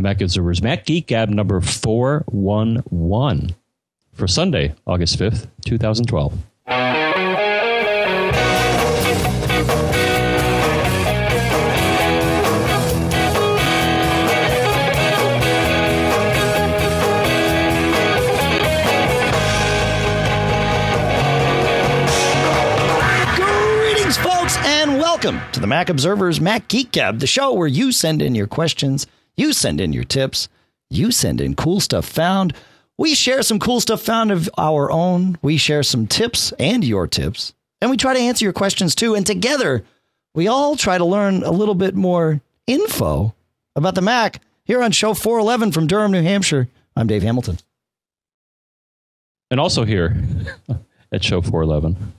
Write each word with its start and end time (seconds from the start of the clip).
The 0.00 0.08
Mac 0.08 0.22
Observer's 0.22 0.62
Mac 0.62 0.86
Geek 0.86 1.08
Gab 1.08 1.28
number 1.28 1.60
411 1.60 3.54
for 4.14 4.26
Sunday, 4.26 4.74
August 4.86 5.18
5th, 5.18 5.48
2012. 5.66 6.32
Greetings, 23.36 24.16
folks, 24.16 24.56
and 24.64 24.98
welcome 24.98 25.38
to 25.52 25.60
the 25.60 25.66
Mac 25.66 25.90
Observer's 25.90 26.40
Mac 26.40 26.68
Geek 26.68 26.90
Gab, 26.90 27.18
the 27.18 27.26
show 27.26 27.52
where 27.52 27.68
you 27.68 27.92
send 27.92 28.22
in 28.22 28.34
your 28.34 28.46
questions, 28.46 29.06
you 29.40 29.54
send 29.54 29.80
in 29.80 29.92
your 29.94 30.04
tips, 30.04 30.48
you 30.90 31.10
send 31.10 31.40
in 31.40 31.54
cool 31.54 31.80
stuff 31.80 32.04
found. 32.04 32.54
We 32.98 33.14
share 33.14 33.42
some 33.42 33.58
cool 33.58 33.80
stuff 33.80 34.02
found 34.02 34.30
of 34.30 34.50
our 34.58 34.90
own. 34.90 35.38
We 35.40 35.56
share 35.56 35.82
some 35.82 36.06
tips 36.06 36.52
and 36.58 36.84
your 36.84 37.06
tips, 37.06 37.54
and 37.80 37.90
we 37.90 37.96
try 37.96 38.12
to 38.12 38.20
answer 38.20 38.44
your 38.44 38.52
questions 38.52 38.94
too. 38.94 39.14
And 39.14 39.26
together, 39.26 39.82
we 40.34 40.46
all 40.46 40.76
try 40.76 40.98
to 40.98 41.04
learn 41.04 41.42
a 41.42 41.50
little 41.50 41.74
bit 41.74 41.94
more 41.94 42.42
info 42.66 43.34
about 43.74 43.94
the 43.94 44.02
Mac 44.02 44.42
here 44.64 44.82
on 44.82 44.92
show 44.92 45.14
411 45.14 45.72
from 45.72 45.86
Durham, 45.86 46.12
New 46.12 46.22
Hampshire. 46.22 46.68
I'm 46.94 47.06
Dave 47.06 47.22
Hamilton. 47.22 47.58
And 49.50 49.58
also 49.58 49.84
here 49.84 50.22
at 51.12 51.24
Show 51.24 51.40
411, 51.40 52.12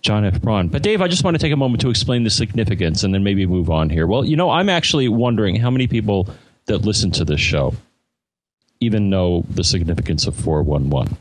John 0.00 0.24
F. 0.24 0.40
Braun. 0.40 0.68
But 0.68 0.82
Dave, 0.82 1.00
I 1.02 1.08
just 1.08 1.24
want 1.24 1.34
to 1.34 1.38
take 1.38 1.52
a 1.52 1.56
moment 1.56 1.80
to 1.82 1.90
explain 1.90 2.22
the 2.24 2.30
significance 2.30 3.02
and 3.02 3.12
then 3.12 3.24
maybe 3.24 3.46
move 3.46 3.70
on 3.70 3.90
here. 3.90 4.06
Well, 4.06 4.24
you 4.24 4.36
know, 4.36 4.50
I'm 4.50 4.68
actually 4.68 5.08
wondering 5.08 5.56
how 5.56 5.70
many 5.70 5.86
people 5.86 6.28
that 6.66 6.78
listen 6.78 7.10
to 7.12 7.24
this 7.24 7.40
show 7.40 7.74
even 8.80 9.10
know 9.10 9.44
the 9.50 9.64
significance 9.64 10.26
of 10.26 10.34
411. 10.36 11.16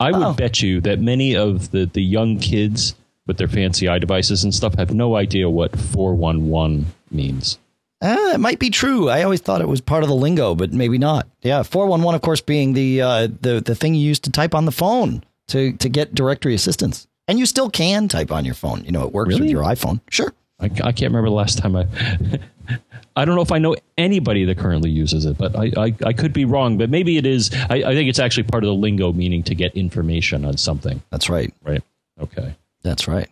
I 0.00 0.12
would 0.12 0.22
Oh. 0.22 0.32
bet 0.34 0.62
you 0.62 0.80
that 0.82 1.00
many 1.00 1.34
of 1.36 1.70
the, 1.72 1.86
the 1.86 2.02
young 2.02 2.38
kids 2.38 2.94
with 3.26 3.38
their 3.38 3.48
fancy 3.48 3.88
eye 3.88 3.98
devices 3.98 4.44
and 4.44 4.54
stuff 4.54 4.74
have 4.76 4.94
no 4.94 5.16
idea 5.16 5.50
what 5.50 5.76
411 5.78 6.86
means. 7.10 7.58
Ah, 8.00 8.14
that 8.30 8.38
might 8.40 8.60
be 8.60 8.70
true. 8.70 9.08
I 9.08 9.24
always 9.24 9.40
thought 9.40 9.60
it 9.60 9.68
was 9.68 9.80
part 9.80 10.04
of 10.04 10.08
the 10.08 10.14
lingo, 10.14 10.54
but 10.54 10.72
maybe 10.72 10.98
not. 10.98 11.26
Yeah, 11.42 11.64
four 11.64 11.86
one 11.88 12.02
one, 12.02 12.14
of 12.14 12.22
course, 12.22 12.40
being 12.40 12.74
the 12.74 13.02
uh, 13.02 13.26
the 13.40 13.60
the 13.60 13.74
thing 13.74 13.96
you 13.96 14.06
use 14.06 14.20
to 14.20 14.30
type 14.30 14.54
on 14.54 14.66
the 14.66 14.70
phone 14.72 15.24
to 15.48 15.72
to 15.78 15.88
get 15.88 16.14
directory 16.14 16.54
assistance, 16.54 17.07
and 17.28 17.38
you 17.38 17.46
still 17.46 17.70
can 17.70 18.08
type 18.08 18.32
on 18.32 18.44
your 18.44 18.54
phone. 18.54 18.84
You 18.84 18.90
know, 18.90 19.04
it 19.04 19.12
works 19.12 19.38
with 19.38 19.48
your 19.48 19.62
iPhone. 19.62 20.00
Sure. 20.10 20.32
I, 20.58 20.64
I 20.64 20.92
can't 20.92 21.12
remember 21.12 21.28
the 21.28 21.36
last 21.36 21.58
time 21.58 21.76
I. 21.76 21.86
I 23.16 23.24
don't 23.24 23.34
know 23.34 23.42
if 23.42 23.50
I 23.50 23.58
know 23.58 23.74
anybody 23.96 24.44
that 24.44 24.58
currently 24.58 24.90
uses 24.90 25.24
it, 25.24 25.36
but 25.38 25.56
I, 25.56 25.72
I, 25.76 25.94
I 26.06 26.12
could 26.12 26.32
be 26.32 26.44
wrong. 26.44 26.78
But 26.78 26.88
maybe 26.88 27.16
it 27.16 27.26
is. 27.26 27.50
I, 27.52 27.76
I 27.76 27.94
think 27.94 28.08
it's 28.08 28.20
actually 28.20 28.44
part 28.44 28.62
of 28.62 28.68
the 28.68 28.74
lingo, 28.74 29.12
meaning 29.12 29.42
to 29.44 29.54
get 29.56 29.74
information 29.76 30.44
on 30.44 30.56
something. 30.56 31.02
That's 31.10 31.28
right. 31.28 31.52
Right. 31.64 31.82
Okay. 32.20 32.54
That's 32.82 33.08
right. 33.08 33.28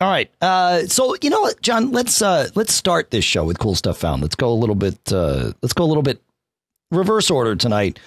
All 0.00 0.10
right. 0.10 0.30
Uh, 0.40 0.86
so 0.86 1.16
you 1.22 1.30
know 1.30 1.40
what, 1.40 1.60
John? 1.62 1.92
Let's 1.92 2.20
uh, 2.22 2.48
let's 2.54 2.74
start 2.74 3.10
this 3.10 3.24
show 3.24 3.44
with 3.44 3.58
cool 3.58 3.74
stuff 3.74 3.98
found. 3.98 4.22
Let's 4.22 4.36
go 4.36 4.52
a 4.52 4.54
little 4.54 4.74
bit. 4.74 4.98
Uh, 5.10 5.52
let's 5.62 5.72
go 5.72 5.84
a 5.84 5.86
little 5.86 6.02
bit 6.02 6.22
reverse 6.90 7.30
order 7.30 7.56
tonight. 7.56 7.98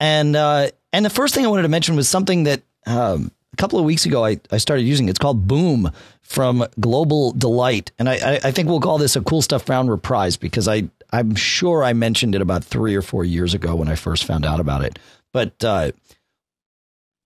And 0.00 0.34
uh, 0.34 0.70
and 0.92 1.04
the 1.04 1.10
first 1.10 1.34
thing 1.34 1.44
I 1.44 1.48
wanted 1.48 1.62
to 1.62 1.68
mention 1.68 1.94
was 1.94 2.08
something 2.08 2.44
that 2.44 2.62
um, 2.86 3.30
a 3.52 3.56
couple 3.56 3.78
of 3.78 3.84
weeks 3.84 4.06
ago 4.06 4.24
I, 4.24 4.38
I 4.50 4.58
started 4.58 4.82
using. 4.82 5.06
It. 5.06 5.10
It's 5.10 5.18
called 5.18 5.46
Boom 5.46 5.90
from 6.22 6.66
Global 6.80 7.32
Delight, 7.32 7.92
and 7.98 8.08
I, 8.08 8.40
I, 8.42 8.50
think 8.50 8.68
we'll 8.68 8.80
call 8.80 8.98
this 8.98 9.16
a 9.16 9.20
cool 9.20 9.42
stuff 9.42 9.62
found 9.62 9.90
reprise 9.90 10.36
because 10.36 10.68
I 10.68 10.88
I'm 11.12 11.34
sure 11.34 11.84
I 11.84 11.92
mentioned 11.92 12.34
it 12.34 12.42
about 12.42 12.64
three 12.64 12.94
or 12.94 13.02
four 13.02 13.24
years 13.24 13.54
ago 13.54 13.76
when 13.76 13.88
I 13.88 13.94
first 13.94 14.24
found 14.24 14.44
out 14.44 14.60
about 14.60 14.84
it. 14.84 14.98
But 15.32 15.62
uh, 15.64 15.92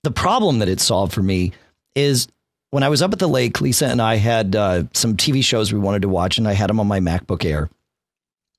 the 0.02 0.10
problem 0.10 0.58
that 0.58 0.68
it 0.68 0.80
solved 0.80 1.12
for 1.12 1.22
me 1.22 1.52
is 1.94 2.28
when 2.70 2.82
I 2.82 2.88
was 2.88 3.02
up 3.02 3.12
at 3.12 3.18
the 3.18 3.28
lake, 3.28 3.60
Lisa 3.60 3.86
and 3.86 4.00
I 4.00 4.16
had 4.16 4.54
uh, 4.54 4.84
some 4.92 5.16
TV 5.16 5.42
shows 5.44 5.72
we 5.72 5.78
wanted 5.78 6.02
to 6.02 6.08
watch, 6.08 6.38
and 6.38 6.46
I 6.46 6.52
had 6.52 6.70
them 6.70 6.80
on 6.80 6.86
my 6.86 7.00
MacBook 7.00 7.44
Air. 7.44 7.68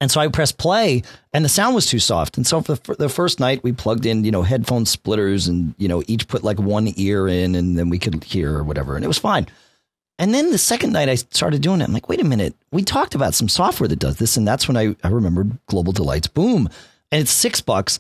And 0.01 0.09
so 0.09 0.19
I 0.19 0.27
pressed 0.29 0.57
play, 0.57 1.03
and 1.31 1.45
the 1.45 1.49
sound 1.49 1.75
was 1.75 1.85
too 1.85 1.99
soft. 1.99 2.35
And 2.35 2.45
so 2.45 2.59
for 2.61 2.73
the, 2.73 2.81
for 2.81 2.95
the 2.95 3.07
first 3.07 3.39
night, 3.39 3.63
we 3.63 3.71
plugged 3.71 4.07
in, 4.07 4.25
you 4.25 4.31
know, 4.31 4.41
headphone 4.41 4.87
splitters, 4.87 5.47
and 5.47 5.75
you 5.77 5.87
know, 5.87 6.01
each 6.07 6.27
put 6.27 6.43
like 6.43 6.59
one 6.59 6.91
ear 6.97 7.27
in, 7.27 7.53
and 7.53 7.77
then 7.77 7.89
we 7.89 7.99
could 7.99 8.23
hear 8.23 8.57
or 8.57 8.63
whatever, 8.63 8.95
and 8.95 9.05
it 9.05 9.07
was 9.07 9.19
fine. 9.19 9.47
And 10.17 10.33
then 10.33 10.51
the 10.51 10.57
second 10.57 10.91
night 10.91 11.07
I 11.07 11.15
started 11.15 11.61
doing 11.61 11.81
it, 11.81 11.83
I'm 11.83 11.93
like, 11.93 12.09
wait 12.09 12.19
a 12.19 12.25
minute, 12.25 12.55
we 12.71 12.83
talked 12.83 13.13
about 13.13 13.35
some 13.35 13.47
software 13.47 13.87
that 13.87 13.99
does 13.99 14.17
this, 14.17 14.37
and 14.37 14.47
that's 14.47 14.67
when 14.67 14.75
I, 14.75 14.95
I 15.03 15.09
remembered 15.09 15.57
Global 15.67 15.93
Delights 15.93 16.27
Boom, 16.27 16.67
and 17.11 17.21
it's 17.21 17.31
six 17.31 17.61
bucks, 17.61 17.99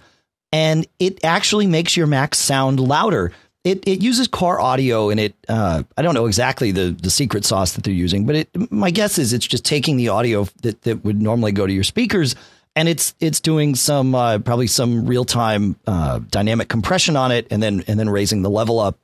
and 0.51 0.87
it 0.97 1.23
actually 1.23 1.67
makes 1.67 1.95
your 1.95 2.07
Mac 2.07 2.33
sound 2.33 2.79
louder. 2.79 3.31
It 3.63 3.87
it 3.87 4.01
uses 4.01 4.27
car 4.27 4.59
audio, 4.59 5.09
and 5.09 5.19
it 5.19 5.35
uh, 5.47 5.83
I 5.97 6.01
don't 6.01 6.15
know 6.15 6.25
exactly 6.25 6.71
the 6.71 6.91
the 6.91 7.11
secret 7.11 7.45
sauce 7.45 7.73
that 7.73 7.83
they're 7.83 7.93
using, 7.93 8.25
but 8.25 8.35
it 8.35 8.71
my 8.71 8.89
guess 8.91 9.17
is 9.17 9.33
it's 9.33 9.45
just 9.45 9.65
taking 9.65 9.97
the 9.97 10.09
audio 10.09 10.47
that 10.63 10.81
that 10.83 11.03
would 11.03 11.21
normally 11.21 11.51
go 11.51 11.67
to 11.67 11.73
your 11.73 11.83
speakers, 11.83 12.35
and 12.75 12.89
it's 12.89 13.13
it's 13.19 13.39
doing 13.39 13.75
some 13.75 14.15
uh, 14.15 14.39
probably 14.39 14.67
some 14.67 15.05
real 15.05 15.25
time 15.25 15.75
uh, 15.85 16.19
dynamic 16.31 16.69
compression 16.69 17.15
on 17.15 17.31
it, 17.31 17.47
and 17.51 17.61
then 17.61 17.83
and 17.87 17.99
then 17.99 18.09
raising 18.09 18.41
the 18.41 18.49
level 18.49 18.79
up 18.79 18.97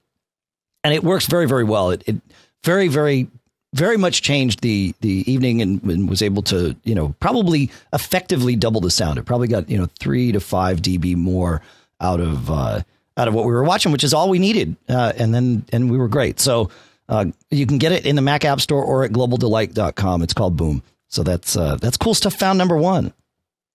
and 0.88 0.94
it 0.94 1.04
works 1.04 1.26
very 1.26 1.46
very 1.48 1.66
well. 1.66 1.92
It, 1.92 2.04
it 2.08 2.16
very 2.64 2.88
very 2.88 3.28
very 3.74 3.98
much 3.98 4.22
changed 4.22 4.62
the 4.62 4.96
the 5.02 5.30
evening 5.30 5.62
and, 5.62 5.84
and 5.84 6.10
was 6.10 6.22
able 6.22 6.42
to 6.44 6.78
you 6.86 6.96
know 6.96 7.14
probably 7.20 7.70
effectively 7.92 8.56
double 8.56 8.80
the 8.80 8.90
sound. 8.90 9.20
It 9.20 9.26
probably 9.26 9.50
got 9.50 9.70
you 9.70 9.78
know 9.78 9.90
three 10.00 10.32
to 10.32 10.40
five 10.40 10.82
dB 10.82 11.18
more 11.18 11.62
out 12.00 12.22
of 12.22 12.50
uh, 12.50 12.84
out 13.18 13.28
of 13.28 13.34
what 13.34 13.46
we 13.46 13.52
were 13.52 13.64
watching, 13.64 13.92
which 13.92 14.04
is 14.04 14.14
all 14.14 14.30
we 14.30 14.40
needed. 14.40 14.76
Uh, 14.88 15.12
and 15.18 15.34
then 15.34 15.66
and 15.74 15.90
we 15.90 15.98
were 15.98 16.08
great. 16.08 16.40
So 16.40 16.70
uh, 17.10 17.26
you 17.50 17.66
can 17.66 17.80
get 17.80 17.92
it 17.92 18.06
in 18.06 18.16
the 18.16 18.22
Mac 18.22 18.46
App 18.46 18.62
Store 18.62 18.84
or 18.84 19.04
at 19.04 19.12
globaldelight.com. 19.12 20.22
It's 20.22 20.34
called 20.34 20.56
Boom. 20.56 20.84
So 21.08 21.24
that's 21.24 21.58
uh, 21.58 21.78
that's 21.78 21.98
cool 21.98 22.14
stuff. 22.14 22.36
Found 22.36 22.58
number 22.58 22.78
one. 22.78 23.14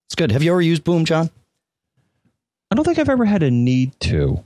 It's 0.06 0.14
good. 0.14 0.30
Have 0.32 0.42
you 0.42 0.52
ever 0.52 0.62
used 0.62 0.84
Boom, 0.84 1.04
John? 1.04 1.30
I 2.70 2.74
don't 2.74 2.84
think 2.84 2.98
I've 2.98 3.08
ever 3.08 3.24
had 3.24 3.42
a 3.42 3.50
need 3.50 3.98
to. 4.00 4.44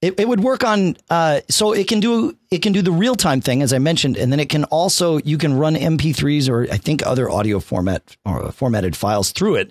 It, 0.00 0.18
it 0.18 0.26
would 0.26 0.40
work 0.40 0.64
on 0.64 0.96
uh, 1.10 1.40
so 1.48 1.72
it 1.72 1.86
can 1.86 2.00
do 2.00 2.36
it 2.50 2.58
can 2.58 2.72
do 2.72 2.82
the 2.82 2.90
real 2.90 3.14
time 3.14 3.40
thing 3.40 3.62
as 3.62 3.72
I 3.72 3.78
mentioned, 3.78 4.16
and 4.16 4.32
then 4.32 4.40
it 4.40 4.48
can 4.48 4.64
also 4.64 5.18
you 5.18 5.38
can 5.38 5.56
run 5.56 5.76
MP3s 5.76 6.48
or 6.48 6.66
I 6.72 6.76
think 6.76 7.06
other 7.06 7.30
audio 7.30 7.60
format 7.60 8.16
or 8.24 8.50
formatted 8.50 8.96
files 8.96 9.30
through 9.30 9.56
it, 9.56 9.70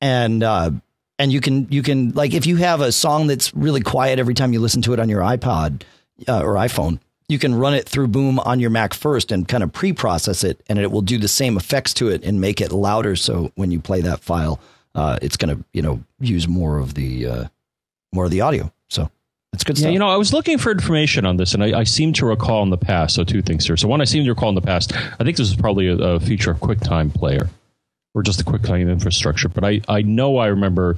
and 0.00 0.42
uh, 0.42 0.72
and 1.20 1.30
you 1.30 1.40
can 1.40 1.68
you 1.70 1.82
can 1.82 2.12
like 2.12 2.32
if 2.32 2.46
you 2.46 2.56
have 2.56 2.80
a 2.80 2.90
song 2.90 3.26
that's 3.26 3.54
really 3.54 3.82
quiet 3.82 4.18
every 4.18 4.32
time 4.32 4.54
you 4.54 4.58
listen 4.58 4.80
to 4.82 4.94
it 4.94 4.98
on 4.98 5.10
your 5.10 5.20
iPod 5.20 5.82
uh, 6.26 6.40
or 6.40 6.54
iPhone, 6.54 6.98
you 7.28 7.38
can 7.38 7.54
run 7.54 7.74
it 7.74 7.86
through 7.86 8.08
Boom 8.08 8.38
on 8.40 8.58
your 8.58 8.70
Mac 8.70 8.94
first 8.94 9.30
and 9.30 9.46
kind 9.46 9.62
of 9.62 9.70
pre-process 9.70 10.42
it, 10.42 10.62
and 10.68 10.78
it 10.78 10.90
will 10.90 11.02
do 11.02 11.18
the 11.18 11.28
same 11.28 11.58
effects 11.58 11.92
to 11.94 12.08
it 12.08 12.24
and 12.24 12.40
make 12.40 12.62
it 12.62 12.72
louder. 12.72 13.16
So 13.16 13.52
when 13.54 13.70
you 13.70 13.80
play 13.80 14.00
that 14.00 14.20
file, 14.20 14.60
uh, 14.94 15.18
it's 15.20 15.36
going 15.36 15.54
to 15.54 15.62
you 15.74 15.82
know 15.82 16.02
use 16.20 16.48
more 16.48 16.78
of 16.78 16.94
the 16.94 17.26
uh, 17.26 17.44
more 18.14 18.24
of 18.24 18.30
the 18.30 18.40
audio. 18.40 18.72
So 18.88 19.10
it's 19.52 19.62
good 19.62 19.76
stuff. 19.76 19.88
Yeah, 19.88 19.92
you 19.92 19.98
know, 19.98 20.08
I 20.08 20.16
was 20.16 20.32
looking 20.32 20.56
for 20.56 20.72
information 20.72 21.26
on 21.26 21.36
this, 21.36 21.52
and 21.52 21.62
I, 21.62 21.80
I 21.80 21.84
seem 21.84 22.14
to 22.14 22.24
recall 22.24 22.62
in 22.62 22.70
the 22.70 22.78
past. 22.78 23.14
So 23.14 23.24
two 23.24 23.42
things 23.42 23.66
here. 23.66 23.76
So 23.76 23.88
one, 23.88 24.00
I 24.00 24.04
seem 24.04 24.24
to 24.24 24.30
recall 24.30 24.48
in 24.48 24.54
the 24.54 24.62
past. 24.62 24.96
I 24.96 25.22
think 25.22 25.36
this 25.36 25.50
is 25.50 25.56
probably 25.56 25.88
a, 25.88 25.96
a 25.96 26.18
feature 26.20 26.50
of 26.50 26.60
QuickTime 26.60 27.14
Player, 27.14 27.50
or 28.14 28.22
just 28.22 28.38
the 28.38 28.50
QuickTime 28.50 28.90
infrastructure. 28.90 29.50
But 29.50 29.64
I, 29.64 29.82
I 29.86 30.00
know 30.00 30.38
I 30.38 30.46
remember 30.46 30.96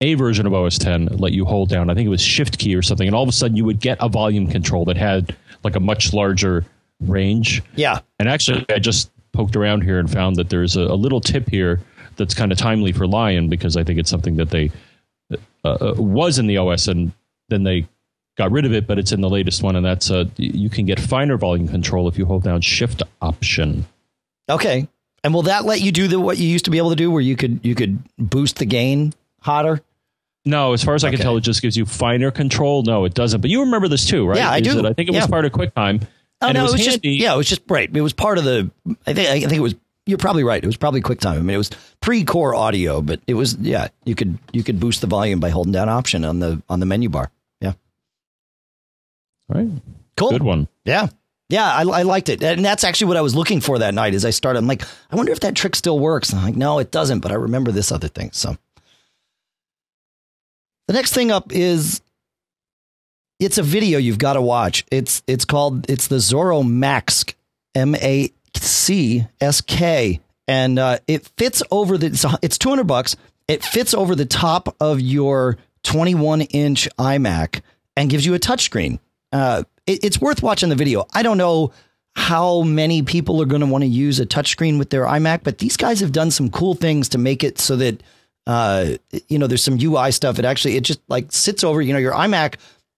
a 0.00 0.14
version 0.14 0.46
of 0.46 0.54
OS 0.54 0.78
10 0.78 1.06
let 1.18 1.32
you 1.32 1.44
hold 1.44 1.68
down. 1.68 1.90
I 1.90 1.94
think 1.94 2.06
it 2.06 2.10
was 2.10 2.22
Shift 2.22 2.58
key 2.58 2.74
or 2.74 2.82
something, 2.82 3.06
and 3.06 3.14
all 3.14 3.22
of 3.22 3.28
a 3.28 3.32
sudden 3.32 3.56
you 3.56 3.64
would 3.64 3.80
get 3.80 3.98
a 4.00 4.08
volume 4.08 4.46
control 4.46 4.84
that 4.86 4.96
had 4.96 5.36
like 5.62 5.76
a 5.76 5.80
much 5.80 6.12
larger 6.12 6.64
range. 7.00 7.62
yeah. 7.74 8.00
And 8.18 8.28
actually, 8.28 8.64
I 8.68 8.78
just 8.78 9.10
poked 9.32 9.56
around 9.56 9.82
here 9.82 9.98
and 9.98 10.10
found 10.10 10.36
that 10.36 10.50
there's 10.50 10.76
a, 10.76 10.82
a 10.82 10.94
little 10.94 11.20
tip 11.20 11.48
here 11.48 11.80
that's 12.16 12.34
kind 12.34 12.52
of 12.52 12.58
timely 12.58 12.92
for 12.92 13.06
Lion 13.06 13.48
because 13.48 13.76
I 13.76 13.84
think 13.84 13.98
it's 13.98 14.10
something 14.10 14.36
that 14.36 14.50
they 14.50 14.70
uh, 15.64 15.68
uh, 15.68 15.94
was 15.96 16.38
in 16.38 16.46
the 16.46 16.58
OS 16.58 16.88
and 16.88 17.12
then 17.48 17.62
they 17.64 17.86
got 18.36 18.50
rid 18.50 18.64
of 18.64 18.72
it, 18.72 18.86
but 18.86 18.98
it's 18.98 19.12
in 19.12 19.20
the 19.20 19.28
latest 19.28 19.62
one, 19.62 19.76
and 19.76 19.84
that's 19.84 20.10
uh, 20.10 20.24
you 20.36 20.70
can 20.70 20.86
get 20.86 20.98
finer 20.98 21.36
volume 21.36 21.68
control 21.68 22.08
if 22.08 22.16
you 22.16 22.24
hold 22.24 22.42
down 22.42 22.62
Shift 22.62 23.02
Option. 23.20 23.86
Okay. 24.48 24.88
And 25.22 25.34
will 25.34 25.42
that 25.42 25.66
let 25.66 25.82
you 25.82 25.92
do 25.92 26.08
the 26.08 26.18
what 26.18 26.38
you 26.38 26.48
used 26.48 26.64
to 26.64 26.70
be 26.70 26.78
able 26.78 26.90
to 26.90 26.96
do, 26.96 27.10
where 27.10 27.20
you 27.20 27.36
could 27.36 27.60
you 27.62 27.74
could 27.74 28.02
boost 28.16 28.56
the 28.56 28.64
gain 28.64 29.12
hotter? 29.42 29.82
No, 30.46 30.72
as 30.72 30.82
far 30.82 30.94
as 30.94 31.04
I 31.04 31.10
can 31.10 31.18
tell, 31.20 31.36
it 31.36 31.42
just 31.42 31.60
gives 31.60 31.76
you 31.76 31.84
finer 31.84 32.30
control. 32.30 32.82
No, 32.82 33.04
it 33.04 33.12
doesn't. 33.14 33.40
But 33.42 33.50
you 33.50 33.60
remember 33.60 33.88
this 33.88 34.06
too, 34.06 34.26
right? 34.26 34.38
Yeah, 34.38 34.50
I 34.50 34.58
Is 34.58 34.62
do. 34.68 34.78
it- 34.78 34.86
I 34.86 34.92
think 34.94 35.08
it 35.10 35.14
was 35.14 35.26
part 35.26 35.44
of 35.44 35.52
QuickTime. 35.52 36.02
Oh 36.42 36.46
and 36.46 36.54
no, 36.56 36.64
it 36.64 36.72
was, 36.72 36.80
just 36.80 37.04
handy. 37.04 37.10
yeah, 37.10 37.34
it 37.34 37.36
was 37.36 37.46
just 37.48 37.60
right. 37.68 37.94
It 37.94 38.00
was 38.00 38.14
part 38.14 38.38
of 38.38 38.44
the. 38.44 38.70
I 39.06 39.12
think 39.12 39.28
I 39.28 39.40
think 39.40 39.52
it 39.52 39.60
was. 39.60 39.74
You're 40.06 40.16
probably 40.16 40.42
right. 40.42 40.62
It 40.62 40.66
was 40.66 40.78
probably 40.78 41.02
QuickTime. 41.02 41.36
I 41.36 41.40
mean, 41.40 41.50
it 41.54 41.58
was 41.58 41.70
pre-core 42.00 42.54
audio, 42.54 43.02
but 43.02 43.20
it 43.26 43.34
was 43.34 43.58
yeah. 43.60 43.88
You 44.06 44.14
could 44.14 44.38
you 44.50 44.62
could 44.62 44.80
boost 44.80 45.02
the 45.02 45.06
volume 45.06 45.38
by 45.38 45.50
holding 45.50 45.72
down 45.74 45.90
Option 45.90 46.24
on 46.24 46.38
the 46.38 46.62
on 46.70 46.80
the 46.80 46.86
menu 46.86 47.10
bar. 47.10 47.30
Yeah, 47.60 47.74
Right. 49.50 49.68
cool. 50.16 50.30
Good 50.30 50.42
one. 50.42 50.68
Yeah, 50.86 51.08
Yeah, 51.50 51.70
I, 51.70 51.82
I, 51.82 52.02
liked 52.02 52.28
it, 52.30 52.42
and 52.42 52.64
that's 52.64 52.84
actually 52.84 53.08
what 53.08 53.16
I 53.16 53.20
was 53.20 53.34
looking 53.34 53.60
for 53.60 53.78
that 53.80 53.92
night. 53.94 54.14
As 54.14 54.24
I 54.24 54.30
started, 54.30 54.60
I'm 54.60 54.66
like, 54.66 54.82
I 55.10 55.16
wonder 55.16 55.32
if 55.32 55.40
that 55.40 55.54
trick 55.54 55.76
still 55.76 55.98
works. 55.98 56.30
And 56.30 56.38
I'm 56.38 56.46
like, 56.46 56.56
no, 56.56 56.78
it 56.78 56.90
doesn't. 56.90 57.20
But 57.20 57.32
I 57.32 57.34
remember 57.34 57.70
this 57.72 57.92
other 57.92 58.08
thing. 58.08 58.30
So 58.32 58.56
the 60.90 60.94
next 60.94 61.14
thing 61.14 61.30
up 61.30 61.52
is 61.52 62.00
it's 63.38 63.58
a 63.58 63.62
video 63.62 63.96
you've 63.96 64.18
got 64.18 64.32
to 64.32 64.42
watch. 64.42 64.84
It's 64.90 65.22
it's 65.28 65.44
called 65.44 65.88
it's 65.88 66.08
the 66.08 66.16
Zorro 66.16 66.68
Max 66.68 67.24
M 67.76 67.94
A 67.94 68.32
C 68.56 69.24
S 69.40 69.60
K, 69.60 70.18
and 70.48 70.80
uh, 70.80 70.98
it 71.06 71.30
fits 71.36 71.62
over 71.70 71.96
the 71.96 72.06
it's, 72.06 72.24
it's 72.42 72.58
200 72.58 72.88
bucks. 72.88 73.14
It 73.46 73.62
fits 73.62 73.94
over 73.94 74.16
the 74.16 74.26
top 74.26 74.74
of 74.80 75.00
your 75.00 75.58
21 75.84 76.40
inch 76.40 76.88
iMac 76.98 77.60
and 77.96 78.10
gives 78.10 78.26
you 78.26 78.34
a 78.34 78.40
touchscreen. 78.40 78.98
Uh, 79.32 79.62
it, 79.86 80.04
it's 80.04 80.20
worth 80.20 80.42
watching 80.42 80.70
the 80.70 80.74
video. 80.74 81.06
I 81.12 81.22
don't 81.22 81.38
know 81.38 81.70
how 82.16 82.62
many 82.62 83.02
people 83.02 83.40
are 83.40 83.46
going 83.46 83.60
to 83.60 83.68
want 83.68 83.82
to 83.82 83.88
use 83.88 84.18
a 84.18 84.26
touchscreen 84.26 84.76
with 84.76 84.90
their 84.90 85.04
iMac, 85.04 85.44
but 85.44 85.58
these 85.58 85.76
guys 85.76 86.00
have 86.00 86.10
done 86.10 86.32
some 86.32 86.50
cool 86.50 86.74
things 86.74 87.10
to 87.10 87.18
make 87.18 87.44
it 87.44 87.60
so 87.60 87.76
that 87.76 88.02
uh, 88.46 88.94
you 89.28 89.38
know 89.38 89.46
there's 89.46 89.64
some 89.64 89.78
UI 89.80 90.12
stuff. 90.12 90.38
It 90.38 90.44
actually 90.44 90.76
it 90.76 90.82
just 90.82 91.00
like 91.08 91.32
sits 91.32 91.64
over. 91.64 91.80
You 91.80 91.92
know, 91.92 91.98
your 91.98 92.12
iMac 92.14 92.56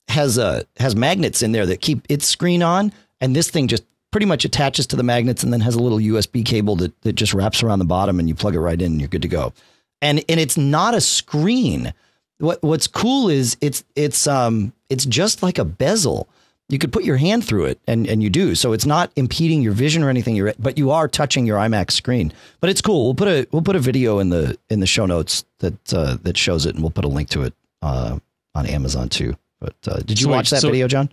has 0.09 0.39
uh 0.39 0.63
has 0.79 0.97
magnets 0.97 1.43
in 1.43 1.53
there 1.53 1.67
that 1.67 1.81
keep 1.81 2.05
its 2.09 2.27
screen 2.27 2.63
on, 2.63 2.93
and 3.21 3.35
this 3.35 3.51
thing 3.51 3.69
just 3.69 3.85
pretty 4.13 4.27
much 4.27 4.45
attaches 4.45 4.87
to 4.87 4.97
the 4.97 5.03
magnets 5.03 5.43
and 5.43 5.53
then 5.53 5.61
has 5.61 5.75
a 5.75 5.81
little 5.81 5.99
USB 5.99 6.45
cable 6.45 6.77
that, 6.77 7.01
that 7.01 7.15
just 7.15 7.35
wraps 7.35 7.63
around 7.63 7.79
the 7.79 7.85
bottom 7.85 8.21
and 8.21 8.29
you 8.29 8.35
plug 8.35 8.55
it 8.55 8.61
right 8.61 8.81
in 8.81 8.93
and 8.93 9.01
you're 9.01 9.09
good 9.09 9.23
to 9.23 9.29
go. 9.29 9.53
And 10.01 10.23
and 10.29 10.39
it's 10.39 10.57
not 10.57 10.95
a 10.95 11.01
screen. 11.01 11.93
What 12.39 12.63
what's 12.63 12.87
cool 12.87 13.29
is 13.29 13.57
it's 13.61 13.83
it's 13.97 14.27
um 14.27 14.73
it's 14.89 15.07
just 15.07 15.43
like 15.43 15.59
a 15.59 15.65
bezel 15.65 16.29
you 16.73 16.79
could 16.79 16.91
put 16.91 17.05
your 17.05 17.19
hand 17.19 17.45
through 17.45 17.67
it 17.67 17.79
and, 17.87 18.09
and 18.09 18.23
you 18.23 18.31
do. 18.31 18.55
So 18.55 18.73
it's 18.73 18.87
not 18.87 19.13
impeding 19.15 19.61
your 19.61 19.75
vision 19.75 20.03
or 20.03 20.09
anything. 20.09 20.35
You're, 20.35 20.55
but 20.59 20.79
you 20.79 20.91
are 20.91 21.07
touching 21.07 21.45
your 21.45 21.59
iMac 21.59 21.91
screen. 21.91 22.33
But 22.61 22.71
it's 22.71 22.81
cool. 22.81 23.05
We'll 23.05 23.15
put 23.15 23.29
a 23.29 23.47
we'll 23.53 23.61
put 23.61 23.77
a 23.77 23.79
video 23.79 24.21
in 24.21 24.31
the 24.31 24.57
in 24.71 24.81
the 24.81 24.87
show 24.87 25.05
notes 25.05 25.45
that 25.59 25.93
uh, 25.93 26.17
that 26.23 26.39
shows 26.39 26.65
it, 26.65 26.75
and 26.75 26.83
we'll 26.83 26.91
put 26.91 27.05
a 27.05 27.09
link 27.09 27.29
to 27.31 27.43
it 27.43 27.53
uh, 27.83 28.19
on 28.55 28.67
Amazon 28.67 29.11
too. 29.11 29.37
But 29.61 29.75
uh, 29.87 29.99
did 29.99 30.19
you 30.19 30.25
so 30.25 30.31
watch 30.31 30.49
that 30.49 30.63
so, 30.63 30.71
video, 30.71 30.89
John? 30.89 31.11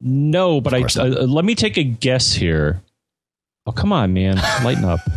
No, 0.00 0.62
but 0.62 0.72
I 0.72 0.84
uh, 0.84 1.26
let 1.26 1.44
me 1.44 1.54
take 1.54 1.76
a 1.76 1.84
guess 1.84 2.32
here. 2.32 2.80
Oh 3.66 3.72
come 3.72 3.92
on, 3.92 4.14
man, 4.14 4.36
lighten 4.64 4.86
up. 4.86 5.00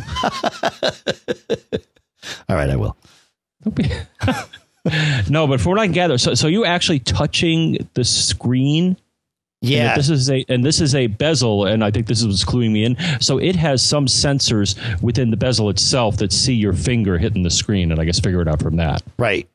All 2.49 2.57
right, 2.57 2.69
I 2.69 2.75
will. 2.75 2.97
no, 5.29 5.47
but 5.47 5.61
from 5.61 5.71
what 5.71 5.79
I 5.79 5.87
gather, 5.87 6.17
so 6.17 6.33
so 6.33 6.47
you 6.47 6.65
actually 6.65 6.99
touching 6.99 7.87
the 7.93 8.03
screen 8.03 8.97
yeah, 9.67 9.95
this 9.95 10.09
is 10.09 10.29
a 10.29 10.45
and 10.49 10.63
this 10.63 10.81
is 10.81 10.95
a 10.95 11.07
bezel, 11.07 11.65
and 11.65 11.83
I 11.83 11.91
think 11.91 12.07
this 12.07 12.21
is 12.21 12.27
what's 12.27 12.45
cluing 12.45 12.71
me 12.71 12.85
in. 12.85 12.97
So 13.19 13.37
it 13.37 13.55
has 13.55 13.81
some 13.81 14.05
sensors 14.05 14.75
within 15.01 15.31
the 15.31 15.37
bezel 15.37 15.69
itself 15.69 16.17
that 16.17 16.31
see 16.31 16.53
your 16.53 16.73
finger 16.73 17.17
hitting 17.17 17.43
the 17.43 17.49
screen, 17.49 17.91
and 17.91 17.99
I 17.99 18.05
guess 18.05 18.19
figure 18.19 18.41
it 18.41 18.47
out 18.47 18.61
from 18.61 18.77
that. 18.77 19.03
Right. 19.17 19.47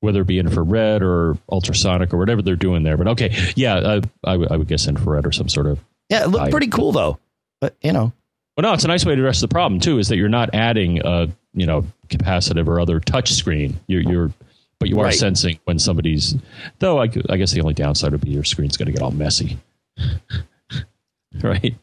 Whether 0.00 0.22
it 0.22 0.26
be 0.26 0.38
infrared 0.38 1.02
or 1.02 1.38
ultrasonic 1.50 2.12
or 2.12 2.18
whatever 2.18 2.42
they're 2.42 2.56
doing 2.56 2.82
there, 2.82 2.96
but 2.96 3.08
okay, 3.08 3.34
yeah, 3.56 4.00
I, 4.24 4.32
I, 4.32 4.36
would 4.36 4.68
guess 4.68 4.86
infrared 4.86 5.26
or 5.26 5.32
some 5.32 5.48
sort 5.48 5.66
of. 5.66 5.82
Yeah, 6.10 6.24
it 6.24 6.28
looked 6.28 6.50
pretty 6.50 6.68
cool 6.68 6.92
though, 6.92 7.18
but 7.60 7.74
you 7.80 7.92
know. 7.92 8.12
Well, 8.56 8.62
no, 8.62 8.72
it's 8.72 8.84
a 8.84 8.88
nice 8.88 9.04
way 9.04 9.14
to 9.14 9.20
address 9.20 9.40
the 9.40 9.48
problem 9.48 9.80
too. 9.80 9.98
Is 9.98 10.08
that 10.08 10.16
you're 10.16 10.28
not 10.28 10.54
adding 10.54 11.00
a 11.04 11.28
you 11.54 11.66
know 11.66 11.84
capacitive 12.08 12.68
or 12.68 12.80
other 12.80 13.00
touch 13.00 13.32
screen. 13.32 13.80
You're 13.86 14.02
you're 14.02 14.32
but 14.78 14.88
you 14.88 14.98
are 15.00 15.04
right. 15.04 15.14
sensing 15.14 15.58
when 15.64 15.78
somebody's. 15.78 16.34
Though 16.78 16.98
I, 16.98 17.08
I 17.28 17.36
guess 17.36 17.52
the 17.52 17.60
only 17.60 17.74
downside 17.74 18.12
would 18.12 18.20
be 18.20 18.30
your 18.30 18.44
screen's 18.44 18.76
going 18.76 18.86
to 18.86 18.92
get 18.92 19.02
all 19.02 19.10
messy, 19.10 19.58
right? 21.42 21.74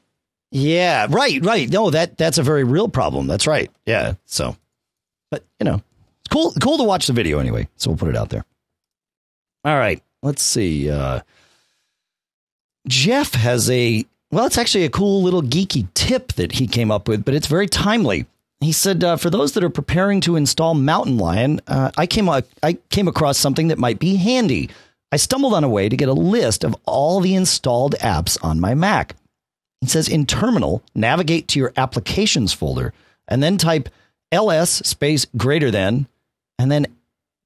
Yeah, 0.52 1.08
right, 1.10 1.44
right. 1.44 1.70
No, 1.70 1.90
that 1.90 2.18
that's 2.18 2.38
a 2.38 2.44
very 2.44 2.64
real 2.64 2.88
problem. 2.88 3.28
That's 3.28 3.48
right. 3.48 3.72
Yeah. 3.86 4.14
So, 4.26 4.56
but 5.32 5.44
you 5.60 5.66
know, 5.66 5.76
it's 5.76 6.30
cool 6.32 6.54
cool 6.62 6.78
to 6.78 6.84
watch 6.84 7.08
the 7.08 7.14
video 7.14 7.40
anyway. 7.40 7.68
So 7.78 7.90
we'll 7.90 7.98
put 7.98 8.10
it 8.10 8.16
out 8.16 8.30
there. 8.30 8.46
All 9.66 9.78
right. 9.78 10.02
Let's 10.22 10.44
see. 10.44 10.90
Uh, 10.90 11.22
Jeff 12.88 13.34
has 13.34 13.70
a 13.70 14.06
well, 14.32 14.46
it's 14.46 14.58
actually 14.58 14.86
a 14.86 14.90
cool 14.90 15.22
little 15.22 15.42
geeky 15.42 15.88
tip 15.94 16.34
that 16.34 16.54
he 16.54 16.68
came 16.68 16.92
up 16.92 17.08
with, 17.08 17.24
but 17.24 17.34
it's 17.34 17.48
very 17.48 17.68
timely. 17.68 18.26
He 18.64 18.72
said, 18.72 19.04
uh, 19.04 19.18
for 19.18 19.30
those 19.30 19.54
that 19.54 19.64
are 19.64 19.70
preparing 19.70 20.22
to 20.22 20.36
install 20.36 20.74
Mountain 20.74 21.18
Lion, 21.18 21.62
uh, 21.68 21.92
I 21.98 22.08
came 22.08 22.30
I 22.30 22.44
came 22.90 23.08
across 23.08 23.38
something 23.38 23.68
that 23.68 23.78
might 23.78 24.00
be 24.00 24.16
handy. 24.16 24.70
I 25.12 25.18
stumbled 25.18 25.54
on 25.54 25.64
a 25.64 25.70
way 25.70 25.90
to 25.90 25.98
get 25.98 26.10
a 26.10 26.14
list 26.14 26.64
of 26.64 26.76
all 26.86 27.20
the 27.20 27.36
installed 27.36 27.96
apps 28.00 28.38
on 28.44 28.60
my 28.60 28.74
Mac. 28.74 29.16
He 29.82 29.88
says, 29.88 30.08
in 30.08 30.26
Terminal, 30.26 30.82
navigate 30.96 31.48
to 31.50 31.60
your 31.60 31.74
Applications 31.76 32.54
folder 32.54 32.94
and 33.28 33.44
then 33.44 33.58
type 33.58 33.90
ls 34.32 34.70
space 34.70 35.28
greater 35.38 35.70
than 35.70 36.08
and 36.58 36.72
then 36.72 36.88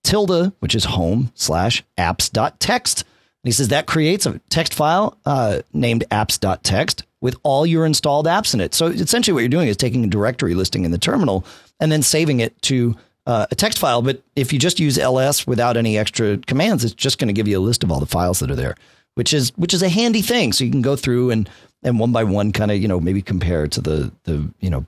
tilde, 0.03 0.53
which 0.59 0.75
is 0.75 0.85
home 0.85 1.31
slash 1.33 1.83
apps.txt. 1.97 3.01
And 3.01 3.43
he 3.43 3.51
says 3.51 3.67
that 3.69 3.87
creates 3.87 4.25
a 4.25 4.39
text 4.49 4.73
file 4.73 5.17
uh, 5.25 5.61
named 5.73 6.05
apps.txt 6.09 7.03
with 7.21 7.35
all 7.43 7.65
your 7.65 7.85
installed 7.85 8.27
apps 8.27 8.53
in 8.53 8.61
it. 8.61 8.73
So 8.73 8.87
essentially, 8.87 9.33
what 9.33 9.39
you're 9.41 9.49
doing 9.49 9.67
is 9.67 9.77
taking 9.77 10.03
a 10.03 10.07
directory 10.07 10.53
listing 10.53 10.85
in 10.85 10.91
the 10.91 10.97
terminal 10.97 11.45
and 11.79 11.91
then 11.91 12.01
saving 12.01 12.39
it 12.39 12.59
to 12.63 12.95
uh, 13.25 13.45
a 13.51 13.55
text 13.55 13.79
file. 13.79 14.01
But 14.01 14.21
if 14.35 14.53
you 14.53 14.59
just 14.59 14.79
use 14.79 14.97
ls 14.97 15.45
without 15.45 15.77
any 15.77 15.97
extra 15.97 16.37
commands, 16.37 16.83
it's 16.83 16.93
just 16.93 17.19
going 17.19 17.27
to 17.27 17.33
give 17.33 17.47
you 17.47 17.59
a 17.59 17.61
list 17.61 17.83
of 17.83 17.91
all 17.91 17.99
the 17.99 18.05
files 18.05 18.39
that 18.39 18.51
are 18.51 18.55
there, 18.55 18.75
which 19.15 19.33
is 19.33 19.51
which 19.57 19.73
is 19.73 19.81
a 19.83 19.89
handy 19.89 20.21
thing. 20.21 20.53
So 20.53 20.63
you 20.63 20.71
can 20.71 20.81
go 20.81 20.95
through 20.95 21.31
and 21.31 21.49
and 21.83 21.99
one 21.99 22.11
by 22.11 22.23
one, 22.23 22.51
kind 22.51 22.71
of 22.71 22.77
you 22.77 22.87
know 22.87 22.99
maybe 22.99 23.21
compare 23.21 23.67
to 23.67 23.81
the 23.81 24.11
the 24.23 24.51
you 24.59 24.69
know 24.69 24.85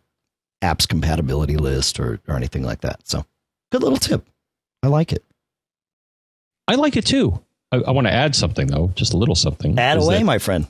apps 0.62 0.88
compatibility 0.88 1.58
list 1.58 2.00
or 2.00 2.20
or 2.28 2.36
anything 2.36 2.64
like 2.64 2.82
that. 2.82 3.08
So 3.08 3.25
good 3.72 3.84
little 3.84 3.98
tip. 3.98 4.28
I 4.84 4.88
like 4.88 5.12
it. 5.12 5.24
I 6.68 6.75
like 6.75 6.96
it 6.96 7.06
too. 7.06 7.42
I, 7.72 7.78
I 7.78 7.92
want 7.92 8.08
to 8.08 8.14
add 8.14 8.36
something 8.36 8.68
though, 8.68 8.92
just 8.96 9.14
a 9.14 9.18
little 9.18 9.36
something. 9.36 9.78
Add 9.78 9.98
away, 9.98 10.20
that, 10.20 10.25
my 10.25 10.38
friend. 10.38 10.68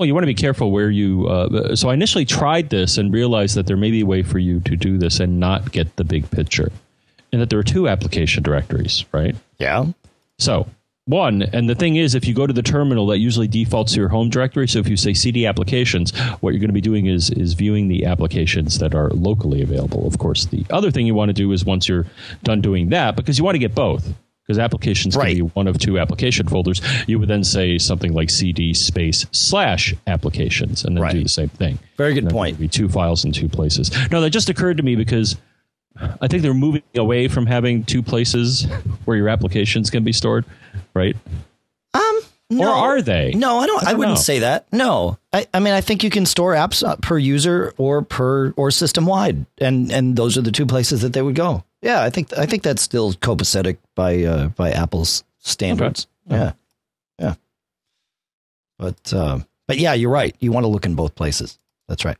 Well, 0.00 0.06
you 0.06 0.14
want 0.14 0.22
to 0.22 0.28
be 0.28 0.34
careful 0.34 0.70
where 0.70 0.88
you. 0.88 1.28
Uh, 1.28 1.76
so 1.76 1.90
I 1.90 1.92
initially 1.92 2.24
tried 2.24 2.70
this 2.70 2.96
and 2.96 3.12
realized 3.12 3.54
that 3.54 3.66
there 3.66 3.76
may 3.76 3.90
be 3.90 4.00
a 4.00 4.06
way 4.06 4.22
for 4.22 4.38
you 4.38 4.58
to 4.60 4.74
do 4.74 4.96
this 4.96 5.20
and 5.20 5.38
not 5.38 5.72
get 5.72 5.94
the 5.96 6.04
big 6.04 6.30
picture, 6.30 6.72
and 7.30 7.42
that 7.42 7.50
there 7.50 7.58
are 7.58 7.62
two 7.62 7.86
application 7.86 8.42
directories, 8.42 9.04
right? 9.12 9.36
Yeah. 9.58 9.84
So 10.38 10.66
one, 11.04 11.42
and 11.42 11.68
the 11.68 11.74
thing 11.74 11.96
is, 11.96 12.14
if 12.14 12.26
you 12.26 12.32
go 12.32 12.46
to 12.46 12.52
the 12.54 12.62
terminal, 12.62 13.08
that 13.08 13.18
usually 13.18 13.46
defaults 13.46 13.92
to 13.92 14.00
your 14.00 14.08
home 14.08 14.30
directory. 14.30 14.66
So 14.68 14.78
if 14.78 14.88
you 14.88 14.96
say 14.96 15.12
CD 15.12 15.44
applications, 15.44 16.18
what 16.40 16.54
you're 16.54 16.60
going 16.60 16.70
to 16.70 16.72
be 16.72 16.80
doing 16.80 17.04
is 17.04 17.28
is 17.28 17.52
viewing 17.52 17.88
the 17.88 18.06
applications 18.06 18.78
that 18.78 18.94
are 18.94 19.10
locally 19.10 19.60
available. 19.60 20.06
Of 20.06 20.16
course, 20.16 20.46
the 20.46 20.64
other 20.70 20.90
thing 20.90 21.06
you 21.06 21.14
want 21.14 21.28
to 21.28 21.34
do 21.34 21.52
is 21.52 21.66
once 21.66 21.90
you're 21.90 22.06
done 22.42 22.62
doing 22.62 22.88
that, 22.88 23.16
because 23.16 23.36
you 23.36 23.44
want 23.44 23.56
to 23.56 23.58
get 23.58 23.74
both 23.74 24.14
because 24.50 24.58
applications 24.58 25.14
right. 25.14 25.36
can 25.36 25.46
be 25.46 25.52
one 25.52 25.68
of 25.68 25.78
two 25.78 25.96
application 25.96 26.48
folders. 26.48 26.82
You 27.06 27.20
would 27.20 27.28
then 27.28 27.44
say 27.44 27.78
something 27.78 28.12
like 28.12 28.30
cd 28.30 28.74
space 28.74 29.24
slash 29.30 29.94
applications 30.08 30.84
and 30.84 30.96
then 30.96 31.04
right. 31.04 31.12
do 31.12 31.22
the 31.22 31.28
same 31.28 31.50
thing. 31.50 31.78
Very 31.96 32.14
good 32.14 32.28
point. 32.28 32.58
Be 32.58 32.66
two 32.66 32.88
files 32.88 33.24
in 33.24 33.30
two 33.30 33.48
places. 33.48 33.92
No, 34.10 34.20
that 34.20 34.30
just 34.30 34.48
occurred 34.48 34.76
to 34.78 34.82
me 34.82 34.96
because 34.96 35.36
I 36.20 36.26
think 36.26 36.42
they're 36.42 36.52
moving 36.52 36.82
away 36.96 37.28
from 37.28 37.46
having 37.46 37.84
two 37.84 38.02
places 38.02 38.64
where 39.04 39.16
your 39.16 39.28
applications 39.28 39.88
can 39.88 40.02
be 40.02 40.12
stored, 40.12 40.44
right? 40.94 41.14
Um, 41.94 42.20
no, 42.50 42.72
or 42.72 42.74
are 42.74 43.02
they? 43.02 43.30
No, 43.34 43.58
I 43.58 43.68
don't. 43.68 43.82
I, 43.82 43.84
don't 43.84 43.94
I 43.94 43.98
wouldn't 43.98 44.16
know. 44.16 44.20
say 44.20 44.40
that. 44.40 44.66
No, 44.72 45.16
I, 45.32 45.46
I 45.54 45.60
mean, 45.60 45.74
I 45.74 45.80
think 45.80 46.02
you 46.02 46.10
can 46.10 46.26
store 46.26 46.54
apps 46.54 46.86
uh, 46.86 46.96
per 46.96 47.16
user 47.16 47.72
or 47.78 48.02
per 48.02 48.52
or 48.56 48.70
system 48.70 49.06
wide, 49.06 49.46
and 49.58 49.90
and 49.92 50.16
those 50.16 50.36
are 50.36 50.42
the 50.42 50.50
two 50.50 50.66
places 50.66 51.02
that 51.02 51.12
they 51.12 51.22
would 51.22 51.36
go. 51.36 51.62
Yeah, 51.82 52.02
I 52.02 52.10
think 52.10 52.36
I 52.36 52.46
think 52.46 52.62
that's 52.62 52.82
still 52.82 53.12
copacetic 53.12 53.78
by 53.94 54.24
uh, 54.24 54.48
by 54.48 54.72
Apple's 54.72 55.22
standards. 55.38 56.08
Okay. 56.26 56.36
Yeah, 56.36 56.52
yeah. 57.18 57.34
But 58.78 59.12
uh, 59.14 59.40
but 59.68 59.78
yeah, 59.78 59.94
you're 59.94 60.10
right. 60.10 60.34
You 60.40 60.50
want 60.50 60.64
to 60.64 60.68
look 60.68 60.84
in 60.84 60.96
both 60.96 61.14
places. 61.14 61.58
That's 61.88 62.04
right. 62.04 62.16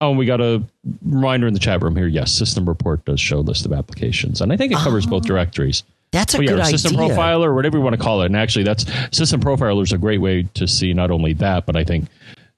Oh, 0.00 0.10
and 0.10 0.18
we 0.18 0.26
got 0.26 0.40
a 0.40 0.62
reminder 1.04 1.46
in 1.46 1.54
the 1.54 1.60
chat 1.60 1.82
room 1.82 1.94
here. 1.94 2.08
Yes, 2.08 2.32
System 2.32 2.68
Report 2.68 3.04
does 3.04 3.20
show 3.20 3.40
list 3.40 3.64
of 3.64 3.72
applications, 3.72 4.40
and 4.40 4.52
I 4.52 4.56
think 4.56 4.72
it 4.72 4.78
covers 4.78 5.06
oh, 5.06 5.10
both 5.10 5.24
directories. 5.24 5.84
That's 6.14 6.34
a 6.34 6.44
yeah, 6.44 6.52
good 6.52 6.66
system 6.66 6.96
idea. 6.96 7.16
profiler, 7.16 7.52
whatever 7.54 7.78
you 7.78 7.82
want 7.82 7.96
to 7.96 8.00
call 8.00 8.22
it. 8.22 8.26
And 8.26 8.36
actually, 8.36 8.64
that's 8.64 8.86
System 9.10 9.40
Profiler 9.40 9.82
is 9.82 9.92
a 9.92 9.98
great 9.98 10.20
way 10.20 10.44
to 10.54 10.68
see 10.68 10.94
not 10.94 11.10
only 11.10 11.32
that, 11.34 11.66
but 11.66 11.74
I 11.74 11.82
think 11.82 12.06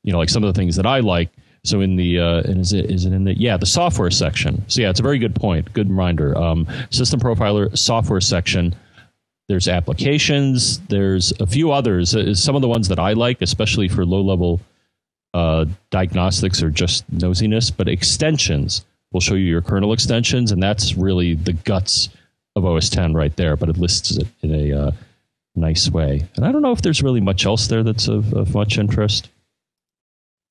you 0.07 0.13
know, 0.13 0.19
like 0.19 0.31
some 0.31 0.43
of 0.43 0.55
the 0.55 0.59
things 0.59 0.77
that 0.77 0.87
I 0.87 1.01
like 1.01 1.29
so 1.67 1.81
in 1.81 1.97
the 1.97 2.21
uh, 2.21 2.41
is 2.43 2.73
it 2.73 2.91
is 2.91 3.05
it 3.05 3.13
in 3.13 3.25
the 3.25 3.37
yeah 3.37 3.57
the 3.57 3.67
software 3.67 4.11
section? 4.11 4.65
So 4.69 4.81
yeah, 4.81 4.91
it's 4.91 5.01
a 5.01 5.03
very 5.03 5.19
good 5.19 5.35
point. 5.35 5.73
Good 5.73 5.91
reminder. 5.91 6.37
Um, 6.39 6.67
System 6.91 7.19
Profiler 7.19 7.77
software 7.77 8.21
section. 8.21 8.75
There's 9.49 9.69
applications. 9.69 10.79
There's 10.87 11.33
a 11.41 11.47
few 11.47 11.73
others. 11.73 12.15
Uh, 12.15 12.35
some 12.35 12.57
of 12.57 12.63
the 12.63 12.69
ones 12.69 12.89
that 12.89 12.99
I 12.99 13.13
like, 13.13 13.43
especially 13.43 13.89
for 13.89 14.05
low 14.05 14.21
level 14.21 14.61
uh, 15.35 15.67
diagnostics 15.91 16.63
or 16.63 16.71
just 16.71 17.09
nosiness, 17.11 17.73
but 17.77 17.89
extensions 17.89 18.85
will 19.13 19.21
show 19.21 19.35
you 19.35 19.47
your 19.47 19.63
kernel 19.63 19.93
extensions, 19.93 20.53
and 20.53 20.63
that's 20.63 20.95
really 20.95 21.35
the 21.35 21.53
guts 21.53 22.09
of 22.55 22.65
OS 22.65 22.89
10 22.91 23.13
right 23.13 23.37
there. 23.37 23.57
But 23.57 23.69
it 23.69 23.77
lists 23.77 24.17
it 24.17 24.27
in 24.43 24.55
a 24.55 24.87
uh, 24.87 24.91
nice 25.57 25.91
way. 25.91 26.27
And 26.37 26.45
I 26.45 26.53
don't 26.53 26.63
know 26.63 26.73
if 26.73 26.83
there's 26.83 27.03
really 27.03 27.21
much 27.21 27.45
else 27.45 27.67
there 27.67 27.83
that's 27.83 28.09
of, 28.09 28.33
of 28.35 28.55
much 28.55 28.79
interest. 28.79 29.31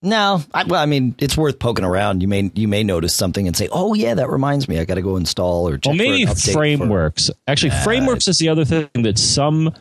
No, 0.06 0.44
I, 0.54 0.64
well, 0.64 0.82
I 0.82 0.86
mean, 0.86 1.16
it's 1.18 1.36
worth 1.36 1.58
poking 1.58 1.84
around. 1.84 2.22
You 2.22 2.28
may 2.28 2.52
you 2.54 2.68
may 2.68 2.84
notice 2.84 3.14
something 3.14 3.48
and 3.48 3.58
say, 3.58 3.68
"Oh 3.72 3.94
yeah, 3.94 4.14
that 4.14 4.30
reminds 4.30 4.70
me. 4.70 4.80
I 4.80 4.86
got 4.86 4.96
to 4.96 5.02
go 5.02 5.18
install 5.18 5.68
or 5.68 5.78
check." 5.78 5.92
Well, 5.92 5.98
maybe 5.98 6.26
frameworks. 6.26 7.28
For, 7.28 7.34
Actually, 7.48 7.72
uh, 7.72 7.84
frameworks 7.84 8.28
is 8.28 8.38
the 8.38 8.50
other 8.50 8.66
thing 8.66 8.88
that 8.94 9.18
some 9.18 9.74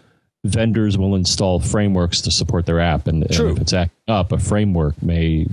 vendors 0.45 0.97
will 0.97 1.15
install 1.15 1.61
frameworks 1.61 2.23
to 2.23 2.31
support 2.31 2.65
their 2.67 2.81
app, 2.81 3.07
and, 3.07 3.23
and 3.23 3.33
if 3.33 3.59
it's 3.61 3.73
acting 3.73 3.97
up, 4.09 4.33
a 4.33 4.39
framework 4.39 5.01
may 5.03 5.47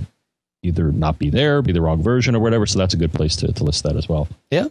either 0.62 0.90
not 0.90 1.18
be 1.18 1.28
there, 1.28 1.60
be 1.60 1.72
the 1.72 1.82
wrong 1.82 2.02
version, 2.02 2.34
or 2.34 2.40
whatever. 2.40 2.66
So 2.66 2.78
that's 2.78 2.94
a 2.94 2.98
good 2.98 3.12
place 3.12 3.36
to 3.36 3.52
to 3.52 3.64
list 3.64 3.82
that 3.82 3.96
as 3.96 4.08
well. 4.08 4.26
Yeah. 4.50 4.68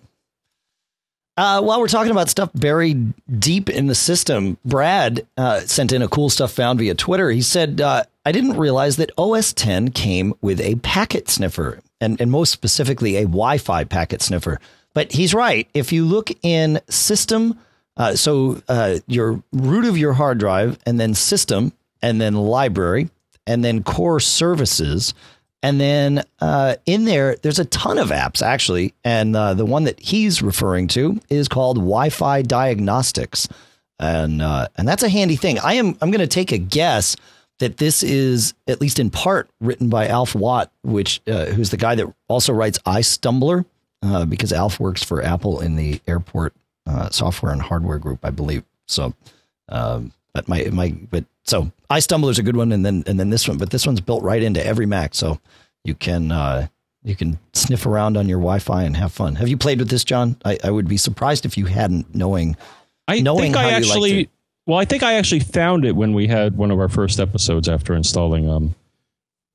Uh, 1.37 1.61
while 1.61 1.79
we're 1.79 1.87
talking 1.87 2.11
about 2.11 2.29
stuff 2.29 2.49
buried 2.53 3.13
deep 3.39 3.69
in 3.69 3.87
the 3.87 3.95
system, 3.95 4.57
Brad 4.65 5.25
uh, 5.37 5.61
sent 5.61 5.93
in 5.93 6.01
a 6.01 6.07
cool 6.07 6.29
stuff 6.29 6.51
found 6.51 6.79
via 6.79 6.93
Twitter. 6.93 7.31
He 7.31 7.41
said, 7.41 7.79
uh, 7.79 8.03
I 8.25 8.31
didn't 8.31 8.57
realize 8.57 8.97
that 8.97 9.11
OS 9.17 9.53
10 9.53 9.91
came 9.91 10.33
with 10.41 10.59
a 10.59 10.75
packet 10.75 11.29
sniffer, 11.29 11.79
and, 12.01 12.19
and 12.19 12.29
most 12.29 12.51
specifically, 12.51 13.15
a 13.15 13.21
Wi 13.21 13.57
Fi 13.57 13.85
packet 13.85 14.21
sniffer. 14.21 14.59
But 14.93 15.13
he's 15.13 15.33
right. 15.33 15.69
If 15.73 15.93
you 15.93 16.05
look 16.05 16.29
in 16.43 16.81
system, 16.89 17.57
uh, 17.95 18.15
so 18.15 18.61
uh, 18.67 18.97
your 19.07 19.41
root 19.53 19.85
of 19.85 19.97
your 19.97 20.13
hard 20.13 20.37
drive, 20.37 20.77
and 20.85 20.99
then 20.99 21.13
system, 21.13 21.71
and 22.01 22.19
then 22.19 22.33
library, 22.35 23.09
and 23.47 23.63
then 23.63 23.83
core 23.83 24.19
services, 24.19 25.13
and 25.63 25.79
then 25.79 26.23
uh, 26.39 26.75
in 26.85 27.05
there, 27.05 27.35
there's 27.41 27.59
a 27.59 27.65
ton 27.65 27.97
of 27.97 28.09
apps 28.09 28.41
actually, 28.41 28.93
and 29.03 29.35
uh, 29.35 29.53
the 29.53 29.65
one 29.65 29.83
that 29.83 29.99
he's 29.99 30.41
referring 30.41 30.87
to 30.89 31.19
is 31.29 31.47
called 31.47 31.77
Wi-Fi 31.77 32.41
Diagnostics, 32.43 33.47
and 33.99 34.41
uh, 34.41 34.67
and 34.75 34.87
that's 34.87 35.03
a 35.03 35.09
handy 35.09 35.35
thing. 35.35 35.59
I 35.59 35.73
am 35.73 35.97
I'm 36.01 36.11
going 36.11 36.19
to 36.19 36.27
take 36.27 36.51
a 36.51 36.57
guess 36.57 37.15
that 37.59 37.77
this 37.77 38.01
is 38.01 38.55
at 38.67 38.81
least 38.81 38.99
in 38.99 39.11
part 39.11 39.49
written 39.59 39.87
by 39.87 40.07
Alf 40.07 40.33
Watt, 40.33 40.71
which 40.83 41.21
uh, 41.27 41.45
who's 41.45 41.69
the 41.69 41.77
guy 41.77 41.95
that 41.95 42.11
also 42.27 42.53
writes 42.53 42.79
iStumbler, 42.79 43.65
uh, 44.01 44.25
because 44.25 44.51
Alf 44.51 44.79
works 44.79 45.03
for 45.03 45.21
Apple 45.23 45.61
in 45.61 45.75
the 45.75 46.01
airport 46.07 46.53
uh, 46.87 47.09
software 47.09 47.51
and 47.51 47.61
hardware 47.61 47.99
group, 47.99 48.19
I 48.23 48.31
believe. 48.31 48.63
So, 48.87 49.13
um, 49.69 50.11
but 50.33 50.47
my 50.47 50.67
my 50.71 50.91
but 51.09 51.25
so 51.43 51.71
iStumbler 51.89 52.31
is 52.31 52.39
a 52.39 52.43
good 52.43 52.55
one, 52.55 52.71
and 52.71 52.85
then 52.85 53.03
and 53.07 53.19
then 53.19 53.29
this 53.29 53.47
one, 53.47 53.57
but 53.57 53.69
this 53.69 53.85
one's 53.85 54.01
built 54.01 54.23
right 54.23 54.41
into 54.41 54.65
every 54.65 54.85
Mac, 54.85 55.13
so 55.15 55.39
you 55.83 55.95
can 55.95 56.31
uh, 56.31 56.67
you 57.03 57.15
can 57.15 57.39
sniff 57.53 57.85
around 57.85 58.17
on 58.17 58.29
your 58.29 58.39
Wi-Fi 58.39 58.83
and 58.83 58.95
have 58.97 59.11
fun. 59.11 59.35
Have 59.35 59.49
you 59.49 59.57
played 59.57 59.79
with 59.79 59.89
this, 59.89 60.03
John? 60.03 60.37
I, 60.45 60.57
I 60.63 60.71
would 60.71 60.87
be 60.87 60.97
surprised 60.97 61.45
if 61.45 61.57
you 61.57 61.65
hadn't, 61.65 62.13
knowing. 62.13 62.55
I 63.07 63.19
knowing 63.19 63.53
think 63.53 63.57
I 63.57 63.71
actually. 63.71 64.29
Well, 64.67 64.77
I 64.77 64.85
think 64.85 65.01
I 65.01 65.15
actually 65.15 65.39
found 65.39 65.85
it 65.85 65.95
when 65.95 66.13
we 66.13 66.27
had 66.27 66.55
one 66.55 66.69
of 66.69 66.79
our 66.79 66.87
first 66.87 67.19
episodes 67.19 67.67
after 67.67 67.95
installing 67.95 68.47
um, 68.47 68.75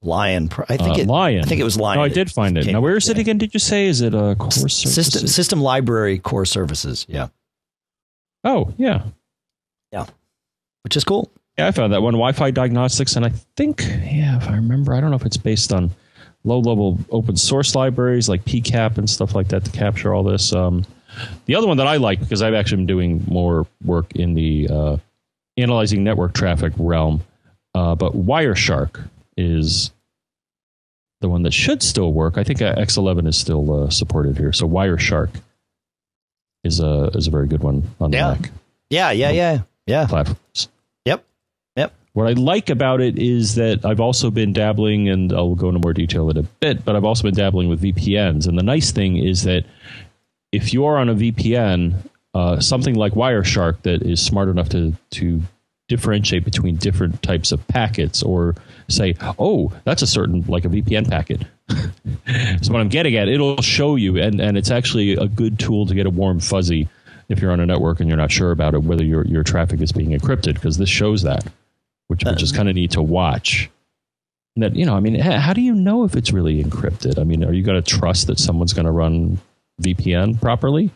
Lion. 0.02 0.50
I 0.68 0.76
think 0.76 0.98
uh, 0.98 1.02
it, 1.02 1.06
Lion. 1.06 1.44
I 1.44 1.46
think 1.46 1.60
it 1.60 1.64
was 1.64 1.78
Lion. 1.78 1.98
No, 1.98 2.04
I 2.04 2.08
did 2.08 2.30
find 2.30 2.58
it. 2.58 2.66
Now, 2.66 2.80
where 2.80 2.96
is 2.96 3.08
it 3.08 3.16
again? 3.16 3.38
Did 3.38 3.54
you 3.54 3.60
say? 3.60 3.86
Is 3.86 4.00
it 4.00 4.14
a 4.14 4.34
core 4.36 4.50
services? 4.50 4.94
System, 4.94 5.26
system 5.28 5.60
library 5.60 6.18
core 6.18 6.44
services? 6.44 7.06
Yeah. 7.08 7.28
Oh 8.42 8.74
yeah. 8.76 9.04
Yeah. 9.92 10.06
Which 10.86 10.94
is 10.94 11.02
cool. 11.02 11.28
Yeah, 11.58 11.66
I 11.66 11.72
found 11.72 11.92
that 11.92 12.00
one 12.00 12.12
Wi-Fi 12.12 12.52
diagnostics, 12.52 13.16
and 13.16 13.26
I 13.26 13.30
think, 13.56 13.82
yeah, 13.82 14.36
if 14.36 14.48
I 14.48 14.54
remember, 14.54 14.94
I 14.94 15.00
don't 15.00 15.10
know 15.10 15.16
if 15.16 15.26
it's 15.26 15.36
based 15.36 15.72
on 15.72 15.90
low-level 16.44 17.00
open 17.10 17.34
source 17.34 17.74
libraries 17.74 18.28
like 18.28 18.44
PCAP 18.44 18.96
and 18.96 19.10
stuff 19.10 19.34
like 19.34 19.48
that 19.48 19.64
to 19.64 19.72
capture 19.72 20.14
all 20.14 20.22
this. 20.22 20.52
Um, 20.52 20.86
the 21.46 21.56
other 21.56 21.66
one 21.66 21.78
that 21.78 21.88
I 21.88 21.96
like 21.96 22.20
because 22.20 22.40
I've 22.40 22.54
actually 22.54 22.76
been 22.76 22.86
doing 22.86 23.24
more 23.26 23.66
work 23.84 24.14
in 24.14 24.34
the 24.34 24.68
uh, 24.70 24.96
analyzing 25.56 26.04
network 26.04 26.34
traffic 26.34 26.72
realm, 26.76 27.24
uh, 27.74 27.96
but 27.96 28.12
Wireshark 28.12 29.08
is 29.36 29.90
the 31.20 31.28
one 31.28 31.42
that 31.42 31.52
should 31.52 31.82
still 31.82 32.12
work. 32.12 32.38
I 32.38 32.44
think 32.44 32.62
uh, 32.62 32.76
X11 32.76 33.26
is 33.26 33.36
still 33.36 33.86
uh, 33.86 33.90
supported 33.90 34.38
here, 34.38 34.52
so 34.52 34.68
Wireshark 34.68 35.30
is 36.62 36.78
a 36.78 37.10
is 37.14 37.26
a 37.26 37.32
very 37.32 37.48
good 37.48 37.64
one 37.64 37.82
on 37.98 38.12
yeah. 38.12 38.34
the 38.34 38.40
Mac. 38.40 38.50
Yeah, 38.88 39.10
yeah, 39.10 39.30
yeah, 39.32 39.62
yeah. 39.88 40.06
Platforms. 40.06 40.68
What 42.16 42.28
I 42.28 42.32
like 42.32 42.70
about 42.70 43.02
it 43.02 43.18
is 43.18 43.56
that 43.56 43.84
I've 43.84 44.00
also 44.00 44.30
been 44.30 44.54
dabbling, 44.54 45.10
and 45.10 45.34
I'll 45.34 45.54
go 45.54 45.68
into 45.68 45.80
more 45.80 45.92
detail 45.92 46.30
in 46.30 46.38
a 46.38 46.44
bit, 46.44 46.82
but 46.82 46.96
I've 46.96 47.04
also 47.04 47.24
been 47.24 47.34
dabbling 47.34 47.68
with 47.68 47.82
VPNs. 47.82 48.48
And 48.48 48.58
the 48.58 48.62
nice 48.62 48.90
thing 48.90 49.18
is 49.18 49.42
that 49.42 49.66
if 50.50 50.72
you 50.72 50.86
are 50.86 50.96
on 50.96 51.10
a 51.10 51.14
VPN, 51.14 51.94
uh, 52.32 52.58
something 52.58 52.94
like 52.94 53.12
Wireshark 53.12 53.82
that 53.82 54.00
is 54.00 54.18
smart 54.24 54.48
enough 54.48 54.70
to 54.70 54.94
to 55.10 55.42
differentiate 55.88 56.42
between 56.42 56.76
different 56.76 57.22
types 57.22 57.52
of 57.52 57.68
packets, 57.68 58.22
or 58.22 58.54
say, 58.88 59.14
oh, 59.38 59.70
that's 59.84 60.00
a 60.00 60.06
certain 60.06 60.42
like 60.48 60.64
a 60.64 60.68
VPN 60.68 61.10
packet. 61.10 61.42
so 61.68 62.72
what 62.72 62.80
I'm 62.80 62.88
getting 62.88 63.14
at, 63.16 63.28
it'll 63.28 63.60
show 63.60 63.96
you, 63.96 64.16
and 64.16 64.40
and 64.40 64.56
it's 64.56 64.70
actually 64.70 65.16
a 65.16 65.26
good 65.26 65.58
tool 65.58 65.84
to 65.84 65.94
get 65.94 66.06
a 66.06 66.10
warm 66.10 66.40
fuzzy 66.40 66.88
if 67.28 67.40
you're 67.40 67.52
on 67.52 67.60
a 67.60 67.66
network 67.66 68.00
and 68.00 68.08
you're 68.08 68.16
not 68.16 68.30
sure 68.30 68.52
about 68.52 68.72
it 68.72 68.82
whether 68.84 69.04
your 69.04 69.26
your 69.26 69.42
traffic 69.42 69.82
is 69.82 69.92
being 69.92 70.18
encrypted 70.18 70.54
because 70.54 70.78
this 70.78 70.88
shows 70.88 71.22
that 71.22 71.44
which 72.08 72.24
which 72.24 72.42
is 72.42 72.52
uh, 72.52 72.56
kind 72.56 72.68
of 72.68 72.74
neat 72.74 72.92
to 72.92 73.02
watch. 73.02 73.70
that 74.56 74.74
you 74.74 74.86
know, 74.86 74.96
I 74.96 75.00
mean, 75.00 75.14
how 75.18 75.52
do 75.52 75.60
you 75.60 75.74
know 75.74 76.04
if 76.04 76.16
it's 76.16 76.32
really 76.32 76.62
encrypted? 76.62 77.18
I 77.18 77.24
mean, 77.24 77.44
are 77.44 77.52
you 77.52 77.62
going 77.62 77.82
to 77.82 77.98
trust 77.98 78.26
that 78.28 78.38
someone's 78.38 78.72
going 78.72 78.86
to 78.86 78.92
run 78.92 79.38
VPN 79.82 80.40
properly? 80.40 80.90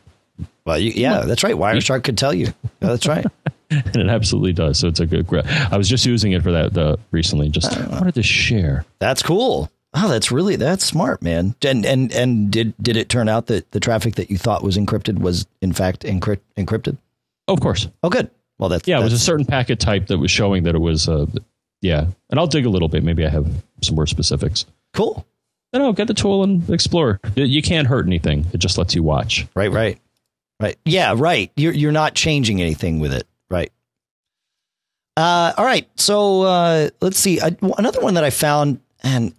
Well, 0.65 0.79
you, 0.79 0.93
yeah, 0.93 1.21
that's 1.21 1.43
right. 1.43 1.55
Wireshark 1.55 2.05
could 2.05 2.17
tell 2.17 2.33
you. 2.33 2.47
Yeah, 2.47 2.89
that's 2.89 3.07
right. 3.07 3.27
and 3.71 3.97
it 3.97 4.09
absolutely 4.09 4.53
does. 4.53 4.79
So 4.79 4.89
it's 4.89 5.01
a 5.01 5.07
good. 5.07 5.27
I 5.47 5.77
was 5.77 5.89
just 5.89 6.07
using 6.07 6.33
it 6.33 6.43
for 6.43 6.53
that 6.53 6.77
uh, 6.77 6.97
recently. 7.11 7.49
Just 7.49 7.77
uh, 7.77 7.87
wanted 7.91 8.15
to 8.15 8.23
share. 8.23 8.85
That's 8.99 9.23
cool. 9.23 9.71
Oh, 9.93 10.09
that's 10.09 10.31
really 10.31 10.57
that's 10.57 10.85
smart, 10.85 11.21
man. 11.21 11.57
And 11.63 11.85
and 11.85 12.13
and 12.13 12.51
did 12.51 12.75
did 12.81 12.97
it 12.97 13.09
turn 13.09 13.29
out 13.29 13.47
that 13.47 13.71
the 13.73 13.81
traffic 13.81 14.15
that 14.15 14.31
you 14.31 14.39
thought 14.39 14.63
was 14.63 14.77
encrypted 14.77 15.19
was 15.19 15.47
in 15.61 15.73
fact 15.73 16.03
encrypt, 16.03 16.41
encrypted? 16.57 16.97
Oh, 17.49 17.55
of 17.55 17.61
course. 17.61 17.89
Oh, 18.03 18.09
good. 18.11 18.31
Well, 18.61 18.69
that's 18.69 18.87
yeah. 18.87 18.97
That's, 18.97 19.11
it 19.11 19.15
was 19.15 19.23
a 19.23 19.25
certain 19.25 19.47
packet 19.47 19.81
type 19.81 20.09
that 20.09 20.19
was 20.19 20.31
showing 20.31 20.65
that 20.65 20.75
it 20.75 20.81
was. 20.81 21.09
Uh, 21.09 21.27
yeah, 21.81 22.07
and 22.29 22.39
I'll 22.39 22.47
dig 22.47 22.67
a 22.67 22.69
little 22.69 22.89
bit. 22.89 23.03
Maybe 23.03 23.25
I 23.25 23.31
have 23.31 23.51
some 23.83 23.97
more 23.97 24.07
specifics. 24.07 24.67
Cool. 24.93 25.27
No, 25.73 25.93
get 25.93 26.09
the 26.09 26.15
tool 26.15 26.43
and 26.43 26.69
explore. 26.69 27.21
You 27.37 27.63
can't 27.63 27.87
hurt 27.87 28.07
anything. 28.07 28.45
It 28.53 28.59
just 28.59 28.77
lets 28.77 28.95
you 28.95 29.03
watch. 29.03 29.47
Right, 29.55 29.71
right, 29.71 29.99
right. 30.61 30.77
Yeah, 30.85 31.15
right. 31.17 31.51
You're 31.57 31.73
you're 31.73 31.93
not 31.93 32.15
changing 32.15 32.61
anything 32.61 33.01
with 33.01 33.15
it. 33.15 33.27
Right. 33.49 33.73
Uh, 35.17 35.53
all 35.57 35.65
right. 35.65 35.89
So 35.97 36.43
uh, 36.43 36.91
let's 37.01 37.19
see. 37.19 37.41
I, 37.41 37.57
another 37.79 38.01
one 38.01 38.15
that 38.15 38.25
I 38.25 38.31
found, 38.31 38.81
and 39.03 39.35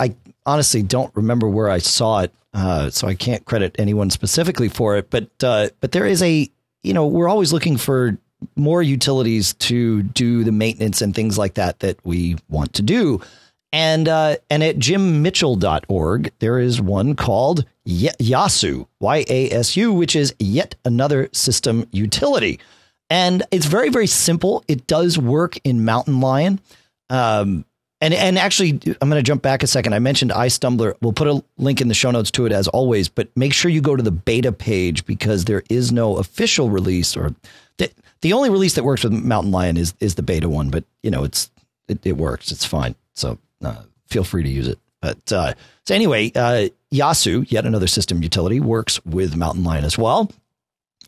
I 0.00 0.14
honestly 0.46 0.82
don't 0.82 1.14
remember 1.14 1.48
where 1.48 1.70
I 1.70 1.78
saw 1.78 2.20
it, 2.20 2.32
uh, 2.54 2.90
so 2.90 3.06
I 3.06 3.14
can't 3.14 3.44
credit 3.44 3.76
anyone 3.78 4.10
specifically 4.10 4.68
for 4.68 4.96
it. 4.96 5.10
But 5.10 5.28
uh, 5.44 5.68
but 5.80 5.92
there 5.92 6.06
is 6.06 6.22
a 6.22 6.48
you 6.82 6.92
know 6.92 7.06
we're 7.06 7.28
always 7.28 7.52
looking 7.52 7.76
for 7.76 8.18
more 8.56 8.82
utilities 8.82 9.54
to 9.54 10.02
do 10.02 10.44
the 10.44 10.52
maintenance 10.52 11.02
and 11.02 11.14
things 11.14 11.38
like 11.38 11.54
that 11.54 11.80
that 11.80 11.98
we 12.04 12.36
want 12.48 12.72
to 12.74 12.82
do. 12.82 13.20
And 13.72 14.08
uh, 14.08 14.36
and 14.50 14.62
at 14.62 14.76
jimmitchell.org, 14.76 16.32
there 16.38 16.58
is 16.60 16.80
one 16.80 17.16
called 17.16 17.64
Yasu, 17.86 18.86
Y 19.00 19.24
A 19.28 19.50
S 19.50 19.76
U, 19.76 19.92
which 19.92 20.14
is 20.14 20.34
yet 20.38 20.76
another 20.84 21.28
system 21.32 21.86
utility. 21.90 22.60
And 23.10 23.42
it's 23.50 23.66
very, 23.66 23.90
very 23.90 24.06
simple. 24.06 24.64
It 24.68 24.86
does 24.86 25.18
work 25.18 25.58
in 25.64 25.84
Mountain 25.84 26.20
Lion. 26.20 26.60
Um, 27.10 27.64
and 28.00 28.12
and 28.12 28.38
actually, 28.38 28.78
I'm 29.00 29.08
going 29.08 29.18
to 29.18 29.22
jump 29.22 29.42
back 29.42 29.62
a 29.62 29.66
second. 29.66 29.94
I 29.94 29.98
mentioned 29.98 30.30
iStumbler. 30.30 30.94
We'll 31.00 31.12
put 31.12 31.28
a 31.28 31.42
link 31.58 31.80
in 31.80 31.88
the 31.88 31.94
show 31.94 32.10
notes 32.10 32.30
to 32.32 32.46
it 32.46 32.52
as 32.52 32.68
always, 32.68 33.08
but 33.08 33.28
make 33.36 33.52
sure 33.52 33.70
you 33.70 33.80
go 33.80 33.96
to 33.96 34.02
the 34.02 34.10
beta 34.10 34.52
page 34.52 35.06
because 35.06 35.46
there 35.46 35.62
is 35.70 35.90
no 35.90 36.16
official 36.16 36.70
release 36.70 37.16
or 37.16 37.34
the, 38.24 38.32
only 38.32 38.50
release 38.50 38.74
that 38.74 38.84
works 38.84 39.04
with 39.04 39.12
Mountain 39.12 39.52
Lion 39.52 39.76
is 39.76 39.94
is 40.00 40.14
the 40.14 40.22
beta 40.22 40.48
one, 40.48 40.70
but 40.70 40.84
you 41.02 41.10
know 41.10 41.24
it's 41.24 41.50
it, 41.88 42.04
it 42.04 42.16
works. 42.16 42.50
It's 42.50 42.64
fine. 42.64 42.94
So 43.14 43.38
uh, 43.62 43.82
feel 44.06 44.24
free 44.24 44.42
to 44.42 44.48
use 44.48 44.68
it. 44.68 44.78
But 45.00 45.32
uh, 45.32 45.54
so 45.86 45.94
anyway, 45.94 46.32
uh, 46.34 46.68
Yasu, 46.92 47.50
yet 47.50 47.66
another 47.66 47.86
system 47.86 48.22
utility, 48.22 48.60
works 48.60 49.04
with 49.04 49.36
Mountain 49.36 49.64
Lion 49.64 49.84
as 49.84 49.98
well, 49.98 50.30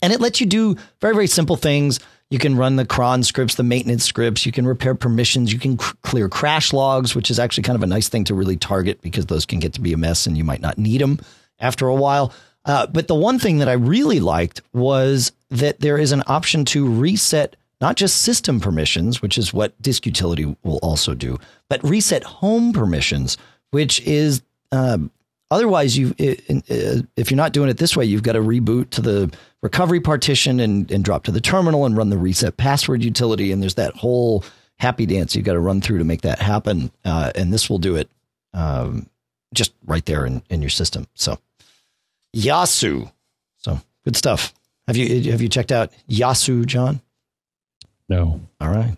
and 0.03 0.13
it 0.13 0.21
lets 0.21 0.41
you 0.41 0.47
do 0.47 0.77
very 1.01 1.15
very 1.15 1.27
simple 1.27 1.57
things. 1.57 2.01
You 2.31 2.39
can 2.41 2.57
run 2.57 2.75
the 2.75 2.85
cron 2.85 3.23
scripts, 3.23 3.55
the 3.55 3.63
maintenance 3.63 4.05
scripts. 4.05 4.45
You 4.45 4.51
can 4.51 4.67
repair 4.67 4.97
permissions. 4.97 5.53
You 5.53 5.61
can 5.61 5.77
clear 5.77 6.29
crash 6.29 6.73
logs, 6.73 7.15
which 7.15 7.31
is 7.31 7.39
actually 7.39 7.63
kind 7.63 7.77
of 7.77 7.85
a 7.85 7.87
nice 7.87 8.09
thing 8.09 8.25
to 8.25 8.35
really 8.35 8.57
target 8.57 9.01
because 9.01 9.27
those 9.27 9.47
can 9.47 9.61
get 9.61 9.75
to 9.75 9.81
be 9.81 9.93
a 9.93 9.97
mess 9.97 10.27
and 10.27 10.37
you 10.37 10.43
might 10.43 10.61
not 10.61 10.77
need 10.77 11.01
them 11.01 11.21
after 11.61 11.87
a 11.87 11.95
while. 11.95 12.33
Uh, 12.67 12.87
but 12.87 13.09
the 13.09 13.15
one 13.15 13.39
thing 13.39 13.59
that 13.59 13.69
I 13.69 13.75
really 13.75 14.21
liked 14.21 14.61
was 14.73 15.33
that 15.51 15.81
there 15.81 15.97
is 15.97 16.13
an 16.13 16.25
option 16.27 16.65
to 16.67 16.87
reset 16.87 17.57
not 17.81 17.97
just 17.97 18.23
system 18.23 18.59
permissions, 18.59 19.21
which 19.21 19.37
is 19.37 19.53
what 19.53 19.81
disk 19.83 20.07
utility 20.07 20.57
will 20.63 20.79
also 20.79 21.15
do, 21.15 21.39
but 21.69 21.83
reset 21.85 22.25
home 22.25 22.73
permissions, 22.73 23.37
which 23.71 24.01
is 24.01 24.43
um, 24.73 25.11
otherwise 25.51 25.97
you 25.97 26.15
if 26.19 27.31
you're 27.31 27.37
not 27.37 27.53
doing 27.53 27.69
it 27.69 27.77
this 27.77 27.97
way, 27.97 28.05
you've 28.05 28.23
got 28.23 28.33
to 28.33 28.41
reboot 28.41 28.91
to 28.91 29.03
the 29.03 29.33
recovery 29.63 30.01
partition 30.01 30.59
and, 30.59 30.91
and 30.91 31.05
drop 31.05 31.25
to 31.25 31.31
the 31.31 31.41
terminal 31.41 31.85
and 31.85 31.97
run 31.97 32.09
the 32.09 32.19
reset 32.19 32.57
password 32.57 33.03
utility, 33.03 33.53
and 33.53 33.63
there's 33.63 33.75
that 33.75 33.95
whole 33.95 34.43
happy 34.79 35.07
dance 35.07 35.37
you've 35.37 35.45
got 35.45 35.55
to 35.55 35.61
run 35.61 35.81
through 35.81 35.99
to 35.99 36.05
make 36.05 36.23
that 36.23 36.39
happen. 36.39 36.91
Uh, 37.05 37.31
and 37.35 37.53
this 37.53 37.71
will 37.71 37.79
do 37.79 37.97
it 37.97 38.11
um, 38.55 39.07
just 39.55 39.73
right 39.87 40.05
there 40.07 40.27
in, 40.27 40.43
in 40.51 40.61
your 40.61 40.71
system. 40.71 41.07
So 41.15 41.39
Yasu. 42.37 43.11
So 43.57 43.81
good 44.05 44.17
stuff. 44.17 44.53
Have 44.87 44.97
you 44.97 45.31
have 45.33 45.41
you 45.41 45.49
checked 45.49 45.73
out 45.73 45.91
Yasu, 46.09 46.67
John? 46.67 47.01
No. 48.09 48.41
All 48.61 48.69
right. 48.69 48.97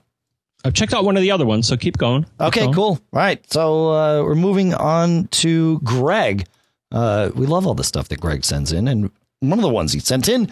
I've 0.64 0.74
checked 0.74 0.92
out 0.92 1.04
one 1.04 1.16
of 1.16 1.22
the 1.22 1.30
other 1.30 1.46
ones, 1.46 1.68
so 1.68 1.76
keep 1.76 1.96
going. 1.98 2.24
Keep 2.24 2.40
Okay, 2.40 2.60
going. 2.62 2.74
cool. 2.74 2.90
All 3.12 3.20
right. 3.20 3.50
So 3.50 3.88
uh, 3.92 4.22
we're 4.24 4.34
moving 4.34 4.74
on 4.74 5.28
to 5.28 5.78
Greg. 5.80 6.46
Uh, 6.90 7.30
we 7.34 7.46
love 7.46 7.66
all 7.66 7.74
the 7.74 7.84
stuff 7.84 8.08
that 8.08 8.20
Greg 8.20 8.44
sends 8.44 8.72
in. 8.72 8.88
And 8.88 9.10
one 9.40 9.58
of 9.58 9.62
the 9.62 9.68
ones 9.68 9.92
he 9.92 10.00
sent 10.00 10.28
in 10.28 10.50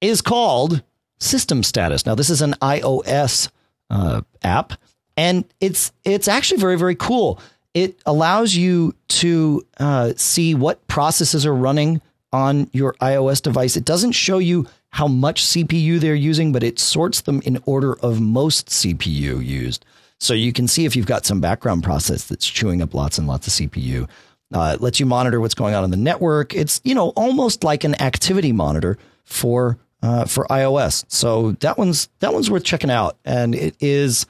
is 0.00 0.22
called 0.22 0.82
System 1.18 1.62
Status. 1.64 2.06
Now, 2.06 2.14
this 2.14 2.30
is 2.30 2.40
an 2.40 2.54
iOS 2.62 3.50
uh, 3.90 4.20
app, 4.42 4.74
and 5.16 5.44
it's 5.60 5.92
it's 6.04 6.28
actually 6.28 6.60
very, 6.60 6.78
very 6.78 6.94
cool. 6.94 7.40
It 7.74 8.00
allows 8.06 8.54
you 8.54 8.94
to 9.08 9.66
uh, 9.80 10.12
see 10.16 10.54
what 10.54 10.86
processes 10.86 11.44
are 11.44 11.54
running 11.54 12.00
on 12.32 12.68
your 12.72 12.94
iOS 13.00 13.42
device. 13.42 13.76
It 13.76 13.84
doesn't 13.84 14.12
show 14.12 14.38
you 14.38 14.66
how 14.90 15.06
much 15.06 15.44
CPU 15.44 16.00
they're 16.00 16.14
using, 16.14 16.52
but 16.52 16.62
it 16.62 16.78
sorts 16.78 17.22
them 17.22 17.42
in 17.44 17.62
order 17.66 17.94
of 18.00 18.20
most 18.20 18.68
CPU 18.68 19.44
used. 19.44 19.84
So 20.20 20.34
you 20.34 20.52
can 20.52 20.66
see 20.66 20.84
if 20.84 20.96
you've 20.96 21.06
got 21.06 21.26
some 21.26 21.40
background 21.40 21.84
process 21.84 22.26
that's 22.26 22.46
chewing 22.46 22.82
up 22.82 22.94
lots 22.94 23.18
and 23.18 23.26
lots 23.26 23.46
of 23.46 23.52
CPU. 23.52 24.08
Uh, 24.52 24.72
it 24.74 24.80
lets 24.80 24.98
you 24.98 25.06
monitor 25.06 25.40
what's 25.40 25.54
going 25.54 25.74
on 25.74 25.84
in 25.84 25.90
the 25.90 25.96
network. 25.96 26.54
It's 26.54 26.80
you 26.82 26.94
know 26.94 27.10
almost 27.10 27.64
like 27.64 27.84
an 27.84 28.00
activity 28.00 28.52
monitor 28.52 28.98
for 29.24 29.78
uh, 30.02 30.24
for 30.24 30.46
iOS. 30.46 31.04
So 31.08 31.52
that 31.60 31.76
one's 31.76 32.08
that 32.20 32.32
one's 32.32 32.50
worth 32.50 32.64
checking 32.64 32.90
out, 32.90 33.18
and 33.24 33.54
it 33.54 33.76
is 33.78 34.26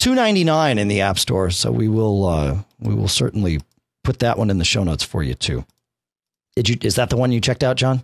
two 0.00 0.14
ninety 0.14 0.42
nine 0.44 0.78
in 0.78 0.88
the 0.88 1.02
App 1.02 1.18
Store. 1.18 1.50
So 1.50 1.70
we 1.70 1.88
will 1.88 2.26
uh, 2.26 2.58
we 2.80 2.94
will 2.94 3.08
certainly 3.08 3.60
put 4.02 4.18
that 4.18 4.38
one 4.38 4.50
in 4.50 4.58
the 4.58 4.64
show 4.64 4.82
notes 4.82 5.04
for 5.04 5.22
you 5.22 5.34
too. 5.34 5.64
Did 6.58 6.68
you? 6.68 6.76
Is 6.82 6.96
that 6.96 7.08
the 7.08 7.16
one 7.16 7.30
you 7.30 7.40
checked 7.40 7.62
out, 7.62 7.76
John? 7.76 8.02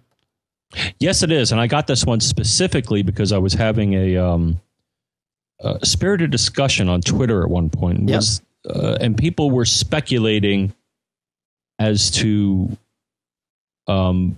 Yes, 1.01 1.25
it 1.25 1.33
is, 1.33 1.51
and 1.51 1.61
I 1.61 1.67
got 1.67 1.89
this 1.89 2.05
one 2.07 2.21
specifically 2.21 3.03
because 3.03 3.33
I 3.33 3.39
was 3.39 3.53
having 3.53 3.95
a, 3.95 4.17
um, 4.17 4.61
a 5.59 5.85
spirited 5.85 6.31
discussion 6.31 6.89
on 6.89 7.01
Twitter 7.01 7.43
at 7.43 7.51
one 7.51 7.69
point, 7.69 7.99
and 7.99 8.09
Yep. 8.09 8.17
was, 8.17 8.43
uh, 8.69 8.97
and 9.01 9.19
people 9.19 9.51
were 9.51 9.65
speculating 9.65 10.73
as 11.81 12.13
to, 12.13 12.77
um, 13.89 14.37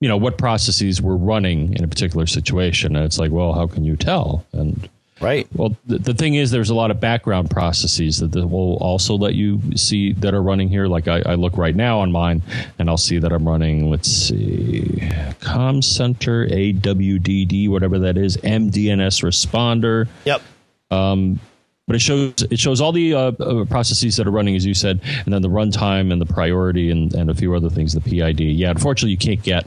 you 0.00 0.08
know, 0.08 0.16
what 0.16 0.38
processes 0.38 1.00
were 1.00 1.16
running 1.16 1.72
in 1.74 1.84
a 1.84 1.88
particular 1.88 2.26
situation, 2.26 2.96
and 2.96 3.04
it's 3.04 3.18
like, 3.20 3.30
well, 3.30 3.52
how 3.52 3.68
can 3.68 3.84
you 3.84 3.94
tell? 3.96 4.44
And 4.52 4.88
Right. 5.22 5.46
well, 5.54 5.76
the, 5.86 5.98
the 5.98 6.14
thing 6.14 6.34
is, 6.34 6.50
there's 6.50 6.70
a 6.70 6.74
lot 6.74 6.90
of 6.90 7.00
background 7.00 7.50
processes 7.50 8.18
that, 8.18 8.32
that 8.32 8.46
will 8.46 8.76
also 8.78 9.14
let 9.14 9.34
you 9.34 9.60
see 9.76 10.12
that 10.14 10.34
are 10.34 10.42
running 10.42 10.68
here. 10.68 10.86
Like 10.86 11.08
I, 11.08 11.22
I 11.24 11.34
look 11.34 11.56
right 11.56 11.74
now 11.74 12.00
on 12.00 12.12
mine, 12.12 12.42
and 12.78 12.88
I'll 12.88 12.96
see 12.96 13.18
that 13.18 13.32
I'm 13.32 13.46
running. 13.46 13.90
Let's 13.90 14.10
see, 14.10 15.10
Com 15.40 15.82
Center 15.82 16.46
AWDD, 16.46 17.68
whatever 17.68 17.98
that 18.00 18.16
is, 18.18 18.36
MDNS 18.38 19.22
Responder. 19.22 20.08
Yep. 20.24 20.42
Um, 20.90 21.40
but 21.86 21.96
it 21.96 22.00
shows 22.00 22.34
it 22.50 22.58
shows 22.58 22.80
all 22.80 22.92
the 22.92 23.14
uh, 23.14 23.18
uh, 23.32 23.64
processes 23.64 24.16
that 24.16 24.26
are 24.26 24.30
running, 24.30 24.56
as 24.56 24.64
you 24.64 24.74
said, 24.74 25.00
and 25.24 25.34
then 25.34 25.42
the 25.42 25.48
runtime 25.48 26.12
and 26.12 26.20
the 26.20 26.26
priority 26.26 26.90
and, 26.90 27.12
and 27.14 27.28
a 27.28 27.34
few 27.34 27.54
other 27.54 27.68
things. 27.68 27.92
The 27.92 28.00
PID. 28.00 28.40
Yeah, 28.40 28.70
unfortunately, 28.70 29.10
you 29.10 29.18
can't 29.18 29.42
get 29.42 29.66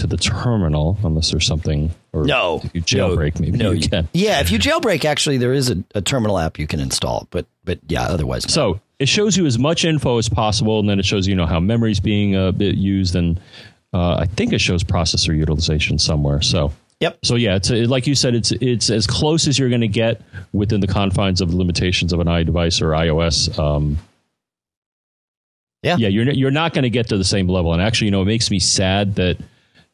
to 0.00 0.06
the 0.06 0.16
terminal 0.16 0.98
unless 1.04 1.30
there's 1.30 1.46
something. 1.46 1.90
Or 2.12 2.24
No. 2.24 2.60
if 2.64 2.74
you 2.74 2.82
jailbreak, 2.82 3.38
maybe 3.40 3.56
No, 3.58 3.70
you 3.70 3.88
can. 3.88 4.08
Yeah, 4.12 4.40
if 4.40 4.50
you 4.50 4.58
jailbreak, 4.58 5.04
actually, 5.04 5.38
there 5.38 5.52
is 5.52 5.70
a, 5.70 5.82
a 5.94 6.00
terminal 6.02 6.38
app 6.38 6.58
you 6.58 6.66
can 6.66 6.80
install, 6.80 7.26
but 7.30 7.46
but 7.64 7.78
yeah, 7.88 8.02
otherwise, 8.04 8.46
no. 8.46 8.50
So 8.50 8.80
it 8.98 9.08
shows 9.08 9.36
you 9.36 9.46
as 9.46 9.58
much 9.58 9.84
info 9.84 10.18
as 10.18 10.28
possible, 10.28 10.80
and 10.80 10.88
then 10.88 10.98
it 10.98 11.04
shows 11.06 11.26
you 11.26 11.34
know 11.36 11.46
how 11.46 11.60
memory's 11.60 12.00
being 12.00 12.34
uh, 12.36 12.52
bit 12.52 12.74
used, 12.74 13.14
and 13.14 13.38
uh, 13.94 14.16
I 14.16 14.26
think 14.26 14.52
it 14.52 14.60
shows 14.60 14.82
processor 14.84 15.36
utilization 15.36 15.98
somewhere. 15.98 16.42
So 16.42 16.72
Yep. 17.00 17.18
So 17.24 17.36
yeah, 17.36 17.56
it's 17.56 17.70
uh, 17.70 17.86
like 17.88 18.06
you 18.06 18.14
said, 18.14 18.34
it's 18.34 18.52
it's 18.52 18.90
as 18.90 19.06
close 19.06 19.46
as 19.48 19.58
you're 19.58 19.70
going 19.70 19.80
to 19.80 19.88
get 19.88 20.20
within 20.52 20.80
the 20.80 20.86
confines 20.86 21.40
of 21.40 21.50
the 21.50 21.56
limitations 21.56 22.12
of 22.12 22.20
an 22.20 22.26
iDevice 22.26 22.82
or 22.82 22.90
iOS. 22.90 23.58
Um, 23.58 23.98
Yeah. 25.82 25.96
yeah, 25.96 26.08
you're 26.08 26.30
you're 26.30 26.50
not 26.50 26.74
going 26.74 26.82
to 26.82 26.90
get 26.90 27.08
to 27.08 27.16
the 27.16 27.24
same 27.24 27.48
level. 27.48 27.72
And 27.72 27.80
actually, 27.80 28.06
you 28.08 28.10
know, 28.10 28.20
it 28.22 28.26
makes 28.26 28.50
me 28.50 28.58
sad 28.58 29.14
that 29.14 29.38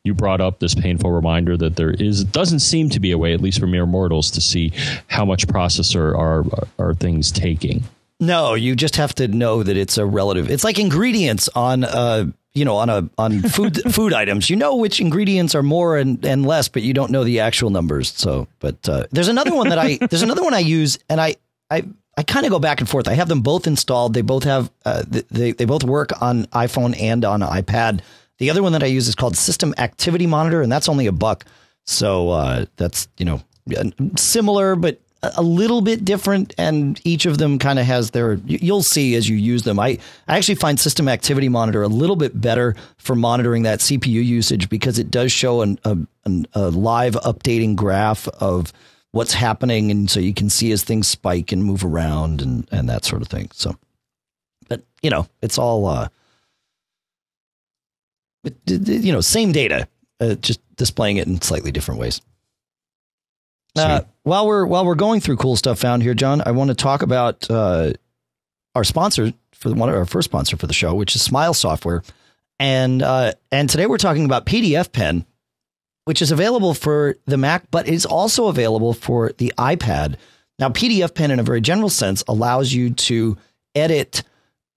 you 0.06 0.14
brought 0.14 0.40
up 0.40 0.60
this 0.60 0.74
painful 0.74 1.10
reminder 1.10 1.56
that 1.56 1.76
there 1.76 1.90
is 1.90 2.24
doesn't 2.24 2.60
seem 2.60 2.88
to 2.90 3.00
be 3.00 3.10
a 3.10 3.18
way, 3.18 3.34
at 3.34 3.40
least 3.40 3.60
for 3.60 3.66
mere 3.66 3.86
mortals, 3.86 4.30
to 4.30 4.40
see 4.40 4.72
how 5.08 5.24
much 5.24 5.46
processor 5.46 6.16
are 6.16 6.44
are 6.78 6.94
things 6.94 7.30
taking. 7.32 7.82
No, 8.18 8.54
you 8.54 8.74
just 8.76 8.96
have 8.96 9.14
to 9.16 9.28
know 9.28 9.62
that 9.62 9.76
it's 9.76 9.98
a 9.98 10.06
relative. 10.06 10.50
It's 10.50 10.64
like 10.64 10.78
ingredients 10.78 11.48
on 11.54 11.84
uh 11.84 12.26
you 12.54 12.64
know 12.64 12.76
on 12.76 12.88
a 12.88 13.08
on 13.18 13.42
food 13.42 13.82
food 13.92 14.12
items. 14.12 14.48
You 14.48 14.56
know 14.56 14.76
which 14.76 15.00
ingredients 15.00 15.54
are 15.54 15.62
more 15.62 15.98
and, 15.98 16.24
and 16.24 16.46
less, 16.46 16.68
but 16.68 16.82
you 16.82 16.94
don't 16.94 17.10
know 17.10 17.24
the 17.24 17.40
actual 17.40 17.70
numbers. 17.70 18.14
So, 18.16 18.48
but 18.60 18.88
uh, 18.88 19.06
there's 19.10 19.28
another 19.28 19.54
one 19.54 19.68
that 19.68 19.78
I 19.78 19.98
there's 20.10 20.22
another 20.22 20.42
one 20.42 20.54
I 20.54 20.60
use, 20.60 20.98
and 21.10 21.20
I 21.20 21.36
I 21.70 21.84
I 22.16 22.22
kind 22.22 22.46
of 22.46 22.50
go 22.50 22.58
back 22.58 22.80
and 22.80 22.88
forth. 22.88 23.08
I 23.08 23.14
have 23.14 23.28
them 23.28 23.42
both 23.42 23.66
installed. 23.66 24.14
They 24.14 24.22
both 24.22 24.44
have 24.44 24.70
uh, 24.86 25.04
they 25.06 25.52
they 25.52 25.66
both 25.66 25.84
work 25.84 26.10
on 26.22 26.46
iPhone 26.46 26.98
and 26.98 27.24
on 27.24 27.40
iPad. 27.40 28.00
The 28.38 28.50
other 28.50 28.62
one 28.62 28.72
that 28.72 28.82
I 28.82 28.86
use 28.86 29.08
is 29.08 29.14
called 29.14 29.36
System 29.36 29.74
Activity 29.78 30.26
Monitor, 30.26 30.62
and 30.62 30.70
that's 30.70 30.88
only 30.88 31.06
a 31.06 31.12
buck. 31.12 31.44
So 31.84 32.30
uh, 32.30 32.66
that's 32.76 33.08
you 33.18 33.24
know 33.24 33.40
similar, 34.16 34.76
but 34.76 35.00
a 35.22 35.42
little 35.42 35.80
bit 35.80 36.04
different 36.04 36.54
and 36.58 37.00
each 37.04 37.26
of 37.26 37.38
them 37.38 37.58
kind 37.58 37.78
of 37.78 37.86
has 37.86 38.10
their 38.10 38.34
you'll 38.44 38.82
see 38.82 39.14
as 39.14 39.28
you 39.28 39.36
use 39.36 39.62
them 39.62 39.78
i 39.78 39.98
i 40.28 40.36
actually 40.36 40.54
find 40.54 40.78
system 40.78 41.08
activity 41.08 41.48
monitor 41.48 41.82
a 41.82 41.88
little 41.88 42.16
bit 42.16 42.38
better 42.40 42.76
for 42.98 43.16
monitoring 43.16 43.62
that 43.62 43.80
cpu 43.80 44.24
usage 44.24 44.68
because 44.68 44.98
it 44.98 45.10
does 45.10 45.32
show 45.32 45.62
an, 45.62 45.78
a, 45.84 45.96
an, 46.24 46.46
a 46.52 46.70
live 46.70 47.14
updating 47.14 47.74
graph 47.74 48.28
of 48.28 48.72
what's 49.12 49.32
happening 49.32 49.90
and 49.90 50.10
so 50.10 50.20
you 50.20 50.34
can 50.34 50.50
see 50.50 50.70
as 50.70 50.84
things 50.84 51.08
spike 51.08 51.50
and 51.50 51.64
move 51.64 51.84
around 51.84 52.42
and 52.42 52.68
and 52.70 52.88
that 52.88 53.04
sort 53.04 53.22
of 53.22 53.28
thing 53.28 53.48
so 53.52 53.74
but 54.68 54.82
you 55.02 55.10
know 55.10 55.26
it's 55.42 55.58
all 55.58 55.86
uh 55.86 56.08
it- 58.46 59.04
you 59.04 59.12
know 59.12 59.20
same 59.20 59.52
data 59.52 59.88
uh, 60.20 60.34
just 60.36 60.60
displaying 60.76 61.16
it 61.18 61.26
in 61.26 61.40
slightly 61.40 61.72
different 61.72 62.00
ways. 62.00 62.20
Uh, 63.76 64.00
while 64.22 64.46
we're 64.46 64.64
while 64.66 64.86
we're 64.86 64.94
going 64.94 65.20
through 65.20 65.36
cool 65.36 65.56
stuff 65.56 65.78
found 65.78 66.02
here, 66.02 66.14
John, 66.14 66.42
I 66.46 66.52
want 66.52 66.68
to 66.68 66.74
talk 66.74 67.02
about 67.02 67.50
uh, 67.50 67.92
our 68.74 68.84
sponsor 68.84 69.32
for 69.52 69.72
one 69.72 69.88
of 69.88 69.94
our 69.94 70.06
first 70.06 70.26
sponsor 70.26 70.56
for 70.56 70.66
the 70.66 70.72
show, 70.72 70.94
which 70.94 71.14
is 71.14 71.22
Smile 71.22 71.52
Software, 71.54 72.02
and 72.58 73.02
uh, 73.02 73.32
and 73.52 73.68
today 73.68 73.86
we're 73.86 73.98
talking 73.98 74.24
about 74.24 74.46
PDF 74.46 74.92
Pen, 74.92 75.26
which 76.06 76.22
is 76.22 76.30
available 76.30 76.72
for 76.72 77.16
the 77.26 77.36
Mac, 77.36 77.70
but 77.70 77.86
is 77.86 78.06
also 78.06 78.46
available 78.48 78.94
for 78.94 79.32
the 79.36 79.52
iPad. 79.58 80.16
Now, 80.58 80.70
PDF 80.70 81.14
Pen, 81.14 81.30
in 81.30 81.38
a 81.38 81.42
very 81.42 81.60
general 81.60 81.90
sense, 81.90 82.24
allows 82.26 82.72
you 82.72 82.90
to 82.94 83.36
edit 83.74 84.22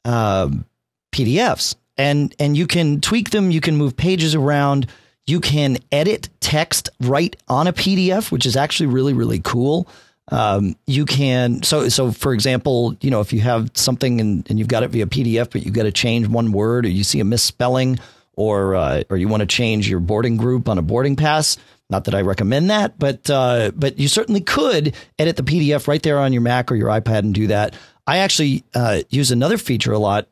um, 0.04 0.66
PDFs, 1.14 1.76
and 2.00 2.34
and 2.40 2.56
you 2.58 2.66
can 2.66 3.02
tweak 3.02 3.30
them. 3.30 3.52
You 3.52 3.62
can 3.62 3.76
move 3.76 3.96
pages 3.96 4.34
around. 4.34 4.88
You 5.28 5.40
can 5.42 5.78
edit 5.92 6.30
text 6.40 6.90
right 7.02 7.36
on 7.48 7.68
a 7.68 7.74
PDF, 7.74 8.32
which 8.32 8.48
is 8.48 8.56
actually 8.56 8.88
really 8.88 9.14
really 9.14 9.40
cool. 9.40 9.88
Um, 10.32 10.76
you 10.88 11.06
can 11.06 11.62
so 11.62 11.90
so 11.90 12.12
for 12.12 12.34
example, 12.34 12.96
you 13.02 13.12
know 13.12 13.20
if 13.20 13.34
you 13.34 13.42
have 13.42 13.70
something 13.76 14.22
and, 14.22 14.50
and 14.50 14.58
you've 14.58 14.70
got 14.70 14.84
it 14.84 14.92
via 14.92 15.06
PDF, 15.06 15.52
but 15.52 15.64
you've 15.64 15.76
got 15.76 15.84
to 15.84 15.92
change 15.92 16.28
one 16.28 16.54
word, 16.54 16.86
or 16.86 16.90
you 16.90 17.04
see 17.04 17.20
a 17.20 17.26
misspelling, 17.26 18.00
or 18.34 18.76
uh, 18.76 19.04
or 19.10 19.18
you 19.18 19.28
want 19.28 19.42
to 19.42 19.48
change 19.48 19.90
your 19.90 20.00
boarding 20.00 20.38
group 20.38 20.70
on 20.70 20.78
a 20.78 20.82
boarding 20.82 21.18
pass. 21.18 21.58
Not 21.90 22.06
that 22.06 22.16
I 22.16 22.22
recommend 22.22 22.70
that, 22.70 22.98
but 22.98 23.30
uh, 23.30 23.72
but 23.76 24.00
you 24.00 24.08
certainly 24.08 24.42
could 24.42 24.96
edit 25.18 25.36
the 25.36 25.44
PDF 25.44 25.88
right 25.88 26.02
there 26.02 26.20
on 26.20 26.32
your 26.32 26.44
Mac 26.44 26.72
or 26.72 26.76
your 26.76 26.90
iPad 26.90 27.20
and 27.20 27.34
do 27.34 27.48
that. 27.48 27.74
I 28.08 28.20
actually 28.20 28.64
uh, 28.74 29.02
use 29.10 29.32
another 29.32 29.58
feature 29.58 29.92
a 29.92 30.00
lot 30.00 30.28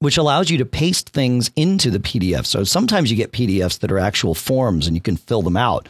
which 0.00 0.16
allows 0.16 0.50
you 0.50 0.58
to 0.58 0.66
paste 0.66 1.10
things 1.10 1.50
into 1.56 1.90
the 1.90 1.98
PDF. 1.98 2.46
So 2.46 2.64
sometimes 2.64 3.10
you 3.10 3.16
get 3.16 3.32
PDFs 3.32 3.78
that 3.80 3.90
are 3.90 3.98
actual 3.98 4.34
forms 4.34 4.86
and 4.86 4.94
you 4.96 5.00
can 5.00 5.16
fill 5.16 5.42
them 5.42 5.56
out. 5.56 5.88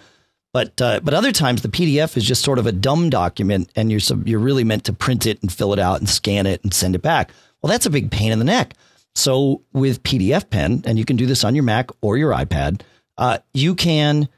But 0.52 0.80
uh, 0.80 1.00
but 1.02 1.12
other 1.12 1.32
times 1.32 1.62
the 1.62 1.68
PDF 1.68 2.16
is 2.16 2.24
just 2.24 2.42
sort 2.42 2.58
of 2.58 2.66
a 2.66 2.72
dumb 2.72 3.10
document 3.10 3.70
and 3.76 3.90
you're 3.90 4.00
sub- 4.00 4.26
you're 4.26 4.40
really 4.40 4.64
meant 4.64 4.84
to 4.84 4.92
print 4.92 5.26
it 5.26 5.42
and 5.42 5.52
fill 5.52 5.72
it 5.72 5.78
out 5.78 5.98
and 5.98 6.08
scan 6.08 6.46
it 6.46 6.62
and 6.62 6.72
send 6.72 6.94
it 6.94 7.02
back. 7.02 7.30
Well, 7.60 7.70
that's 7.70 7.86
a 7.86 7.90
big 7.90 8.10
pain 8.10 8.32
in 8.32 8.38
the 8.38 8.44
neck. 8.44 8.74
So 9.14 9.62
with 9.72 10.02
PDF 10.02 10.48
Pen, 10.48 10.82
and 10.86 10.98
you 10.98 11.04
can 11.04 11.16
do 11.16 11.26
this 11.26 11.44
on 11.44 11.54
your 11.54 11.64
Mac 11.64 11.90
or 12.00 12.16
your 12.16 12.32
iPad, 12.32 12.82
uh, 13.18 13.38
you 13.52 13.74
can 13.74 14.28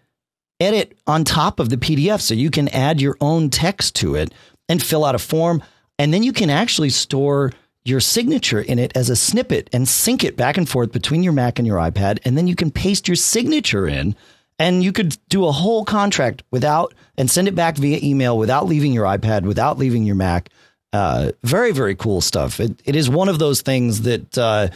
edit 0.60 0.96
on 1.06 1.24
top 1.24 1.60
of 1.60 1.68
the 1.68 1.76
PDF. 1.76 2.20
So 2.20 2.34
you 2.34 2.50
can 2.50 2.68
add 2.68 3.00
your 3.00 3.16
own 3.20 3.50
text 3.50 3.96
to 3.96 4.14
it 4.14 4.32
and 4.68 4.82
fill 4.82 5.04
out 5.04 5.14
a 5.14 5.18
form. 5.18 5.62
And 5.98 6.12
then 6.12 6.22
you 6.22 6.32
can 6.32 6.50
actually 6.50 6.90
store 6.90 7.52
your 7.88 8.00
signature 8.00 8.60
in 8.60 8.78
it 8.78 8.92
as 8.94 9.10
a 9.10 9.16
snippet 9.16 9.70
and 9.72 9.88
sync 9.88 10.24
it 10.24 10.36
back 10.36 10.56
and 10.56 10.68
forth 10.68 10.92
between 10.92 11.22
your 11.22 11.32
Mac 11.32 11.58
and 11.58 11.66
your 11.66 11.78
iPad. 11.78 12.18
And 12.24 12.36
then 12.36 12.46
you 12.46 12.54
can 12.54 12.70
paste 12.70 13.08
your 13.08 13.16
signature 13.16 13.86
in 13.86 14.14
and 14.58 14.82
you 14.82 14.92
could 14.92 15.16
do 15.28 15.46
a 15.46 15.52
whole 15.52 15.84
contract 15.84 16.42
without 16.50 16.94
and 17.16 17.30
send 17.30 17.48
it 17.48 17.54
back 17.54 17.76
via 17.76 17.98
email 18.02 18.36
without 18.36 18.66
leaving 18.66 18.92
your 18.92 19.04
iPad, 19.04 19.42
without 19.42 19.78
leaving 19.78 20.04
your 20.04 20.16
Mac. 20.16 20.50
Uh, 20.92 21.32
very, 21.42 21.72
very 21.72 21.94
cool 21.94 22.20
stuff. 22.20 22.60
It, 22.60 22.80
it 22.84 22.96
is 22.96 23.08
one 23.08 23.28
of 23.28 23.38
those 23.38 23.62
things 23.62 24.02
that 24.02 24.36
uh, 24.38 24.68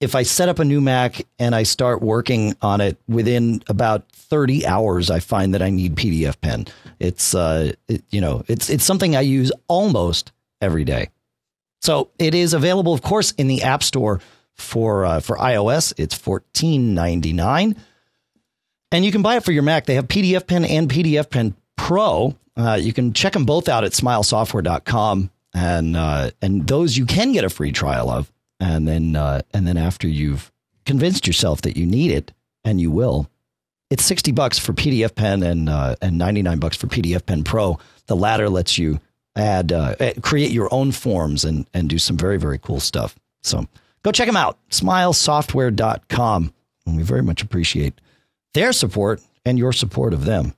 if 0.00 0.14
I 0.14 0.22
set 0.22 0.48
up 0.48 0.58
a 0.58 0.64
new 0.64 0.80
Mac 0.80 1.26
and 1.38 1.54
I 1.54 1.62
start 1.62 2.02
working 2.02 2.56
on 2.62 2.80
it 2.80 2.96
within 3.08 3.62
about 3.68 4.10
30 4.12 4.66
hours, 4.66 5.10
I 5.10 5.20
find 5.20 5.54
that 5.54 5.62
I 5.62 5.70
need 5.70 5.96
PDF 5.96 6.40
Pen. 6.40 6.66
It's, 6.98 7.34
uh, 7.34 7.72
it, 7.86 8.02
you 8.10 8.20
know, 8.20 8.44
it's, 8.48 8.70
it's 8.70 8.84
something 8.84 9.14
I 9.14 9.20
use 9.20 9.52
almost 9.68 10.32
every 10.60 10.84
day. 10.84 11.10
So 11.80 12.10
it 12.18 12.34
is 12.34 12.54
available, 12.54 12.92
of 12.92 13.02
course, 13.02 13.32
in 13.32 13.48
the 13.48 13.62
App 13.62 13.82
Store 13.82 14.20
for 14.54 15.04
uh, 15.04 15.20
for 15.20 15.36
iOS. 15.36 15.94
It's 15.96 16.14
fourteen 16.14 16.94
ninety 16.94 17.32
nine, 17.32 17.76
and 18.90 19.04
you 19.04 19.12
can 19.12 19.22
buy 19.22 19.36
it 19.36 19.44
for 19.44 19.52
your 19.52 19.62
Mac. 19.62 19.86
They 19.86 19.94
have 19.94 20.08
PDF 20.08 20.46
Pen 20.46 20.64
and 20.64 20.90
PDF 20.90 21.30
Pen 21.30 21.54
Pro. 21.76 22.36
Uh, 22.56 22.78
you 22.80 22.92
can 22.92 23.12
check 23.12 23.32
them 23.32 23.44
both 23.44 23.68
out 23.68 23.84
at 23.84 23.92
smilesoftware.com, 23.92 25.30
and 25.54 25.96
uh, 25.96 26.30
and 26.42 26.66
those 26.66 26.96
you 26.96 27.06
can 27.06 27.32
get 27.32 27.44
a 27.44 27.50
free 27.50 27.72
trial 27.72 28.10
of, 28.10 28.32
and 28.58 28.86
then 28.86 29.14
uh, 29.14 29.42
and 29.54 29.66
then 29.66 29.76
after 29.76 30.08
you've 30.08 30.52
convinced 30.84 31.26
yourself 31.26 31.62
that 31.62 31.76
you 31.76 31.86
need 31.86 32.10
it, 32.10 32.32
and 32.64 32.80
you 32.80 32.90
will, 32.90 33.30
it's 33.90 34.04
sixty 34.04 34.32
bucks 34.32 34.58
for 34.58 34.72
PDF 34.72 35.14
Pen 35.14 35.44
and 35.44 35.68
uh, 35.68 35.94
and 36.02 36.18
ninety 36.18 36.42
nine 36.42 36.58
bucks 36.58 36.76
for 36.76 36.88
PDF 36.88 37.24
Pen 37.24 37.44
Pro. 37.44 37.78
The 38.06 38.16
latter 38.16 38.48
lets 38.48 38.76
you 38.76 38.98
add 39.36 39.72
uh, 39.72 39.94
create 40.22 40.50
your 40.50 40.72
own 40.72 40.92
forms 40.92 41.44
and 41.44 41.66
and 41.74 41.88
do 41.88 41.98
some 41.98 42.16
very 42.16 42.38
very 42.38 42.58
cool 42.58 42.80
stuff. 42.80 43.16
So 43.42 43.66
go 44.02 44.12
check 44.12 44.26
them 44.26 44.36
out, 44.36 44.58
smilesoftware.com. 44.70 46.52
And 46.86 46.96
we 46.96 47.02
very 47.02 47.22
much 47.22 47.42
appreciate 47.42 48.00
their 48.54 48.72
support 48.72 49.20
and 49.44 49.58
your 49.58 49.72
support 49.72 50.14
of 50.14 50.24
them. 50.24 50.54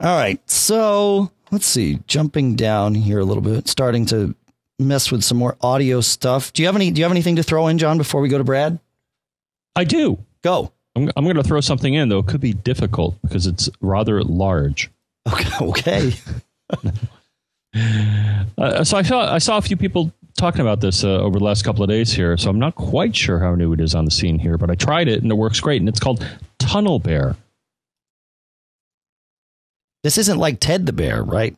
All 0.00 0.16
right. 0.16 0.40
So 0.50 1.30
let's 1.50 1.66
see, 1.66 2.00
jumping 2.06 2.54
down 2.54 2.94
here 2.94 3.18
a 3.18 3.24
little 3.24 3.42
bit, 3.42 3.68
starting 3.68 4.06
to 4.06 4.34
mess 4.78 5.10
with 5.10 5.24
some 5.24 5.38
more 5.38 5.56
audio 5.60 6.00
stuff. 6.00 6.52
Do 6.52 6.62
you 6.62 6.66
have 6.68 6.76
any 6.76 6.90
do 6.90 7.00
you 7.00 7.04
have 7.04 7.12
anything 7.12 7.36
to 7.36 7.42
throw 7.42 7.66
in, 7.68 7.78
John, 7.78 7.98
before 7.98 8.20
we 8.20 8.28
go 8.28 8.38
to 8.38 8.44
Brad? 8.44 8.78
I 9.76 9.84
do. 9.84 10.18
Go. 10.42 10.72
I'm, 10.96 11.10
I'm 11.16 11.24
going 11.24 11.36
to 11.36 11.42
throw 11.44 11.60
something 11.60 11.94
in, 11.94 12.08
though. 12.08 12.18
It 12.18 12.26
could 12.26 12.40
be 12.40 12.52
difficult 12.52 13.16
because 13.22 13.46
it's 13.46 13.68
rather 13.80 14.22
large. 14.22 14.90
Okay. 15.30 15.50
Okay. 15.60 16.12
uh, 18.58 18.84
so 18.84 18.96
I 18.96 19.02
saw 19.02 19.32
I 19.32 19.38
saw 19.38 19.58
a 19.58 19.62
few 19.62 19.76
people 19.76 20.12
talking 20.36 20.60
about 20.60 20.80
this 20.80 21.04
uh, 21.04 21.18
over 21.20 21.38
the 21.38 21.44
last 21.44 21.64
couple 21.64 21.82
of 21.82 21.90
days 21.90 22.12
here. 22.12 22.36
So 22.36 22.48
I'm 22.48 22.58
not 22.58 22.74
quite 22.74 23.14
sure 23.14 23.40
how 23.40 23.54
new 23.54 23.72
it 23.72 23.80
is 23.80 23.94
on 23.94 24.04
the 24.04 24.10
scene 24.10 24.38
here, 24.38 24.56
but 24.56 24.70
I 24.70 24.74
tried 24.74 25.08
it 25.08 25.22
and 25.22 25.30
it 25.30 25.34
works 25.34 25.60
great. 25.60 25.82
And 25.82 25.88
it's 25.88 26.00
called 26.00 26.26
Tunnel 26.58 26.98
Bear. 26.98 27.36
This 30.04 30.16
isn't 30.16 30.38
like 30.38 30.60
Ted 30.60 30.86
the 30.86 30.92
Bear, 30.92 31.22
right? 31.22 31.56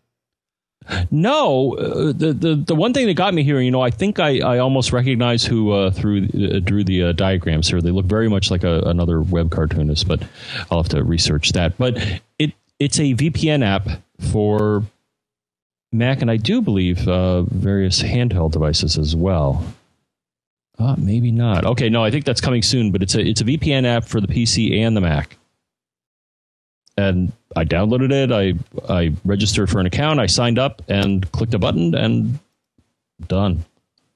No, 1.10 1.76
uh, 1.76 2.12
the, 2.12 2.32
the 2.32 2.54
the 2.54 2.74
one 2.74 2.94
thing 2.94 3.06
that 3.06 3.14
got 3.14 3.34
me 3.34 3.42
here, 3.42 3.60
you 3.60 3.70
know, 3.70 3.82
I 3.82 3.90
think 3.90 4.18
I, 4.18 4.40
I 4.40 4.58
almost 4.58 4.92
recognize 4.92 5.44
who 5.44 5.72
uh, 5.72 5.90
through 5.90 6.24
uh, 6.24 6.58
drew 6.60 6.82
the 6.82 7.04
uh, 7.04 7.12
diagrams 7.12 7.68
here. 7.68 7.82
They 7.82 7.90
look 7.90 8.06
very 8.06 8.28
much 8.28 8.50
like 8.50 8.64
a, 8.64 8.80
another 8.86 9.20
web 9.20 9.50
cartoonist, 9.50 10.08
but 10.08 10.22
I'll 10.70 10.82
have 10.82 10.88
to 10.90 11.04
research 11.04 11.52
that. 11.52 11.76
But 11.76 11.98
it 12.38 12.54
it's 12.78 12.98
a 12.98 13.14
VPN 13.14 13.64
app 13.64 13.88
for 14.32 14.82
Mac, 15.92 16.22
and 16.22 16.30
I 16.30 16.36
do 16.36 16.60
believe 16.60 17.06
uh, 17.08 17.42
various 17.42 18.02
handheld 18.02 18.52
devices 18.52 18.96
as 18.96 19.16
well. 19.16 19.64
Uh, 20.78 20.94
maybe 20.96 21.30
not. 21.30 21.66
Okay, 21.66 21.88
no, 21.88 22.02
I 22.02 22.10
think 22.10 22.24
that's 22.24 22.40
coming 22.40 22.62
soon. 22.62 22.90
But 22.90 23.02
it's 23.02 23.14
a 23.14 23.20
it's 23.20 23.40
a 23.40 23.44
VPN 23.44 23.84
app 23.84 24.04
for 24.04 24.20
the 24.20 24.28
PC 24.28 24.80
and 24.80 24.96
the 24.96 25.00
Mac. 25.00 25.36
And 26.96 27.32
I 27.56 27.64
downloaded 27.64 28.12
it. 28.12 28.32
I 28.32 28.54
I 28.92 29.12
registered 29.24 29.68
for 29.68 29.80
an 29.80 29.86
account. 29.86 30.20
I 30.20 30.26
signed 30.26 30.58
up 30.58 30.80
and 30.88 31.30
clicked 31.32 31.54
a 31.54 31.58
button 31.58 31.94
and 31.94 32.38
done. 33.26 33.64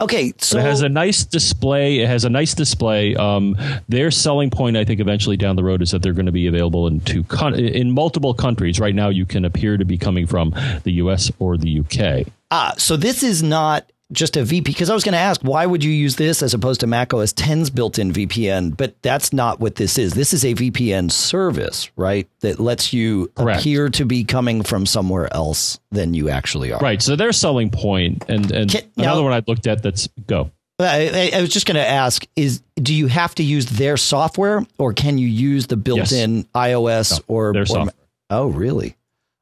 Okay, 0.01 0.33
so 0.39 0.59
it 0.59 0.63
has 0.63 0.83
a 0.83 0.89
nice 0.89 1.25
display. 1.25 2.01
It 2.01 2.09
has 2.09 2.25
a 2.25 2.31
nice 2.31 2.53
display. 2.55 3.15
Um, 3.15 3.57
their 3.89 4.11
selling 4.11 4.51
point, 4.51 4.77
I 4.77 4.85
think, 4.85 5.01
eventually 5.01 5.37
down 5.37 5.55
the 5.55 5.63
road 5.63 5.83
is 5.83 5.93
that 5.93 6.03
they're 6.03 6.13
going 6.13 6.27
to 6.27 6.33
be 6.33 6.49
available 6.49 6.89
in 6.89 7.01
two 7.01 7.23
con- 7.25 7.55
in 7.55 7.93
multiple 7.93 8.35
countries. 8.35 8.81
Right 8.81 8.95
now, 8.95 9.09
you 9.09 9.25
can 9.25 9.45
appear 9.45 9.77
to 9.77 9.85
be 9.85 9.97
coming 9.97 10.27
from 10.27 10.53
the 10.83 10.93
U.S. 10.95 11.31
or 11.39 11.57
the 11.57 11.71
U.K. 11.71 12.27
Ah, 12.51 12.75
so 12.77 12.97
this 12.97 13.23
is 13.23 13.43
not 13.43 13.89
just 14.13 14.37
a 14.37 14.45
VP 14.45 14.73
because 14.73 14.91
I 14.91 14.95
was 14.95 15.05
going 15.05 15.15
to 15.15 15.19
ask 15.19 15.41
why 15.43 15.67
would 15.67 15.83
you 15.83 15.91
use 15.91 16.17
this 16.17 16.43
as 16.43 16.55
opposed 16.55 16.81
to 16.81 16.87
Mac 16.87 17.15
OS 17.15 17.33
10's 17.33 17.71
built-in 17.71 18.13
VPN, 18.13 18.77
but 18.77 18.95
that's 19.03 19.33
not 19.33 19.61
what 19.61 19.77
this 19.77 19.99
is. 19.99 20.15
This 20.15 20.35
is 20.35 20.45
a 20.45 20.55
VPN 20.55 21.11
service, 21.11 21.91
right? 21.97 22.29
That 22.41 22.61
lets 22.61 22.93
you 22.93 23.33
Correct. 23.35 23.61
appear 23.61 23.89
to 23.91 24.05
be 24.05 24.25
coming 24.25 24.63
from 24.63 24.87
somewhere 24.87 25.33
else 25.33 25.81
than 25.91 26.15
you 26.15 26.29
actually 26.29 26.73
are. 26.73 26.81
Right. 26.81 27.01
So 27.01 27.17
their 27.17 27.33
selling 27.33 27.71
point, 27.71 28.25
and 28.29 28.51
and 28.53 28.71
Can, 28.71 28.83
another 28.97 29.21
now, 29.21 29.25
one 29.25 29.33
I 29.33 29.43
looked 29.47 29.67
at 29.67 29.83
that's 29.83 30.09
go. 30.27 30.51
I, 30.79 31.31
I 31.33 31.41
was 31.41 31.51
just 31.51 31.67
going 31.67 31.77
to 31.77 31.87
ask: 31.87 32.27
Is 32.37 32.63
do 32.77 32.93
you 32.95 33.07
have 33.07 33.35
to 33.37 33.43
use 33.43 33.67
their 33.67 33.97
software, 33.97 34.67
or 34.79 34.93
can 34.93 35.19
you 35.19 35.29
use 35.29 35.67
the 35.67 35.77
built-in 35.77 36.37
yes. 36.37 36.47
iOS 36.55 37.13
no, 37.13 37.25
or 37.29 37.53
their 37.53 37.63
or, 37.63 37.67
software? 37.67 37.95
Oh, 38.29 38.47
really? 38.49 38.97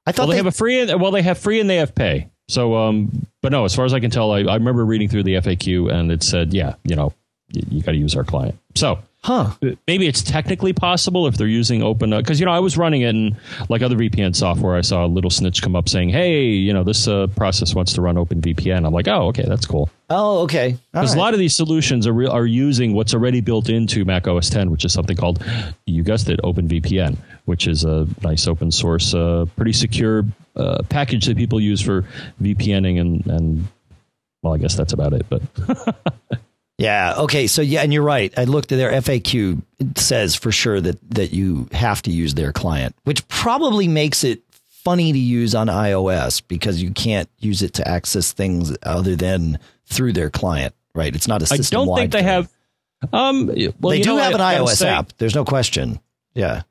I 0.07 0.12
thought 0.12 0.22
well, 0.22 0.29
they, 0.29 0.33
they 0.35 0.38
have 0.38 0.46
a 0.46 0.53
free. 0.53 0.81
And, 0.81 1.01
well, 1.01 1.11
they 1.11 1.22
have 1.22 1.38
free 1.38 1.61
and 1.61 1.70
they 1.70 1.77
have 1.77 1.94
pay. 1.94 2.29
So, 2.48 2.74
um, 2.76 3.26
but 3.40 3.52
no, 3.52 3.64
as 3.64 3.74
far 3.74 3.85
as 3.85 3.94
I 3.94 4.00
can 4.00 4.11
tell, 4.11 4.33
I, 4.33 4.40
I 4.40 4.55
remember 4.55 4.85
reading 4.85 5.09
through 5.09 5.22
the 5.22 5.35
FAQ 5.35 5.92
and 5.92 6.11
it 6.12 6.22
said, 6.22 6.52
yeah, 6.52 6.74
you 6.85 6.96
know, 6.96 7.12
you, 7.50 7.62
you 7.70 7.83
got 7.83 7.92
to 7.92 7.98
use 7.98 8.16
our 8.16 8.24
client. 8.24 8.59
So, 8.74 8.98
huh? 9.24 9.52
Maybe 9.87 10.06
it's 10.06 10.22
technically 10.22 10.72
possible 10.72 11.26
if 11.26 11.37
they're 11.37 11.46
using 11.46 11.82
open 11.82 12.11
because 12.11 12.38
uh, 12.38 12.40
you 12.40 12.46
know 12.46 12.52
I 12.52 12.58
was 12.58 12.76
running 12.76 13.02
it 13.02 13.14
and 13.14 13.37
like 13.68 13.82
other 13.82 13.96
VPN 13.96 14.35
software, 14.35 14.74
I 14.74 14.80
saw 14.80 15.04
a 15.04 15.08
Little 15.08 15.30
Snitch 15.30 15.62
come 15.62 15.76
up 15.76 15.88
saying, 15.88 16.11
"Hey, 16.11 16.46
you 16.46 16.72
know, 16.72 16.85
this 16.85 17.06
uh, 17.08 17.26
process 17.28 17.74
wants 17.74 17.92
to 17.94 18.00
run 18.00 18.16
OpenVPN." 18.16 18.87
I'm 18.87 18.92
like, 18.92 19.08
"Oh, 19.08 19.28
okay, 19.28 19.44
that's 19.46 19.66
cool." 19.66 19.90
Oh, 20.11 20.40
okay. 20.40 20.76
Because 20.92 21.11
right. 21.11 21.16
a 21.16 21.20
lot 21.20 21.32
of 21.32 21.40
these 21.40 21.56
solutions 21.56 22.06
are 22.06 22.12
re- 22.12 22.26
are 22.26 22.46
using 22.46 22.92
what's 22.92 23.14
already 23.14 23.40
built 23.40 23.68
into 23.68 24.04
Mac 24.04 24.28
OS 24.28 24.50
10, 24.50 24.70
which 24.70 24.85
is 24.85 24.92
something 24.92 25.16
called, 25.16 25.42
you 25.87 26.02
guessed 26.02 26.28
it, 26.28 26.38
OpenVPN, 26.42 27.16
which 27.46 27.66
is 27.66 27.85
a 27.85 28.06
nice 28.22 28.46
open 28.46 28.70
source, 28.70 29.14
uh, 29.14 29.46
pretty 29.56 29.72
secure 29.72 30.24
uh, 30.54 30.82
package 30.90 31.26
that 31.26 31.37
people 31.37 31.61
use 31.61 31.80
for 31.80 32.04
VPNing 32.42 33.00
and 33.00 33.26
and 33.26 33.68
well, 34.42 34.54
I 34.54 34.58
guess 34.58 34.74
that's 34.74 34.92
about 34.92 35.12
it. 35.12 35.24
But 35.28 35.42
yeah, 36.83 37.14
okay. 37.18 37.47
So 37.47 37.62
yeah, 37.62 37.83
and 37.83 37.92
you're 37.92 38.03
right. 38.03 38.33
I 38.37 38.45
looked 38.45 38.73
at 38.73 38.77
their 38.77 38.92
FAQ. 38.92 39.62
It 39.79 39.99
says 39.99 40.35
for 40.35 40.53
sure 40.53 40.81
that 40.81 40.99
that 41.14 41.33
you 41.33 41.68
have 41.73 42.03
to 42.03 42.11
use 42.11 42.35
their 42.35 42.53
client, 42.53 42.95
which 43.05 43.27
probably 43.29 43.88
makes 43.88 44.25
it 44.25 44.42
funny 44.66 45.12
to 45.12 45.18
use 45.18 45.55
on 45.55 45.68
iOS 45.68 46.42
because 46.47 46.83
you 46.83 46.90
can't 46.90 47.29
use 47.38 47.62
it 47.62 47.75
to 47.75 47.88
access 47.88 48.33
things 48.33 48.77
other 48.83 49.16
than 49.16 49.59
through 49.87 50.12
their 50.12 50.31
client. 50.31 50.75
Right? 50.95 51.14
It's 51.14 51.29
not 51.29 51.42
a 51.42 51.47
system. 51.47 51.81
I 51.81 51.85
don't 51.85 51.97
think 51.97 52.12
they 52.12 52.18
thing. 52.18 52.27
have. 52.27 52.51
Um, 53.12 53.47
well, 53.47 53.90
they 53.90 54.03
do 54.03 54.11
know, 54.11 54.18
have 54.18 54.35
an 54.35 54.40
iOS 54.40 54.85
app. 54.85 55.12
There's 55.18 55.35
no 55.35 55.45
question. 55.45 56.01
Yeah. 56.35 56.62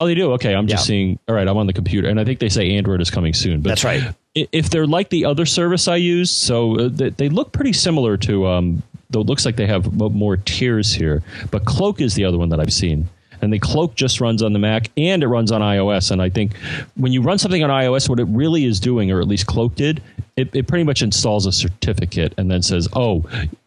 Oh, 0.00 0.06
they 0.06 0.14
do. 0.14 0.32
Okay, 0.32 0.54
I'm 0.54 0.66
just 0.66 0.84
yeah. 0.84 0.86
seeing. 0.86 1.18
All 1.28 1.34
right, 1.34 1.46
I'm 1.46 1.56
on 1.56 1.66
the 1.66 1.72
computer, 1.72 2.08
and 2.08 2.18
I 2.18 2.24
think 2.24 2.40
they 2.40 2.48
say 2.48 2.76
Android 2.76 3.00
is 3.00 3.10
coming 3.10 3.32
soon. 3.32 3.60
But 3.60 3.70
That's 3.70 3.84
right. 3.84 4.14
If 4.34 4.70
they're 4.70 4.86
like 4.86 5.10
the 5.10 5.24
other 5.26 5.46
service 5.46 5.86
I 5.86 5.96
use, 5.96 6.30
so 6.30 6.78
uh, 6.78 6.88
they, 6.90 7.10
they, 7.10 7.28
look 7.28 7.52
pretty 7.52 7.72
similar 7.72 8.16
to. 8.18 8.46
Um, 8.48 8.82
though 9.14 9.20
it 9.20 9.26
looks 9.26 9.46
like 9.46 9.56
they 9.56 9.66
have 9.66 9.94
more 9.94 10.36
tiers 10.36 10.92
here, 10.92 11.22
but 11.50 11.64
Cloak 11.64 12.00
is 12.00 12.14
the 12.14 12.24
other 12.24 12.38
one 12.38 12.50
that 12.50 12.60
I've 12.60 12.72
seen. 12.72 13.08
And 13.40 13.52
the 13.52 13.58
Cloak 13.58 13.94
just 13.94 14.20
runs 14.20 14.42
on 14.42 14.52
the 14.52 14.58
Mac 14.58 14.90
and 14.96 15.22
it 15.22 15.28
runs 15.28 15.52
on 15.52 15.60
iOS. 15.60 16.10
And 16.10 16.22
I 16.22 16.30
think 16.30 16.56
when 16.96 17.12
you 17.12 17.20
run 17.20 17.38
something 17.38 17.62
on 17.62 17.70
iOS, 17.70 18.08
what 18.08 18.20
it 18.20 18.24
really 18.24 18.64
is 18.64 18.80
doing, 18.80 19.10
or 19.10 19.20
at 19.20 19.28
least 19.28 19.46
Cloak 19.46 19.74
did, 19.74 20.02
it, 20.36 20.54
it 20.54 20.66
pretty 20.66 20.84
much 20.84 21.02
installs 21.02 21.46
a 21.46 21.52
certificate 21.52 22.32
and 22.38 22.50
then 22.50 22.62
says, 22.62 22.88
"Oh, 22.94 23.24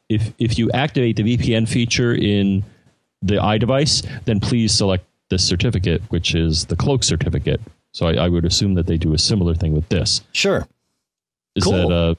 if 0.09 0.33
if 0.39 0.57
you 0.57 0.71
activate 0.71 1.15
the 1.15 1.23
VPN 1.23 1.67
feature 1.67 2.13
in 2.13 2.63
the 3.21 3.35
iDevice, 3.35 4.07
then 4.25 4.39
please 4.39 4.73
select 4.73 5.05
this 5.29 5.45
certificate, 5.45 6.01
which 6.09 6.35
is 6.35 6.65
the 6.65 6.75
cloak 6.75 7.03
certificate. 7.03 7.59
So 7.91 8.07
I, 8.07 8.13
I, 8.13 8.29
would 8.29 8.45
assume 8.45 8.75
that 8.75 8.85
they 8.85 8.97
do 8.97 9.13
a 9.13 9.17
similar 9.17 9.55
thing 9.55 9.73
with 9.73 9.89
this. 9.89 10.21
Sure. 10.31 10.67
Is 11.55 11.63
cool. 11.63 11.89
that 11.89 11.91
uh, 11.93 12.15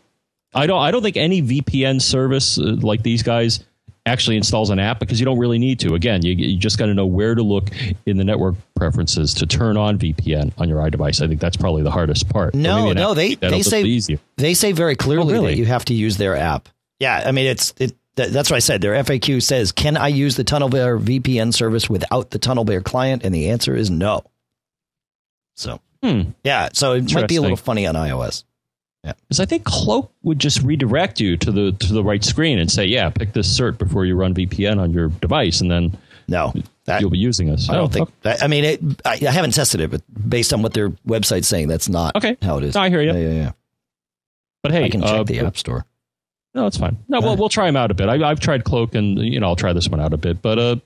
I 0.58 0.66
don't 0.66 0.80
I 0.80 0.90
don't 0.90 1.02
think 1.02 1.16
any 1.16 1.42
VPN 1.42 2.02
service 2.02 2.58
uh, 2.58 2.76
like 2.80 3.02
these 3.02 3.22
guys 3.22 3.64
actually 4.06 4.36
installs 4.36 4.70
an 4.70 4.78
app 4.78 4.98
because 4.98 5.20
you 5.20 5.26
don't 5.26 5.38
really 5.38 5.58
need 5.58 5.78
to. 5.80 5.94
Again, 5.94 6.24
you, 6.24 6.32
you 6.32 6.56
just 6.56 6.78
got 6.78 6.86
to 6.86 6.94
know 6.94 7.06
where 7.06 7.34
to 7.34 7.42
look 7.42 7.70
in 8.06 8.16
the 8.16 8.24
network 8.24 8.56
preferences 8.74 9.34
to 9.34 9.46
turn 9.46 9.76
on 9.76 9.98
VPN 9.98 10.52
on 10.58 10.68
your 10.68 10.78
iDevice. 10.78 11.22
I 11.22 11.28
think 11.28 11.40
that's 11.40 11.56
probably 11.56 11.82
the 11.82 11.90
hardest 11.90 12.28
part. 12.28 12.54
No, 12.54 12.92
no, 12.92 13.14
they 13.14 13.36
they 13.36 13.62
say 13.62 14.00
they 14.36 14.54
say 14.54 14.72
very 14.72 14.96
clearly 14.96 15.34
oh, 15.34 15.36
really? 15.36 15.52
that 15.52 15.58
you 15.58 15.66
have 15.66 15.84
to 15.86 15.94
use 15.94 16.16
their 16.16 16.36
app. 16.36 16.68
Yeah, 16.98 17.22
I 17.24 17.32
mean 17.32 17.46
it's 17.46 17.74
it 17.78 17.94
that's 18.16 18.50
what 18.50 18.56
I 18.56 18.60
said. 18.60 18.80
Their 18.80 18.94
FAQ 19.04 19.40
says, 19.42 19.70
"Can 19.70 19.96
I 19.96 20.08
use 20.08 20.34
the 20.34 20.44
TunnelBear 20.44 21.00
VPN 21.00 21.54
service 21.54 21.88
without 21.88 22.30
the 22.30 22.38
TunnelBear 22.38 22.84
client?" 22.84 23.24
And 23.24 23.32
the 23.32 23.50
answer 23.50 23.76
is 23.76 23.90
no. 23.90 24.24
So, 25.54 25.80
hmm. 26.02 26.22
yeah, 26.42 26.70
so 26.72 26.94
it 26.94 27.12
might 27.14 27.28
be 27.28 27.36
a 27.36 27.42
little 27.42 27.56
funny 27.56 27.86
on 27.86 27.94
iOS. 27.94 28.44
Yeah, 29.04 29.12
because 29.22 29.40
I 29.40 29.44
think 29.44 29.64
Cloak 29.64 30.12
would 30.22 30.38
just 30.38 30.62
redirect 30.62 31.20
you 31.20 31.36
to 31.36 31.52
the 31.52 31.72
to 31.72 31.92
the 31.92 32.02
right 32.02 32.22
screen 32.24 32.58
and 32.58 32.70
say, 32.70 32.84
"Yeah, 32.84 33.10
pick 33.10 33.32
this 33.32 33.48
cert 33.48 33.78
before 33.78 34.04
you 34.04 34.16
run 34.16 34.34
VPN 34.34 34.80
on 34.80 34.92
your 34.92 35.08
device," 35.08 35.60
and 35.60 35.70
then 35.70 35.96
no, 36.26 36.52
that, 36.84 37.00
you'll 37.00 37.10
be 37.10 37.18
using 37.18 37.48
us. 37.48 37.70
I 37.70 37.74
don't 37.74 37.92
think. 37.92 38.10
I 38.24 38.46
mean, 38.48 38.64
it, 38.64 38.80
I, 39.04 39.12
I, 39.12 39.30
haven't 39.30 39.52
tested 39.52 39.80
it, 39.80 39.90
but 39.90 40.02
based 40.28 40.52
on 40.52 40.62
what 40.62 40.74
their 40.74 40.90
website's 41.06 41.48
saying, 41.48 41.68
that's 41.68 41.88
not 41.88 42.16
okay. 42.16 42.36
how 42.42 42.58
it 42.58 42.64
is. 42.64 42.74
No, 42.74 42.82
I 42.82 42.90
hear 42.90 43.00
you. 43.00 43.12
Yeah, 43.12 43.18
yeah, 43.18 43.32
yeah. 43.32 43.52
But 44.62 44.72
hey, 44.72 44.84
I 44.84 44.88
can 44.90 45.00
check 45.00 45.10
uh, 45.10 45.22
the 45.22 45.40
App 45.40 45.56
Store. 45.56 45.86
No, 46.54 46.66
it's 46.66 46.76
fine. 46.76 46.98
No, 47.08 47.20
we'll, 47.20 47.36
we'll 47.36 47.48
try 47.48 47.66
them 47.66 47.76
out 47.76 47.90
a 47.90 47.94
bit. 47.94 48.08
I, 48.08 48.28
I've 48.28 48.40
tried 48.40 48.64
Cloak, 48.64 48.94
and 48.94 49.18
you 49.18 49.38
know, 49.40 49.46
I'll 49.46 49.56
try 49.56 49.72
this 49.72 49.88
one 49.88 50.00
out 50.00 50.12
a 50.12 50.16
bit. 50.16 50.42
But 50.42 50.58
uh, 50.58 50.76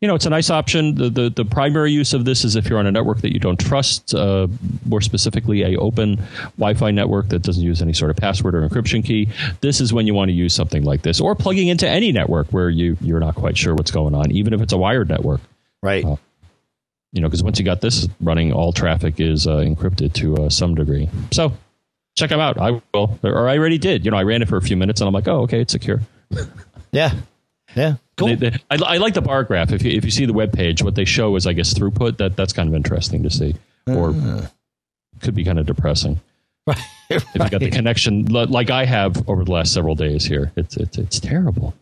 you 0.00 0.08
know, 0.08 0.14
it's 0.14 0.24
a 0.24 0.30
nice 0.30 0.48
option. 0.48 0.94
The, 0.94 1.10
the, 1.10 1.30
the 1.30 1.44
primary 1.44 1.92
use 1.92 2.14
of 2.14 2.24
this 2.24 2.44
is 2.44 2.56
if 2.56 2.68
you're 2.68 2.78
on 2.78 2.86
a 2.86 2.92
network 2.92 3.20
that 3.20 3.34
you 3.34 3.38
don't 3.38 3.60
trust, 3.60 4.14
uh, 4.14 4.48
more 4.86 5.02
specifically, 5.02 5.62
a 5.62 5.78
open 5.78 6.16
Wi-Fi 6.56 6.90
network 6.90 7.28
that 7.28 7.42
doesn't 7.42 7.62
use 7.62 7.82
any 7.82 7.92
sort 7.92 8.10
of 8.10 8.16
password 8.16 8.54
or 8.54 8.66
encryption 8.66 9.04
key. 9.04 9.28
This 9.60 9.80
is 9.80 9.92
when 9.92 10.06
you 10.06 10.14
want 10.14 10.30
to 10.30 10.32
use 10.32 10.54
something 10.54 10.84
like 10.84 11.02
this, 11.02 11.20
or 11.20 11.34
plugging 11.34 11.68
into 11.68 11.86
any 11.86 12.12
network 12.12 12.48
where 12.48 12.70
you 12.70 12.96
you're 13.02 13.20
not 13.20 13.34
quite 13.34 13.58
sure 13.58 13.74
what's 13.74 13.90
going 13.90 14.14
on, 14.14 14.30
even 14.32 14.54
if 14.54 14.62
it's 14.62 14.72
a 14.72 14.78
wired 14.78 15.10
network. 15.10 15.42
Right. 15.82 16.04
Uh, 16.04 16.16
you 17.12 17.20
know, 17.20 17.28
because 17.28 17.42
once 17.42 17.58
you 17.58 17.64
got 17.64 17.80
this 17.80 18.08
running, 18.20 18.52
all 18.52 18.72
traffic 18.72 19.20
is 19.20 19.46
uh, 19.46 19.56
encrypted 19.56 20.14
to 20.14 20.44
uh, 20.44 20.48
some 20.48 20.74
degree. 20.74 21.10
So 21.30 21.52
check 22.16 22.30
them 22.30 22.40
out. 22.40 22.56
I 22.56 22.80
will, 22.94 23.18
or 23.22 23.48
I 23.48 23.58
already 23.58 23.78
did. 23.78 24.04
You 24.04 24.12
know, 24.12 24.16
I 24.16 24.22
ran 24.22 24.40
it 24.40 24.48
for 24.48 24.56
a 24.56 24.62
few 24.62 24.76
minutes, 24.76 25.00
and 25.00 25.08
I'm 25.08 25.14
like, 25.14 25.28
oh, 25.28 25.42
okay, 25.42 25.60
it's 25.60 25.72
secure. 25.72 26.00
Yeah. 26.92 27.12
Yeah. 27.74 27.96
Cool. 28.16 28.28
They, 28.28 28.50
they, 28.50 28.58
I, 28.70 28.76
I, 28.94 28.96
like 28.98 29.14
the 29.14 29.22
bar 29.22 29.44
graph. 29.44 29.72
If 29.72 29.82
you, 29.82 29.92
if 29.92 30.04
you 30.04 30.10
see 30.10 30.26
the 30.26 30.32
web 30.32 30.52
page, 30.52 30.82
what 30.82 30.94
they 30.94 31.04
show 31.04 31.36
is, 31.36 31.46
I 31.46 31.52
guess, 31.52 31.72
throughput. 31.72 32.18
That 32.18 32.36
that's 32.36 32.52
kind 32.52 32.68
of 32.68 32.74
interesting 32.74 33.22
to 33.22 33.30
see, 33.30 33.54
or 33.86 34.10
uh. 34.10 34.46
could 35.20 35.34
be 35.34 35.44
kind 35.44 35.58
of 35.58 35.66
depressing. 35.66 36.20
Right. 36.66 36.78
If 37.08 37.24
you 37.34 37.50
got 37.50 37.58
the 37.58 37.70
connection 37.70 38.26
like 38.26 38.70
I 38.70 38.84
have 38.84 39.28
over 39.28 39.44
the 39.44 39.50
last 39.50 39.72
several 39.72 39.96
days 39.96 40.24
here, 40.24 40.52
it's 40.54 40.76
it's 40.76 40.98
it's 40.98 41.18
terrible. 41.18 41.74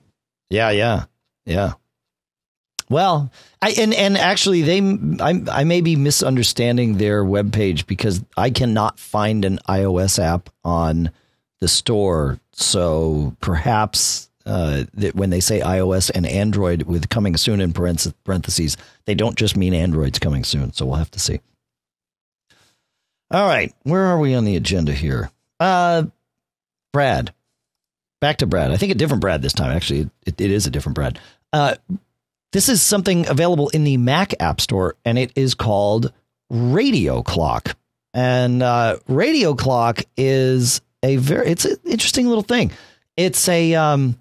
Yeah, 0.49 0.71
yeah, 0.71 1.05
yeah. 1.45 1.73
Well, 2.89 3.31
I 3.61 3.71
and 3.73 3.93
and 3.93 4.17
actually 4.17 4.63
they 4.63 4.81
I 5.23 5.43
I 5.51 5.65
may 5.65 5.83
be 5.83 5.97
misunderstanding 5.97 6.97
their 6.97 7.25
web 7.25 7.53
page 7.53 7.87
because 7.87 8.25
I 8.37 8.51
cannot 8.51 8.99
find 8.99 9.45
an 9.45 9.59
iOS 9.69 10.19
app 10.19 10.49
on 10.65 11.11
the 11.61 11.69
store. 11.69 12.41
So 12.53 13.37
perhaps 13.41 14.28
uh, 14.49 14.85
that 14.95 15.15
when 15.15 15.29
they 15.29 15.41
say 15.41 15.61
iOS 15.61 16.11
and 16.15 16.27
Android 16.27 16.85
with 16.85 17.11
coming 17.11 17.37
soon 17.37 17.61
in 17.61 17.73
parentheses, 17.73 18.79
they 19.05 19.15
don't 19.15 19.37
just 19.37 19.57
mean 19.57 19.75
Android's 19.75 20.19
coming 20.19 20.43
soon. 20.43 20.73
So 20.73 20.87
we'll 20.87 20.97
have 20.97 21.11
to 21.13 21.21
see. 21.21 21.41
All 23.31 23.47
right, 23.47 23.75
where 23.83 24.07
are 24.07 24.19
we 24.19 24.35
on 24.35 24.47
the 24.47 24.57
agenda 24.57 24.95
here? 24.95 25.31
Uh, 25.61 26.05
Brad, 26.95 27.35
back 28.23 28.39
to 28.39 28.47
Brad. 28.47 28.71
I 28.71 28.79
think 28.79 28.91
a 28.91 28.95
different 28.95 29.21
Brad 29.21 29.43
this 29.43 29.53
time. 29.53 29.71
Actually, 29.71 30.09
it, 30.25 30.41
it 30.41 30.51
is 30.51 30.67
a 30.67 30.71
different 30.71 30.95
Brad. 30.95 31.19
Uh, 31.53 31.75
this 32.53 32.71
is 32.71 32.81
something 32.81 33.29
available 33.29 33.69
in 33.69 33.85
the 33.85 33.99
Mac 33.99 34.33
App 34.41 34.63
Store, 34.63 34.97
and 35.05 35.19
it 35.19 35.31
is 35.37 35.55
called 35.55 36.11
Radio 36.49 37.23
Clock. 37.23 37.77
And 38.15 38.63
uh, 38.63 38.97
Radio 39.09 39.55
Clock 39.55 40.05
is 40.17 40.81
a 41.03 41.17
very 41.17 41.49
it's 41.49 41.67
an 41.67 41.77
interesting 41.85 42.27
little 42.27 42.43
thing. 42.43 42.73
It's 43.19 43.47
a 43.49 43.75
um, 43.75 44.19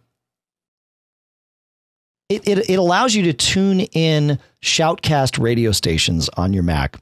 it, 2.29 2.47
it, 2.47 2.69
it 2.69 2.75
allows 2.79 3.15
you 3.15 3.23
to 3.23 3.33
tune 3.33 3.81
in 3.81 4.39
shoutcast 4.61 5.41
radio 5.41 5.71
stations 5.71 6.29
on 6.29 6.53
your 6.53 6.63
Mac. 6.63 6.99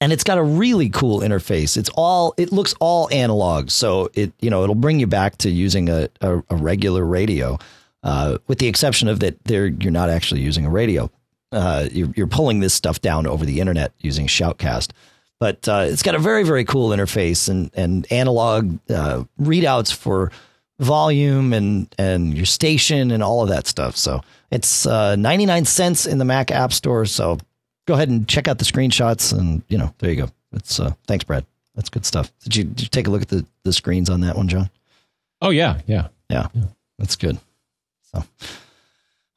And 0.00 0.12
it's 0.12 0.24
got 0.24 0.38
a 0.38 0.42
really 0.42 0.90
cool 0.90 1.20
interface. 1.20 1.76
It's 1.76 1.88
all 1.94 2.34
it 2.36 2.52
looks 2.52 2.74
all 2.78 3.08
analog, 3.12 3.70
so 3.70 4.10
it 4.12 4.32
you 4.40 4.50
know 4.50 4.62
it'll 4.62 4.74
bring 4.74 5.00
you 5.00 5.06
back 5.06 5.38
to 5.38 5.50
using 5.50 5.88
a, 5.88 6.08
a, 6.20 6.42
a 6.50 6.56
regular 6.56 7.04
radio, 7.04 7.58
uh, 8.02 8.38
with 8.46 8.58
the 8.58 8.66
exception 8.66 9.08
of 9.08 9.20
that 9.20 9.42
there 9.44 9.66
you're 9.66 9.92
not 9.92 10.10
actually 10.10 10.42
using 10.42 10.66
a 10.66 10.70
radio. 10.70 11.10
Uh, 11.52 11.88
you're, 11.92 12.10
you're 12.16 12.26
pulling 12.26 12.60
this 12.60 12.74
stuff 12.74 13.00
down 13.00 13.26
over 13.26 13.46
the 13.46 13.60
internet 13.60 13.92
using 13.98 14.26
Shoutcast, 14.26 14.90
but 15.38 15.66
uh, 15.68 15.86
it's 15.86 16.02
got 16.02 16.16
a 16.16 16.18
very 16.18 16.42
very 16.42 16.64
cool 16.64 16.90
interface 16.90 17.48
and 17.48 17.70
and 17.72 18.10
analog 18.12 18.78
uh, 18.90 19.24
readouts 19.40 19.94
for 19.94 20.32
volume 20.78 21.52
and 21.52 21.92
and 21.98 22.34
your 22.34 22.46
station 22.46 23.10
and 23.10 23.22
all 23.22 23.42
of 23.42 23.48
that 23.48 23.66
stuff. 23.66 23.96
So 23.96 24.22
it's 24.50 24.86
uh, 24.86 25.16
99 25.16 25.64
cents 25.64 26.06
in 26.06 26.18
the 26.18 26.24
Mac 26.24 26.50
App 26.50 26.72
Store. 26.72 27.06
So 27.06 27.38
go 27.86 27.94
ahead 27.94 28.08
and 28.08 28.28
check 28.28 28.48
out 28.48 28.58
the 28.58 28.64
screenshots 28.64 29.36
and 29.36 29.62
you 29.68 29.78
know 29.78 29.94
there 29.98 30.10
you 30.10 30.16
go. 30.16 30.28
It's 30.52 30.78
uh, 30.78 30.92
thanks, 31.06 31.24
Brad. 31.24 31.44
That's 31.74 31.88
good 31.88 32.06
stuff. 32.06 32.32
Did 32.44 32.56
you, 32.56 32.64
did 32.64 32.82
you 32.82 32.88
take 32.88 33.06
a 33.06 33.10
look 33.10 33.22
at 33.22 33.28
the 33.28 33.44
the 33.64 33.72
screens 33.72 34.08
on 34.10 34.20
that 34.20 34.36
one, 34.36 34.48
John? 34.48 34.70
Oh 35.40 35.50
yeah, 35.50 35.80
yeah, 35.86 36.08
yeah. 36.30 36.48
yeah. 36.54 36.64
That's 36.98 37.16
good. 37.16 37.38
So, 38.12 38.24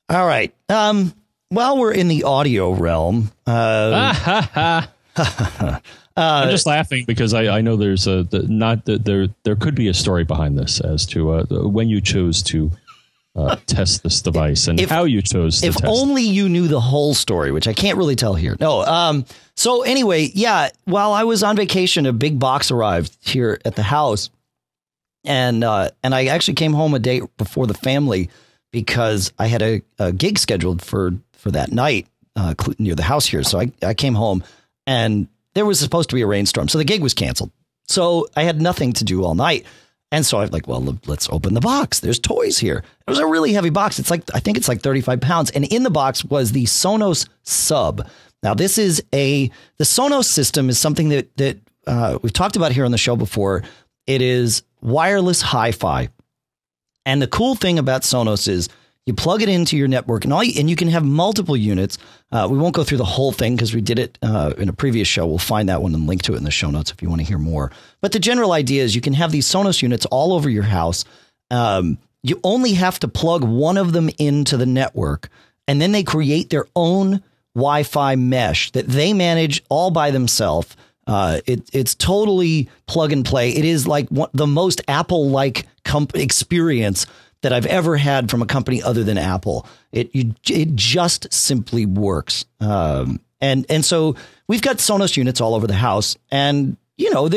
all 0.10 0.28
right. 0.28 0.54
Um, 0.69 1.13
while 1.50 1.78
we're 1.78 1.93
in 1.93 2.08
the 2.08 2.23
audio 2.23 2.71
realm, 2.71 3.32
uh, 3.47 4.86
Uh, 6.17 6.41
I'm 6.45 6.49
just 6.49 6.65
laughing 6.65 7.06
because 7.06 7.36
I, 7.36 7.58
I 7.58 7.62
know 7.62 7.75
there's 7.75 8.08
a 8.08 8.23
the, 8.23 8.41
not 8.47 8.86
that 8.86 9.06
there 9.06 9.27
there 9.43 9.56
could 9.56 9.75
be 9.75 9.88
a 9.88 9.93
story 9.93 10.23
behind 10.23 10.58
this 10.58 10.80
as 10.80 11.06
to 11.08 11.32
uh, 11.32 11.45
when 11.69 11.89
you 11.89 12.01
chose 12.01 12.41
to 12.43 12.71
uh, 13.36 13.56
test 13.67 14.01
this 14.01 14.21
device 14.21 14.67
and 14.67 14.80
if, 14.80 14.89
how 14.89 15.03
you 15.03 15.21
chose. 15.21 15.62
To 15.62 15.67
test. 15.67 15.80
If 15.80 15.86
only 15.88 16.23
you 16.23 16.49
knew 16.49 16.67
the 16.67 16.82
whole 16.82 17.13
story, 17.13 17.51
which 17.51 17.67
I 17.67 17.73
can't 17.73 17.97
really 17.97 18.15
tell 18.15 18.34
here. 18.34 18.58
No. 18.60 18.84
Um. 18.84 19.25
So 19.56 19.84
anyway, 19.84 20.32
yeah. 20.34 20.69
While 20.86 21.13
I 21.13 21.23
was 21.23 21.43
on 21.43 21.56
vacation, 21.56 22.08
a 22.08 22.13
big 22.13 22.39
box 22.39 22.71
arrived 22.71 23.15
here 23.21 23.60
at 23.63 23.75
the 23.75 23.84
house, 23.84 24.32
and 25.23 25.63
uh, 25.63 25.91
and 26.03 26.15
I 26.15 26.25
actually 26.25 26.56
came 26.56 26.73
home 26.73 26.95
a 26.95 26.99
day 26.99 27.21
before 27.38 27.67
the 27.67 27.75
family 27.75 28.32
because 28.71 29.32
I 29.38 29.47
had 29.47 29.62
a, 29.62 29.82
a 29.99 30.12
gig 30.12 30.39
scheduled 30.39 30.82
for 30.82 31.13
for 31.34 31.51
that 31.51 31.71
night 31.71 32.08
uh, 32.36 32.56
near 32.80 32.95
the 32.95 33.03
house 33.03 33.27
here. 33.27 33.43
So 33.43 33.60
I 33.60 33.71
I 33.84 33.93
came 33.93 34.15
home 34.15 34.43
and 34.88 35.27
there 35.58 35.65
was 35.65 35.80
supposed 35.80 36.10
to 36.10 36.15
be 36.15 36.22
a 36.22 36.28
rainstorm, 36.28 36.67
so 36.67 36.78
the 36.78 36.84
gig 36.84 37.02
was 37.02 37.13
canceled. 37.13 37.52
So 37.88 38.28
I 38.36 38.43
had 38.43 38.62
nothing 38.62 38.93
to 38.93 39.04
do 39.04 39.24
all 39.24 39.36
night. 39.36 39.65
And 40.12 40.26
so 40.26 40.39
I'm 40.39 40.50
like, 40.50 40.67
well, 40.67 40.98
let's 41.06 41.28
open 41.30 41.54
the 41.54 41.60
box. 41.60 42.00
There's 42.00 42.20
toys 42.20 42.58
here. 42.58 42.78
It 42.78 43.10
was 43.10 43.20
a 43.20 43.28
really 43.28 43.52
heavy 43.52 43.70
box. 43.70 44.00
It's 44.00 44.10
like, 44.10 44.24
I 44.34 44.39
think 44.39 44.58
it's 44.58 44.70
like 44.70 44.82
35 44.82 45.20
pounds. 45.20 45.52
And 45.52 45.65
in 45.65 45.84
the 45.84 45.89
box 45.89 46.24
was 46.24 46.54
the 46.54 46.63
Sonos 46.63 47.28
sub. 47.43 48.08
Now, 48.41 48.54
this 48.54 48.78
is 48.78 49.04
a, 49.13 49.52
the 49.78 49.84
Sonos 49.84 50.26
system 50.26 50.70
is 50.70 50.80
something 50.80 51.10
that, 51.10 51.36
that 51.38 51.60
uh, 51.86 52.20
we've 52.22 52.32
talked 52.32 52.56
about 52.56 52.72
here 52.72 52.86
on 52.86 52.91
the 52.91 52.98
show 52.98 53.17
before. 53.17 53.63
It 54.06 54.22
is 54.22 54.63
wireless 54.82 55.41
hi 55.41 55.72
fi. 55.72 56.08
And 57.06 57.22
the 57.22 57.28
cool 57.28 57.56
thing 57.56 57.78
about 57.78 58.04
Sonos 58.04 58.48
is 58.48 58.70
you 59.08 59.13
plug 59.13 59.41
it 59.41 59.48
into 59.48 59.78
your 59.78 59.88
network, 59.88 60.26
and 60.26 60.34
all 60.34 60.43
you, 60.43 60.60
and 60.60 60.70
you 60.70 60.76
can 60.76 60.89
have 60.89 61.04
multiple 61.04 61.56
units. 61.56 61.98
Uh, 62.30 62.46
we 62.52 62.58
won't 62.58 62.76
go 62.76 62.84
through 62.84 62.98
the 62.98 63.06
whole 63.06 63.32
thing 63.32 63.56
because 63.56 63.74
we 63.74 63.80
did 63.80 63.98
it 63.98 64.17
uh, 64.22 64.54
in 64.58 64.67
a 64.67 64.74
previous 64.74 65.08
show. 65.08 65.26
We'll 65.26 65.38
find 65.38 65.70
that 65.70 65.82
one 65.82 65.96
and 65.96 66.06
link 66.06 66.24
to 66.24 66.34
it 66.34 66.38
in 66.38 66.43
the 66.43 66.52
show 66.52 66.70
notes 66.70 66.91
if 66.91 67.02
you 67.02 67.08
want 67.08 67.22
to 67.22 67.28
hear 67.28 67.38
more. 67.38 67.72
But 68.02 68.12
the 68.12 68.20
general 68.20 68.52
idea 68.52 68.84
is 68.84 68.96
you 68.96 69.02
can 69.02 69.13
have 69.13 69.32
these 69.32 69.48
Sonos 69.48 69.82
units 69.82 70.06
all 70.08 70.34
over 70.34 70.50
your 70.50 70.63
house. 70.63 71.06
Um, 71.50 71.98
you 72.22 72.38
only 72.43 72.74
have 72.74 73.00
to 73.00 73.08
plug 73.08 73.46
one 73.46 73.78
of 73.78 73.93
them 73.93 74.10
into 74.17 74.58
the 74.58 74.65
network, 74.65 75.30
and 75.70 75.82
then 75.82 75.93
they 75.93 76.04
create 76.04 76.50
their 76.50 76.65
own 76.76 77.24
Wi-Fi 77.56 78.17
mesh 78.17 78.72
that 78.72 78.88
they 78.88 79.13
manage 79.13 79.63
all 79.70 79.89
by 79.89 80.12
themselves. 80.12 80.76
Uh, 81.08 81.39
it, 81.46 81.70
it's 81.72 81.96
totally 81.96 82.70
plug 82.88 83.13
and 83.13 83.24
play. 83.24 83.52
It 83.52 83.63
is 83.63 83.88
like 83.88 84.10
one, 84.10 84.30
the 84.34 84.46
most 84.46 84.82
Apple-like 84.89 85.65
comp- 85.86 86.17
experience 86.17 87.06
that 87.41 87.54
I've 87.54 87.65
ever 87.65 87.97
had 87.97 88.30
from 88.32 88.41
a 88.41 88.45
company 88.45 88.82
other 88.82 89.04
than 89.04 89.17
Apple. 89.17 89.65
It 89.91 90.13
you, 90.13 90.34
it 90.50 90.76
just 90.76 91.32
simply 91.34 91.86
works. 91.86 92.45
Um, 92.60 93.19
and 93.39 93.65
and 93.69 93.86
so 93.86 94.15
we've 94.47 94.62
got 94.62 94.78
Sonos 94.78 95.15
units 95.17 95.41
all 95.41 95.56
over 95.56 95.67
the 95.67 95.73
house, 95.73 96.17
and 96.32 96.78
you 96.97 97.12
know 97.12 97.30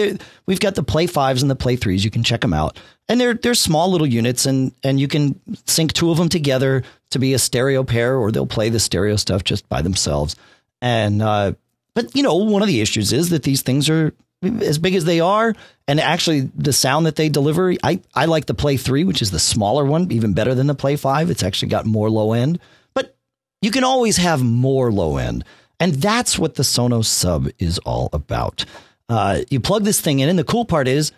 we've 0.47 0.61
got 0.61 0.75
the 0.75 0.83
Play 0.83 1.07
fives 1.07 1.43
and 1.43 1.51
the 1.51 1.57
Play 1.57 1.77
threes. 1.77 2.05
You 2.05 2.11
can 2.11 2.23
check 2.23 2.41
them 2.41 2.55
out, 2.55 2.79
and 3.09 3.21
they're 3.21 3.35
they're 3.35 3.55
small 3.55 3.91
little 3.91 4.07
units, 4.07 4.47
and 4.47 4.73
and 4.83 4.99
you 4.99 5.09
can 5.09 5.39
sync 5.67 5.93
two 5.93 6.11
of 6.11 6.19
them 6.19 6.29
together 6.29 6.83
to 7.11 7.19
be 7.19 7.35
a 7.35 7.39
stereo 7.39 7.85
pair, 7.85 8.17
or 8.17 8.33
they'll 8.33 8.47
play 8.47 8.69
the 8.71 8.81
stereo 8.81 9.17
stuff 9.17 9.45
just 9.45 9.69
by 9.69 9.83
themselves. 9.83 10.37
And 10.81 11.21
uh, 11.21 11.53
but 11.95 12.15
you 12.17 12.23
know 12.23 12.35
one 12.37 12.63
of 12.63 12.69
the 12.69 12.81
issues 12.81 13.13
is 13.13 13.31
that 13.31 13.43
these 13.43 13.63
things 13.63 13.91
are 13.91 14.15
as 14.43 14.79
big 14.79 14.95
as 14.95 15.05
they 15.05 15.21
are, 15.21 15.55
and 15.87 16.01
actually 16.01 16.41
the 16.55 16.73
sound 16.73 17.07
that 17.07 17.17
they 17.17 17.29
deliver, 17.29 17.75
I, 17.83 18.01
I 18.15 18.25
like 18.27 18.47
the 18.47 18.55
Play 18.55 18.77
3, 18.77 19.05
which 19.05 19.23
is 19.23 19.31
the 19.31 19.39
smaller 19.39 19.85
one, 19.85 20.11
even 20.11 20.33
better 20.33 20.55
than 20.55 20.67
the 20.67 20.75
Play 20.75 20.97
5. 20.97 21.31
It's 21.31 21.43
actually 21.43 21.69
got 21.69 21.87
more 21.87 22.09
low 22.09 22.33
end, 22.33 22.59
but 22.95 23.17
you 23.61 23.71
can 23.71 23.85
always 23.85 24.17
have 24.17 24.43
more 24.43 24.91
low 24.91 25.19
end. 25.19 25.45
And 25.79 25.95
that's 25.95 26.39
what 26.39 26.55
the 26.55 26.63
Sonos 26.63 27.07
sub 27.07 27.49
is 27.59 27.79
all 27.81 28.11
about. 28.13 28.65
Uh, 29.09 29.41
you 29.51 29.61
plug 29.61 29.85
this 29.85 30.01
thing 30.01 30.21
in, 30.21 30.29
and 30.29 30.39
the 30.39 30.45
cool 30.45 30.65
part 30.65 30.89
is 30.89 31.13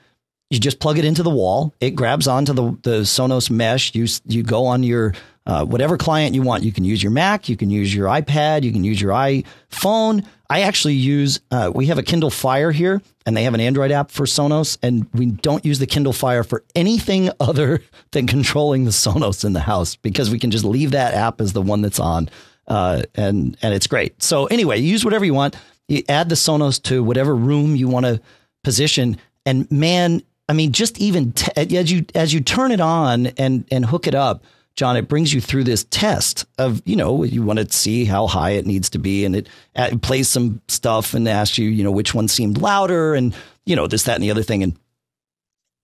you 0.50 0.58
just 0.58 0.80
plug 0.80 0.98
it 0.98 1.04
into 1.04 1.22
the 1.22 1.30
wall. 1.30 1.74
It 1.80 1.90
grabs 1.90 2.28
onto 2.28 2.52
the, 2.52 2.78
the 2.82 3.00
Sonos 3.00 3.50
mesh. 3.50 3.94
You, 3.94 4.06
you 4.26 4.42
go 4.42 4.66
on 4.66 4.82
your 4.82 5.14
uh, 5.46 5.64
whatever 5.64 5.96
client 5.96 6.34
you 6.34 6.42
want. 6.42 6.62
You 6.62 6.72
can 6.72 6.84
use 6.84 7.02
your 7.02 7.12
Mac, 7.12 7.48
you 7.48 7.56
can 7.56 7.70
use 7.70 7.94
your 7.94 8.06
iPad, 8.06 8.62
you 8.62 8.72
can 8.72 8.84
use 8.84 9.00
your 9.00 9.12
iPhone. 9.12 10.26
I 10.48 10.60
actually 10.60 10.94
use, 10.94 11.40
uh, 11.50 11.72
we 11.74 11.86
have 11.86 11.98
a 11.98 12.02
Kindle 12.02 12.30
Fire 12.30 12.72
here, 12.72 13.00
and 13.24 13.36
they 13.36 13.44
have 13.44 13.54
an 13.54 13.60
Android 13.60 13.90
app 13.90 14.10
for 14.10 14.26
Sonos, 14.26 14.76
and 14.82 15.08
we 15.14 15.26
don't 15.26 15.64
use 15.64 15.78
the 15.78 15.86
Kindle 15.86 16.12
Fire 16.12 16.44
for 16.44 16.62
anything 16.74 17.30
other 17.40 17.82
than 18.10 18.26
controlling 18.26 18.84
the 18.84 18.90
Sonos 18.90 19.44
in 19.44 19.52
the 19.52 19.60
house 19.60 19.96
because 19.96 20.30
we 20.30 20.38
can 20.38 20.50
just 20.50 20.64
leave 20.64 20.90
that 20.90 21.14
app 21.14 21.40
as 21.40 21.54
the 21.54 21.62
one 21.62 21.80
that's 21.80 21.98
on, 21.98 22.28
uh, 22.68 23.02
and 23.14 23.56
and 23.62 23.74
it's 23.74 23.86
great. 23.86 24.22
So 24.22 24.46
anyway, 24.46 24.78
use 24.78 25.04
whatever 25.04 25.24
you 25.24 25.34
want. 25.34 25.56
You 25.88 26.02
add 26.08 26.28
the 26.28 26.34
Sonos 26.36 26.80
to 26.84 27.02
whatever 27.02 27.34
room 27.34 27.74
you 27.74 27.88
want 27.88 28.06
to 28.06 28.20
position, 28.62 29.16
and 29.44 29.70
man, 29.70 30.22
I 30.48 30.52
mean, 30.52 30.72
just 30.72 30.98
even 30.98 31.32
t- 31.32 31.50
as 31.56 31.90
you 31.90 32.04
as 32.14 32.34
you 32.34 32.40
turn 32.40 32.72
it 32.72 32.80
on 32.80 33.28
and 33.38 33.64
and 33.70 33.86
hook 33.86 34.06
it 34.06 34.14
up, 34.14 34.44
John, 34.74 34.96
it 34.96 35.08
brings 35.08 35.32
you 35.32 35.40
through 35.40 35.64
this 35.64 35.84
test 35.90 36.46
of 36.58 36.82
you 36.84 36.96
know 36.96 37.24
you 37.24 37.42
want 37.42 37.58
to 37.58 37.70
see 37.70 38.04
how 38.04 38.26
high 38.26 38.50
it 38.50 38.66
needs 38.66 38.90
to 38.90 38.98
be, 38.98 39.24
and 39.24 39.36
it, 39.36 39.48
it 39.74 40.02
plays 40.02 40.28
some 40.28 40.60
stuff 40.68 41.14
and 41.14 41.28
asks 41.28 41.58
you 41.58 41.68
you 41.68 41.84
know 41.84 41.90
which 41.90 42.14
one 42.14 42.28
seemed 42.28 42.58
louder, 42.58 43.14
and 43.14 43.34
you 43.66 43.76
know 43.76 43.86
this 43.86 44.04
that 44.04 44.14
and 44.14 44.24
the 44.24 44.30
other 44.30 44.42
thing, 44.42 44.62
and 44.62 44.78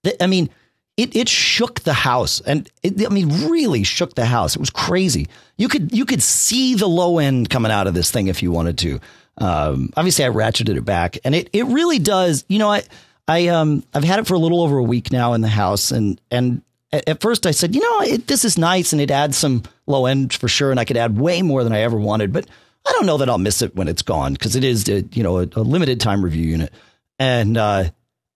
th- 0.04 0.16
I 0.20 0.26
mean. 0.26 0.50
It, 0.96 1.14
it 1.14 1.28
shook 1.28 1.78
the 1.82 1.92
house 1.92 2.40
and 2.40 2.68
it, 2.82 3.06
I 3.06 3.08
mean 3.08 3.48
really 3.48 3.84
shook 3.84 4.16
the 4.16 4.26
house. 4.26 4.56
It 4.56 4.58
was 4.58 4.68
crazy. 4.68 5.28
You 5.56 5.68
could 5.68 5.92
you 5.92 6.04
could 6.04 6.20
see 6.20 6.74
the 6.74 6.88
low 6.88 7.20
end 7.20 7.50
coming 7.50 7.70
out 7.70 7.86
of 7.86 7.94
this 7.94 8.10
thing 8.10 8.26
if 8.26 8.42
you 8.42 8.50
wanted 8.50 8.78
to. 8.78 9.00
Um, 9.40 9.90
obviously, 9.96 10.24
I 10.24 10.28
ratcheted 10.28 10.76
it 10.76 10.84
back, 10.84 11.18
and 11.24 11.34
it 11.34 11.50
it 11.52 11.66
really 11.66 12.00
does. 12.00 12.44
You 12.48 12.58
know, 12.58 12.70
I 12.70 12.82
I 13.28 13.48
um 13.48 13.84
I've 13.94 14.04
had 14.04 14.18
it 14.18 14.26
for 14.26 14.34
a 14.34 14.38
little 14.38 14.60
over 14.62 14.78
a 14.78 14.82
week 14.82 15.12
now 15.12 15.34
in 15.34 15.40
the 15.40 15.48
house, 15.48 15.92
and 15.92 16.20
and 16.30 16.62
at 16.92 17.20
first 17.20 17.46
I 17.46 17.50
said, 17.50 17.74
you 17.74 17.80
know, 17.80 18.00
it, 18.02 18.26
this 18.26 18.44
is 18.44 18.58
nice, 18.58 18.92
and 18.92 19.00
it 19.00 19.10
adds 19.10 19.36
some 19.36 19.62
low 19.86 20.06
end 20.06 20.32
for 20.32 20.48
sure, 20.48 20.70
and 20.70 20.80
I 20.80 20.84
could 20.84 20.96
add 20.96 21.18
way 21.18 21.42
more 21.42 21.64
than 21.64 21.72
I 21.72 21.80
ever 21.80 21.96
wanted, 21.96 22.32
but 22.32 22.46
I 22.86 22.92
don't 22.92 23.06
know 23.06 23.18
that 23.18 23.28
I'll 23.28 23.38
miss 23.38 23.62
it 23.62 23.76
when 23.76 23.88
it's 23.88 24.02
gone 24.02 24.32
because 24.32 24.56
it 24.56 24.64
is 24.64 24.88
a, 24.88 25.02
you 25.12 25.22
know 25.22 25.38
a, 25.38 25.48
a, 25.56 25.62
limited 25.62 26.00
time 26.00 26.24
review 26.24 26.46
unit, 26.46 26.72
and 27.18 27.56
uh, 27.56 27.84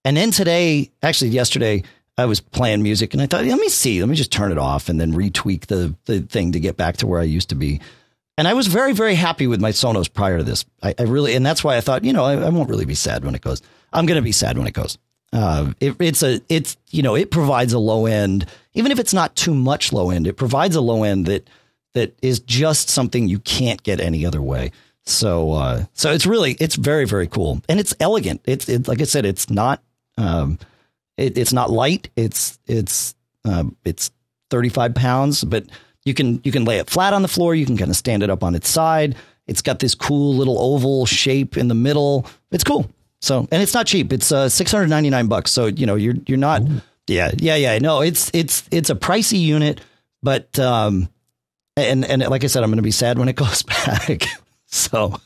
and 0.04 0.16
then 0.16 0.30
today, 0.30 0.90
actually 1.02 1.30
yesterday. 1.30 1.82
I 2.18 2.26
was 2.26 2.40
playing 2.40 2.82
music 2.82 3.14
and 3.14 3.22
I 3.22 3.26
thought, 3.26 3.46
let 3.46 3.58
me 3.58 3.70
see, 3.70 3.98
let 3.98 4.08
me 4.08 4.16
just 4.16 4.30
turn 4.30 4.52
it 4.52 4.58
off 4.58 4.90
and 4.90 5.00
then 5.00 5.14
retweak 5.14 5.66
the, 5.66 5.96
the 6.04 6.20
thing 6.20 6.52
to 6.52 6.60
get 6.60 6.76
back 6.76 6.98
to 6.98 7.06
where 7.06 7.18
I 7.18 7.24
used 7.24 7.48
to 7.48 7.54
be. 7.54 7.80
And 8.36 8.48
I 8.48 8.52
was 8.52 8.66
very, 8.66 8.92
very 8.92 9.14
happy 9.14 9.46
with 9.46 9.60
my 9.60 9.70
Sonos 9.70 10.12
prior 10.12 10.38
to 10.38 10.44
this. 10.44 10.66
I, 10.82 10.94
I 10.98 11.02
really, 11.04 11.34
and 11.34 11.44
that's 11.44 11.64
why 11.64 11.76
I 11.76 11.80
thought, 11.80 12.04
you 12.04 12.12
know, 12.12 12.24
I, 12.24 12.34
I, 12.34 12.48
won't 12.50 12.68
really 12.68 12.84
be 12.84 12.94
sad 12.94 13.24
when 13.24 13.34
it 13.34 13.40
goes. 13.40 13.62
I'm 13.94 14.04
going 14.04 14.16
to 14.16 14.22
be 14.22 14.32
sad 14.32 14.58
when 14.58 14.66
it 14.66 14.74
goes. 14.74 14.98
Uh, 15.32 15.72
it, 15.80 15.96
it's 15.98 16.22
a, 16.22 16.40
it's, 16.48 16.76
you 16.90 17.02
know, 17.02 17.14
it 17.14 17.30
provides 17.30 17.72
a 17.72 17.78
low 17.78 18.06
end, 18.06 18.46
even 18.74 18.92
if 18.92 18.98
it's 18.98 19.14
not 19.14 19.34
too 19.34 19.54
much 19.54 19.92
low 19.92 20.10
end, 20.10 20.26
it 20.26 20.36
provides 20.36 20.76
a 20.76 20.80
low 20.80 21.04
end 21.04 21.26
that, 21.26 21.48
that 21.94 22.14
is 22.22 22.40
just 22.40 22.88
something 22.88 23.28
you 23.28 23.38
can't 23.38 23.82
get 23.82 24.00
any 24.00 24.26
other 24.26 24.42
way. 24.42 24.72
So, 25.04 25.52
uh, 25.52 25.84
so 25.94 26.12
it's 26.12 26.26
really, 26.26 26.52
it's 26.60 26.76
very, 26.76 27.06
very 27.06 27.26
cool 27.26 27.62
and 27.68 27.80
it's 27.80 27.94
elegant. 27.98 28.42
It's, 28.44 28.68
like 28.86 29.00
I 29.00 29.04
said, 29.04 29.24
it's 29.24 29.48
not, 29.50 29.82
um, 30.18 30.58
it, 31.16 31.36
it's 31.38 31.52
not 31.52 31.70
light. 31.70 32.10
It's, 32.16 32.58
it's, 32.66 33.14
um, 33.44 33.76
it's 33.84 34.10
35 34.50 34.94
pounds, 34.94 35.44
but 35.44 35.66
you 36.04 36.14
can 36.14 36.40
you 36.44 36.52
can 36.52 36.64
lay 36.64 36.78
it 36.78 36.90
flat 36.90 37.12
on 37.12 37.22
the 37.22 37.28
floor. 37.28 37.54
You 37.54 37.66
can 37.66 37.76
kind 37.76 37.90
of 37.90 37.96
stand 37.96 38.22
it 38.22 38.30
up 38.30 38.42
on 38.42 38.54
its 38.54 38.68
side. 38.68 39.16
It's 39.46 39.62
got 39.62 39.78
this 39.78 39.94
cool 39.94 40.34
little 40.34 40.58
oval 40.58 41.06
shape 41.06 41.56
in 41.56 41.68
the 41.68 41.74
middle. 41.74 42.26
It's 42.50 42.64
cool. 42.64 42.90
So 43.22 43.46
and 43.50 43.62
it's 43.62 43.72
not 43.72 43.86
cheap. 43.86 44.12
It's 44.12 44.32
uh, 44.32 44.48
six 44.48 44.70
hundred 44.72 44.88
ninety 44.88 45.08
nine 45.08 45.28
bucks. 45.28 45.52
So 45.52 45.66
you 45.66 45.86
know 45.86 45.94
you're 45.94 46.16
you're 46.26 46.38
not. 46.38 46.62
Ooh. 46.62 46.82
Yeah, 47.06 47.30
yeah, 47.36 47.56
yeah. 47.56 47.78
No, 47.78 48.00
it's 48.00 48.30
it's 48.34 48.64
it's 48.70 48.90
a 48.90 48.94
pricey 48.94 49.40
unit, 49.40 49.80
but 50.22 50.58
um, 50.58 51.08
and 51.76 52.04
and 52.04 52.22
like 52.22 52.44
I 52.44 52.48
said, 52.48 52.62
I'm 52.62 52.70
going 52.70 52.76
to 52.76 52.82
be 52.82 52.90
sad 52.90 53.18
when 53.18 53.28
it 53.28 53.36
goes 53.36 53.62
back. 53.62 54.24
so, 54.66 55.18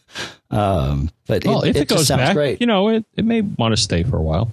um, 0.51 1.11
but 1.27 1.45
well, 1.45 1.63
it, 1.63 1.71
if 1.71 1.77
it, 1.77 1.83
it 1.83 1.89
goes 1.89 2.09
back, 2.09 2.35
great. 2.35 2.61
you 2.61 2.67
know, 2.67 2.89
it 2.89 3.05
it 3.17 3.25
may 3.25 3.41
want 3.41 3.73
to 3.73 3.81
stay 3.81 4.03
for 4.03 4.17
a 4.17 4.23
while. 4.23 4.53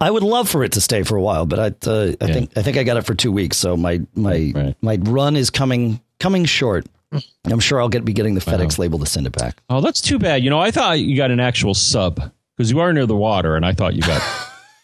I 0.00 0.10
would 0.10 0.22
love 0.22 0.48
for 0.48 0.62
it 0.62 0.72
to 0.72 0.80
stay 0.80 1.02
for 1.02 1.16
a 1.16 1.20
while, 1.20 1.44
but 1.44 1.58
I, 1.58 1.90
uh, 1.90 2.12
I 2.20 2.26
yeah. 2.26 2.34
think 2.34 2.56
I 2.56 2.62
think 2.62 2.76
I 2.76 2.84
got 2.84 2.98
it 2.98 3.02
for 3.02 3.14
two 3.14 3.32
weeks, 3.32 3.56
so 3.56 3.76
my 3.76 4.00
my 4.14 4.52
right. 4.54 4.76
my 4.80 4.96
run 5.02 5.34
is 5.36 5.50
coming 5.50 6.00
coming 6.20 6.44
short. 6.44 6.86
I'm 7.12 7.60
sure 7.60 7.80
I'll 7.80 7.88
get 7.88 8.04
be 8.04 8.12
getting 8.12 8.34
the 8.34 8.40
FedEx 8.40 8.78
wow. 8.78 8.82
label 8.82 8.98
to 8.98 9.06
send 9.06 9.26
it 9.26 9.36
back. 9.36 9.62
Oh, 9.70 9.80
that's 9.80 10.00
too 10.00 10.18
bad. 10.18 10.42
You 10.42 10.50
know, 10.50 10.58
I 10.58 10.70
thought 10.70 11.00
you 11.00 11.16
got 11.16 11.30
an 11.30 11.40
actual 11.40 11.74
sub 11.74 12.20
because 12.56 12.70
you 12.70 12.80
are 12.80 12.92
near 12.92 13.06
the 13.06 13.16
water, 13.16 13.56
and 13.56 13.64
I 13.64 13.72
thought 13.72 13.94
you 13.94 14.02
got 14.02 14.22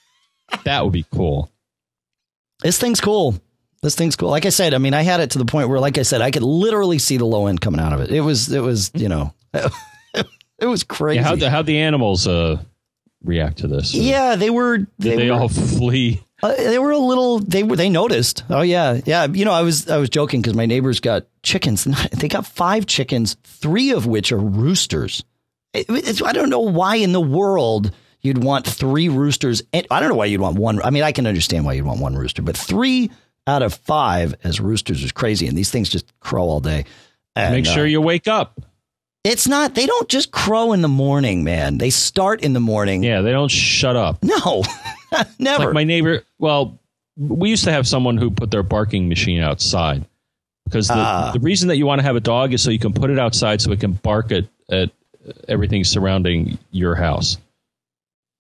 that 0.65 0.85
would 0.85 0.93
be 0.93 1.05
cool. 1.13 1.51
This 2.63 2.79
thing's 2.79 3.01
cool. 3.01 3.39
This 3.83 3.95
thing's 3.95 4.17
cool. 4.17 4.31
Like 4.31 4.47
I 4.47 4.51
said, 4.51 4.73
I 4.73 4.79
mean, 4.79 4.95
I 4.95 5.03
had 5.03 5.21
it 5.21 5.33
to 5.33 5.39
the 5.39 5.45
point 5.45 5.69
where, 5.69 5.79
like 5.79 5.99
I 5.99 6.03
said, 6.03 6.23
I 6.23 6.31
could 6.31 6.43
literally 6.43 6.99
see 6.99 7.19
the 7.19 7.27
low 7.27 7.47
end 7.47 7.61
coming 7.61 7.81
out 7.81 7.93
of 7.93 8.01
it. 8.01 8.11
It 8.11 8.23
was, 8.23 8.51
it 8.51 8.61
was, 8.61 8.91
you 8.95 9.11
know, 9.11 9.35
it 9.53 10.67
was 10.67 10.85
crazy. 10.85 11.17
Yeah, 11.17 11.25
how 11.25 11.37
the 11.37 11.51
how 11.51 11.61
the 11.61 11.79
animals 11.79 12.27
uh 12.27 12.63
react 13.23 13.59
to 13.59 13.69
this? 13.69 13.93
Yeah, 13.93 14.37
they 14.37 14.49
were. 14.49 14.87
They, 14.99 15.17
they 15.17 15.31
were, 15.31 15.37
all 15.37 15.49
flee? 15.51 16.23
Uh, 16.45 16.55
they 16.57 16.79
were 16.79 16.91
a 16.91 16.99
little. 16.99 17.39
They 17.39 17.63
were. 17.63 17.75
They 17.75 17.89
noticed. 17.89 18.45
Oh 18.51 18.61
yeah, 18.61 19.01
yeah. 19.07 19.27
You 19.27 19.47
know, 19.47 19.53
I 19.53 19.63
was. 19.63 19.89
I 19.89 19.97
was 19.97 20.11
joking 20.11 20.43
because 20.43 20.53
my 20.53 20.67
neighbors 20.67 21.01
got 21.01 21.27
chickens. 21.43 21.89
They 22.13 22.29
got 22.29 22.47
five 22.47 22.85
chickens, 22.85 23.39
three 23.45 23.93
of 23.93 24.05
which 24.07 24.31
are 24.31 24.39
roosters. 24.39 25.25
It, 25.73 26.23
I 26.23 26.33
don't 26.33 26.51
know 26.51 26.61
why 26.61 26.97
in 26.97 27.13
the 27.13 27.21
world 27.21 27.93
you'd 28.21 28.45
want 28.45 28.67
three 28.67 29.09
roosters. 29.09 29.63
I 29.73 29.83
don't 29.89 30.11
know 30.11 30.15
why 30.15 30.27
you'd 30.27 30.43
want 30.43 30.59
one. 30.59 30.83
I 30.83 30.91
mean, 30.91 31.03
I 31.03 31.13
can 31.13 31.27
understand 31.27 31.65
why 31.65 31.73
you'd 31.73 31.87
want 31.87 32.01
one 32.01 32.15
rooster, 32.15 32.43
but 32.43 32.57
three 32.57 33.11
out 33.47 33.63
of 33.63 33.73
five 33.73 34.35
as 34.45 34.61
roosters 34.61 35.03
is 35.03 35.13
crazy, 35.13 35.47
and 35.47 35.57
these 35.57 35.71
things 35.71 35.89
just 35.89 36.13
crow 36.21 36.45
all 36.45 36.61
day. 36.61 36.85
And, 37.35 37.55
Make 37.55 37.65
sure 37.65 37.85
uh, 37.85 37.87
you 37.87 38.03
wake 38.03 38.29
up. 38.29 38.61
It's 39.25 39.49
not. 39.49 39.75
They 39.75 39.87
don't 39.87 40.11
just 40.11 40.31
crow 40.31 40.75
in 40.75 40.83
the 40.83 40.89
morning, 40.89 41.43
man. 41.43 41.79
They 41.79 41.89
start 41.89 42.43
in 42.43 42.53
the 42.53 42.61
morning. 42.61 43.03
Yeah, 43.03 43.23
they 43.23 43.33
don't 43.33 43.51
shut 43.51 43.97
up. 43.97 44.23
No, 44.23 44.63
never. 45.39 45.67
Like 45.67 45.75
my 45.75 45.85
neighbor. 45.85 46.23
Well, 46.39 46.79
we 47.17 47.51
used 47.51 47.65
to 47.65 47.73
have 47.73 47.87
someone 47.87 48.17
who 48.17 48.31
put 48.31 48.51
their 48.51 48.63
barking 48.63 49.09
machine 49.09 49.41
outside 49.41 50.05
because 50.65 50.89
the, 50.89 50.95
uh, 50.95 51.33
the 51.33 51.41
reason 51.41 51.69
that 51.69 51.77
you 51.77 51.87
want 51.87 52.01
to 52.01 52.03
have 52.05 52.17
a 52.17 52.21
dog 52.21 52.53
is 52.53 52.63
so 52.63 52.71
you 52.71 52.79
can 52.79 52.93
put 52.93 53.11
it 53.11 53.19
outside 53.19 53.61
so 53.61 53.71
it 53.73 53.81
can 53.81 53.93
bark 53.93 54.33
at 54.33 54.45
at 54.71 54.91
everything 55.49 55.85
surrounding 55.85 56.59
your 56.71 56.95
house. 56.95 57.39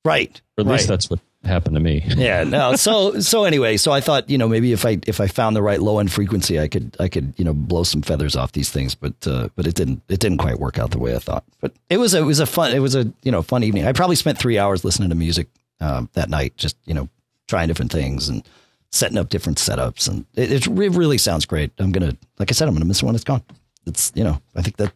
Right. 0.04 0.40
Or 0.58 0.62
at 0.62 0.66
least 0.66 0.82
right. 0.82 0.88
that's 0.88 1.08
what 1.08 1.20
happened 1.44 1.76
to 1.76 1.80
me. 1.80 2.02
yeah. 2.16 2.44
No. 2.44 2.76
So 2.76 3.20
so 3.20 3.44
anyway, 3.44 3.76
so 3.76 3.92
I 3.92 4.00
thought 4.00 4.28
you 4.28 4.38
know 4.38 4.48
maybe 4.48 4.72
if 4.72 4.84
I 4.84 4.98
if 5.06 5.20
I 5.20 5.26
found 5.26 5.56
the 5.56 5.62
right 5.62 5.80
low 5.80 5.98
end 5.98 6.12
frequency, 6.12 6.58
I 6.60 6.68
could 6.68 6.96
I 7.00 7.08
could 7.08 7.34
you 7.36 7.44
know 7.44 7.54
blow 7.54 7.84
some 7.84 8.02
feathers 8.02 8.36
off 8.36 8.52
these 8.52 8.70
things, 8.70 8.94
but 8.94 9.14
uh, 9.26 9.48
but 9.56 9.66
it 9.66 9.74
didn't 9.74 10.02
it 10.08 10.20
didn't 10.20 10.38
quite 10.38 10.58
work 10.58 10.78
out 10.78 10.90
the 10.90 10.98
way 10.98 11.14
I 11.14 11.18
thought. 11.18 11.44
But 11.60 11.72
it 11.88 11.98
was 11.98 12.14
a, 12.14 12.18
it 12.18 12.24
was 12.24 12.40
a 12.40 12.46
fun 12.46 12.72
it 12.72 12.80
was 12.80 12.94
a 12.94 13.12
you 13.22 13.32
know 13.32 13.42
fun 13.42 13.62
evening. 13.62 13.86
I 13.86 13.92
probably 13.92 14.16
spent 14.16 14.38
three 14.38 14.58
hours 14.58 14.84
listening 14.84 15.10
to 15.10 15.14
music 15.14 15.48
um, 15.80 16.08
that 16.14 16.30
night, 16.30 16.56
just 16.56 16.76
you 16.84 16.94
know 16.94 17.08
trying 17.48 17.68
different 17.68 17.92
things 17.92 18.28
and 18.28 18.46
setting 18.90 19.18
up 19.18 19.28
different 19.28 19.58
setups, 19.58 20.08
and 20.08 20.24
it, 20.34 20.52
it 20.52 20.66
really 20.66 21.18
sounds 21.18 21.46
great. 21.46 21.72
I'm 21.78 21.92
gonna 21.92 22.16
like 22.38 22.50
I 22.50 22.54
said, 22.54 22.68
I'm 22.68 22.74
gonna 22.74 22.84
miss 22.84 23.02
one. 23.02 23.14
it's 23.14 23.24
gone. 23.24 23.42
It's 23.86 24.12
you 24.14 24.24
know 24.24 24.40
I 24.54 24.62
think 24.62 24.76
that 24.76 24.92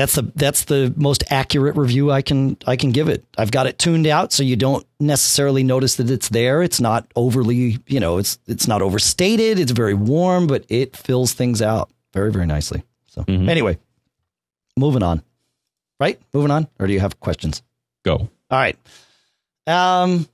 that's 0.00 0.14
the 0.14 0.32
that's 0.34 0.64
the 0.64 0.94
most 0.96 1.24
accurate 1.30 1.76
review 1.76 2.10
I 2.10 2.22
can 2.22 2.56
I 2.66 2.76
can 2.76 2.90
give 2.90 3.08
it. 3.08 3.24
I've 3.36 3.50
got 3.50 3.66
it 3.66 3.78
tuned 3.78 4.06
out 4.06 4.32
so 4.32 4.42
you 4.42 4.56
don't 4.56 4.86
necessarily 4.98 5.62
notice 5.62 5.96
that 5.96 6.10
it's 6.10 6.30
there. 6.30 6.62
It's 6.62 6.80
not 6.80 7.06
overly, 7.16 7.78
you 7.86 8.00
know, 8.00 8.16
it's 8.16 8.38
it's 8.46 8.66
not 8.66 8.80
overstated. 8.80 9.58
It's 9.58 9.72
very 9.72 9.92
warm, 9.92 10.46
but 10.46 10.64
it 10.70 10.96
fills 10.96 11.34
things 11.34 11.60
out 11.60 11.90
very 12.14 12.32
very 12.32 12.46
nicely. 12.46 12.82
So 13.08 13.24
mm-hmm. 13.24 13.48
anyway, 13.48 13.78
moving 14.74 15.02
on. 15.02 15.22
Right? 15.98 16.18
Moving 16.32 16.50
on 16.50 16.66
or 16.78 16.86
do 16.86 16.94
you 16.94 17.00
have 17.00 17.20
questions? 17.20 17.62
Go. 18.02 18.14
All 18.14 18.30
right. 18.50 18.78
Um 19.70 20.28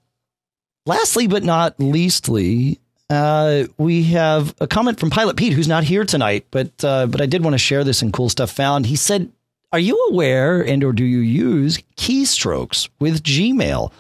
lastly 0.87 1.27
but 1.27 1.45
not 1.45 1.79
leastly, 1.79 2.81
uh, 3.09 3.65
we 3.79 4.05
have 4.05 4.55
a 4.61 4.67
comment 4.67 4.99
from 4.99 5.11
Pilot 5.11 5.37
Pete, 5.37 5.53
who's 5.53 5.69
not 5.69 5.85
here 5.85 6.05
tonight, 6.05 6.47
but 6.51 6.73
uh, 6.85 7.07
but 7.07 7.21
I 7.21 7.27
did 7.27 7.45
want 7.45 7.55
to 7.55 7.59
share 7.59 7.85
this 7.85 8.03
in 8.03 8.13
cool 8.13 8.29
stuff 8.29 8.51
found. 8.51 8.87
He 8.87 8.97
said 8.97 9.31
are 9.73 9.79
you 9.79 10.09
aware 10.11 10.63
and 10.65 10.83
or 10.83 10.93
do 10.93 11.05
you 11.05 11.19
use 11.19 11.79
keystrokes 11.97 12.89
with 12.99 13.23
Gmail? 13.23 13.93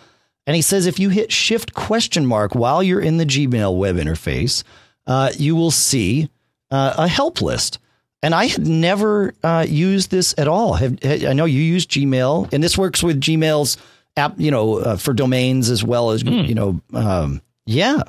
And 0.47 0.57
he 0.57 0.63
says 0.63 0.87
if 0.87 0.99
you 0.99 1.11
hit 1.11 1.33
shift 1.33 1.75
question 1.75 2.25
mark 2.25 2.55
while 2.55 2.83
you're 2.83 3.01
in 3.01 3.17
the 3.17 3.27
Gmail 3.27 3.77
web 3.77 3.97
interface, 3.97 4.63
uh, 5.07 5.33
you 5.37 5.57
will 5.57 5.73
see 5.73 6.31
uh, 6.71 6.95
a 6.97 7.09
help 7.09 7.43
list. 7.43 7.79
And 8.23 8.35
I 8.35 8.47
had 8.47 8.67
never 8.67 9.35
uh, 9.43 9.67
used 9.69 10.11
this 10.11 10.35
at 10.39 10.49
all. 10.49 10.75
Have, 10.75 10.99
I 11.05 11.33
know 11.33 11.45
you 11.45 11.61
use 11.61 11.87
Gmail, 11.87 12.53
and 12.53 12.63
this 12.63 12.79
works 12.79 13.03
with 13.03 13.21
Gmail's 13.21 13.77
app, 14.17 14.35
you 14.39 14.51
know, 14.51 14.79
uh, 14.79 14.97
for 14.97 15.13
domains 15.13 15.71
as 15.71 15.85
well 15.85 16.11
as 16.11 16.23
mm. 16.23 16.47
you 16.49 16.55
know. 16.55 16.81
Um, 16.93 17.43
yeah, 17.65 18.03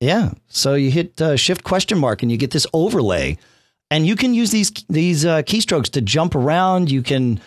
yeah. 0.00 0.32
So 0.48 0.74
you 0.74 0.90
hit 0.90 1.20
uh, 1.20 1.36
shift 1.36 1.64
question 1.64 1.98
mark, 1.98 2.22
and 2.22 2.30
you 2.30 2.38
get 2.38 2.50
this 2.50 2.66
overlay 2.72 3.38
and 3.90 4.06
you 4.06 4.16
can 4.16 4.32
use 4.34 4.50
these 4.50 4.70
these 4.88 5.26
uh, 5.26 5.42
keystrokes 5.42 5.90
to 5.90 6.00
jump 6.00 6.34
around. 6.34 6.90
You 6.90 7.02
can 7.02 7.40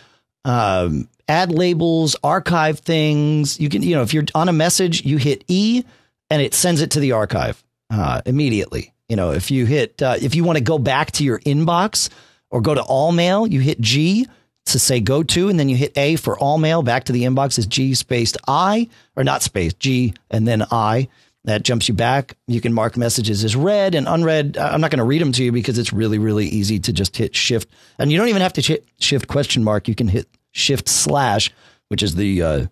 um, 0.46 1.08
add 1.28 1.52
labels, 1.52 2.16
archive 2.24 2.80
things. 2.80 3.60
You 3.60 3.70
can, 3.70 3.82
you 3.82 3.96
know, 3.96 4.02
if 4.02 4.14
you're 4.14 4.26
on 4.36 4.50
a 4.50 4.54
message, 4.54 5.06
you 5.06 5.18
hit 5.18 5.44
E, 5.48 5.84
and 6.30 6.42
it 6.42 6.54
sends 6.54 6.82
it 6.82 6.92
to 6.92 7.00
the 7.00 7.14
archive 7.14 7.64
uh, 7.90 8.22
immediately. 8.26 8.94
You 9.08 9.16
know, 9.16 9.32
if 9.32 9.52
you 9.52 9.66
hit 9.66 10.02
uh, 10.02 10.18
if 10.22 10.36
you 10.36 10.44
want 10.44 10.58
to 10.58 10.64
go 10.64 10.78
back 10.78 11.12
to 11.14 11.24
your 11.24 11.40
inbox 11.40 12.10
or 12.50 12.62
go 12.62 12.74
to 12.74 12.82
all 12.82 13.12
mail, 13.12 13.48
you 13.48 13.62
hit 13.62 13.80
G 13.80 14.28
to 14.66 14.80
say 14.80 15.00
go 15.00 15.24
to, 15.24 15.50
and 15.50 15.60
then 15.60 15.70
you 15.70 15.76
hit 15.76 15.98
A 15.98 16.16
for 16.16 16.38
all 16.38 16.58
mail. 16.58 16.84
Back 16.84 17.06
to 17.06 17.12
the 17.12 17.24
inbox 17.24 17.58
is 17.58 17.66
G 17.66 17.94
spaced 17.94 18.38
I 18.48 18.90
or 19.16 19.24
not 19.24 19.42
space 19.42 19.74
G 19.74 20.14
and 20.30 20.48
then 20.48 20.64
I. 20.72 21.08
That 21.46 21.64
jumps 21.64 21.90
you 21.90 21.94
back. 21.94 22.38
You 22.48 22.62
can 22.62 22.72
mark 22.72 22.96
messages 22.96 23.44
as 23.44 23.54
read 23.54 23.96
and 23.96 24.08
unread. 24.08 24.58
I'm 24.58 24.80
not 24.80 24.92
going 24.92 25.00
to 25.00 25.04
read 25.04 25.20
them 25.20 25.34
to 25.34 25.44
you 25.44 25.52
because 25.52 25.78
it's 25.78 25.92
really, 25.92 26.18
really 26.18 26.46
easy 26.46 26.80
to 26.80 26.94
just 26.94 27.18
hit 27.18 27.36
shift. 27.36 27.70
And 28.00 28.10
you 28.10 28.18
don't 28.18 28.30
even 28.30 28.42
have 28.42 28.54
to 28.54 28.62
hit 28.62 28.88
shift 29.00 29.28
question 29.28 29.62
mark. 29.62 29.90
You 29.90 29.96
can 29.96 30.08
hit 30.08 30.30
shift 30.52 30.88
slash, 30.88 31.52
which 31.90 32.02
is 32.02 32.16
the 32.16 32.42
uh, 32.42 32.66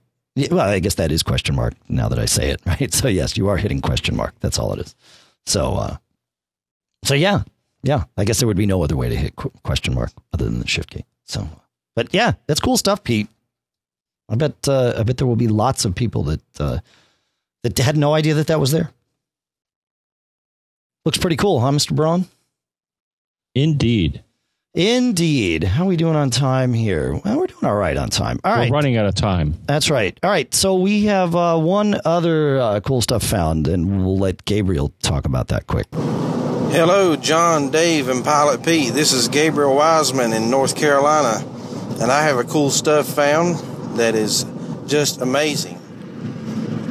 well, 0.49 0.61
I 0.61 0.79
guess 0.79 0.95
that 0.95 1.11
is 1.11 1.23
question 1.23 1.55
mark 1.55 1.73
now 1.89 2.07
that 2.07 2.19
I 2.19 2.25
say 2.25 2.49
it, 2.49 2.61
right? 2.65 2.93
So 2.93 3.07
yes, 3.07 3.37
you 3.37 3.49
are 3.49 3.57
hitting 3.57 3.81
question 3.81 4.15
mark. 4.15 4.35
That's 4.39 4.57
all 4.57 4.73
it 4.73 4.79
is. 4.79 4.95
So, 5.45 5.73
uh, 5.73 5.97
so 7.03 7.13
yeah, 7.13 7.43
yeah. 7.83 8.05
I 8.17 8.25
guess 8.25 8.39
there 8.39 8.47
would 8.47 8.57
be 8.57 8.65
no 8.65 8.83
other 8.83 8.95
way 8.95 9.09
to 9.09 9.15
hit 9.15 9.35
question 9.35 9.93
mark 9.95 10.11
other 10.33 10.45
than 10.45 10.59
the 10.59 10.67
shift 10.67 10.91
key. 10.91 11.05
So, 11.25 11.49
but 11.95 12.13
yeah, 12.13 12.33
that's 12.47 12.59
cool 12.59 12.77
stuff, 12.77 13.03
Pete. 13.03 13.27
I 14.29 14.35
bet, 14.35 14.67
uh, 14.67 14.93
I 14.97 15.03
bet 15.03 15.17
there 15.17 15.27
will 15.27 15.35
be 15.35 15.47
lots 15.49 15.83
of 15.83 15.93
people 15.93 16.23
that 16.23 16.41
uh, 16.59 16.79
that 17.63 17.77
had 17.77 17.97
no 17.97 18.13
idea 18.13 18.33
that 18.35 18.47
that 18.47 18.59
was 18.59 18.71
there. 18.71 18.91
Looks 21.05 21.17
pretty 21.17 21.35
cool, 21.35 21.59
huh, 21.59 21.71
Mr. 21.71 21.95
Braun? 21.95 22.25
Indeed. 23.55 24.23
Indeed. 24.73 25.65
How 25.65 25.83
are 25.83 25.87
we 25.87 25.97
doing 25.97 26.15
on 26.15 26.29
time 26.29 26.73
here? 26.73 27.13
Well, 27.25 27.39
we're 27.39 27.47
doing 27.47 27.65
all 27.65 27.75
right 27.75 27.97
on 27.97 28.09
time. 28.09 28.39
All 28.45 28.53
We're 28.53 28.59
right. 28.59 28.71
running 28.71 28.95
out 28.95 29.05
of 29.05 29.15
time. 29.15 29.55
That's 29.65 29.89
right. 29.89 30.17
All 30.23 30.29
right. 30.29 30.53
So 30.53 30.75
we 30.75 31.05
have 31.05 31.35
uh, 31.35 31.57
one 31.57 31.99
other 32.05 32.57
uh, 32.57 32.79
cool 32.79 33.01
stuff 33.01 33.21
found, 33.23 33.67
and 33.67 34.05
we'll 34.05 34.17
let 34.17 34.45
Gabriel 34.45 34.93
talk 35.01 35.25
about 35.25 35.49
that 35.49 35.67
quick. 35.67 35.87
Hello, 35.91 37.17
John, 37.17 37.69
Dave, 37.69 38.07
and 38.07 38.23
Pilot 38.23 38.63
Pete. 38.63 38.93
This 38.93 39.11
is 39.11 39.27
Gabriel 39.27 39.75
Wiseman 39.75 40.31
in 40.31 40.49
North 40.49 40.77
Carolina, 40.77 41.43
and 42.01 42.11
I 42.11 42.23
have 42.23 42.39
a 42.39 42.43
cool 42.43 42.71
stuff 42.71 43.05
found 43.05 43.59
that 43.97 44.15
is 44.15 44.43
just 44.87 45.21
amazing. 45.21 45.79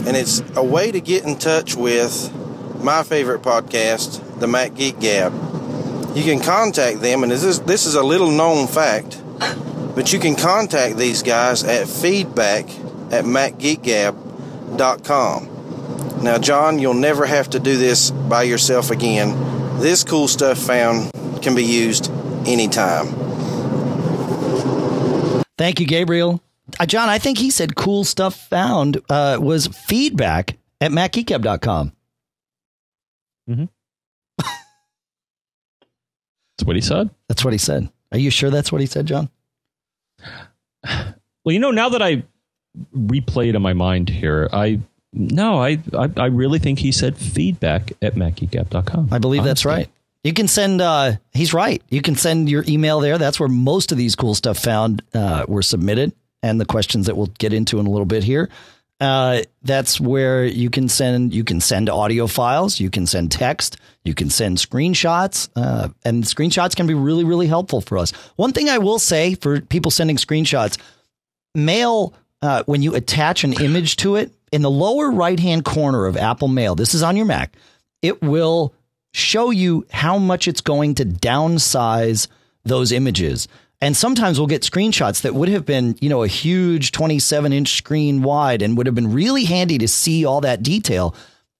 And 0.06 0.16
it's 0.16 0.40
a 0.54 0.62
way 0.62 0.92
to 0.92 1.00
get 1.00 1.24
in 1.24 1.36
touch 1.36 1.74
with 1.74 2.32
my 2.80 3.02
favorite 3.02 3.42
podcast, 3.42 4.38
the 4.38 4.46
Mac 4.46 4.76
Geek 4.76 5.00
Gab. 5.00 5.32
You 6.14 6.22
can 6.22 6.38
contact 6.38 7.00
them, 7.00 7.24
and 7.24 7.32
this 7.32 7.42
is, 7.42 7.58
this 7.62 7.86
is 7.86 7.96
a 7.96 8.04
little 8.04 8.30
known 8.30 8.68
fact, 8.68 9.20
but 9.96 10.12
you 10.12 10.20
can 10.20 10.36
contact 10.36 10.96
these 10.96 11.24
guys 11.24 11.64
at 11.64 11.88
feedback 11.88 12.70
at 13.11 13.24
macgeekgab.com. 13.24 16.22
Now, 16.22 16.38
John, 16.38 16.78
you'll 16.78 16.94
never 16.94 17.26
have 17.26 17.50
to 17.50 17.58
do 17.58 17.76
this 17.76 18.12
by 18.12 18.44
yourself 18.44 18.92
again. 18.92 19.80
This 19.80 20.04
cool 20.04 20.28
stuff 20.28 20.58
found 20.58 21.11
can 21.42 21.56
be 21.56 21.64
used 21.64 22.12
anytime. 22.46 23.30
Thank 25.61 25.78
you, 25.78 25.84
Gabriel. 25.84 26.42
Uh, 26.80 26.86
John, 26.86 27.11
I 27.11 27.18
think 27.18 27.36
he 27.36 27.50
said 27.50 27.76
cool 27.76 28.02
stuff 28.04 28.48
found 28.48 28.98
uh, 29.11 29.36
was 29.38 29.66
feedback 29.66 30.56
at 30.80 30.90
macgeekgab.com. 30.90 31.92
That's 36.56 36.64
what 36.64 36.76
he 36.76 36.80
said. 36.80 37.11
That's 37.28 37.44
what 37.44 37.52
he 37.52 37.58
said. 37.58 37.90
Are 38.11 38.16
you 38.16 38.30
sure 38.30 38.48
that's 38.48 38.72
what 38.72 38.80
he 38.80 38.86
said, 38.86 39.04
John? 39.06 39.28
Well, 41.42 41.54
you 41.54 41.58
know, 41.58 41.70
now 41.70 41.88
that 41.88 42.02
I 42.02 42.22
replayed 42.94 43.54
in 43.54 43.62
my 43.62 43.72
mind 43.72 44.11
here, 44.11 44.50
I 44.52 44.80
no, 45.14 45.62
I 45.62 45.78
I, 45.94 46.11
I 46.18 46.26
really 46.26 46.58
think 46.58 46.78
he 46.78 46.92
said 46.92 47.16
feedback 47.16 47.92
at 48.02 48.14
macgeekgab.com. 48.14 49.08
I 49.11 49.18
believe 49.18 49.42
that's 49.42 49.64
right. 49.64 49.88
You 50.22 50.32
can 50.34 50.48
send. 50.48 50.80
Uh, 50.80 51.12
he's 51.32 51.54
right. 51.54 51.82
You 51.88 52.02
can 52.02 52.14
send 52.14 52.50
your 52.50 52.64
email 52.68 53.00
there. 53.00 53.16
That's 53.16 53.40
where 53.40 53.48
most 53.48 53.90
of 53.90 53.98
these 53.98 54.14
cool 54.14 54.34
stuff 54.34 54.58
found 54.58 55.02
uh, 55.14 55.46
were 55.48 55.62
submitted, 55.62 56.12
and 56.42 56.60
the 56.60 56.66
questions 56.66 57.06
that 57.06 57.16
we'll 57.16 57.32
get 57.38 57.52
into 57.52 57.78
in 57.78 57.86
a 57.86 57.90
little 57.90 58.06
bit 58.06 58.24
here. 58.24 58.50
Uh, 59.00 59.40
that's 59.62 59.98
where 59.98 60.44
you 60.44 60.68
can 60.68 60.88
send. 60.88 61.32
You 61.32 61.42
can 61.42 61.60
send 61.60 61.88
audio 61.88 62.26
files. 62.26 62.78
You 62.78 62.90
can 62.90 63.06
send 63.06 63.32
text. 63.32 63.78
You 64.04 64.14
can 64.14 64.28
send 64.28 64.58
screenshots, 64.58 65.48
uh, 65.56 65.88
and 66.04 66.24
screenshots 66.24 66.76
can 66.76 66.86
be 66.86 66.94
really, 66.94 67.24
really 67.24 67.46
helpful 67.46 67.80
for 67.80 67.96
us. 67.96 68.12
One 68.36 68.52
thing 68.52 68.68
I 68.68 68.78
will 68.78 68.98
say 68.98 69.34
for 69.34 69.60
people 69.60 69.90
sending 69.90 70.16
screenshots, 70.16 70.78
mail 71.54 72.14
uh, 72.42 72.62
when 72.64 72.82
you 72.82 72.94
attach 72.94 73.44
an 73.44 73.54
image 73.54 73.96
to 73.96 74.16
it 74.16 74.32
in 74.52 74.62
the 74.62 74.70
lower 74.70 75.10
right 75.10 75.38
hand 75.38 75.64
corner 75.64 76.06
of 76.06 76.16
Apple 76.16 76.48
Mail. 76.48 76.74
This 76.74 76.94
is 76.94 77.02
on 77.02 77.16
your 77.16 77.26
Mac. 77.26 77.54
It 78.02 78.22
will 78.22 78.74
show 79.12 79.50
you 79.50 79.86
how 79.90 80.18
much 80.18 80.48
it's 80.48 80.61
going 80.61 80.94
to 80.96 81.04
downsize 81.04 82.28
those 82.64 82.92
images. 82.92 83.48
And 83.80 83.96
sometimes 83.96 84.38
we'll 84.38 84.46
get 84.46 84.62
screenshots 84.62 85.22
that 85.22 85.34
would 85.34 85.48
have 85.48 85.64
been, 85.64 85.96
you 86.00 86.11
know, 86.11 86.22
a 86.22 86.28
huge 86.28 86.92
27 86.92 87.52
inch 87.52 87.76
screen 87.76 88.22
wide 88.22 88.61
and 88.61 88.76
would 88.76 88.86
have 88.86 88.94
been 88.94 89.12
really 89.12 89.44
handy 89.44 89.78
to 89.78 89.88
see 89.88 90.24
all 90.24 90.42
that 90.42 90.62
detail. 90.62 91.14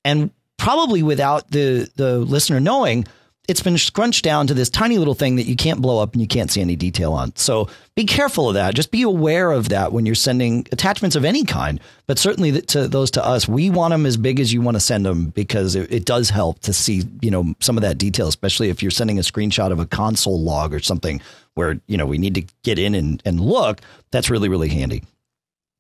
And 0.05 0.31
probably 0.59 1.03
without 1.03 1.51
the, 1.51 1.91
the 1.97 2.19
listener 2.19 2.61
knowing, 2.61 3.07
it's 3.49 3.63
been 3.63 3.77
scrunched 3.79 4.25
down 4.25 4.47
to 4.47 4.55
this 4.55 4.71
tiny 4.71 4.99
little 4.99 5.15
thing 5.15 5.37
that 5.37 5.47
you 5.47 5.57
can't 5.57 5.81
blow 5.81 6.01
up 6.01 6.13
and 6.13 6.23
you 6.23 6.29
can't 6.29 6.51
see 6.51 6.61
any 6.61 6.77
detail 6.77 7.13
on. 7.13 7.35
So 7.35 7.69
be 7.97 8.05
careful 8.05 8.49
of 8.49 8.55
that. 8.55 8.75
Just 8.75 8.91
be 8.91 9.03
aware 9.03 9.51
of 9.51 9.71
that 9.71 9.93
when 9.93 10.07
you're 10.07 10.15
sending 10.15 10.67
attachments 10.71 11.17
of 11.17 11.25
any 11.25 11.45
kind, 11.45 11.81
but 12.07 12.19
certainly 12.19 12.61
to 12.61 12.87
those 12.87 13.11
to 13.13 13.25
us, 13.25 13.49
we 13.49 13.69
want 13.69 13.93
them 13.93 14.07
as 14.07 14.17
big 14.17 14.39
as 14.39 14.53
you 14.53 14.61
want 14.61 14.77
to 14.77 14.81
send 14.81 15.05
them 15.05 15.27
because 15.27 15.75
it, 15.75 15.93
it 15.93 16.05
does 16.05 16.31
help 16.31 16.61
to 16.61 16.73
see, 16.73 17.03
you 17.21 17.31
know, 17.31 17.55
some 17.61 17.77
of 17.77 17.83
that 17.83 17.99
detail, 17.99 18.29
especially 18.29 18.69
if 18.69 18.83
you're 18.83 18.91
sending 18.91 19.19
a 19.19 19.23
screenshot 19.23 19.73
of 19.73 19.81
a 19.81 19.87
console 19.87 20.41
log 20.41 20.73
or 20.73 20.79
something 20.79 21.21
where, 21.55 21.81
you 21.89 21.97
know, 21.97 22.07
we 22.07 22.19
need 22.19 22.37
to 22.37 22.45
get 22.63 22.79
in 22.79 22.95
and, 22.95 23.21
and 23.25 23.41
look. 23.41 23.81
That's 24.13 24.31
really, 24.31 24.49
really 24.49 24.69
handy. 24.69 25.03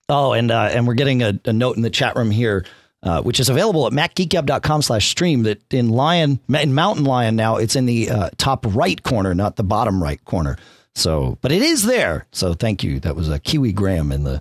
Oh, 0.09 0.33
and 0.33 0.51
uh, 0.51 0.71
and 0.73 0.89
we're 0.89 0.95
getting 0.95 1.23
a, 1.23 1.39
a 1.45 1.53
note 1.53 1.77
in 1.77 1.83
the 1.83 1.91
chat 1.91 2.17
room 2.17 2.33
here, 2.33 2.65
uh, 3.03 3.23
which 3.23 3.41
is 3.41 3.49
available 3.49 3.87
at 3.87 3.93
macgeekgab.com 3.93 4.83
slash 4.83 5.09
stream 5.11 5.43
that 5.45 5.73
in 5.73 5.89
Lion 5.89 6.39
in 6.49 6.75
Mountain 6.75 7.05
Lion 7.05 7.37
now 7.37 7.57
it's 7.57 7.77
in 7.77 7.87
the 7.87 8.11
uh, 8.11 8.31
top 8.37 8.65
right 8.69 9.03
corner, 9.03 9.35
not 9.35 9.57
the 9.57 9.65
bottom 9.65 10.03
right 10.03 10.23
corner. 10.25 10.57
So, 10.95 11.39
but 11.41 11.53
it 11.53 11.63
is 11.63 11.85
there. 11.85 12.27
So 12.33 12.53
thank 12.55 12.83
you. 12.83 13.01
That 13.01 13.17
was 13.17 13.29
a 13.29 13.39
Kiwi 13.39 13.73
Graham 13.73 14.13
in 14.13 14.25
the 14.25 14.41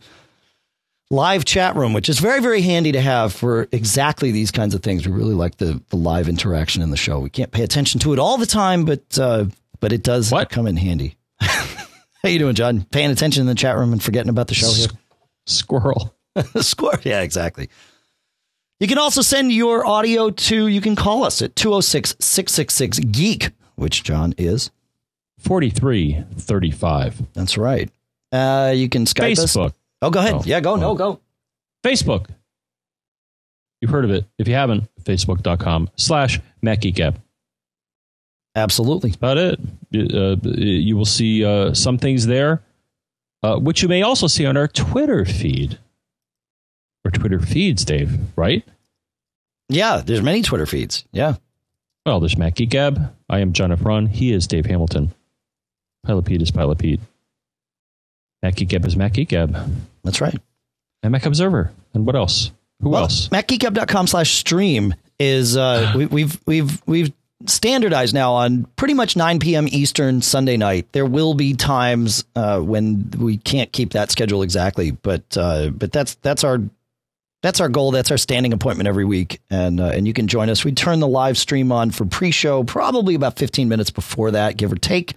live 1.11 1.45
chat 1.45 1.75
room, 1.75 1.93
which 1.93 2.09
is 2.09 2.19
very, 2.19 2.41
very 2.41 2.61
handy 2.61 2.91
to 2.91 3.01
have 3.01 3.33
for 3.33 3.67
exactly 3.71 4.31
these 4.31 4.51
kinds 4.51 4.73
of 4.73 4.81
things. 4.81 5.07
We 5.07 5.13
really 5.13 5.33
like 5.35 5.57
the, 5.57 5.81
the 5.89 5.95
live 5.95 6.27
interaction 6.27 6.81
in 6.81 6.91
the 6.91 6.97
show. 6.97 7.19
We 7.19 7.29
can't 7.29 7.51
pay 7.51 7.63
attention 7.63 7.99
to 8.01 8.13
it 8.13 8.19
all 8.19 8.37
the 8.37 8.45
time, 8.45 8.85
but 8.85 9.17
uh, 9.17 9.45
but 9.79 9.93
it 9.93 10.03
does 10.03 10.31
What? 10.31 10.49
come 10.49 10.67
in 10.67 10.75
handy. 10.75 11.15
How 11.39 12.27
you 12.27 12.39
doing, 12.39 12.55
John? 12.55 12.83
Paying 12.91 13.11
attention 13.11 13.41
in 13.41 13.47
the 13.47 13.55
chat 13.55 13.77
room 13.77 13.93
and 13.93 14.03
forgetting 14.03 14.29
about 14.29 14.47
the 14.47 14.55
show 14.55 14.71
here? 14.71 14.87
Squirrel. 15.45 16.13
Score. 16.57 16.99
Yeah, 17.03 17.21
exactly. 17.21 17.69
You 18.79 18.87
can 18.87 18.97
also 18.97 19.21
send 19.21 19.51
your 19.51 19.85
audio 19.85 20.29
to, 20.29 20.67
you 20.67 20.79
can 20.79 20.95
call 20.95 21.25
us 21.25 21.41
at 21.41 21.55
206 21.55 22.15
666 22.19 22.99
Geek, 23.11 23.51
which 23.75 24.03
John 24.03 24.33
is. 24.37 24.71
4335. 25.39 27.33
That's 27.33 27.57
right. 27.57 27.89
Uh, 28.31 28.73
you 28.75 28.87
can 28.89 29.05
Skype 29.05 29.37
us. 29.37 29.55
Facebook. 29.55 29.73
Oh, 30.01 30.09
go 30.09 30.19
ahead. 30.19 30.33
Oh, 30.35 30.43
yeah, 30.45 30.59
go. 30.59 30.75
No, 30.75 30.91
oh. 30.91 30.95
go. 30.95 31.19
Facebook. 31.83 32.27
You've 33.81 33.91
heard 33.91 34.05
of 34.05 34.11
it. 34.11 34.25
If 34.37 34.47
you 34.47 34.53
haven't, 34.53 34.89
facebook.com 35.03 35.89
slash 35.95 36.39
MacGeekGab. 36.63 37.15
Absolutely. 38.55 39.11
That's 39.11 39.17
About 39.17 39.37
it. 39.37 39.59
Uh, 39.93 40.35
you 40.43 40.97
will 40.97 41.05
see 41.05 41.45
uh, 41.45 41.73
some 41.73 41.97
things 41.97 42.25
there, 42.27 42.61
uh, 43.43 43.57
which 43.57 43.81
you 43.81 43.87
may 43.87 44.01
also 44.01 44.27
see 44.27 44.45
on 44.45 44.57
our 44.57 44.67
Twitter 44.67 45.25
feed. 45.25 45.79
Or 47.09 47.11
Twitter 47.11 47.39
feeds, 47.39 47.83
Dave, 47.85 48.19
right? 48.35 48.63
Yeah, 49.67 50.03
there's 50.05 50.21
many 50.21 50.43
Twitter 50.43 50.67
feeds. 50.67 51.05
Yeah. 51.11 51.37
Well, 52.05 52.19
there's 52.19 52.37
Mac 52.37 52.53
Geek 52.53 52.69
Gab. 52.69 53.15
I 53.27 53.39
am 53.39 53.51
John 53.53 53.71
F. 53.71 53.79
Braun. 53.79 54.05
He 54.05 54.31
is 54.31 54.45
Dave 54.45 54.67
Hamilton. 54.67 55.11
Pilot 56.05 56.25
Pete 56.25 56.43
is 56.43 56.51
Pilot 56.51 56.77
Pete. 56.77 56.99
Mac 58.43 58.57
Geek 58.57 58.69
Gab 58.69 58.85
is 58.85 58.95
Mac 58.95 59.13
Geek 59.13 59.29
Gab. 59.29 59.57
That's 60.03 60.21
right. 60.21 60.39
And 61.01 61.11
Mac 61.11 61.25
Observer. 61.25 61.71
And 61.95 62.05
what 62.05 62.15
else? 62.15 62.51
Who 62.83 62.89
well, 62.89 63.01
else? 63.01 63.27
MacGeekGab.com 63.29 64.05
slash 64.05 64.29
stream 64.29 64.93
is 65.17 65.57
uh, 65.57 65.93
we, 65.97 66.05
we've 66.05 66.39
we've 66.45 66.81
we've 66.85 67.11
standardized 67.47 68.13
now 68.13 68.33
on 68.33 68.65
pretty 68.75 68.93
much 68.93 69.15
9 69.15 69.39
p.m. 69.39 69.67
Eastern 69.67 70.21
Sunday 70.21 70.57
night. 70.57 70.87
There 70.91 71.07
will 71.07 71.33
be 71.33 71.55
times 71.55 72.23
uh, 72.35 72.59
when 72.59 73.09
we 73.17 73.37
can't 73.37 73.71
keep 73.71 73.93
that 73.93 74.11
schedule 74.11 74.43
exactly, 74.43 74.91
but 74.91 75.35
uh, 75.35 75.69
but 75.69 75.91
that's 75.91 76.13
that's 76.15 76.43
our 76.43 76.59
that's 77.41 77.61
our 77.61 77.69
goal. 77.69 77.91
That's 77.91 78.11
our 78.11 78.17
standing 78.17 78.51
appointment 78.53 78.87
every 78.87 79.05
week, 79.05 79.39
and 79.49 79.79
uh, 79.79 79.91
and 79.93 80.05
you 80.05 80.13
can 80.13 80.27
join 80.27 80.49
us. 80.49 80.65
We 80.65 80.73
turn 80.73 80.99
the 80.99 81.07
live 81.07 81.37
stream 81.37 81.71
on 81.71 81.91
for 81.91 82.05
pre-show 82.05 82.63
probably 82.63 83.15
about 83.15 83.37
15 83.37 83.69
minutes 83.69 83.91
before 83.91 84.31
that, 84.31 84.57
give 84.57 84.71
or 84.71 84.75
take, 84.75 85.13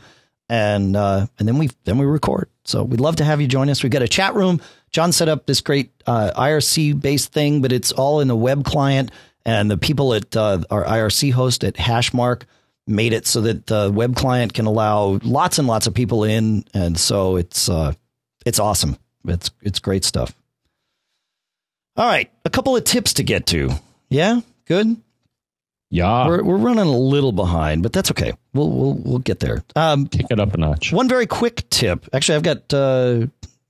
and 0.48 0.96
uh, 0.96 1.26
and 1.38 1.48
then 1.48 1.58
we 1.58 1.70
then 1.84 1.98
we 1.98 2.06
record. 2.06 2.48
So 2.64 2.84
we'd 2.84 3.00
love 3.00 3.16
to 3.16 3.24
have 3.24 3.40
you 3.40 3.48
join 3.48 3.68
us. 3.68 3.82
We've 3.82 3.90
got 3.90 4.02
a 4.02 4.08
chat 4.08 4.34
room. 4.34 4.60
John 4.90 5.10
set 5.10 5.28
up 5.28 5.46
this 5.46 5.60
great 5.60 5.90
uh, 6.06 6.30
IRC 6.36 7.00
based 7.00 7.32
thing, 7.32 7.60
but 7.60 7.72
it's 7.72 7.90
all 7.90 8.20
in 8.20 8.28
the 8.28 8.36
web 8.36 8.64
client, 8.64 9.10
and 9.44 9.70
the 9.70 9.78
people 9.78 10.14
at 10.14 10.36
uh, 10.36 10.62
our 10.70 10.84
IRC 10.84 11.32
host 11.32 11.64
at 11.64 11.74
Hashmark 11.74 12.42
made 12.86 13.12
it 13.12 13.26
so 13.26 13.40
that 13.40 13.66
the 13.66 13.90
web 13.92 14.14
client 14.14 14.54
can 14.54 14.66
allow 14.66 15.18
lots 15.22 15.58
and 15.58 15.66
lots 15.66 15.88
of 15.88 15.94
people 15.94 16.22
in, 16.22 16.64
and 16.72 16.98
so 16.98 17.36
it's 17.36 17.68
uh, 17.68 17.94
it's 18.46 18.60
awesome. 18.60 18.96
It's 19.26 19.50
it's 19.62 19.80
great 19.80 20.04
stuff. 20.04 20.36
All 21.96 22.06
right, 22.06 22.30
a 22.44 22.50
couple 22.50 22.74
of 22.76 22.84
tips 22.84 23.14
to 23.14 23.22
get 23.22 23.46
to. 23.48 23.70
Yeah, 24.08 24.40
good. 24.66 24.96
Yeah. 25.90 26.26
We're 26.26 26.42
we're 26.42 26.56
running 26.56 26.86
a 26.86 26.96
little 26.96 27.32
behind, 27.32 27.82
but 27.82 27.92
that's 27.92 28.10
okay. 28.12 28.32
We'll 28.54 28.70
we'll 28.70 28.94
we'll 28.94 29.18
get 29.18 29.40
there. 29.40 29.62
Um, 29.76 30.06
Kick 30.06 30.26
it 30.30 30.40
up 30.40 30.54
a 30.54 30.56
notch. 30.56 30.90
one 30.92 31.06
very 31.08 31.26
quick 31.26 31.68
tip. 31.68 32.06
Actually, 32.14 32.36
I've 32.36 32.42
got 32.42 32.72
uh, 32.72 33.26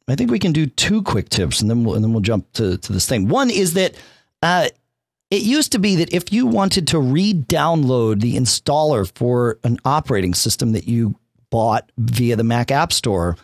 I 0.06 0.14
think 0.14 0.30
we 0.30 0.38
can 0.38 0.52
do 0.52 0.66
two 0.66 1.02
quick 1.02 1.30
tips, 1.30 1.60
and 1.60 1.68
then 1.68 1.82
we'll 1.82 1.96
and 1.96 2.04
then 2.04 2.12
we'll 2.12 2.22
jump 2.22 2.52
to 2.52 2.76
to 2.78 2.92
this 2.92 3.08
thing. 3.08 3.26
One 3.26 3.50
is 3.50 3.74
that 3.74 3.96
uh, 4.40 4.68
it 5.32 5.42
used 5.42 5.72
to 5.72 5.80
be 5.80 5.96
that 5.96 6.12
if 6.12 6.32
you 6.32 6.46
wanted 6.46 6.86
to 6.88 7.00
re-download 7.00 8.20
the 8.20 8.36
installer 8.36 9.10
for 9.16 9.58
an 9.64 9.78
operating 9.84 10.34
system 10.34 10.72
that 10.72 10.86
you 10.86 11.16
bought 11.50 11.90
via 11.98 12.36
the 12.36 12.44
Mac 12.44 12.70
App 12.70 12.92
Store, 12.92 13.36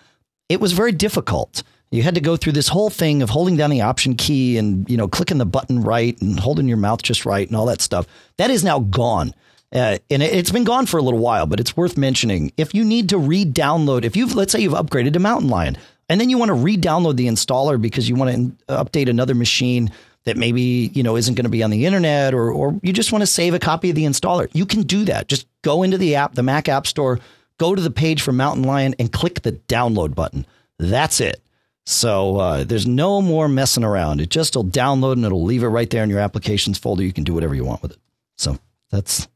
it 0.49 0.61
was 0.61 0.73
very 0.73 0.93
difficult. 0.93 1.65
You 1.91 2.03
had 2.03 2.15
to 2.17 2.21
go 2.21 2.37
through 2.37 2.53
this 2.53 2.69
whole 2.69 2.91
thing 2.91 3.23
of 3.23 3.31
holding 3.31 3.57
down 3.57 3.71
the 3.71 3.81
option 3.81 4.15
key 4.15 4.59
and 4.59 4.89
you 4.91 4.97
know 4.97 5.09
clicking 5.09 5.39
the 5.39 5.47
button 5.47 5.81
right 5.81 6.21
and 6.21 6.39
holding 6.39 6.69
your 6.69 6.77
mouth 6.77 7.03
just 7.03 7.25
right 7.25 7.47
and 7.47 7.57
all 7.57 7.67
that 7.67 7.81
stuff. 7.81 8.07
That 8.37 8.51
is 8.51 8.63
now 8.65 8.81
gone. 8.81 9.35
Uh, 9.71 9.99
and 10.11 10.23
it's 10.23 10.51
been 10.51 10.65
gone 10.65 10.87
for 10.87 10.97
a 10.97 11.03
little 11.03 11.21
while, 11.21 11.45
but 11.45 11.61
it's 11.61 11.77
worth 11.77 11.99
mentioning. 11.99 12.53
If 12.57 12.75
you 12.75 12.85
need 12.85 13.11
to 13.11 13.19
re-download, 13.19 14.05
if 14.05 14.17
you've 14.17 14.35
let's 14.35 14.51
say 14.53 14.61
you've 14.61 14.73
upgraded 14.73 15.13
to 15.13 15.19
Mountain 15.19 15.51
Lion, 15.51 15.77
and 16.09 16.19
then 16.19 16.31
you 16.31 16.39
want 16.39 16.49
to 16.49 16.55
re-download 16.55 17.17
the 17.17 17.27
installer 17.27 17.81
because 17.81 18.09
you 18.09 18.15
want 18.15 18.59
to 18.67 18.75
update 18.75 19.11
another 19.11 19.35
machine 19.35 19.93
that 20.25 20.39
maybe 20.39 20.91
you 20.95 21.03
know 21.03 21.17
isn't 21.17 21.35
going 21.35 21.45
to 21.45 21.51
be 21.51 21.63
on 21.63 21.71
the 21.71 21.85
internet, 21.85 22.35
or 22.35 22.51
or 22.51 22.79
you 22.83 22.93
just 22.93 23.13
want 23.13 23.23
to 23.23 23.27
save 23.27 23.55
a 23.55 23.59
copy 23.59 23.91
of 23.91 23.97
the 23.97 24.05
installer, 24.05 24.49
you 24.53 24.65
can 24.65 24.83
do 24.83 25.05
that. 25.05 25.29
Just 25.29 25.47
go 25.63 25.83
into 25.83 25.99
the 25.99 26.15
app, 26.15 26.35
the 26.35 26.43
Mac 26.43 26.69
App 26.69 26.87
Store, 26.87 27.19
go 27.59 27.75
to 27.75 27.83
the 27.83 27.91
page 27.91 28.23
for 28.23 28.33
Mountain 28.33 28.65
Lion, 28.65 28.95
and 28.99 29.13
click 29.13 29.43
the 29.43 29.53
download 29.53 30.15
button. 30.15 30.47
That's 30.79 31.21
it. 31.21 31.43
So 31.89 32.37
uh, 32.37 32.65
there's 32.65 32.87
no 32.87 33.23
more 33.23 33.49
messing 33.49 33.83
around. 33.83 34.21
It 34.21 34.29
just 34.29 34.55
will 34.55 34.65
download 34.67 35.13
and 35.13 35.25
it'll 35.25 35.43
leave 35.43 35.63
it 35.63 35.69
right 35.69 35.89
there 35.89 36.05
in 36.05 36.11
your 36.11 36.19
applications 36.19 36.79
folder. 36.79 37.03
You 37.03 37.15
can 37.15 37.25
do 37.25 37.33
whatever 37.33 37.55
you 37.55 37.65
want 37.65 37.81
with 37.81 37.93
it. 37.93 37.99
So 38.37 38.59
that's 38.91 39.27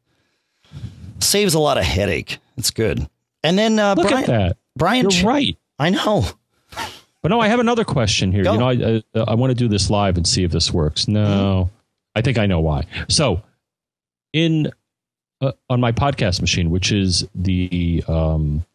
saves 1.18 1.54
a 1.54 1.58
lot 1.58 1.78
of 1.78 1.84
headache. 1.84 2.40
It's 2.58 2.70
good. 2.70 3.08
And 3.42 3.56
then 3.56 3.78
uh, 3.78 3.94
Look 3.94 4.08
Brian, 4.08 4.24
at 4.24 4.26
that. 4.26 4.56
Brian, 4.76 5.08
You're 5.08 5.24
right. 5.24 5.56
I 5.78 5.88
know. 5.88 6.26
But 7.22 7.28
no, 7.28 7.40
I 7.40 7.48
have 7.48 7.58
another 7.58 7.84
question 7.84 8.32
here. 8.32 8.44
Go. 8.44 8.52
You 8.52 8.58
know, 8.58 8.68
I, 8.68 9.18
uh, 9.18 9.24
I 9.28 9.34
want 9.34 9.50
to 9.50 9.54
do 9.54 9.66
this 9.66 9.88
live 9.88 10.18
and 10.18 10.26
see 10.26 10.44
if 10.44 10.50
this 10.50 10.70
works. 10.70 11.08
No, 11.08 11.70
I 12.14 12.20
think 12.20 12.36
I 12.36 12.44
know 12.44 12.60
why. 12.60 12.84
So, 13.08 13.40
in 14.34 14.70
uh, 15.40 15.52
on 15.70 15.80
my 15.80 15.92
podcast 15.92 16.42
machine, 16.42 16.68
which 16.68 16.92
is 16.92 17.26
the 17.34 18.04
um, 18.08 18.66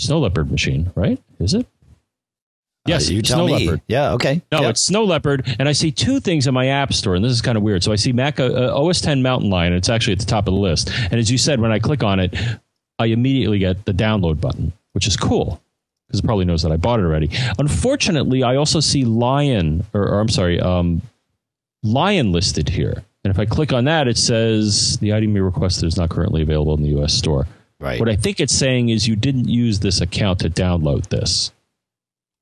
Snow 0.00 0.18
Leopard 0.18 0.50
machine, 0.50 0.90
right? 0.96 1.22
Is 1.38 1.54
it? 1.54 1.68
Yes, 2.86 3.08
Uh, 3.08 3.12
you 3.12 3.22
tell 3.22 3.38
Snow 3.38 3.46
me. 3.46 3.64
Leopard. 3.66 3.80
Yeah. 3.88 4.12
Okay. 4.14 4.40
No, 4.50 4.62
Yep. 4.62 4.70
it's 4.70 4.80
Snow 4.82 5.04
Leopard, 5.04 5.54
and 5.58 5.68
I 5.68 5.72
see 5.72 5.90
two 5.92 6.18
things 6.18 6.46
in 6.46 6.54
my 6.54 6.66
app 6.68 6.92
store, 6.94 7.14
and 7.14 7.24
this 7.24 7.32
is 7.32 7.42
kind 7.42 7.58
of 7.58 7.62
weird. 7.62 7.84
So 7.84 7.92
I 7.92 7.96
see 7.96 8.12
Mac 8.12 8.40
uh, 8.40 8.44
uh, 8.46 8.72
OS 8.74 9.00
10 9.02 9.22
Mountain 9.22 9.50
Lion, 9.50 9.72
and 9.72 9.78
it's 9.78 9.88
actually 9.90 10.14
at 10.14 10.18
the 10.20 10.24
top 10.26 10.48
of 10.48 10.54
the 10.54 10.60
list. 10.60 10.90
And 11.10 11.14
as 11.14 11.30
you 11.30 11.36
said, 11.38 11.60
when 11.60 11.72
I 11.72 11.78
click 11.78 12.02
on 12.02 12.18
it, 12.20 12.34
I 12.98 13.06
immediately 13.06 13.58
get 13.58 13.84
the 13.84 13.92
download 13.92 14.40
button, 14.40 14.72
which 14.92 15.06
is 15.06 15.16
cool 15.16 15.60
because 16.08 16.20
it 16.20 16.24
probably 16.26 16.44
knows 16.46 16.62
that 16.62 16.72
I 16.72 16.76
bought 16.76 17.00
it 17.00 17.04
already. 17.04 17.30
Unfortunately, 17.58 18.42
I 18.42 18.56
also 18.56 18.80
see 18.80 19.04
Lion, 19.04 19.84
or, 19.94 20.02
or 20.08 20.20
I'm 20.20 20.28
sorry, 20.28 20.58
um, 20.58 21.02
Lion 21.82 22.32
listed 22.32 22.68
here. 22.68 23.04
And 23.24 23.30
if 23.30 23.38
I 23.38 23.44
click 23.44 23.72
on 23.72 23.84
that, 23.84 24.08
it 24.08 24.16
says 24.16 24.96
the 24.98 25.12
item 25.12 25.36
you 25.36 25.44
requested 25.44 25.84
is 25.86 25.96
not 25.96 26.08
currently 26.08 26.40
available 26.42 26.74
in 26.74 26.82
the 26.82 26.88
U.S. 26.90 27.12
store. 27.12 27.46
right. 27.78 28.00
What 28.00 28.08
I 28.08 28.16
think 28.16 28.40
it's 28.40 28.54
saying 28.54 28.88
is 28.88 29.06
you 29.06 29.14
didn't 29.16 29.48
use 29.48 29.80
this 29.80 30.00
account 30.00 30.40
to 30.40 30.50
download 30.50 31.08
this 31.08 31.52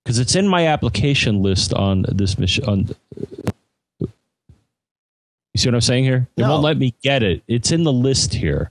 because 0.08 0.18
it's 0.18 0.34
in 0.34 0.48
my 0.48 0.66
application 0.68 1.42
list 1.42 1.74
on 1.74 2.06
this 2.08 2.38
mission. 2.38 2.64
On 2.64 2.78
you 4.00 4.08
see 5.54 5.68
what 5.68 5.74
I'm 5.74 5.82
saying 5.82 6.04
here? 6.04 6.26
It 6.34 6.40
No. 6.40 6.48
won't 6.48 6.62
let 6.62 6.78
me 6.78 6.94
get 7.02 7.22
it. 7.22 7.42
It's 7.46 7.72
in 7.72 7.82
the 7.84 7.92
list 7.92 8.32
here. 8.32 8.70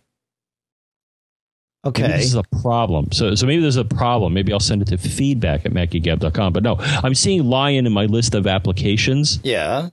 Maybe 1.85 2.05
okay. 2.05 2.17
this 2.17 2.25
is 2.25 2.33
a 2.33 2.41
problem. 2.63 3.11
So, 3.11 3.35
so 3.35 3.45
maybe 3.45 3.61
there's 3.61 3.75
a 3.75 3.85
problem. 3.85 4.33
Maybe 4.33 4.51
I'll 4.51 4.59
send 4.59 4.81
it 4.81 4.87
to 4.87 4.97
feedback 4.97 5.63
at 5.63 5.73
MacGeekGab.com. 5.73 6.53
But 6.53 6.63
no, 6.63 6.77
I'm 6.79 7.13
seeing 7.13 7.45
Lion 7.47 7.85
in 7.85 7.93
my 7.93 8.05
list 8.05 8.33
of 8.33 8.47
applications, 8.47 9.39
yeah. 9.43 9.89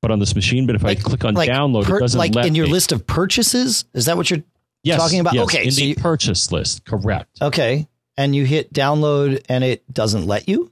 but 0.00 0.10
on 0.10 0.20
this 0.20 0.34
machine. 0.34 0.66
But 0.66 0.74
if 0.76 0.86
I 0.86 0.94
click 0.94 1.22
on 1.26 1.34
download, 1.34 1.84
per- 1.84 1.98
it 1.98 2.00
doesn't 2.00 2.18
like 2.18 2.34
in 2.46 2.54
your 2.54 2.64
me. 2.64 2.72
list 2.72 2.92
of 2.92 3.06
purchases. 3.06 3.84
Is 3.92 4.06
that 4.06 4.16
what 4.16 4.30
you're 4.30 4.42
yes, 4.84 4.98
talking 4.98 5.20
about? 5.20 5.34
yes, 5.34 5.44
Okay, 5.44 5.64
in 5.66 5.70
so 5.70 5.80
the 5.82 5.86
you- 5.88 5.94
purchase 5.96 6.50
list. 6.50 6.86
Correct. 6.86 7.42
okay? 7.42 7.88
And 8.16 8.36
you 8.36 8.44
hit 8.44 8.72
download, 8.72 9.44
and 9.48 9.64
it 9.64 9.90
doesn't 9.92 10.26
let 10.26 10.48
you. 10.48 10.70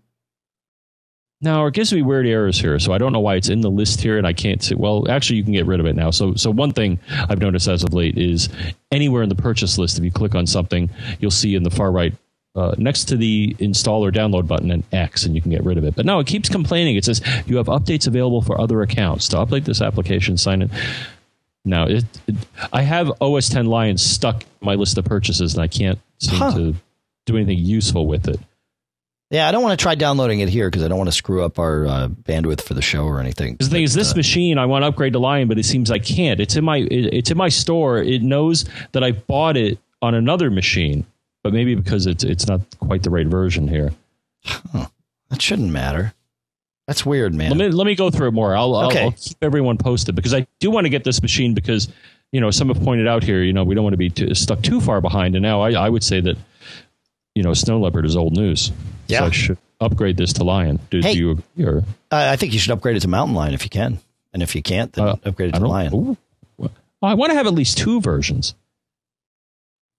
No, 1.43 1.65
it 1.67 1.73
gives 1.75 1.91
me 1.91 2.03
weird 2.03 2.27
errors 2.27 2.61
here, 2.61 2.79
so 2.79 2.93
I 2.93 2.99
don't 2.99 3.15
know 3.15 3.21
why 3.21 3.37
it's 3.37 3.49
in 3.49 3.63
the 3.63 3.71
list 3.71 4.03
here, 4.03 4.19
and 4.19 4.27
I 4.27 4.35
can't 4.35 4.63
see. 4.63 4.75
Well, 4.75 5.11
actually, 5.11 5.37
you 5.37 5.45
can 5.45 5.55
get 5.55 5.65
rid 5.65 5.81
of 5.81 5.87
it 5.87 5.97
now. 5.97 6.11
So, 6.11 6.35
so 6.35 6.51
one 6.51 6.73
thing 6.73 6.99
I've 7.31 7.39
noticed 7.41 7.67
as 7.67 7.83
of 7.83 7.95
late 7.95 8.19
is 8.19 8.51
anywhere 8.93 9.23
in 9.23 9.31
the 9.31 9.35
purchase 9.35 9.79
list, 9.79 9.97
if 9.97 10.05
you 10.05 10.11
click 10.11 10.35
on 10.35 10.47
something, 10.47 10.91
you'll 11.19 11.31
see 11.31 11.55
in 11.55 11.63
the 11.63 11.71
far 11.71 11.91
right 11.93 12.13
uh, 12.57 12.75
next 12.77 13.05
to 13.05 13.17
the 13.17 13.57
install 13.59 14.05
or 14.05 14.11
download 14.13 14.47
button 14.49 14.71
an 14.71 14.85
X, 14.93 15.25
and 15.25 15.35
you 15.35 15.41
can 15.41 15.51
get 15.51 15.65
rid 15.65 15.79
of 15.79 15.85
it. 15.85 15.95
But 15.95 16.05
no, 16.05 16.19
it 16.19 16.27
keeps 16.27 16.51
complaining. 16.51 16.97
It 16.97 17.07
says 17.07 17.23
you 17.47 17.57
have 17.57 17.67
updates 17.69 18.07
available 18.07 18.43
for 18.43 18.61
other 18.61 18.83
accounts. 18.83 19.27
To 19.29 19.37
update 19.37 19.65
this 19.65 19.81
application, 19.81 20.37
sign 20.37 20.61
in. 20.61 20.71
Now, 21.65 21.87
it, 21.87 22.05
it, 22.27 22.35
I 22.71 22.83
have 22.83 23.11
OS 23.23 23.49
10 23.49 23.65
Lion 23.65 23.97
stuck 23.97 24.43
in 24.43 24.49
my 24.61 24.75
list 24.75 24.99
of 24.99 25.07
purchases, 25.07 25.55
and 25.55 25.63
I 25.63 25.69
can't 25.69 25.99
seem 26.19 26.39
Huh. 26.39 26.53
to 26.55 26.75
do 27.27 27.37
anything 27.37 27.59
useful 27.59 28.07
with 28.07 28.29
it. 28.29 28.41
Yeah, 29.31 29.49
I 29.49 29.53
don't 29.53 29.63
want 29.63 29.79
to 29.79 29.83
try 29.83 29.95
downloading 29.95 30.41
it 30.41 30.49
here 30.49 30.69
because 30.69 30.83
I 30.83 30.89
don't 30.89 30.99
want 30.99 31.09
to 31.09 31.17
screw 31.17 31.45
up 31.45 31.61
our 31.61 31.87
uh, 31.87 32.09
bandwidth 32.09 32.63
for 32.63 32.75
the 32.75 32.83
show 32.83 33.05
or 33.05 33.21
anything. 33.21 33.57
The 33.61 33.67
thing 33.67 33.85
is, 33.85 33.95
this 33.95 34.13
uh, 34.13 34.17
machine 34.17 34.59
I 34.59 34.67
want 34.67 34.83
to 34.83 34.89
upgrade 34.89 35.13
to 35.13 35.21
Lion, 35.21 35.47
but 35.47 35.57
it 35.57 35.65
seems 35.65 35.91
I 35.91 36.01
can't. 36.01 36.41
It's 36.41 36.57
in 36.57 36.65
my 36.65 36.79
it, 36.79 37.15
it's 37.15 37.31
in 37.31 37.37
my 37.37 37.49
store. 37.49 37.99
It 37.99 38.23
knows 38.23 38.65
that 38.91 39.05
I 39.05 39.13
bought 39.13 39.57
it 39.57 39.79
on 40.03 40.15
another 40.15 40.51
machine, 40.51 41.07
but 41.45 41.53
maybe 41.53 41.77
because 41.77 42.09
it's 42.09 42.25
it's 42.25 42.49
not 42.49 42.61
quite 42.81 43.05
the 43.05 43.11
right 43.11 43.27
version 43.27 43.69
here. 43.69 43.93
Huh. 44.45 44.87
that 45.29 45.41
shouldn't 45.41 45.71
matter. 45.71 46.13
That's 46.89 47.07
weird, 47.07 47.33
man. 47.33 47.51
Let 47.51 47.59
me 47.59 47.69
let 47.69 47.87
me 47.87 47.95
go 47.95 48.11
through 48.11 48.29
it 48.29 48.33
more. 48.33 48.57
I'll, 48.57 48.75
I'll, 48.75 48.99
I'll 48.99 49.13
keep 49.13 49.37
everyone 49.43 49.77
posted 49.77 50.17
because 50.17 50.35
I 50.35 50.45
do 50.59 50.73
want 50.73 50.87
to 50.87 50.89
get 50.89 51.05
this 51.05 51.23
machine 51.23 51.55
because 51.55 51.89
you 52.33 52.41
know 52.41 52.51
some 52.51 52.67
have 52.67 52.83
pointed 52.83 53.07
out 53.07 53.23
here. 53.23 53.45
You 53.45 53.53
know 53.53 53.63
we 53.63 53.77
don't 53.77 53.85
want 53.85 53.93
to 53.93 53.99
be 53.99 54.11
too, 54.11 54.35
stuck 54.35 54.61
too 54.63 54.81
far 54.81 55.01
behind, 55.01 55.37
and 55.37 55.43
now 55.45 55.61
I, 55.61 55.71
I 55.73 55.89
would 55.89 56.03
say 56.03 56.21
that 56.21 56.37
you 57.35 57.43
know 57.43 57.55
Snow 57.55 57.81
Leopard 57.81 58.05
is 58.07 58.17
old 58.17 58.35
news. 58.37 58.73
Yeah. 59.09 59.21
so 59.21 59.25
I 59.27 59.31
should 59.31 59.59
upgrade 59.81 60.17
this 60.17 60.33
to 60.35 60.45
Lion. 60.45 60.79
Do, 60.91 61.01
Hey. 61.01 61.15
do 61.15 61.19
you 61.19 61.31
agree? 61.33 61.65
Or, 61.65 61.85
I 62.11 62.33
I 62.33 62.37
think 62.37 62.53
you 62.53 62.59
should 62.59 62.73
upgrade 62.73 62.97
it 62.97 63.01
to 63.01 63.09
Mountain 63.09 63.35
Lion 63.35 63.55
if 63.55 63.65
you 63.65 63.71
can, 63.71 63.99
and 64.33 64.43
if 64.43 64.55
you 64.55 64.63
can't, 64.63 64.93
then 64.93 65.09
Uh, 65.09 65.17
upgrade 65.25 65.55
it 65.55 65.59
to. 65.59 65.67
Lion. 65.67 65.95
Ooh. 65.95 66.17
I 67.03 67.15
want 67.15 67.31
to 67.31 67.35
have 67.37 67.47
at 67.47 67.55
least 67.55 67.79
two 67.79 68.01
versions. 68.03 68.55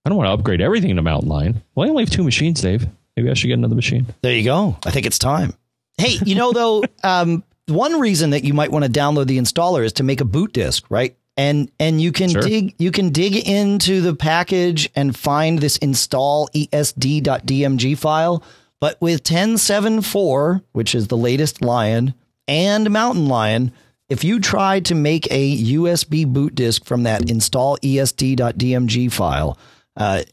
I 0.05 0.09
don't 0.09 0.17
want 0.17 0.27
to 0.27 0.33
upgrade 0.33 0.61
everything 0.61 0.95
to 0.95 1.01
Mountain 1.01 1.29
Lion. 1.29 1.61
Well, 1.73 1.87
I 1.87 1.89
only 1.89 2.03
have 2.03 2.11
two 2.11 2.23
machines, 2.23 2.61
Dave. 2.61 2.87
Maybe 3.17 3.29
I 3.29 3.33
should 3.33 3.47
get 3.47 3.55
another 3.57 3.75
machine. 3.75 4.05
There 4.21 4.33
you 4.33 4.43
go. 4.43 4.77
I 4.85 4.91
think 4.91 5.05
it's 5.07 5.17
time. 5.19 5.53
Hey, 5.97 6.17
you 6.25 6.35
know 6.35 6.51
though, 6.53 6.83
um, 7.03 7.43
one 7.67 7.99
reason 7.99 8.29
that 8.31 8.43
you 8.43 8.53
might 8.53 8.71
want 8.71 8.85
to 8.85 8.91
download 8.91 9.27
the 9.27 9.37
installer 9.39 9.83
is 9.83 9.93
to 9.93 10.03
make 10.03 10.21
a 10.21 10.25
boot 10.25 10.53
disk, 10.53 10.85
right? 10.89 11.15
And 11.37 11.71
and 11.79 12.01
you 12.01 12.11
can 12.11 12.29
Sure. 12.29 12.41
dig 12.41 12.75
you 12.77 12.91
can 12.91 13.09
dig 13.09 13.35
into 13.47 14.01
the 14.01 14.13
package 14.15 14.89
and 14.95 15.15
find 15.15 15.59
this 15.59 15.77
install 15.77 16.49
esd.dmg 16.53 17.97
file. 17.97 18.43
But 18.79 18.99
with 18.99 19.23
10.7.4, 19.23 20.63
which 20.71 20.95
is 20.95 21.07
the 21.07 21.17
latest 21.17 21.61
Lion, 21.61 22.15
and 22.47 22.89
Mountain 22.89 23.27
Lion, 23.27 23.71
if 24.09 24.23
you 24.23 24.39
try 24.39 24.79
to 24.81 24.95
make 24.95 25.27
a 25.31 25.57
USB 25.57 26.25
boot 26.25 26.55
disk 26.55 26.83
from 26.83 27.03
that 27.03 27.29
install 27.29 27.77
esd.dmg 27.77 29.11
file, 29.11 29.57
uh, 29.95 30.23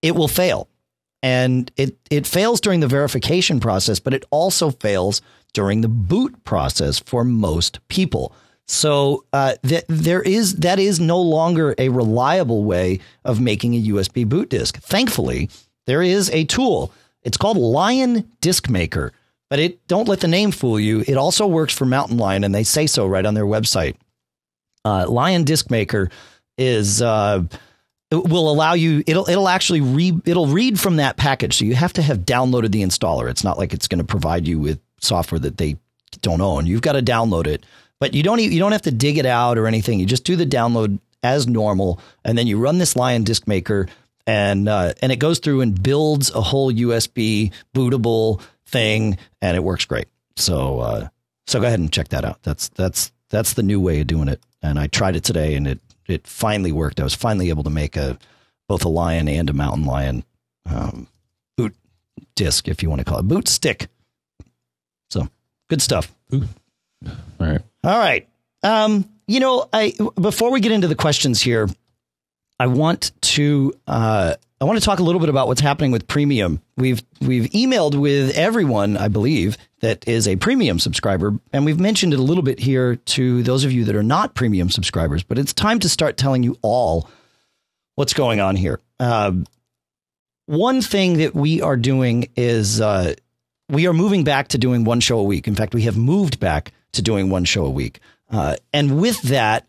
it 0.00 0.14
will 0.14 0.28
fail 0.28 0.68
and 1.22 1.70
it 1.76 1.98
it 2.10 2.26
fails 2.26 2.60
during 2.60 2.80
the 2.80 2.86
verification 2.88 3.60
process, 3.60 3.98
but 4.00 4.14
it 4.14 4.24
also 4.30 4.70
fails 4.70 5.20
during 5.52 5.80
the 5.80 5.88
boot 5.88 6.44
process 6.44 6.98
for 6.98 7.24
most 7.24 7.80
people. 7.88 8.32
So 8.68 9.24
uh, 9.32 9.54
th- 9.66 9.84
there 9.88 10.22
is 10.22 10.56
that 10.56 10.78
is 10.78 11.00
no 11.00 11.20
longer 11.20 11.74
a 11.78 11.88
reliable 11.88 12.64
way 12.64 13.00
of 13.24 13.40
making 13.40 13.74
a 13.74 13.82
USB 13.82 14.28
boot 14.28 14.50
disk. 14.50 14.78
Thankfully, 14.78 15.48
there 15.86 16.02
is 16.02 16.30
a 16.30 16.44
tool. 16.44 16.92
It's 17.22 17.38
called 17.38 17.56
Lion 17.56 18.30
Disk 18.40 18.68
Maker, 18.68 19.12
but 19.48 19.58
it 19.58 19.86
don't 19.88 20.06
let 20.06 20.20
the 20.20 20.28
name 20.28 20.50
fool 20.50 20.78
you. 20.78 21.02
It 21.06 21.16
also 21.16 21.46
works 21.46 21.74
for 21.74 21.86
Mountain 21.86 22.18
Lion, 22.18 22.44
and 22.44 22.54
they 22.54 22.62
say 22.62 22.86
so 22.86 23.06
right 23.06 23.24
on 23.24 23.34
their 23.34 23.46
website. 23.46 23.96
Uh, 24.84 25.06
Lion 25.08 25.44
Disk 25.44 25.70
Maker 25.70 26.10
is 26.58 27.00
uh, 27.00 27.42
will 28.10 28.50
allow 28.50 28.74
you 28.74 29.02
it'll 29.06 29.28
it'll 29.28 29.48
actually 29.48 29.80
read 29.80 30.26
it'll 30.26 30.46
read 30.46 30.80
from 30.80 30.96
that 30.96 31.16
package 31.16 31.58
so 31.58 31.64
you 31.64 31.74
have 31.74 31.92
to 31.92 32.02
have 32.02 32.20
downloaded 32.20 32.72
the 32.72 32.82
installer 32.82 33.28
it's 33.28 33.44
not 33.44 33.58
like 33.58 33.74
it's 33.74 33.86
going 33.86 33.98
to 33.98 34.04
provide 34.04 34.48
you 34.48 34.58
with 34.58 34.80
software 34.98 35.38
that 35.38 35.58
they 35.58 35.76
don't 36.22 36.40
own 36.40 36.64
you've 36.64 36.80
got 36.80 36.92
to 36.92 37.02
download 37.02 37.46
it 37.46 37.64
but 38.00 38.14
you 38.14 38.22
don't 38.22 38.40
you 38.40 38.58
don't 38.58 38.72
have 38.72 38.82
to 38.82 38.90
dig 38.90 39.18
it 39.18 39.26
out 39.26 39.58
or 39.58 39.66
anything 39.66 39.98
you 39.98 40.06
just 40.06 40.24
do 40.24 40.36
the 40.36 40.46
download 40.46 40.98
as 41.22 41.46
normal 41.46 42.00
and 42.24 42.38
then 42.38 42.46
you 42.46 42.58
run 42.58 42.78
this 42.78 42.96
lion 42.96 43.24
disk 43.24 43.46
maker 43.46 43.88
and 44.26 44.68
uh, 44.68 44.92
and 45.02 45.10
it 45.10 45.16
goes 45.16 45.38
through 45.38 45.60
and 45.60 45.82
builds 45.82 46.30
a 46.34 46.40
whole 46.40 46.72
USB 46.72 47.52
bootable 47.74 48.40
thing 48.66 49.18
and 49.40 49.56
it 49.56 49.60
works 49.60 49.84
great 49.84 50.08
so 50.36 50.80
uh, 50.80 51.08
so 51.46 51.60
go 51.60 51.66
ahead 51.66 51.80
and 51.80 51.92
check 51.92 52.08
that 52.08 52.24
out 52.24 52.42
that's 52.42 52.68
that's 52.70 53.12
that's 53.30 53.54
the 53.54 53.62
new 53.62 53.80
way 53.80 54.00
of 54.00 54.06
doing 54.06 54.28
it 54.28 54.40
and 54.62 54.78
I 54.78 54.86
tried 54.86 55.16
it 55.16 55.24
today 55.24 55.54
and 55.54 55.66
it 55.66 55.80
it 56.08 56.26
finally 56.26 56.72
worked. 56.72 57.00
I 57.00 57.04
was 57.04 57.14
finally 57.14 57.50
able 57.50 57.62
to 57.64 57.70
make 57.70 57.96
a 57.96 58.18
both 58.66 58.84
a 58.84 58.88
lion 58.88 59.28
and 59.28 59.48
a 59.48 59.52
mountain 59.52 59.84
lion 59.84 60.24
um, 60.66 61.06
boot 61.56 61.74
disc, 62.34 62.68
if 62.68 62.82
you 62.82 62.88
want 62.88 63.00
to 63.00 63.04
call 63.04 63.18
it 63.18 63.28
boot 63.28 63.46
stick. 63.46 63.88
So 65.10 65.28
good 65.68 65.82
stuff. 65.82 66.12
All 66.32 66.40
right. 67.38 67.60
All 67.84 67.98
right. 67.98 68.28
Um, 68.62 69.08
you 69.26 69.40
know, 69.40 69.68
I 69.72 69.94
before 70.20 70.50
we 70.50 70.60
get 70.60 70.72
into 70.72 70.88
the 70.88 70.94
questions 70.94 71.40
here, 71.40 71.68
I 72.58 72.66
want 72.66 73.12
to 73.20 73.72
uh, 73.86 74.34
I 74.60 74.64
want 74.64 74.78
to 74.78 74.84
talk 74.84 74.98
a 74.98 75.02
little 75.02 75.20
bit 75.20 75.28
about 75.28 75.46
what's 75.46 75.60
happening 75.60 75.92
with 75.92 76.08
premium. 76.08 76.60
We've 76.76 77.02
we've 77.20 77.44
emailed 77.50 77.94
with 77.94 78.36
everyone, 78.36 78.96
I 78.96 79.08
believe, 79.08 79.56
that 79.80 80.08
is 80.08 80.26
a 80.26 80.36
premium 80.36 80.80
subscriber, 80.80 81.38
and 81.52 81.64
we've 81.64 81.78
mentioned 81.78 82.12
it 82.12 82.18
a 82.18 82.22
little 82.22 82.42
bit 82.42 82.58
here 82.58 82.96
to 82.96 83.42
those 83.44 83.64
of 83.64 83.72
you 83.72 83.84
that 83.84 83.94
are 83.94 84.02
not 84.02 84.34
premium 84.34 84.70
subscribers. 84.70 85.22
But 85.22 85.38
it's 85.38 85.52
time 85.52 85.78
to 85.80 85.88
start 85.88 86.16
telling 86.16 86.42
you 86.42 86.58
all 86.62 87.08
what's 87.94 88.14
going 88.14 88.40
on 88.40 88.56
here. 88.56 88.80
Uh, 88.98 89.32
one 90.46 90.82
thing 90.82 91.18
that 91.18 91.34
we 91.34 91.60
are 91.60 91.76
doing 91.76 92.28
is 92.34 92.80
uh, 92.80 93.14
we 93.68 93.86
are 93.86 93.92
moving 93.92 94.24
back 94.24 94.48
to 94.48 94.58
doing 94.58 94.82
one 94.82 95.00
show 95.00 95.18
a 95.18 95.24
week. 95.24 95.46
In 95.46 95.54
fact, 95.54 95.74
we 95.74 95.82
have 95.82 95.96
moved 95.96 96.40
back 96.40 96.72
to 96.92 97.02
doing 97.02 97.30
one 97.30 97.44
show 97.44 97.64
a 97.64 97.70
week. 97.70 98.00
Uh, 98.30 98.56
and 98.72 99.00
with 99.00 99.20
that, 99.22 99.66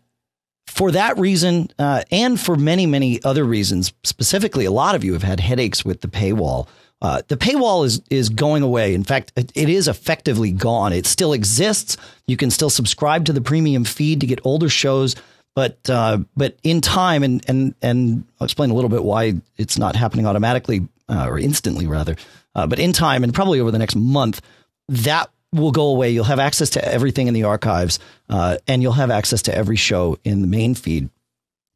for 0.66 0.92
that 0.92 1.18
reason, 1.18 1.70
uh, 1.78 2.02
and 2.10 2.40
for 2.40 2.56
many, 2.56 2.86
many 2.86 3.22
other 3.24 3.44
reasons, 3.44 3.92
specifically, 4.04 4.64
a 4.64 4.70
lot 4.70 4.94
of 4.94 5.02
you 5.02 5.12
have 5.14 5.22
had 5.22 5.40
headaches 5.40 5.84
with 5.84 6.00
the 6.00 6.08
paywall. 6.08 6.68
Uh, 7.02 7.22
the 7.28 7.36
paywall 7.36 7.84
is 7.84 8.02
is 8.10 8.28
going 8.28 8.62
away. 8.62 8.94
In 8.94 9.04
fact, 9.04 9.32
it, 9.34 9.50
it 9.54 9.68
is 9.68 9.88
effectively 9.88 10.52
gone. 10.52 10.92
It 10.92 11.06
still 11.06 11.32
exists. 11.32 11.96
You 12.26 12.36
can 12.36 12.50
still 12.50 12.70
subscribe 12.70 13.24
to 13.24 13.32
the 13.32 13.40
premium 13.40 13.84
feed 13.84 14.20
to 14.20 14.26
get 14.26 14.40
older 14.44 14.68
shows, 14.68 15.16
but 15.54 15.78
uh, 15.88 16.18
but 16.36 16.56
in 16.62 16.80
time, 16.80 17.22
and 17.22 17.42
and 17.48 17.74
and 17.80 18.24
I'll 18.38 18.44
explain 18.44 18.70
a 18.70 18.74
little 18.74 18.90
bit 18.90 19.02
why 19.02 19.40
it's 19.56 19.78
not 19.78 19.96
happening 19.96 20.26
automatically 20.26 20.88
uh, 21.08 21.26
or 21.26 21.38
instantly, 21.38 21.86
rather. 21.86 22.16
Uh, 22.54 22.66
but 22.66 22.78
in 22.78 22.92
time, 22.92 23.24
and 23.24 23.32
probably 23.32 23.60
over 23.60 23.70
the 23.70 23.78
next 23.78 23.96
month, 23.96 24.42
that 24.88 25.30
will 25.52 25.72
go 25.72 25.88
away. 25.88 26.10
You'll 26.10 26.24
have 26.24 26.38
access 26.38 26.70
to 26.70 26.84
everything 26.84 27.26
in 27.26 27.34
the 27.34 27.44
archives, 27.44 27.98
uh, 28.28 28.58
and 28.68 28.82
you'll 28.82 28.92
have 28.92 29.10
access 29.10 29.42
to 29.42 29.54
every 29.54 29.76
show 29.76 30.18
in 30.24 30.42
the 30.42 30.46
main 30.46 30.74
feed. 30.74 31.10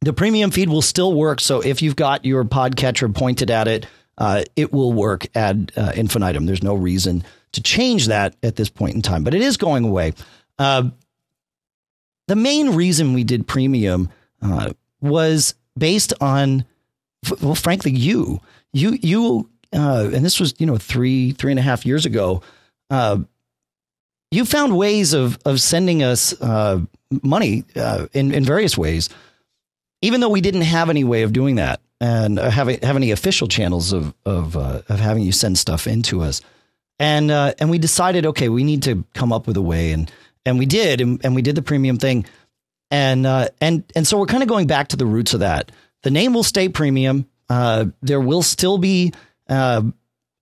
The 0.01 0.13
premium 0.13 0.51
feed 0.51 0.69
will 0.69 0.81
still 0.81 1.13
work. 1.13 1.41
So 1.41 1.61
if 1.61 1.81
you've 1.81 1.95
got 1.95 2.25
your 2.25 2.43
podcatcher 2.43 3.13
pointed 3.13 3.49
at 3.49 3.67
it, 3.67 3.87
uh, 4.17 4.43
it 4.55 4.71
will 4.71 4.93
work 4.93 5.27
ad 5.35 5.71
uh, 5.75 5.91
infinitum. 5.95 6.45
There's 6.45 6.63
no 6.63 6.75
reason 6.75 7.23
to 7.53 7.61
change 7.61 8.07
that 8.07 8.35
at 8.43 8.55
this 8.55 8.69
point 8.69 8.95
in 8.95 9.01
time, 9.01 9.23
but 9.23 9.33
it 9.33 9.41
is 9.41 9.57
going 9.57 9.83
away. 9.83 10.13
Uh, 10.57 10.89
the 12.27 12.35
main 12.35 12.75
reason 12.75 13.13
we 13.13 13.23
did 13.23 13.47
premium 13.47 14.09
uh, 14.41 14.71
was 15.01 15.55
based 15.77 16.13
on, 16.21 16.65
well, 17.41 17.55
frankly, 17.55 17.91
you, 17.91 18.41
you, 18.73 18.97
you, 19.01 19.49
uh, 19.73 20.09
and 20.13 20.23
this 20.23 20.39
was 20.39 20.53
you 20.59 20.65
know 20.65 20.77
three, 20.77 21.31
three 21.31 21.51
and 21.51 21.59
a 21.59 21.63
half 21.63 21.85
years 21.85 22.05
ago 22.05 22.41
you 24.35 24.45
found 24.45 24.77
ways 24.77 25.13
of 25.13 25.37
of 25.45 25.59
sending 25.61 26.03
us 26.03 26.39
uh, 26.41 26.79
money 27.23 27.63
uh, 27.75 28.07
in 28.13 28.33
in 28.33 28.43
various 28.43 28.77
ways, 28.77 29.09
even 30.01 30.21
though 30.21 30.29
we 30.29 30.41
didn't 30.41 30.61
have 30.61 30.89
any 30.89 31.03
way 31.03 31.23
of 31.23 31.33
doing 31.33 31.55
that 31.55 31.79
and 32.01 32.37
have 32.37 32.67
have 32.67 32.95
any 32.95 33.11
official 33.11 33.47
channels 33.47 33.93
of 33.93 34.13
of 34.25 34.55
uh, 34.55 34.81
of 34.89 34.99
having 34.99 35.23
you 35.23 35.31
send 35.31 35.57
stuff 35.57 35.87
into 35.87 36.21
us. 36.21 36.41
And 36.99 37.31
uh, 37.31 37.53
and 37.59 37.69
we 37.69 37.77
decided, 37.77 38.25
okay, 38.25 38.49
we 38.49 38.63
need 38.63 38.83
to 38.83 39.03
come 39.13 39.33
up 39.33 39.47
with 39.47 39.57
a 39.57 39.61
way, 39.61 39.91
and 39.91 40.11
and 40.45 40.57
we 40.59 40.65
did, 40.65 41.01
and, 41.01 41.23
and 41.25 41.35
we 41.35 41.41
did 41.41 41.55
the 41.55 41.61
premium 41.61 41.97
thing, 41.97 42.25
and 42.91 43.25
uh, 43.25 43.49
and 43.59 43.83
and 43.95 44.07
so 44.07 44.17
we're 44.17 44.27
kind 44.27 44.43
of 44.43 44.49
going 44.49 44.67
back 44.67 44.89
to 44.89 44.95
the 44.97 45.05
roots 45.05 45.33
of 45.33 45.41
that. 45.41 45.71
The 46.03 46.11
name 46.11 46.33
will 46.33 46.43
stay 46.43 46.69
premium. 46.69 47.27
Uh, 47.49 47.85
there 48.01 48.21
will 48.21 48.43
still 48.43 48.77
be 48.77 49.13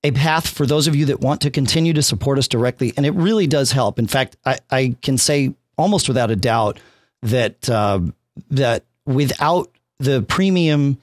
a 0.03 0.11
path 0.11 0.47
for 0.47 0.65
those 0.65 0.87
of 0.87 0.95
you 0.95 1.05
that 1.05 1.21
want 1.21 1.41
to 1.41 1.49
continue 1.49 1.93
to 1.93 2.01
support 2.01 2.37
us 2.37 2.47
directly. 2.47 2.93
And 2.97 3.05
it 3.05 3.13
really 3.13 3.47
does 3.47 3.71
help. 3.71 3.99
In 3.99 4.07
fact, 4.07 4.35
I, 4.45 4.59
I 4.69 4.95
can 5.01 5.17
say 5.17 5.53
almost 5.77 6.07
without 6.07 6.29
a 6.29 6.35
doubt 6.35 6.79
that 7.21 7.69
uh, 7.69 8.01
that 8.51 8.83
without 9.05 9.71
the 9.99 10.21
premium 10.23 10.97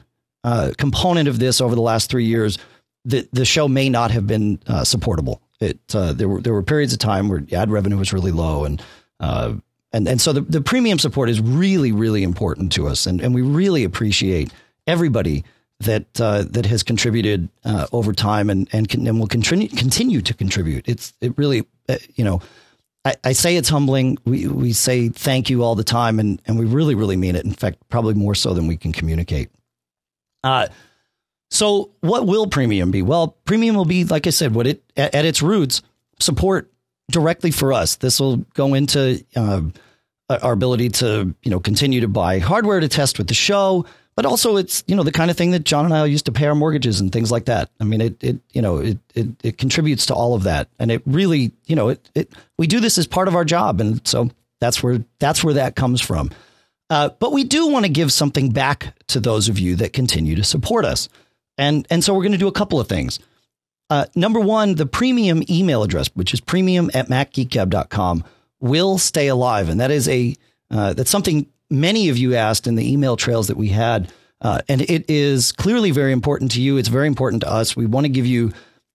uh, 0.45 0.73
component 0.77 1.29
of 1.29 1.39
this 1.39 1.61
over 1.61 1.75
the 1.75 1.81
last 1.81 2.11
three 2.11 2.25
years, 2.25 2.59
the 3.05 3.29
the 3.33 3.45
show 3.45 3.69
may 3.69 3.89
not 3.89 4.11
have 4.11 4.27
been 4.27 4.61
uh, 4.67 4.85
supportable. 4.85 5.41
It 5.61 5.79
uh, 5.95 6.13
there 6.13 6.29
were 6.29 6.41
there 6.41 6.53
were 6.53 6.63
periods 6.63 6.93
of 6.93 6.99
time 6.99 7.29
where 7.29 7.43
ad 7.53 7.71
revenue 7.71 7.97
was 7.97 8.13
really 8.13 8.33
low 8.33 8.65
and 8.65 8.83
uh, 9.19 9.55
and 9.93 10.07
and 10.09 10.21
so 10.21 10.33
the, 10.33 10.43
the 10.43 10.61
premium 10.61 10.99
support 10.99 11.29
is 11.29 11.41
really 11.41 11.93
really 11.93 12.23
important 12.23 12.73
to 12.73 12.87
us 12.87 13.07
and 13.07 13.21
and 13.21 13.35
we 13.35 13.43
really 13.43 13.85
appreciate 13.85 14.53
everybody 14.87 15.45
that 15.81 16.21
uh, 16.21 16.45
that 16.51 16.67
has 16.67 16.83
contributed 16.83 17.49
uh, 17.65 17.87
over 17.93 18.13
time 18.13 18.51
and 18.51 18.69
and, 18.73 18.89
can, 18.89 19.07
and 19.07 19.19
will 19.19 19.27
continue 19.27 19.69
continue 19.69 20.21
to 20.23 20.35
contribute. 20.35 20.89
It's 20.89 21.13
it 21.21 21.37
really 21.37 21.67
uh, 21.89 21.97
you 22.15 22.25
know 22.25 22.41
I, 23.05 23.15
I, 23.25 23.33
say 23.33 23.57
it's 23.57 23.69
humbling. 23.69 24.19
We 24.25 24.47
we 24.47 24.73
say 24.73 25.09
thank 25.09 25.49
you 25.49 25.63
all 25.65 25.75
the 25.75 25.85
time, 25.85 26.21
and 26.21 26.41
and 26.47 26.59
we 26.59 26.67
really 26.67 26.95
really 26.95 27.17
mean 27.17 27.35
it. 27.35 27.45
In 27.45 27.53
fact, 27.53 27.79
probably 27.89 28.15
more 28.15 28.35
so 28.35 28.53
than 28.53 28.67
we 28.67 28.77
can 28.77 28.93
communicate. 28.93 29.51
Uh, 30.45 30.69
so 31.51 31.91
what 32.01 32.27
will 32.27 32.47
premium 32.47 32.91
be? 32.91 33.03
Well, 33.03 33.37
premium 33.45 33.75
will 33.75 33.87
be 33.87 34.05
like 34.05 34.27
I 34.27 34.31
said, 34.31 34.55
what 34.55 34.67
it 34.67 34.83
at, 34.97 35.15
at 35.15 35.25
its 35.25 35.41
roots 35.41 35.83
support 36.21 36.71
directly 37.11 37.51
for 37.51 37.73
us. 37.73 37.97
This 37.97 38.21
will 38.21 38.37
go 38.55 38.75
into 38.75 39.25
uh, 39.35 39.63
our 40.29 40.53
ability 40.53 40.91
to 40.91 41.35
you 41.43 41.51
know 41.51 41.59
continue 41.59 42.03
to 42.03 42.09
buy 42.09 42.39
hardware 42.39 42.81
to 42.81 42.89
test 42.89 43.17
with 43.17 43.29
the 43.29 43.35
show 43.35 43.87
but 44.21 44.27
also 44.27 44.59
it's 44.59 44.85
you 44.87 44.95
know 44.95 45.03
the 45.03 45.13
kind 45.13 45.31
of 45.31 45.39
thing 45.39 45.53
that 45.53 45.65
John 45.65 45.87
and 45.87 45.95
I 45.95 46.05
used 46.05 46.27
to 46.27 46.33
pay 46.33 46.45
our 46.45 46.55
mortgages 46.55 47.01
and 47.01 47.11
things 47.11 47.33
like 47.33 47.47
that. 47.47 47.71
I 47.81 47.85
mean, 47.85 48.03
it 48.03 48.23
it 48.23 48.39
you 48.53 48.61
know 48.61 48.77
it 48.77 48.99
it, 49.15 49.29
it 49.43 49.57
contributes 49.57 50.05
to 50.07 50.15
all 50.15 50.35
of 50.35 50.43
that, 50.43 50.69
and 50.79 50.91
it 50.91 51.01
really 51.07 51.53
you 51.65 51.75
know 51.75 51.89
it 51.89 52.11
it 52.15 52.31
we 52.59 52.67
do 52.67 52.81
this 52.81 52.99
as 52.99 53.07
part 53.07 53.29
of 53.29 53.35
our 53.35 53.47
job, 53.47 53.81
and 53.81 54.07
so 54.07 54.29
that's 54.61 54.83
where 54.83 55.03
that's 55.21 55.43
where 55.43 55.55
that 55.55 55.75
comes 55.75 56.03
from. 56.03 56.31
Uh, 56.91 57.09
but 57.19 57.33
we 57.33 57.45
do 57.45 57.69
want 57.69 57.87
to 57.87 57.91
give 57.91 58.13
something 58.13 58.51
back 58.51 58.95
to 59.07 59.21
those 59.21 59.49
of 59.49 59.59
you 59.59 59.75
that 59.77 59.95
continue 59.95 60.37
to 60.37 60.45
support 60.45 60.85
us, 60.85 61.09
and 61.57 61.87
and 61.89 62.05
so 62.05 62.13
we're 62.13 62.23
going 62.23 62.33
to 62.33 62.37
do 62.37 62.47
a 62.47 62.53
couple 62.53 62.79
of 62.79 62.91
things. 62.91 63.21
Uh, 63.89 64.05
number 64.15 64.39
one, 64.39 64.75
the 64.75 64.85
premium 64.85 65.43
email 65.49 65.83
address, 65.83 66.09
which 66.09 66.35
is 66.35 66.43
premium 66.43 66.91
at 66.93 67.09
macgeekgab.com, 67.09 68.23
will 68.61 68.99
stay 68.99 69.29
alive, 69.29 69.71
and 69.71 69.81
that 69.81 69.91
is 69.91 70.07
a 70.11 70.37
uh, 70.71 70.93
that's 70.93 71.11
something 71.11 71.47
many 71.71 72.09
of 72.09 72.19
you 72.19 72.35
asked 72.35 72.67
in 72.67 72.75
the 72.75 72.93
email 72.93 73.17
trails 73.17 73.49
that 73.49 73.57
we 73.57 73.69
had. 73.69 74.13
Uh, 74.43 74.61
and 74.69 74.81
it 74.81 75.09
is 75.11 75.53
clearly 75.53 75.91
very 75.91 76.13
important 76.13 76.53
to 76.53 76.63
you. 76.63 76.79
It's 76.79 76.89
very 76.89 77.07
important 77.07 77.43
to 77.43 77.53
us. 77.53 77.77
We 77.77 77.87
want 77.87 78.07
to 78.07 78.09
give 78.09 78.27
you 78.27 78.53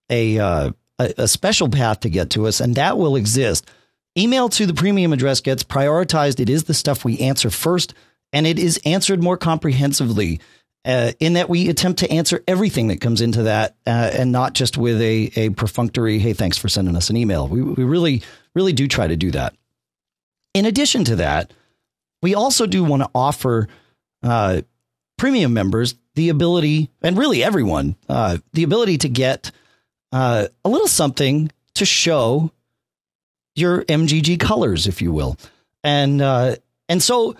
a, 0.09 0.39
uh, 0.39 0.71
a, 0.99 1.13
a 1.19 1.28
special 1.28 1.69
path 1.69 2.01
to 2.01 2.09
get 2.09 2.32
to 2.32 2.47
us, 2.47 2.59
and 2.59 2.76
that 2.76 2.97
will 2.97 3.15
exist. 3.15 3.69
Email 4.17 4.49
to 4.49 4.65
the 4.65 4.73
premium 4.73 5.13
address 5.13 5.41
gets 5.41 5.63
prioritized. 5.63 6.39
It 6.39 6.49
is 6.49 6.63
the 6.63 6.73
stuff 6.73 7.05
we 7.05 7.19
answer 7.19 7.49
first, 7.49 7.93
and 8.34 8.47
it 8.47 8.57
is 8.57 8.80
answered 8.86 9.21
more 9.21 9.38
comprehensively. 9.38 10.39
Uh, 10.86 11.11
in 11.19 11.34
that 11.34 11.49
we 11.49 11.67
attempt 11.67 11.99
to 11.99 12.11
answer 12.11 12.43
everything 12.47 12.88
that 12.88 13.01
comes 13.01 13.19
into 13.19 13.43
that, 13.43 13.76
uh, 13.88 14.11
and 14.13 14.32
not 14.32 14.53
just 14.53 14.78
with 14.78 15.01
a 15.01 15.32
a 15.36 15.49
perfunctory 15.49 16.19
"Hey, 16.19 16.34
thanks 16.34 16.59
for 16.59 16.69
sending 16.69 16.95
us 16.95 17.09
an 17.09 17.17
email." 17.17 17.47
We 17.47 17.61
we 17.63 17.84
really 17.84 18.21
really 18.53 18.71
do 18.71 18.88
try 18.88 19.07
to 19.07 19.15
do 19.15 19.32
that. 19.32 19.55
In 20.53 20.65
addition 20.65 21.03
to 21.05 21.15
that, 21.17 21.51
we 22.26 22.34
also 22.34 22.65
do 22.65 22.84
want 22.84 23.03
to 23.03 23.09
offer 23.13 23.67
uh, 24.23 24.61
premium 25.15 25.53
members 25.53 25.93
the 26.15 26.30
ability, 26.30 26.89
and 27.03 27.19
really 27.19 27.43
everyone, 27.43 27.95
uh, 28.09 28.39
the 28.53 28.63
ability 28.63 28.97
to 28.97 29.09
get 29.09 29.51
uh, 30.11 30.47
a 30.63 30.69
little 30.69 30.88
something 30.88 31.51
to 31.76 31.86
show 31.86 32.49
your 33.55 33.84
MGG 33.84 34.39
colors, 34.39 34.88
if 34.88 35.03
you 35.03 35.11
will, 35.11 35.38
and 35.84 36.19
uh, 36.19 36.55
and 36.89 37.03
so 37.03 37.36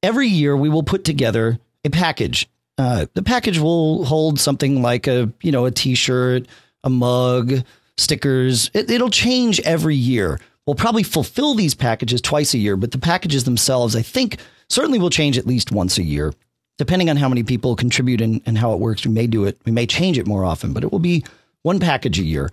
every 0.00 0.28
year 0.28 0.56
we 0.56 0.68
will 0.68 0.84
put 0.84 1.02
together 1.02 1.58
a 1.84 1.90
package. 1.90 2.48
Uh, 2.78 3.06
the 3.14 3.22
package 3.24 3.58
will 3.58 4.04
hold 4.04 4.38
something 4.38 4.80
like 4.80 5.08
a 5.08 5.32
you 5.42 5.50
know 5.50 5.64
a 5.64 5.72
T-shirt, 5.72 6.46
a 6.84 6.88
mug, 6.88 7.64
stickers. 7.96 8.70
It, 8.74 8.88
it'll 8.88 9.10
change 9.10 9.58
every 9.62 9.96
year. 9.96 10.38
We'll 10.70 10.76
probably 10.76 11.02
fulfill 11.02 11.54
these 11.54 11.74
packages 11.74 12.20
twice 12.20 12.54
a 12.54 12.58
year, 12.58 12.76
but 12.76 12.92
the 12.92 12.98
packages 12.98 13.42
themselves, 13.42 13.96
I 13.96 14.02
think, 14.02 14.36
certainly 14.68 15.00
will 15.00 15.10
change 15.10 15.36
at 15.36 15.44
least 15.44 15.72
once 15.72 15.98
a 15.98 16.04
year. 16.04 16.32
Depending 16.78 17.10
on 17.10 17.16
how 17.16 17.28
many 17.28 17.42
people 17.42 17.74
contribute 17.74 18.20
and, 18.20 18.40
and 18.46 18.56
how 18.56 18.72
it 18.72 18.78
works, 18.78 19.04
we 19.04 19.10
may 19.10 19.26
do 19.26 19.46
it. 19.46 19.58
We 19.66 19.72
may 19.72 19.84
change 19.84 20.16
it 20.16 20.28
more 20.28 20.44
often, 20.44 20.72
but 20.72 20.84
it 20.84 20.92
will 20.92 21.00
be 21.00 21.24
one 21.62 21.80
package 21.80 22.20
a 22.20 22.22
year. 22.22 22.52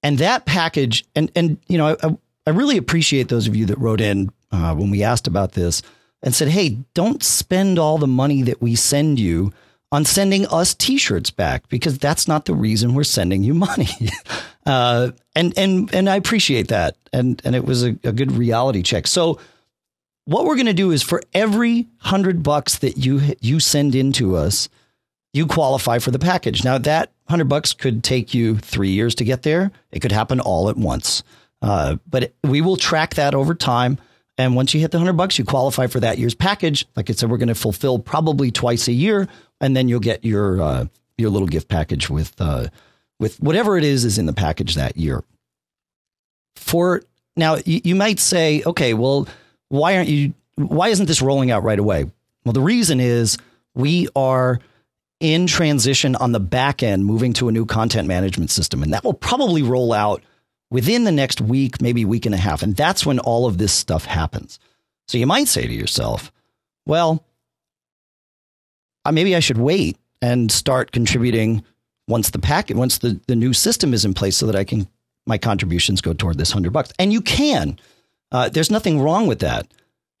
And 0.00 0.18
that 0.18 0.44
package, 0.44 1.04
and 1.16 1.28
and 1.34 1.58
you 1.66 1.76
know, 1.76 1.96
I, 2.00 2.16
I 2.46 2.50
really 2.50 2.76
appreciate 2.76 3.30
those 3.30 3.48
of 3.48 3.56
you 3.56 3.66
that 3.66 3.78
wrote 3.78 4.00
in 4.00 4.30
uh, 4.52 4.76
when 4.76 4.90
we 4.90 5.02
asked 5.02 5.26
about 5.26 5.54
this 5.54 5.82
and 6.22 6.32
said, 6.36 6.46
"Hey, 6.46 6.78
don't 6.94 7.20
spend 7.20 7.80
all 7.80 7.98
the 7.98 8.06
money 8.06 8.42
that 8.42 8.62
we 8.62 8.76
send 8.76 9.18
you 9.18 9.52
on 9.90 10.04
sending 10.04 10.46
us 10.46 10.72
T-shirts 10.72 11.32
back 11.32 11.68
because 11.68 11.98
that's 11.98 12.28
not 12.28 12.44
the 12.44 12.54
reason 12.54 12.94
we're 12.94 13.02
sending 13.02 13.42
you 13.42 13.54
money." 13.54 13.88
Uh, 14.66 15.10
and 15.34 15.56
and 15.58 15.94
and 15.94 16.08
I 16.08 16.16
appreciate 16.16 16.68
that, 16.68 16.96
and 17.12 17.40
and 17.44 17.54
it 17.54 17.64
was 17.64 17.84
a, 17.84 17.98
a 18.02 18.12
good 18.12 18.32
reality 18.32 18.82
check. 18.82 19.06
So 19.06 19.38
what 20.24 20.46
we're 20.46 20.56
going 20.56 20.66
to 20.66 20.72
do 20.72 20.90
is 20.90 21.02
for 21.02 21.22
every 21.34 21.86
hundred 21.98 22.42
bucks 22.42 22.78
that 22.78 22.96
you 22.96 23.34
you 23.40 23.60
send 23.60 23.94
in 23.94 24.12
to 24.12 24.36
us, 24.36 24.68
you 25.32 25.46
qualify 25.46 25.98
for 25.98 26.10
the 26.10 26.18
package. 26.18 26.64
Now 26.64 26.78
that 26.78 27.12
hundred 27.28 27.48
bucks 27.48 27.72
could 27.74 28.02
take 28.02 28.32
you 28.32 28.56
three 28.58 28.90
years 28.90 29.14
to 29.16 29.24
get 29.24 29.42
there. 29.42 29.70
It 29.92 30.00
could 30.00 30.12
happen 30.12 30.40
all 30.40 30.68
at 30.70 30.76
once. 30.76 31.22
Uh, 31.60 31.96
but 32.08 32.34
we 32.42 32.60
will 32.60 32.76
track 32.76 33.14
that 33.14 33.34
over 33.34 33.54
time. 33.54 33.98
And 34.36 34.54
once 34.54 34.74
you 34.74 34.80
hit 34.80 34.90
the 34.90 34.98
hundred 34.98 35.14
bucks, 35.14 35.38
you 35.38 35.44
qualify 35.44 35.86
for 35.86 36.00
that 36.00 36.18
year's 36.18 36.34
package. 36.34 36.86
Like 36.96 37.08
I 37.08 37.12
said, 37.12 37.30
we're 37.30 37.38
going 37.38 37.48
to 37.48 37.54
fulfill 37.54 37.98
probably 37.98 38.50
twice 38.50 38.88
a 38.88 38.92
year, 38.92 39.28
and 39.60 39.76
then 39.76 39.88
you'll 39.88 40.00
get 40.00 40.24
your 40.24 40.60
uh, 40.60 40.86
your 41.16 41.30
little 41.30 41.48
gift 41.48 41.68
package 41.68 42.10
with 42.10 42.34
uh, 42.40 42.68
with 43.24 43.40
whatever 43.40 43.78
it 43.78 43.84
is 43.84 44.04
is 44.04 44.18
in 44.18 44.26
the 44.26 44.34
package 44.34 44.74
that 44.74 44.98
year. 44.98 45.24
For 46.56 47.02
now, 47.36 47.56
you, 47.64 47.80
you 47.82 47.94
might 47.94 48.20
say, 48.20 48.62
okay, 48.66 48.92
well, 48.92 49.26
why 49.70 49.96
aren't 49.96 50.10
you? 50.10 50.34
Why 50.56 50.88
isn't 50.88 51.06
this 51.06 51.22
rolling 51.22 51.50
out 51.50 51.62
right 51.62 51.78
away? 51.78 52.04
Well, 52.44 52.52
the 52.52 52.60
reason 52.60 53.00
is 53.00 53.38
we 53.74 54.08
are 54.14 54.60
in 55.20 55.46
transition 55.46 56.16
on 56.16 56.32
the 56.32 56.38
back 56.38 56.82
end, 56.82 57.06
moving 57.06 57.32
to 57.32 57.48
a 57.48 57.52
new 57.52 57.64
content 57.64 58.06
management 58.06 58.50
system, 58.50 58.82
and 58.82 58.92
that 58.92 59.04
will 59.04 59.14
probably 59.14 59.62
roll 59.62 59.94
out 59.94 60.22
within 60.70 61.04
the 61.04 61.12
next 61.12 61.40
week, 61.40 61.80
maybe 61.80 62.04
week 62.04 62.26
and 62.26 62.34
a 62.34 62.38
half. 62.38 62.62
And 62.62 62.76
that's 62.76 63.06
when 63.06 63.20
all 63.20 63.46
of 63.46 63.56
this 63.56 63.72
stuff 63.72 64.04
happens. 64.04 64.58
So 65.08 65.16
you 65.16 65.26
might 65.26 65.48
say 65.48 65.66
to 65.66 65.72
yourself, 65.72 66.30
well, 66.84 67.24
uh, 69.06 69.12
maybe 69.12 69.34
I 69.34 69.40
should 69.40 69.56
wait 69.56 69.96
and 70.20 70.52
start 70.52 70.92
contributing 70.92 71.64
once 72.08 72.30
the 72.30 72.38
packet, 72.38 72.76
once 72.76 72.98
the, 72.98 73.20
the 73.26 73.36
new 73.36 73.52
system 73.52 73.94
is 73.94 74.04
in 74.04 74.14
place 74.14 74.36
so 74.36 74.46
that 74.46 74.56
I 74.56 74.64
can, 74.64 74.88
my 75.26 75.38
contributions 75.38 76.00
go 76.00 76.12
toward 76.12 76.38
this 76.38 76.52
hundred 76.52 76.72
bucks. 76.72 76.92
And 76.98 77.12
you 77.12 77.20
can. 77.20 77.78
Uh, 78.30 78.48
there's 78.48 78.70
nothing 78.70 79.00
wrong 79.00 79.26
with 79.26 79.38
that. 79.40 79.66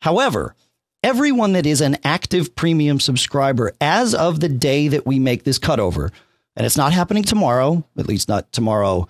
However, 0.02 0.54
everyone 1.02 1.52
that 1.52 1.66
is 1.66 1.80
an 1.80 1.98
active 2.04 2.54
premium 2.54 3.00
subscriber 3.00 3.72
as 3.80 4.14
of 4.14 4.40
the 4.40 4.48
day 4.48 4.88
that 4.88 5.06
we 5.06 5.18
make 5.18 5.44
this 5.44 5.58
cutover, 5.58 6.10
and 6.56 6.64
it's 6.64 6.76
not 6.76 6.92
happening 6.92 7.24
tomorrow, 7.24 7.84
at 7.98 8.06
least 8.06 8.28
not 8.28 8.52
tomorrow 8.52 9.08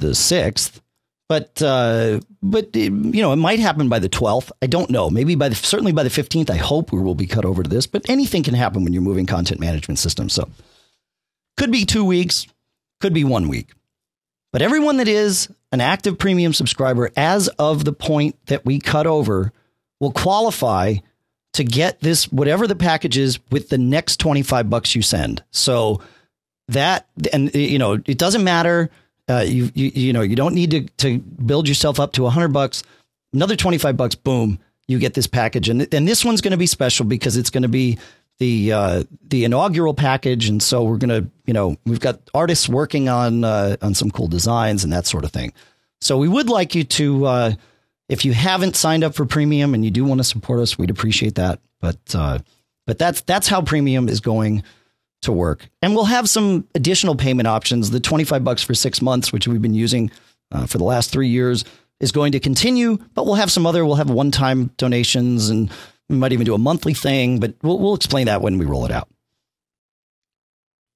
the 0.00 0.14
sixth. 0.14 0.80
But 1.26 1.62
uh, 1.62 2.20
but 2.42 2.76
you 2.76 3.22
know 3.22 3.32
it 3.32 3.36
might 3.36 3.58
happen 3.58 3.88
by 3.88 3.98
the 3.98 4.10
twelfth. 4.10 4.52
I 4.60 4.66
don't 4.66 4.90
know. 4.90 5.08
Maybe 5.08 5.36
by 5.36 5.48
the 5.48 5.54
certainly 5.54 5.92
by 5.92 6.02
the 6.02 6.10
fifteenth. 6.10 6.50
I 6.50 6.56
hope 6.56 6.92
we 6.92 7.00
will 7.00 7.14
be 7.14 7.26
cut 7.26 7.46
over 7.46 7.62
to 7.62 7.70
this. 7.70 7.86
But 7.86 8.08
anything 8.10 8.42
can 8.42 8.54
happen 8.54 8.84
when 8.84 8.92
you're 8.92 9.00
moving 9.00 9.24
content 9.24 9.58
management 9.58 9.98
systems. 9.98 10.34
So 10.34 10.50
could 11.56 11.72
be 11.72 11.84
two 11.84 12.04
weeks, 12.04 12.46
could 13.00 13.14
be 13.14 13.24
one 13.24 13.48
week. 13.48 13.72
But 14.52 14.62
everyone 14.62 14.98
that 14.98 15.08
is 15.08 15.48
an 15.72 15.80
active 15.80 16.18
premium 16.18 16.52
subscriber 16.52 17.10
as 17.16 17.48
of 17.48 17.84
the 17.84 17.92
point 17.92 18.36
that 18.46 18.64
we 18.64 18.78
cut 18.78 19.06
over 19.06 19.52
will 20.00 20.12
qualify 20.12 20.96
to 21.54 21.64
get 21.64 22.00
this 22.00 22.30
whatever 22.30 22.66
the 22.66 22.76
package 22.76 23.16
is 23.16 23.38
with 23.50 23.68
the 23.68 23.78
next 23.78 24.18
25 24.18 24.70
bucks 24.70 24.94
you 24.94 25.02
send. 25.02 25.42
So 25.50 26.00
that 26.68 27.06
and 27.32 27.54
you 27.54 27.78
know 27.78 28.00
it 28.06 28.18
doesn't 28.18 28.42
matter 28.42 28.90
uh, 29.28 29.44
you, 29.46 29.70
you 29.74 29.90
you 29.94 30.12
know 30.12 30.20
you 30.20 30.36
don't 30.36 30.54
need 30.54 30.70
to 30.70 30.82
to 30.98 31.18
build 31.18 31.68
yourself 31.68 31.98
up 31.98 32.12
to 32.12 32.26
a 32.26 32.30
hundred 32.30 32.48
bucks. 32.48 32.82
Another 33.32 33.56
twenty 33.56 33.78
five 33.78 33.96
bucks, 33.96 34.14
boom, 34.14 34.58
you 34.86 34.98
get 34.98 35.14
this 35.14 35.26
package, 35.26 35.68
and 35.68 35.92
and 35.94 36.06
this 36.06 36.24
one's 36.24 36.40
going 36.40 36.52
to 36.52 36.58
be 36.58 36.66
special 36.66 37.06
because 37.06 37.36
it's 37.36 37.50
going 37.50 37.62
to 37.62 37.68
be 37.68 37.98
the 38.38 38.72
uh, 38.72 39.04
the 39.22 39.44
inaugural 39.44 39.94
package, 39.94 40.48
and 40.48 40.62
so 40.62 40.84
we're 40.84 40.98
gonna 40.98 41.26
you 41.46 41.54
know 41.54 41.76
we've 41.86 42.00
got 42.00 42.20
artists 42.34 42.68
working 42.68 43.08
on 43.08 43.44
uh, 43.44 43.76
on 43.82 43.94
some 43.94 44.10
cool 44.10 44.28
designs 44.28 44.84
and 44.84 44.92
that 44.92 45.06
sort 45.06 45.24
of 45.24 45.32
thing. 45.32 45.52
So 46.00 46.18
we 46.18 46.28
would 46.28 46.50
like 46.50 46.74
you 46.74 46.84
to, 46.84 47.24
uh, 47.24 47.52
if 48.10 48.26
you 48.26 48.34
haven't 48.34 48.76
signed 48.76 49.04
up 49.04 49.14
for 49.14 49.24
premium 49.24 49.72
and 49.72 49.82
you 49.82 49.90
do 49.90 50.04
want 50.04 50.18
to 50.20 50.24
support 50.24 50.60
us, 50.60 50.76
we'd 50.76 50.90
appreciate 50.90 51.36
that. 51.36 51.60
But 51.80 51.98
uh, 52.14 52.40
but 52.86 52.98
that's 52.98 53.22
that's 53.22 53.48
how 53.48 53.62
premium 53.62 54.08
is 54.08 54.20
going 54.20 54.64
to 55.22 55.32
work. 55.32 55.66
And 55.80 55.94
we'll 55.94 56.04
have 56.04 56.28
some 56.28 56.68
additional 56.74 57.14
payment 57.14 57.48
options. 57.48 57.90
The 57.90 58.00
25 58.00 58.44
bucks 58.44 58.62
for 58.62 58.74
six 58.74 59.00
months, 59.00 59.32
which 59.32 59.48
we've 59.48 59.62
been 59.62 59.74
using 59.74 60.10
uh, 60.52 60.66
for 60.66 60.78
the 60.78 60.84
last 60.84 61.10
three 61.10 61.28
years, 61.28 61.64
is 62.00 62.12
going 62.12 62.32
to 62.32 62.40
continue, 62.40 62.98
but 63.14 63.24
we'll 63.24 63.36
have 63.36 63.50
some 63.50 63.66
other, 63.66 63.86
we'll 63.86 63.94
have 63.94 64.10
one 64.10 64.30
time 64.30 64.70
donations 64.76 65.48
and 65.48 65.70
we 66.08 66.16
might 66.16 66.32
even 66.32 66.44
do 66.44 66.54
a 66.54 66.58
monthly 66.58 66.94
thing, 66.94 67.40
but 67.40 67.54
we'll, 67.62 67.78
we'll 67.78 67.94
explain 67.94 68.26
that 68.26 68.42
when 68.42 68.58
we 68.58 68.66
roll 68.66 68.84
it 68.84 68.90
out. 68.90 69.08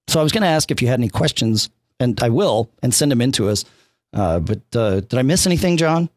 So 0.08 0.20
I 0.20 0.22
was 0.22 0.32
going 0.32 0.42
to 0.42 0.48
ask 0.48 0.70
if 0.70 0.80
you 0.80 0.88
had 0.88 1.00
any 1.00 1.08
questions, 1.08 1.70
and 2.00 2.20
I 2.22 2.30
will, 2.30 2.70
and 2.82 2.94
send 2.94 3.10
them 3.10 3.20
in 3.20 3.32
to 3.32 3.48
us. 3.48 3.64
Uh, 4.12 4.38
but 4.40 4.60
uh, 4.74 5.00
did 5.00 5.14
I 5.14 5.22
miss 5.22 5.46
anything, 5.46 5.76
John? 5.76 6.08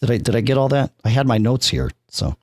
Did 0.00 0.10
I 0.10 0.16
did 0.18 0.36
I 0.36 0.40
get 0.40 0.58
all 0.58 0.68
that? 0.68 0.92
I 1.04 1.08
had 1.08 1.26
my 1.26 1.38
notes 1.38 1.68
here, 1.68 1.90
so 2.08 2.36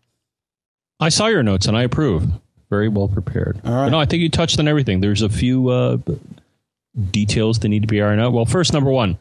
I 1.00 1.10
saw 1.10 1.28
your 1.28 1.44
notes 1.44 1.68
and 1.68 1.78
I 1.78 1.84
approve 1.84 2.28
very 2.70 2.90
well 2.90 3.08
prepared. 3.08 3.60
All 3.64 3.74
right. 3.74 3.90
No, 3.90 4.00
I 4.00 4.06
think 4.06 4.22
you 4.22 4.30
touched 4.30 4.60
on 4.60 4.68
everything. 4.68 5.02
There's 5.02 5.22
a 5.22 5.30
few 5.30 5.70
uh, 5.70 5.98
details 7.12 7.60
that 7.60 7.70
need 7.70 7.82
to 7.84 7.88
be 7.88 8.02
ironed 8.02 8.22
out. 8.22 8.34
Well, 8.34 8.46
first, 8.46 8.74
number 8.74 8.92
one, 8.92 9.18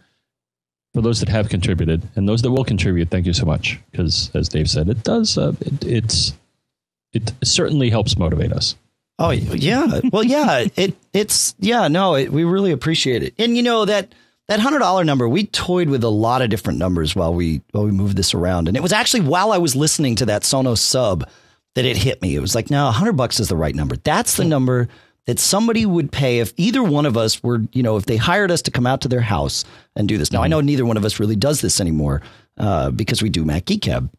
for 0.94 1.02
those 1.02 1.20
that 1.20 1.28
have 1.28 1.48
contributed 1.48 2.08
and 2.16 2.28
those 2.28 2.42
that 2.42 2.50
will 2.50 2.64
contribute, 2.64 3.10
thank 3.10 3.26
you 3.26 3.32
so 3.32 3.44
much. 3.44 3.80
Because 3.90 4.30
as 4.34 4.48
Dave 4.48 4.70
said, 4.70 4.88
it 4.88 5.02
does. 5.02 5.36
Uh, 5.36 5.52
it, 5.60 5.84
it's 5.84 6.32
it 7.14 7.32
certainly 7.42 7.90
helps 7.90 8.18
motivate 8.18 8.52
us. 8.52 8.76
Oh 9.18 9.30
yeah, 9.30 10.00
well 10.12 10.24
yeah, 10.24 10.64
it 10.76 10.96
it's 11.12 11.54
yeah 11.58 11.88
no, 11.88 12.14
it, 12.14 12.32
we 12.32 12.44
really 12.44 12.72
appreciate 12.72 13.22
it, 13.22 13.34
and 13.38 13.56
you 13.56 13.62
know 13.62 13.84
that 13.84 14.12
that 14.48 14.60
hundred 14.60 14.80
dollar 14.80 15.04
number, 15.04 15.28
we 15.28 15.46
toyed 15.46 15.88
with 15.88 16.04
a 16.04 16.08
lot 16.08 16.42
of 16.42 16.50
different 16.50 16.78
numbers 16.78 17.16
while 17.16 17.32
we 17.32 17.62
while 17.72 17.84
we 17.84 17.92
moved 17.92 18.16
this 18.16 18.34
around, 18.34 18.68
and 18.68 18.76
it 18.76 18.82
was 18.82 18.92
actually 18.92 19.22
while 19.22 19.52
I 19.52 19.58
was 19.58 19.74
listening 19.74 20.16
to 20.16 20.26
that 20.26 20.42
Sonos 20.42 20.78
sub 20.78 21.28
that 21.74 21.84
it 21.84 21.96
hit 21.96 22.22
me. 22.22 22.34
It 22.34 22.40
was 22.40 22.54
like, 22.54 22.70
no, 22.70 22.84
100 22.86 23.12
bucks 23.14 23.40
is 23.40 23.48
the 23.48 23.56
right 23.56 23.74
number. 23.74 23.96
That's 23.96 24.36
the 24.36 24.44
number 24.44 24.88
that 25.26 25.38
somebody 25.38 25.86
would 25.86 26.12
pay 26.12 26.38
if 26.38 26.52
either 26.56 26.82
one 26.82 27.06
of 27.06 27.16
us 27.16 27.42
were, 27.42 27.62
you 27.72 27.82
know, 27.82 27.96
if 27.96 28.06
they 28.06 28.16
hired 28.16 28.50
us 28.50 28.62
to 28.62 28.70
come 28.70 28.86
out 28.86 29.00
to 29.00 29.08
their 29.08 29.20
house 29.20 29.64
and 29.96 30.06
do 30.06 30.18
this. 30.18 30.30
Now, 30.30 30.42
I 30.42 30.48
know 30.48 30.60
neither 30.60 30.84
one 30.84 30.96
of 30.96 31.04
us 31.04 31.18
really 31.18 31.36
does 31.36 31.60
this 31.60 31.80
anymore 31.80 32.22
uh, 32.58 32.90
because 32.90 33.22
we 33.22 33.30
do 33.30 33.44
Mac 33.44 33.64
Geek 33.64 33.82
Gab, 33.82 34.10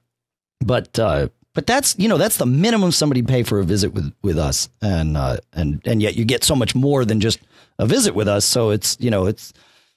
but 0.59 0.97
uh, 0.99 1.29
but 1.55 1.65
that's 1.65 1.95
you 1.97 2.07
know 2.07 2.19
that's 2.19 2.37
the 2.37 2.45
minimum 2.45 2.91
somebody 2.91 3.23
pay 3.23 3.41
for 3.41 3.59
a 3.59 3.63
visit 3.63 3.93
with 3.93 4.13
with 4.21 4.37
us, 4.37 4.69
and 4.81 5.17
uh, 5.17 5.37
and 5.53 5.81
and 5.85 6.01
yet 6.01 6.15
you 6.15 6.25
get 6.25 6.43
so 6.43 6.55
much 6.55 6.75
more 6.75 7.03
than 7.03 7.19
just 7.19 7.39
a 7.79 7.87
visit 7.87 8.13
with 8.13 8.27
us. 8.27 8.45
So 8.45 8.69
it's 8.69 8.97
you 8.99 9.09
know 9.09 9.25
it's 9.25 9.53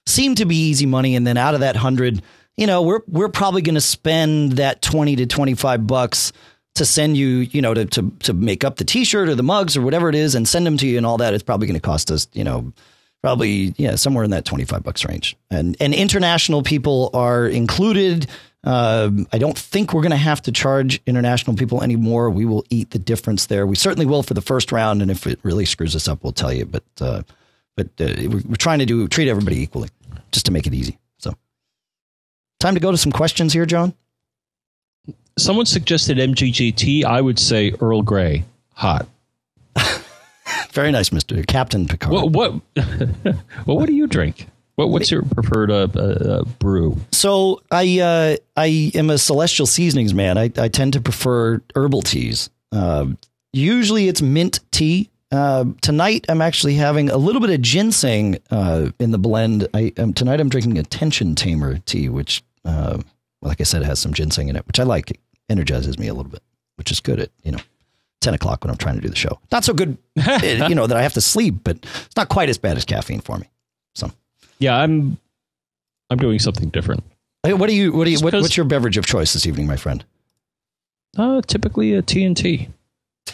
seemed 0.07 0.39
to 0.39 0.47
be 0.47 0.57
easy 0.57 0.87
money, 0.87 1.15
and 1.17 1.27
then 1.27 1.37
out 1.37 1.53
of 1.53 1.61
that 1.61 1.77
hundred, 1.77 2.23
you 2.57 2.67
know, 2.67 2.81
we're 2.83 3.01
we're 3.09 3.29
probably 3.29 3.61
going 3.61 3.75
to 3.75 3.81
spend 3.83 4.53
that 4.53 4.81
twenty 4.81 5.17
to 5.17 5.27
twenty 5.27 5.55
five 5.55 5.87
bucks 5.87 6.33
to 6.79 6.85
send 6.85 7.17
you, 7.17 7.27
you 7.27 7.61
know, 7.61 7.75
to, 7.75 7.85
to, 7.87 8.11
to 8.21 8.33
make 8.33 8.65
up 8.65 8.77
the 8.77 8.85
t-shirt 8.85 9.29
or 9.29 9.35
the 9.35 9.43
mugs 9.43 9.77
or 9.77 9.83
whatever 9.83 10.09
it 10.09 10.15
is 10.15 10.35
and 10.37 10.49
send 10.49 10.65
them 10.65 10.77
to 10.77 10.87
you 10.87 10.97
and 10.97 11.05
all 11.05 11.19
that, 11.19 11.35
it's 11.35 11.43
probably 11.43 11.67
going 11.67 11.75
to 11.75 11.81
cost 11.81 12.09
us, 12.11 12.29
you 12.33 12.45
know, 12.45 12.73
probably, 13.21 13.75
yeah, 13.77 13.97
somewhere 13.97 14.23
in 14.23 14.31
that 14.31 14.45
25 14.45 14.85
bucks 14.85 15.05
range. 15.05 15.37
And, 15.51 15.77
and 15.81 15.93
international 15.93 16.63
people 16.63 17.11
are 17.15 17.49
included. 17.49 18.29
Uh, 18.69 19.11
I 19.33 19.39
don't 19.39 19.59
think 19.59 19.95
we're 19.95 20.03
going 20.03 20.11
to 20.11 20.17
have 20.17 20.43
to 20.43 20.53
charge 20.53 21.01
international 21.07 21.57
people 21.57 21.83
anymore. 21.83 22.29
We 22.29 22.45
will 22.45 22.65
eat 22.69 22.91
the 22.91 22.99
difference 22.99 23.47
there. 23.47 23.67
We 23.67 23.77
certainly 23.77 24.05
will 24.05 24.23
for 24.23 24.35
the 24.35 24.43
first 24.43 24.73
round. 24.73 25.01
And 25.01 25.11
if 25.11 25.27
it 25.27 25.39
really 25.43 25.65
screws 25.65 25.97
us 25.97 26.07
up, 26.07 26.23
we'll 26.23 26.35
tell 26.35 26.53
you, 26.53 26.67
but, 26.67 26.85
uh, 27.01 27.23
but 27.77 27.87
uh, 27.99 28.13
we're, 28.29 28.43
we're 28.47 28.57
trying 28.57 28.81
to 28.81 28.87
do, 28.87 29.09
treat 29.09 29.29
everybody 29.29 29.63
equally 29.63 29.89
just 30.33 30.45
to 30.47 30.53
make 30.53 30.67
it 30.67 30.75
easy. 30.75 30.99
So 31.19 31.35
time 32.61 32.75
to 32.75 32.81
go 32.81 32.91
to 32.91 32.99
some 32.99 33.13
questions 33.13 33.55
here, 33.55 33.65
John 33.65 33.95
someone 35.39 35.67
suggested 35.67 36.19
MGGT. 36.19 37.05
I 37.05 37.21
would 37.21 37.39
say 37.39 37.73
Earl 37.81 38.03
Grey, 38.03 38.45
hot. 38.75 39.07
Very 40.71 40.91
nice, 40.91 41.13
Mister 41.13 41.43
Captain 41.45 41.87
Picard. 41.87 42.13
What? 42.13 42.31
What? 42.31 42.61
well, 42.77 43.39
what 43.77 43.87
do 43.87 43.95
you 43.95 44.07
drink? 44.07 44.49
What, 44.79 44.91
what's 44.91 45.11
your 45.11 45.23
preferred 45.23 45.73
uh, 45.73 45.89
uh, 45.99 46.45
brew? 46.61 46.97
So 47.11 47.63
I 47.69 47.99
uh, 47.99 48.37
I 48.57 48.93
am 48.95 49.11
a 49.11 49.19
celestial 49.19 49.67
seasonings 49.67 50.15
man. 50.15 50.39
I, 50.39 50.53
I 50.57 50.69
tend 50.69 50.93
to 50.93 51.01
prefer 51.01 51.61
herbal 51.75 52.03
teas. 52.03 52.49
Um, 52.71 53.19
usually 53.53 54.07
it's 54.07 54.23
mint 54.23 54.61
tea. 54.71 55.11
Uh, 55.33 55.65
tonight 55.81 56.27
I'm 56.29 56.41
actually 56.41 56.75
having 56.75 57.11
a 57.11 57.17
little 57.17 57.41
bit 57.41 57.51
of 57.51 57.61
ginseng 57.61 58.39
uh, 58.53 58.91
in 59.01 59.11
the 59.11 59.19
blend. 59.19 59.67
I 59.75 59.93
um, 59.99 60.13
tonight 60.13 60.39
I'm 60.39 60.49
drinking 60.49 60.79
a 60.79 60.85
tension 60.85 61.35
tamer 61.35 61.79
tea, 61.79 62.09
which, 62.09 62.45
uh, 62.65 63.03
like 63.43 63.61
I 63.61 63.65
said, 63.65 63.83
has 63.83 63.99
some 63.99 64.15
ginseng 64.15 64.47
in 64.47 64.55
it, 64.55 64.65
which 64.65 64.79
I 64.79 64.85
like 64.85 65.11
It 65.11 65.19
energizes 65.49 65.99
me 65.99 66.07
a 66.07 66.15
little 66.15 66.31
bit, 66.31 66.43
which 66.77 66.93
is 66.93 67.01
good 67.01 67.19
at, 67.19 67.31
you 67.43 67.51
know, 67.51 67.59
10 68.21 68.35
o'clock 68.35 68.63
when 68.63 68.71
I'm 68.71 68.77
trying 68.77 68.95
to 68.95 69.01
do 69.01 69.09
the 69.09 69.17
show. 69.17 69.41
Not 69.51 69.65
so 69.65 69.75
good, 69.75 69.99
you 70.17 70.77
know, 70.77 70.87
that 70.87 70.97
I 70.97 71.03
have 71.03 71.15
to 71.15 71.21
sleep, 71.21 71.57
but 71.65 71.79
it's 71.79 72.17
not 72.17 72.29
quite 72.29 72.49
as 72.49 72.59
bad 72.59 72.77
as 72.77 72.85
caffeine 72.85 73.21
for 73.23 73.39
me. 73.39 73.51
So, 73.97 74.13
yeah, 74.59 74.77
I'm, 74.77 75.19
I'm 76.11 76.19
doing 76.19 76.39
something 76.39 76.69
different. 76.69 77.05
What 77.43 77.69
do 77.69 77.75
you, 77.75 77.93
what 77.93 78.05
do 78.05 78.11
you, 78.11 78.21
what, 78.21 78.35
what's 78.35 78.57
your 78.57 78.67
beverage 78.67 78.97
of 78.97 79.07
choice 79.07 79.33
this 79.33 79.47
evening, 79.47 79.67
my 79.67 79.77
friend? 79.77 80.05
Uh, 81.17 81.41
typically 81.43 81.95
a 81.95 82.03
TNT. 82.03 82.69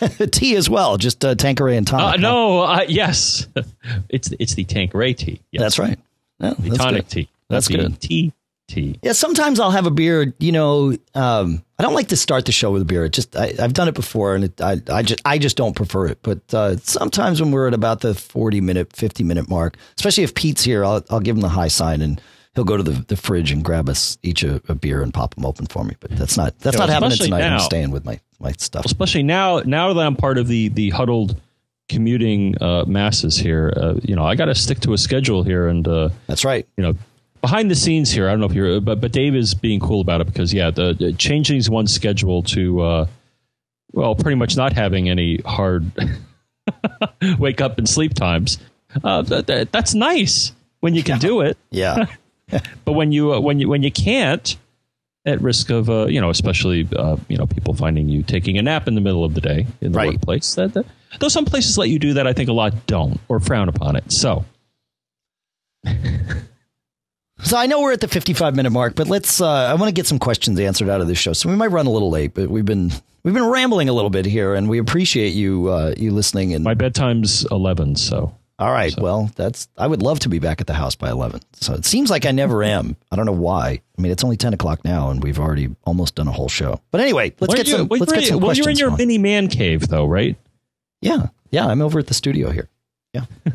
tea 0.33 0.57
as 0.57 0.68
well, 0.68 0.97
just 0.97 1.25
uh, 1.25 1.35
Tanqueray 1.35 1.77
and 1.77 1.87
tonic. 1.87 2.14
Uh, 2.14 2.16
no, 2.16 2.61
uh, 2.61 2.85
yes, 2.89 3.47
it's 4.09 4.33
it's 4.41 4.55
the 4.55 4.64
Tanqueray 4.64 5.14
tea. 5.14 5.41
Yes. 5.53 5.61
That's 5.61 5.79
right. 5.79 5.99
Yeah, 6.41 6.55
the 6.59 6.70
tonic 6.77 7.05
good. 7.05 7.11
tea. 7.11 7.29
That's, 7.49 7.68
that's 7.68 7.83
good. 7.83 8.01
Tea 8.01 8.33
tea. 8.68 8.98
Yeah, 9.02 9.12
sometimes 9.12 9.60
I'll 9.60 9.70
have 9.70 9.86
a 9.86 9.90
beer. 9.90 10.34
You 10.38 10.52
know, 10.52 10.96
um, 11.14 11.64
I 11.78 11.82
don't 11.82 11.94
like 11.94 12.08
to 12.08 12.16
start 12.16 12.46
the 12.46 12.52
show 12.52 12.70
with 12.70 12.82
a 12.82 12.84
beer. 12.84 13.04
It 13.04 13.12
just 13.12 13.36
I, 13.36 13.52
have 13.58 13.72
done 13.72 13.88
it 13.88 13.94
before, 13.94 14.34
and 14.34 14.44
it, 14.44 14.60
I 14.60 14.80
I 14.90 15.02
just 15.02 15.20
I 15.24 15.38
just 15.38 15.56
don't 15.56 15.74
prefer 15.74 16.06
it. 16.06 16.18
But 16.22 16.52
uh, 16.52 16.76
sometimes 16.78 17.40
when 17.40 17.50
we're 17.50 17.68
at 17.68 17.74
about 17.74 18.00
the 18.00 18.14
forty 18.14 18.60
minute, 18.60 18.94
fifty 18.94 19.24
minute 19.24 19.48
mark, 19.48 19.76
especially 19.96 20.24
if 20.24 20.34
Pete's 20.34 20.64
here, 20.64 20.84
I'll 20.84 21.04
I'll 21.10 21.20
give 21.20 21.36
him 21.36 21.42
the 21.42 21.48
high 21.48 21.68
sign 21.68 22.00
and 22.00 22.20
he'll 22.54 22.64
go 22.64 22.76
to 22.76 22.82
the, 22.82 23.04
the 23.08 23.16
fridge 23.16 23.50
and 23.50 23.64
grab 23.64 23.88
us 23.88 24.16
each 24.22 24.44
a, 24.44 24.62
a 24.68 24.74
beer 24.74 25.02
and 25.02 25.12
pop 25.12 25.34
them 25.34 25.44
open 25.44 25.66
for 25.66 25.84
me. 25.84 25.94
But 26.00 26.12
that's 26.12 26.36
not 26.36 26.58
that's 26.60 26.76
Yeah, 26.76 26.80
not 26.86 26.88
happening 26.88 27.18
tonight. 27.18 27.42
I'm 27.42 27.60
staying 27.60 27.90
with 27.90 28.04
my 28.04 28.20
my 28.38 28.52
stuff. 28.52 28.84
especially 28.84 29.22
now 29.22 29.60
now 29.60 29.92
that 29.92 30.06
I'm 30.06 30.16
part 30.16 30.38
of 30.38 30.48
the 30.48 30.68
the 30.68 30.90
huddled 30.90 31.40
commuting 31.88 32.60
uh, 32.62 32.84
masses 32.86 33.36
here. 33.36 33.72
Uh, 33.76 33.94
you 34.02 34.16
know, 34.16 34.24
I 34.24 34.34
got 34.36 34.46
to 34.46 34.54
stick 34.54 34.80
to 34.80 34.92
a 34.94 34.98
schedule 34.98 35.42
here, 35.42 35.68
and 35.68 35.86
uh, 35.86 36.08
That's 36.26 36.44
right. 36.44 36.66
you 36.76 36.82
know, 36.82 36.94
behind 37.45 37.70
the 37.70 37.74
scenes 37.74 38.11
here. 38.11 38.26
I 38.26 38.30
don't 38.30 38.40
know 38.40 38.47
if 38.47 38.55
you're, 38.55 38.80
but 38.80 39.01
but 39.03 39.12
Dave 39.12 39.34
is 39.36 39.53
being 39.55 39.78
cool 39.80 40.01
about 40.01 40.22
it 40.22 40.26
because 40.26 40.55
yeah, 40.55 40.70
the, 40.70 40.95
the 40.95 41.12
changing 41.12 41.61
one's 41.70 41.92
schedule 41.92 42.42
to 42.45 42.80
uh, 42.80 43.07
well, 43.92 44.14
pretty 44.14 44.36
much 44.36 44.57
not 44.57 44.72
having 44.72 45.11
any 45.11 45.38
hard 45.45 45.90
wake 47.38 47.61
up 47.61 47.76
and 47.76 47.86
sleep 47.88 48.14
times. 48.14 48.59
Uh, 49.03 49.20
that, 49.22 49.47
that, 49.49 49.72
that's 49.72 49.92
nice 49.95 50.53
when 50.80 50.95
you 50.95 51.03
can 51.03 51.18
do 51.18 51.42
it, 51.42 51.59
Yeah. 51.70 52.07
but 52.84 52.92
when 52.92 53.12
you 53.12 53.34
uh, 53.34 53.40
when 53.40 53.59
you 53.61 53.68
when 53.68 53.82
you 53.82 53.90
can't. 53.92 54.57
At 55.26 55.40
risk 55.40 55.70
of, 55.70 55.88
uh, 55.88 56.05
you 56.09 56.20
know, 56.20 56.28
especially, 56.28 56.86
uh, 56.95 57.16
you 57.28 57.38
know, 57.38 57.47
people 57.47 57.72
finding 57.72 58.11
you 58.11 58.22
taking 58.22 58.59
a 58.59 58.62
nap 58.62 58.86
in 58.86 58.95
the 58.95 59.01
middle 59.01 59.24
of 59.24 59.32
the 59.32 59.40
day 59.40 59.66
in 59.80 59.92
the 59.92 59.97
Right. 59.97 60.11
workplace. 60.12 60.55
That, 60.57 60.74
that, 60.74 60.84
though 61.18 61.28
some 61.30 61.47
places 61.47 61.78
let 61.78 61.88
you 61.88 61.99
do 61.99 62.12
that, 62.12 62.26
I 62.26 62.34
think 62.34 62.51
a 62.51 62.53
lot 62.53 62.74
don't 62.86 63.18
or 63.28 63.40
frown 63.40 63.70
upon 63.70 63.97
it. 63.97 64.12
So, 64.12 64.45
So 67.43 67.57
I 67.57 67.66
know 67.66 67.80
we're 67.82 67.93
at 67.93 68.01
the 68.01 68.09
55 68.09 68.55
minute 68.55 68.70
mark, 68.70 68.95
but 68.95 69.09
let's. 69.09 69.41
Uh, 69.41 69.49
I 69.49 69.74
want 69.74 69.89
to 69.89 69.93
get 69.95 70.07
some 70.07 70.18
questions 70.18 70.59
answered 70.61 70.89
out 70.89 71.01
of 71.01 71.09
this 71.09 71.18
show. 71.18 71.32
So 71.32 71.49
we 71.49 71.57
might 71.57 71.68
run 71.68 71.87
a 71.87 71.91
little 71.91 72.11
late, 72.11 72.32
but 72.35 72.49
we've 72.49 72.64
been 72.64 72.93
we've 73.24 73.35
been 73.35 73.45
rambling 73.49 73.89
a 73.89 73.93
little 73.93 74.11
bit 74.11 74.24
here, 74.24 74.55
and 74.55 74.68
we 74.68 74.78
appreciate 74.78 75.30
you 75.35 75.68
uh, 75.68 75.95
you 75.97 76.12
listening. 76.12 76.55
And 76.55 76.62
my 76.62 76.74
bedtime's 76.74 77.45
11, 77.51 77.97
so 77.97 78.32
all 78.57 78.70
right, 78.70 78.95
well, 79.01 79.32
that's. 79.35 79.66
I 79.76 79.89
would 79.89 80.01
love 80.01 80.20
to 80.20 80.28
be 80.28 80.39
back 80.39 80.61
at 80.61 80.68
the 80.68 80.74
house 80.74 80.95
by 80.95 81.11
11. 81.11 81.41
So 81.55 81.74
it 81.74 81.85
seems 81.85 82.09
like 82.09 82.24
I 82.24 82.30
never 82.30 82.62
am. 82.62 82.97
I 83.11 83.16
don't 83.16 83.26
know 83.26 83.32
why. 83.32 83.80
I 83.99 84.01
mean, 84.01 84.12
it's 84.12 84.22
only 84.22 84.37
10 84.37 84.55
o'clock 84.55 84.85
now, 84.85 85.11
and 85.11 85.20
we've 85.20 85.41
already 85.41 85.74
almost 85.85 86.14
done 86.14 86.28
a 86.28 86.32
whole 86.32 86.49
show. 86.49 86.80
But 86.93 87.01
anyway, 87.01 87.35
let's 87.41 87.49
Well, 87.49 87.57
get 87.57 87.66
you- 87.66 87.78
some. 87.78 87.89
well, 87.89 87.99
let's 87.99 88.12
you're- 88.12 88.22
get 88.22 88.28
some 88.28 88.37
well, 88.39 88.47
questions. 88.51 88.64
you're 88.64 88.70
in 88.70 88.78
your 88.78 88.89
going. 88.91 89.09
mini 89.09 89.18
man 89.18 89.49
cave, 89.49 89.89
though, 89.89 90.07
right? 90.07 90.37
Yeah, 91.01 91.26
yeah. 91.51 91.66
I'm 91.66 91.82
over 91.82 91.99
at 91.99 92.07
the 92.07 92.14
studio 92.14 92.51
here. 92.53 92.68
Yeah, 93.12 93.24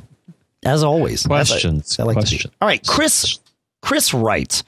as 0.66 0.84
always. 0.84 1.26
Questions, 1.26 1.98
I, 1.98 2.04
I 2.04 2.06
like 2.08 2.16
questions. 2.18 2.48
All 2.62 2.68
right, 2.68 2.86
Chris. 2.86 3.40
Chris 3.82 4.14
writes. 4.14 4.64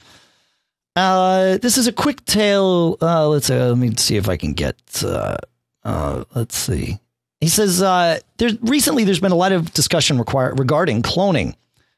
Uh, 0.94 1.56
this 1.58 1.78
is 1.78 1.86
a 1.86 1.92
quick 1.92 2.24
tale. 2.24 2.98
Uh, 3.00 3.28
let's 3.28 3.48
uh, 3.48 3.68
let 3.68 3.78
me 3.78 3.94
see 3.96 4.16
if 4.16 4.28
I 4.28 4.36
can 4.36 4.52
get. 4.52 4.76
Uh, 5.02 5.36
uh, 5.84 6.24
let's 6.34 6.56
see. 6.56 6.98
He 7.40 7.48
says 7.48 7.82
uh, 7.82 8.20
there's 8.36 8.60
recently 8.60 9.04
there's 9.04 9.20
been 9.20 9.32
a 9.32 9.36
lot 9.36 9.52
of 9.52 9.72
discussion 9.72 10.18
require, 10.18 10.54
regarding 10.54 11.02
cloning. 11.02 11.54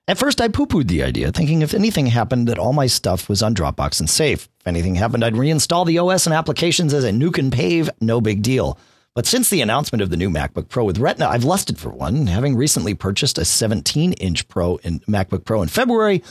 At 0.06 0.18
first, 0.18 0.40
I 0.40 0.48
poo 0.48 0.66
pooed 0.66 0.88
the 0.88 1.02
idea, 1.02 1.32
thinking 1.32 1.62
if 1.62 1.72
anything 1.72 2.06
happened, 2.06 2.46
that 2.48 2.58
all 2.58 2.74
my 2.74 2.86
stuff 2.86 3.28
was 3.28 3.42
on 3.42 3.54
Dropbox 3.54 4.00
and 4.00 4.08
safe. 4.08 4.48
If 4.60 4.66
anything 4.66 4.96
happened, 4.96 5.24
I'd 5.24 5.34
reinstall 5.34 5.86
the 5.86 5.98
OS 5.98 6.26
and 6.26 6.34
applications 6.34 6.92
as 6.92 7.04
a 7.04 7.10
nuke 7.10 7.38
and 7.38 7.50
pave, 7.50 7.88
no 8.00 8.20
big 8.20 8.42
deal. 8.42 8.78
But 9.14 9.26
since 9.26 9.48
the 9.48 9.62
announcement 9.62 10.02
of 10.02 10.10
the 10.10 10.16
new 10.16 10.28
MacBook 10.28 10.68
Pro 10.68 10.84
with 10.84 10.98
Retina, 10.98 11.28
I've 11.28 11.44
lusted 11.44 11.78
for 11.78 11.88
one. 11.88 12.26
Having 12.26 12.56
recently 12.56 12.94
purchased 12.94 13.38
a 13.38 13.44
17 13.44 14.12
inch 14.14 14.46
Pro 14.48 14.76
in 14.76 15.00
MacBook 15.00 15.44
Pro 15.44 15.62
in 15.62 15.68
February, 15.68 16.22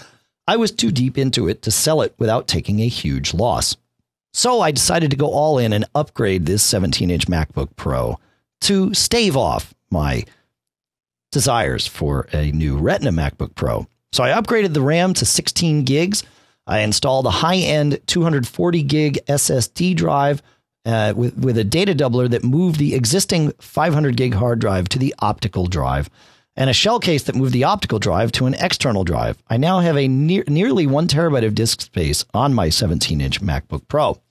I 0.47 0.57
was 0.57 0.71
too 0.71 0.91
deep 0.91 1.17
into 1.17 1.47
it 1.47 1.61
to 1.61 1.71
sell 1.71 2.01
it 2.01 2.13
without 2.17 2.47
taking 2.47 2.81
a 2.81 2.87
huge 2.87 3.33
loss. 3.33 3.77
So 4.33 4.61
I 4.61 4.71
decided 4.71 5.11
to 5.11 5.17
go 5.17 5.31
all 5.31 5.57
in 5.57 5.73
and 5.73 5.85
upgrade 5.95 6.45
this 6.45 6.63
17 6.63 7.09
inch 7.09 7.27
MacBook 7.27 7.75
Pro 7.75 8.19
to 8.61 8.93
stave 8.93 9.37
off 9.37 9.73
my 9.89 10.25
desires 11.31 11.87
for 11.87 12.27
a 12.33 12.51
new 12.51 12.77
Retina 12.77 13.11
MacBook 13.11 13.55
Pro. 13.55 13.87
So 14.11 14.23
I 14.23 14.29
upgraded 14.29 14.73
the 14.73 14.81
RAM 14.81 15.13
to 15.15 15.25
16 15.25 15.83
gigs. 15.83 16.23
I 16.65 16.79
installed 16.79 17.25
a 17.25 17.31
high 17.31 17.57
end 17.57 17.99
240 18.07 18.83
gig 18.83 19.19
SSD 19.27 19.95
drive 19.95 20.41
uh, 20.85 21.13
with, 21.15 21.37
with 21.37 21.57
a 21.57 21.63
data 21.63 21.93
doubler 21.93 22.29
that 22.29 22.43
moved 22.43 22.79
the 22.79 22.95
existing 22.95 23.51
500 23.59 24.17
gig 24.17 24.33
hard 24.33 24.59
drive 24.59 24.89
to 24.89 24.99
the 24.99 25.13
optical 25.19 25.67
drive 25.67 26.09
and 26.55 26.69
a 26.69 26.73
shell 26.73 26.99
case 26.99 27.23
that 27.23 27.35
moved 27.35 27.53
the 27.53 27.63
optical 27.63 27.99
drive 27.99 28.31
to 28.33 28.45
an 28.45 28.53
external 28.55 29.03
drive. 29.03 29.37
I 29.47 29.57
now 29.57 29.79
have 29.79 29.97
a 29.97 30.07
near, 30.07 30.43
nearly 30.47 30.85
one 30.87 31.07
terabyte 31.07 31.45
of 31.45 31.55
disk 31.55 31.81
space 31.81 32.25
on 32.33 32.53
my 32.53 32.69
17 32.69 33.21
inch 33.21 33.41
MacBook 33.41 33.87
Pro. 33.87 34.21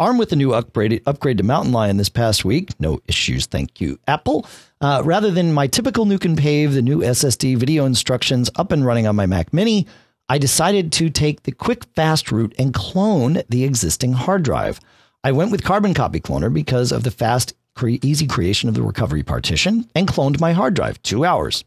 Armed 0.00 0.18
with 0.18 0.30
the 0.30 0.36
new 0.36 0.52
upgrade, 0.52 1.00
upgrade 1.06 1.38
to 1.38 1.44
Mountain 1.44 1.72
Lion 1.72 1.98
this 1.98 2.08
past 2.08 2.44
week, 2.44 2.70
no 2.80 2.98
issues, 3.06 3.46
thank 3.46 3.80
you, 3.80 4.00
Apple. 4.08 4.44
Uh, 4.80 5.00
rather 5.04 5.30
than 5.30 5.52
my 5.52 5.68
typical 5.68 6.04
nuke 6.04 6.24
and 6.24 6.36
pave, 6.36 6.74
the 6.74 6.82
new 6.82 6.98
SSD 6.98 7.56
video 7.56 7.84
instructions 7.84 8.50
up 8.56 8.72
and 8.72 8.84
running 8.84 9.06
on 9.06 9.14
my 9.14 9.26
Mac 9.26 9.52
Mini, 9.52 9.86
I 10.28 10.38
decided 10.38 10.90
to 10.92 11.10
take 11.10 11.44
the 11.44 11.52
quick, 11.52 11.84
fast 11.94 12.32
route 12.32 12.54
and 12.58 12.74
clone 12.74 13.42
the 13.48 13.62
existing 13.62 14.14
hard 14.14 14.42
drive. 14.42 14.80
I 15.22 15.30
went 15.30 15.52
with 15.52 15.62
Carbon 15.62 15.94
Copy 15.94 16.18
Cloner 16.20 16.52
because 16.52 16.90
of 16.90 17.04
the 17.04 17.10
fast, 17.12 17.54
cre- 17.74 18.00
easy 18.02 18.26
creation 18.26 18.68
of 18.68 18.74
the 18.74 18.82
recovery 18.82 19.22
partition 19.22 19.88
and 19.94 20.08
cloned 20.08 20.40
my 20.40 20.52
hard 20.52 20.74
drive, 20.74 21.02
two 21.02 21.24
hours. 21.24 21.64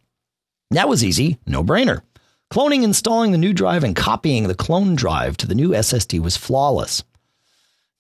That 0.71 0.89
was 0.89 1.03
easy, 1.03 1.37
no 1.45 1.63
brainer. 1.63 2.01
Cloning, 2.51 2.83
installing 2.83 3.31
the 3.31 3.37
new 3.37 3.53
drive, 3.53 3.83
and 3.83 3.95
copying 3.95 4.47
the 4.47 4.55
clone 4.55 4.95
drive 4.95 5.35
to 5.37 5.47
the 5.47 5.55
new 5.55 5.69
SSD 5.69 6.19
was 6.19 6.37
flawless. 6.37 7.03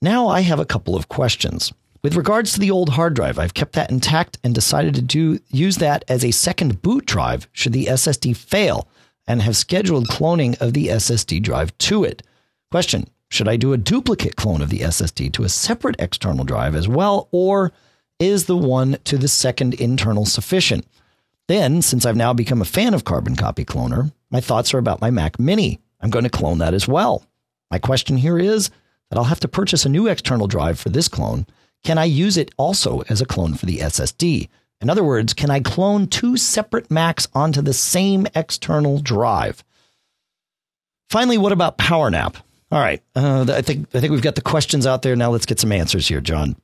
Now 0.01 0.27
I 0.27 0.41
have 0.41 0.59
a 0.59 0.65
couple 0.65 0.95
of 0.95 1.09
questions. 1.09 1.73
With 2.03 2.15
regards 2.15 2.53
to 2.53 2.59
the 2.59 2.71
old 2.71 2.89
hard 2.89 3.13
drive, 3.15 3.39
I've 3.39 3.53
kept 3.53 3.73
that 3.73 3.91
intact 3.91 4.37
and 4.43 4.53
decided 4.53 4.95
to 4.95 5.01
do 5.01 5.39
use 5.49 5.77
that 5.77 6.05
as 6.07 6.23
a 6.23 6.31
second 6.31 6.81
boot 6.81 7.05
drive 7.05 7.49
should 7.51 7.73
the 7.73 7.87
SSD 7.87 8.37
fail 8.37 8.87
and 9.27 9.41
have 9.41 9.57
scheduled 9.57 10.07
cloning 10.07 10.59
of 10.61 10.73
the 10.73 10.87
SSD 10.87 11.41
drive 11.41 11.77
to 11.79 12.03
it. 12.03 12.23
Question, 12.71 13.09
should 13.29 13.47
I 13.47 13.57
do 13.57 13.73
a 13.73 13.77
duplicate 13.77 14.35
clone 14.35 14.61
of 14.61 14.69
the 14.69 14.79
SSD 14.79 15.33
to 15.33 15.43
a 15.43 15.49
separate 15.49 15.97
external 15.99 16.45
drive 16.45 16.75
as 16.75 16.87
well 16.87 17.27
or 17.31 17.73
is 18.19 18.45
the 18.45 18.57
one 18.57 18.97
to 19.05 19.17
the 19.17 19.27
second 19.27 19.73
internal 19.75 20.25
sufficient? 20.25 20.85
Then, 21.47 21.81
since 21.81 22.05
I've 22.05 22.15
now 22.15 22.33
become 22.33 22.61
a 22.61 22.65
fan 22.65 22.93
of 22.93 23.05
Carbon 23.05 23.35
Copy 23.35 23.63
Cloner, 23.63 24.11
my 24.29 24.41
thoughts 24.41 24.73
are 24.73 24.79
about 24.79 25.01
my 25.01 25.09
Mac 25.09 25.39
Mini. 25.39 25.79
I'm 26.01 26.09
going 26.09 26.23
to 26.23 26.29
clone 26.29 26.57
that 26.57 26.73
as 26.73 26.87
well. 26.87 27.25
My 27.71 27.79
question 27.79 28.17
here 28.17 28.37
is 28.37 28.69
that 29.09 29.17
I'll 29.17 29.25
have 29.25 29.39
to 29.41 29.47
purchase 29.47 29.85
a 29.85 29.89
new 29.89 30.07
external 30.07 30.47
drive 30.47 30.79
for 30.79 30.89
this 30.89 31.07
clone. 31.07 31.45
Can 31.83 31.97
I 31.97 32.05
use 32.05 32.37
it 32.37 32.51
also 32.57 33.01
as 33.09 33.21
a 33.21 33.25
clone 33.25 33.53
for 33.53 33.65
the 33.65 33.77
SSD? 33.77 34.49
In 34.81 34.89
other 34.89 35.03
words, 35.03 35.33
can 35.33 35.49
I 35.49 35.59
clone 35.59 36.07
two 36.07 36.37
separate 36.37 36.91
Macs 36.91 37.27
onto 37.33 37.61
the 37.61 37.73
same 37.73 38.27
external 38.35 38.99
drive? 38.99 39.63
Finally, 41.09 41.37
what 41.37 41.51
about 41.51 41.77
PowerNap? 41.77 42.35
All 42.69 42.79
right, 42.79 43.01
uh, 43.15 43.45
I 43.47 43.61
think 43.61 43.87
I 43.93 44.01
think 44.01 44.11
we've 44.11 44.21
got 44.21 44.35
the 44.35 44.41
questions 44.41 44.85
out 44.85 45.01
there. 45.01 45.15
Now 45.15 45.31
let's 45.31 45.45
get 45.45 45.59
some 45.59 45.71
answers 45.71 46.09
here, 46.09 46.19
John. 46.19 46.57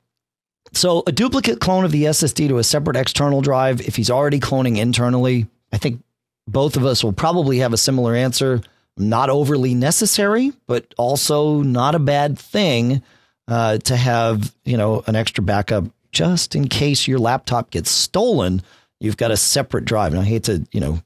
So, 0.72 1.02
a 1.06 1.12
duplicate 1.12 1.60
clone 1.60 1.84
of 1.84 1.92
the 1.92 2.04
SSD 2.04 2.48
to 2.48 2.58
a 2.58 2.64
separate 2.64 2.96
external 2.96 3.42
drive, 3.42 3.80
if 3.82 3.96
he's 3.96 4.10
already 4.10 4.40
cloning 4.40 4.78
internally, 4.78 5.46
I 5.72 5.78
think 5.78 6.02
both 6.46 6.76
of 6.76 6.84
us 6.84 7.04
will 7.04 7.12
probably 7.12 7.58
have 7.58 7.72
a 7.72 7.78
similar 7.78 8.14
answer. 8.14 8.60
Not 8.96 9.28
overly 9.28 9.74
necessary, 9.74 10.52
but 10.66 10.94
also 10.96 11.62
not 11.62 11.94
a 11.94 11.98
bad 11.98 12.38
thing 12.38 13.02
uh, 13.48 13.78
to 13.78 13.96
have, 13.96 14.54
you 14.64 14.76
know, 14.76 15.02
an 15.06 15.16
extra 15.16 15.42
backup 15.42 15.84
just 16.12 16.54
in 16.54 16.68
case 16.68 17.08
your 17.08 17.18
laptop 17.18 17.70
gets 17.70 17.90
stolen. 17.90 18.62
You've 19.00 19.16
got 19.16 19.32
a 19.32 19.36
separate 19.36 19.84
drive. 19.84 20.12
And 20.12 20.20
I 20.20 20.24
hate 20.24 20.44
to, 20.44 20.64
you 20.70 20.80
know, 20.80 21.00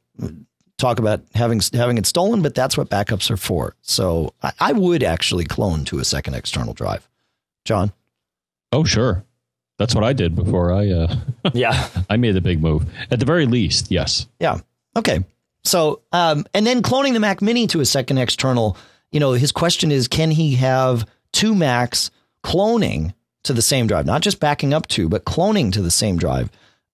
talk 0.77 0.99
about 0.99 1.23
having 1.35 1.61
having 1.73 1.99
it 1.99 2.07
stolen, 2.07 2.43
but 2.43 2.55
that's 2.55 2.77
what 2.77 2.89
backups 2.89 3.31
are 3.31 3.37
for. 3.37 3.75
So 3.83 4.35
I, 4.43 4.53
I 4.61 4.73
would 4.73 5.03
actually 5.03 5.45
clone 5.45 5.85
to 5.87 5.99
a 5.99 6.05
second 6.05 6.35
external 6.35 6.75
drive. 6.75 7.09
John. 7.65 7.93
Oh, 8.71 8.85
sure. 8.85 9.25
That's 9.79 9.95
what 9.95 10.05
I 10.05 10.13
did 10.13 10.35
before 10.35 10.73
I 10.73 10.91
uh, 10.91 11.17
Yeah. 11.55 11.89
I 12.11 12.17
made 12.17 12.33
the 12.33 12.41
big 12.41 12.61
move. 12.61 12.85
At 13.11 13.21
the 13.21 13.25
very 13.25 13.47
least, 13.47 13.91
yes. 13.91 14.27
Yeah. 14.41 14.59
Okay. 14.97 15.25
So, 15.65 16.03
um, 16.13 16.47
and 16.55 16.67
then 16.67 16.83
cloning 16.83 17.13
the 17.13 17.21
Mac 17.21 17.41
Mini 17.41 17.67
to 17.69 17.81
a 17.81 17.85
second 17.85 18.19
external, 18.19 18.77
you 19.13 19.21
know, 19.21 19.33
his 19.33 19.53
question 19.53 19.91
is 19.91 20.09
can 20.09 20.31
he 20.31 20.57
have 20.57 21.07
two 21.33 21.55
Macs 21.55 22.11
cloning 22.43 23.15
to 23.45 23.53
the 23.53 23.63
same 23.63 23.87
drive, 23.87 24.07
not 24.07 24.23
just 24.23 24.41
backing 24.41 24.75
up 24.75 24.87
to, 24.89 25.09
but 25.09 25.25
cloning 25.25 25.73
to 25.73 25.83
the 25.83 25.91
same 25.91 26.17
drive? 26.17 26.51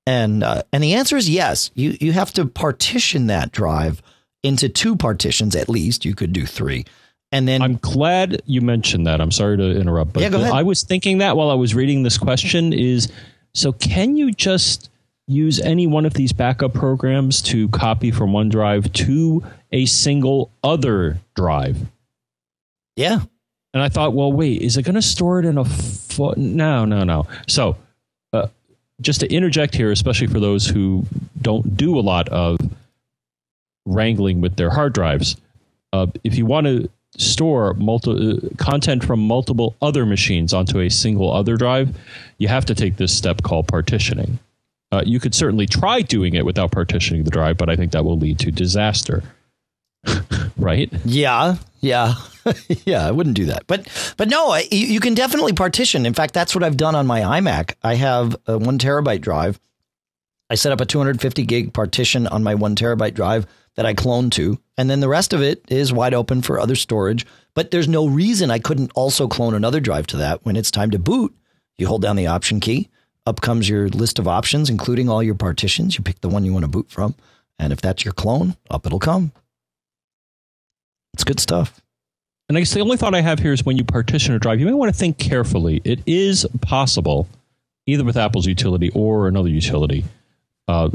And 0.06 0.42
uh, 0.42 0.62
and 0.72 0.84
the 0.84 0.94
answer 0.94 1.16
is 1.16 1.30
yes. 1.30 1.70
You 1.74 1.96
you 2.00 2.12
have 2.12 2.32
to 2.34 2.44
partition 2.44 3.28
that 3.28 3.52
drive 3.52 4.02
into 4.42 4.68
two 4.68 4.96
partitions 4.96 5.56
at 5.56 5.68
least. 5.70 6.04
You 6.04 6.14
could 6.14 6.32
do 6.32 6.44
three, 6.44 6.84
and 7.34 7.48
then 7.48 7.60
I'm 7.62 7.76
glad 7.76 8.40
you 8.46 8.60
mentioned 8.60 9.06
that. 9.06 9.20
I'm 9.20 9.30
sorry 9.32 9.56
to 9.56 9.76
interrupt, 9.78 10.12
but 10.12 10.22
Yeah, 10.22 10.28
go 10.30 10.40
ahead. 10.40 10.52
I 10.52 10.62
was 10.62 10.82
thinking 10.84 11.18
that 11.18 11.36
while 11.36 11.50
I 11.50 11.54
was 11.54 11.74
reading 11.74 12.02
this 12.04 12.16
question 12.16 12.72
is 12.72 13.10
so 13.54 13.72
can 13.72 14.16
you 14.16 14.30
just 14.32 14.88
use 15.26 15.60
any 15.60 15.86
one 15.86 16.06
of 16.06 16.14
these 16.14 16.32
backup 16.32 16.74
programs 16.74 17.42
to 17.42 17.68
copy 17.68 18.10
from 18.10 18.32
one 18.32 18.48
drive 18.48 18.92
to 18.92 19.42
a 19.72 19.84
single 19.86 20.50
other 20.62 21.18
drive? 21.34 21.78
yeah, 22.96 23.20
And 23.72 23.82
I 23.82 23.88
thought, 23.88 24.12
well, 24.14 24.32
wait, 24.32 24.62
is 24.62 24.76
it 24.76 24.82
going 24.84 24.94
to 24.94 25.02
store 25.02 25.40
it 25.40 25.44
in 25.44 25.58
a 25.58 25.64
fo- 25.64 26.34
no, 26.36 26.84
no, 26.84 27.02
no. 27.02 27.26
So, 27.48 27.76
uh, 28.32 28.46
just 29.00 29.18
to 29.20 29.32
interject 29.32 29.74
here, 29.74 29.90
especially 29.90 30.28
for 30.28 30.38
those 30.38 30.66
who 30.68 31.04
don't 31.42 31.76
do 31.76 31.98
a 31.98 32.02
lot 32.02 32.28
of 32.28 32.58
wrangling 33.86 34.40
with 34.40 34.54
their 34.56 34.70
hard 34.70 34.92
drives, 34.92 35.36
uh, 35.92 36.06
if 36.22 36.36
you 36.36 36.46
want 36.46 36.66
to 36.66 36.88
store 37.18 37.74
multi- 37.74 38.38
uh, 38.42 38.48
content 38.56 39.04
from 39.04 39.20
multiple 39.20 39.76
other 39.80 40.06
machines 40.06 40.52
onto 40.52 40.80
a 40.80 40.88
single 40.88 41.32
other 41.32 41.56
drive, 41.56 41.96
you 42.38 42.48
have 42.48 42.64
to 42.66 42.74
take 42.74 42.96
this 42.96 43.16
step 43.16 43.42
called 43.42 43.68
partitioning. 43.68 44.38
Uh, 44.92 45.02
you 45.04 45.18
could 45.18 45.34
certainly 45.34 45.66
try 45.66 46.02
doing 46.02 46.34
it 46.34 46.44
without 46.44 46.70
partitioning 46.70 47.24
the 47.24 47.30
drive, 47.30 47.56
but 47.56 47.68
I 47.68 47.76
think 47.76 47.92
that 47.92 48.04
will 48.04 48.18
lead 48.18 48.38
to 48.40 48.50
disaster. 48.50 49.22
right? 50.56 50.92
Yeah, 51.04 51.56
yeah, 51.80 52.14
yeah. 52.84 53.06
I 53.06 53.10
wouldn't 53.10 53.36
do 53.36 53.46
that, 53.46 53.66
but 53.66 53.88
but 54.16 54.28
no, 54.28 54.50
I, 54.50 54.68
you, 54.70 54.86
you 54.86 55.00
can 55.00 55.14
definitely 55.14 55.52
partition. 55.52 56.06
In 56.06 56.14
fact, 56.14 56.34
that's 56.34 56.54
what 56.54 56.62
I've 56.62 56.76
done 56.76 56.94
on 56.94 57.06
my 57.06 57.20
iMac. 57.20 57.74
I 57.82 57.94
have 57.94 58.36
a 58.46 58.58
one 58.58 58.78
terabyte 58.78 59.20
drive. 59.20 59.58
I 60.50 60.56
set 60.56 60.72
up 60.72 60.80
a 60.80 60.86
250 60.86 61.44
gig 61.46 61.72
partition 61.72 62.26
on 62.26 62.42
my 62.44 62.54
one 62.54 62.76
terabyte 62.76 63.14
drive 63.14 63.46
that 63.76 63.86
I 63.86 63.94
clone 63.94 64.30
to, 64.30 64.58
and 64.76 64.88
then 64.88 65.00
the 65.00 65.08
rest 65.08 65.32
of 65.32 65.42
it 65.42 65.64
is 65.68 65.92
wide 65.92 66.14
open 66.14 66.42
for 66.42 66.60
other 66.60 66.76
storage. 66.76 67.26
But 67.54 67.70
there's 67.70 67.88
no 67.88 68.06
reason 68.06 68.50
I 68.50 68.58
couldn't 68.58 68.92
also 68.94 69.28
clone 69.28 69.54
another 69.54 69.80
drive 69.80 70.06
to 70.08 70.16
that 70.18 70.44
when 70.44 70.56
it's 70.56 70.70
time 70.70 70.90
to 70.90 70.98
boot. 70.98 71.34
You 71.78 71.86
hold 71.86 72.02
down 72.02 72.16
the 72.16 72.28
option 72.28 72.60
key, 72.60 72.88
up 73.26 73.40
comes 73.40 73.68
your 73.68 73.88
list 73.88 74.18
of 74.18 74.28
options, 74.28 74.70
including 74.70 75.08
all 75.08 75.22
your 75.22 75.34
partitions. 75.34 75.96
You 75.96 76.04
pick 76.04 76.20
the 76.20 76.28
one 76.28 76.44
you 76.44 76.52
want 76.52 76.64
to 76.64 76.70
boot 76.70 76.90
from, 76.90 77.14
and 77.58 77.72
if 77.72 77.80
that's 77.80 78.04
your 78.04 78.14
clone, 78.14 78.56
up 78.70 78.86
it'll 78.86 78.98
come. 78.98 79.32
It's 81.14 81.24
good 81.24 81.40
stuff. 81.40 81.80
And 82.48 82.58
I 82.58 82.60
guess 82.60 82.74
the 82.74 82.80
only 82.80 82.96
thought 82.96 83.14
I 83.14 83.22
have 83.22 83.38
here 83.38 83.52
is 83.52 83.64
when 83.64 83.78
you 83.78 83.84
partition 83.84 84.34
a 84.34 84.38
drive, 84.38 84.60
you 84.60 84.66
may 84.66 84.72
want 84.74 84.92
to 84.92 84.98
think 84.98 85.18
carefully. 85.18 85.80
It 85.84 86.00
is 86.06 86.46
possible, 86.60 87.26
either 87.86 88.04
with 88.04 88.16
Apple's 88.16 88.46
utility 88.46 88.90
or 88.94 89.28
another 89.28 89.48
utility. 89.48 90.04
Uh, 90.68 90.88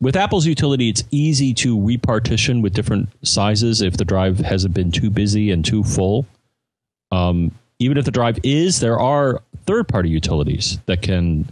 with 0.00 0.16
Apple's 0.16 0.46
utility, 0.46 0.88
it's 0.88 1.04
easy 1.10 1.54
to 1.54 1.78
repartition 1.78 2.62
with 2.62 2.74
different 2.74 3.08
sizes 3.22 3.80
if 3.80 3.96
the 3.96 4.04
drive 4.04 4.38
hasn't 4.38 4.74
been 4.74 4.90
too 4.90 5.10
busy 5.10 5.50
and 5.50 5.64
too 5.64 5.82
full. 5.82 6.26
Um, 7.10 7.52
even 7.78 7.96
if 7.98 8.04
the 8.04 8.10
drive 8.10 8.38
is, 8.42 8.80
there 8.80 8.98
are 8.98 9.42
third 9.66 9.88
party 9.88 10.08
utilities 10.08 10.78
that 10.86 11.02
can 11.02 11.50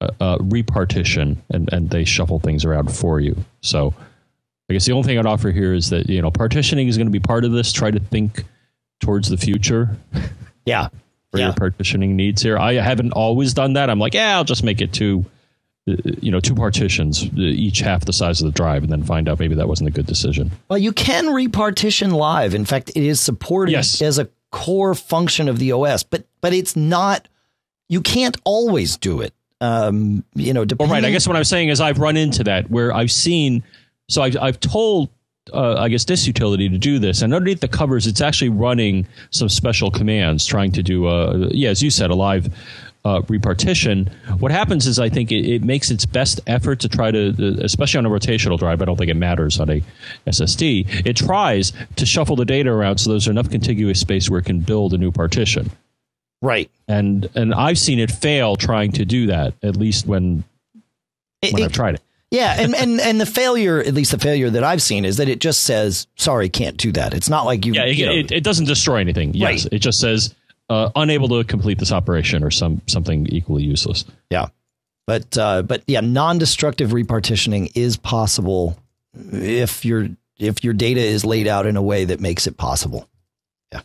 uh, 0.00 0.10
uh, 0.20 0.38
repartition 0.40 1.42
and, 1.50 1.72
and 1.72 1.90
they 1.90 2.04
shuffle 2.04 2.38
things 2.38 2.64
around 2.64 2.94
for 2.94 3.20
you. 3.20 3.36
So 3.60 3.94
I 4.68 4.72
guess 4.72 4.86
the 4.86 4.92
only 4.92 5.06
thing 5.06 5.18
I'd 5.18 5.26
offer 5.26 5.50
here 5.50 5.74
is 5.74 5.90
that, 5.90 6.08
you 6.08 6.22
know, 6.22 6.30
partitioning 6.30 6.88
is 6.88 6.96
going 6.96 7.08
to 7.08 7.12
be 7.12 7.20
part 7.20 7.44
of 7.44 7.52
this. 7.52 7.72
Try 7.72 7.90
to 7.90 8.00
think 8.00 8.44
towards 9.00 9.28
the 9.28 9.36
future. 9.36 9.96
Yeah. 10.64 10.88
For 11.32 11.38
yeah. 11.38 11.46
your 11.46 11.54
partitioning 11.54 12.16
needs 12.16 12.42
here. 12.42 12.58
I 12.58 12.74
haven't 12.74 13.12
always 13.12 13.54
done 13.54 13.74
that. 13.74 13.90
I'm 13.90 13.98
like, 13.98 14.14
yeah, 14.14 14.36
I'll 14.36 14.44
just 14.44 14.64
make 14.64 14.80
it 14.80 14.92
two, 14.92 15.20
uh, 15.20 15.26
you 15.86 16.30
know, 16.30 16.40
two 16.40 16.54
partitions, 16.54 17.24
uh, 17.24 17.28
each 17.36 17.80
half 17.80 18.04
the 18.04 18.12
size 18.12 18.40
of 18.40 18.46
the 18.46 18.52
drive, 18.56 18.82
and 18.82 18.92
then 18.92 19.02
find 19.02 19.28
out 19.28 19.38
maybe 19.38 19.54
that 19.54 19.68
wasn't 19.68 19.88
a 19.88 19.92
good 19.92 20.06
decision. 20.06 20.50
Well, 20.68 20.78
you 20.78 20.92
can 20.92 21.32
repartition 21.32 22.10
live. 22.10 22.54
In 22.54 22.64
fact, 22.64 22.90
it 22.90 23.02
is 23.02 23.18
supported 23.20 23.72
Yes. 23.72 24.00
as 24.02 24.18
a 24.18 24.28
core 24.52 24.94
function 24.94 25.48
of 25.48 25.58
the 25.58 25.72
OS, 25.72 26.02
but 26.02 26.24
but 26.40 26.52
it's 26.52 26.76
not. 26.76 27.28
You 27.88 28.00
can't 28.00 28.36
always 28.44 28.96
do 28.96 29.20
it. 29.20 29.32
Um, 29.60 30.24
you 30.34 30.52
know, 30.54 30.64
Well, 30.78 30.88
right. 30.88 31.04
I 31.04 31.10
guess 31.10 31.26
what 31.26 31.36
I'm 31.36 31.44
saying 31.44 31.68
is 31.70 31.80
I've 31.80 31.98
run 31.98 32.16
into 32.16 32.44
that 32.44 32.70
where 32.70 32.94
I've 32.94 33.10
seen. 33.10 33.62
So 34.08 34.22
I've, 34.22 34.36
I've 34.40 34.58
told, 34.60 35.08
uh, 35.52 35.74
I 35.74 35.88
guess, 35.88 36.04
this 36.04 36.26
utility 36.26 36.68
to 36.68 36.78
do 36.78 36.98
this, 36.98 37.20
and 37.22 37.34
underneath 37.34 37.60
the 37.60 37.68
covers, 37.68 38.06
it's 38.06 38.20
actually 38.20 38.48
running 38.50 39.06
some 39.30 39.48
special 39.48 39.90
commands 39.90 40.46
trying 40.46 40.72
to 40.72 40.82
do, 40.82 41.08
a 41.08 41.48
yeah, 41.50 41.70
as 41.70 41.82
you 41.82 41.90
said, 41.90 42.10
a 42.10 42.14
live 42.14 42.48
uh, 43.04 43.22
repartition. 43.28 44.10
What 44.38 44.52
happens 44.52 44.86
is 44.86 44.98
I 44.98 45.08
think 45.08 45.32
it, 45.32 45.46
it 45.48 45.62
makes 45.64 45.90
its 45.90 46.04
best 46.04 46.40
effort 46.46 46.80
to 46.80 46.88
try 46.88 47.10
to, 47.10 47.28
especially 47.62 47.98
on 47.98 48.06
a 48.06 48.10
rotational 48.10 48.58
drive. 48.58 48.82
I 48.82 48.84
don't 48.84 48.96
think 48.96 49.10
it 49.10 49.14
matters 49.16 49.58
on 49.58 49.70
a 49.70 49.82
SSD. 50.26 51.06
It 51.06 51.16
tries 51.16 51.72
to 51.96 52.04
shuffle 52.06 52.36
the 52.36 52.44
data 52.44 52.70
around 52.70 52.98
so 52.98 53.10
there's 53.10 53.28
enough 53.28 53.50
contiguous 53.50 54.00
space 54.00 54.28
where 54.28 54.40
it 54.40 54.44
can 54.46 54.60
build 54.60 54.92
a 54.94 54.98
new 54.98 55.10
partition 55.12 55.70
right. 56.42 56.70
and 56.88 57.28
and 57.34 57.54
I've 57.54 57.78
seen 57.78 57.98
it 57.98 58.10
fail 58.10 58.56
trying 58.56 58.92
to 58.92 59.04
do 59.04 59.26
that. 59.28 59.54
At 59.62 59.76
least 59.76 60.06
when 60.06 60.44
It- 61.42 61.52
when 61.52 61.62
it- 61.62 61.66
I've 61.66 61.72
tried 61.72 61.94
it. 61.96 62.00
Yeah, 62.32 62.54
and, 62.60 62.76
and 62.76 63.00
and 63.00 63.20
the 63.20 63.26
failure, 63.26 63.80
at 63.80 63.92
least 63.92 64.12
the 64.12 64.18
failure 64.18 64.50
that 64.50 64.62
I've 64.62 64.80
seen, 64.80 65.04
is 65.04 65.16
that 65.16 65.28
it 65.28 65.40
just 65.40 65.64
says, 65.64 66.06
"Sorry, 66.14 66.48
can't 66.48 66.76
do 66.76 66.92
that." 66.92 67.12
It's 67.12 67.28
not 67.28 67.44
like 67.44 67.66
you. 67.66 67.72
Yeah, 67.72 67.86
it, 67.86 67.96
you 67.96 68.06
know, 68.06 68.12
it, 68.12 68.30
it 68.30 68.44
doesn't 68.44 68.66
destroy 68.66 68.98
anything. 69.00 69.34
Yes, 69.34 69.64
Right. 69.64 69.72
it 69.72 69.78
just 69.80 69.98
says 69.98 70.32
uh, 70.70 70.90
unable 70.94 71.28
to 71.28 71.44
complete 71.44 71.78
this 71.78 71.92
operation 71.92 72.44
or 72.44 72.50
some 72.50 72.80
something 72.86 73.26
equally 73.26 73.64
useless. 73.64 74.04
yeah, 74.30 74.46
but 75.06 75.36
uh, 75.36 75.62
but 75.62 75.82
yeah, 75.86 76.00
non-destructive 76.00 76.90
repartitioning 76.90 77.70
is 77.74 77.96
possible 77.96 78.78
if 79.12 79.84
your 79.84 80.08
if 80.38 80.62
your 80.64 80.72
data 80.72 81.00
is 81.00 81.24
laid 81.24 81.48
out 81.48 81.66
in 81.66 81.76
a 81.76 81.82
way 81.82 82.04
that 82.04 82.20
makes 82.20 82.46
it 82.46 82.56
possible. 82.56 83.08
Yeah. 83.72 83.80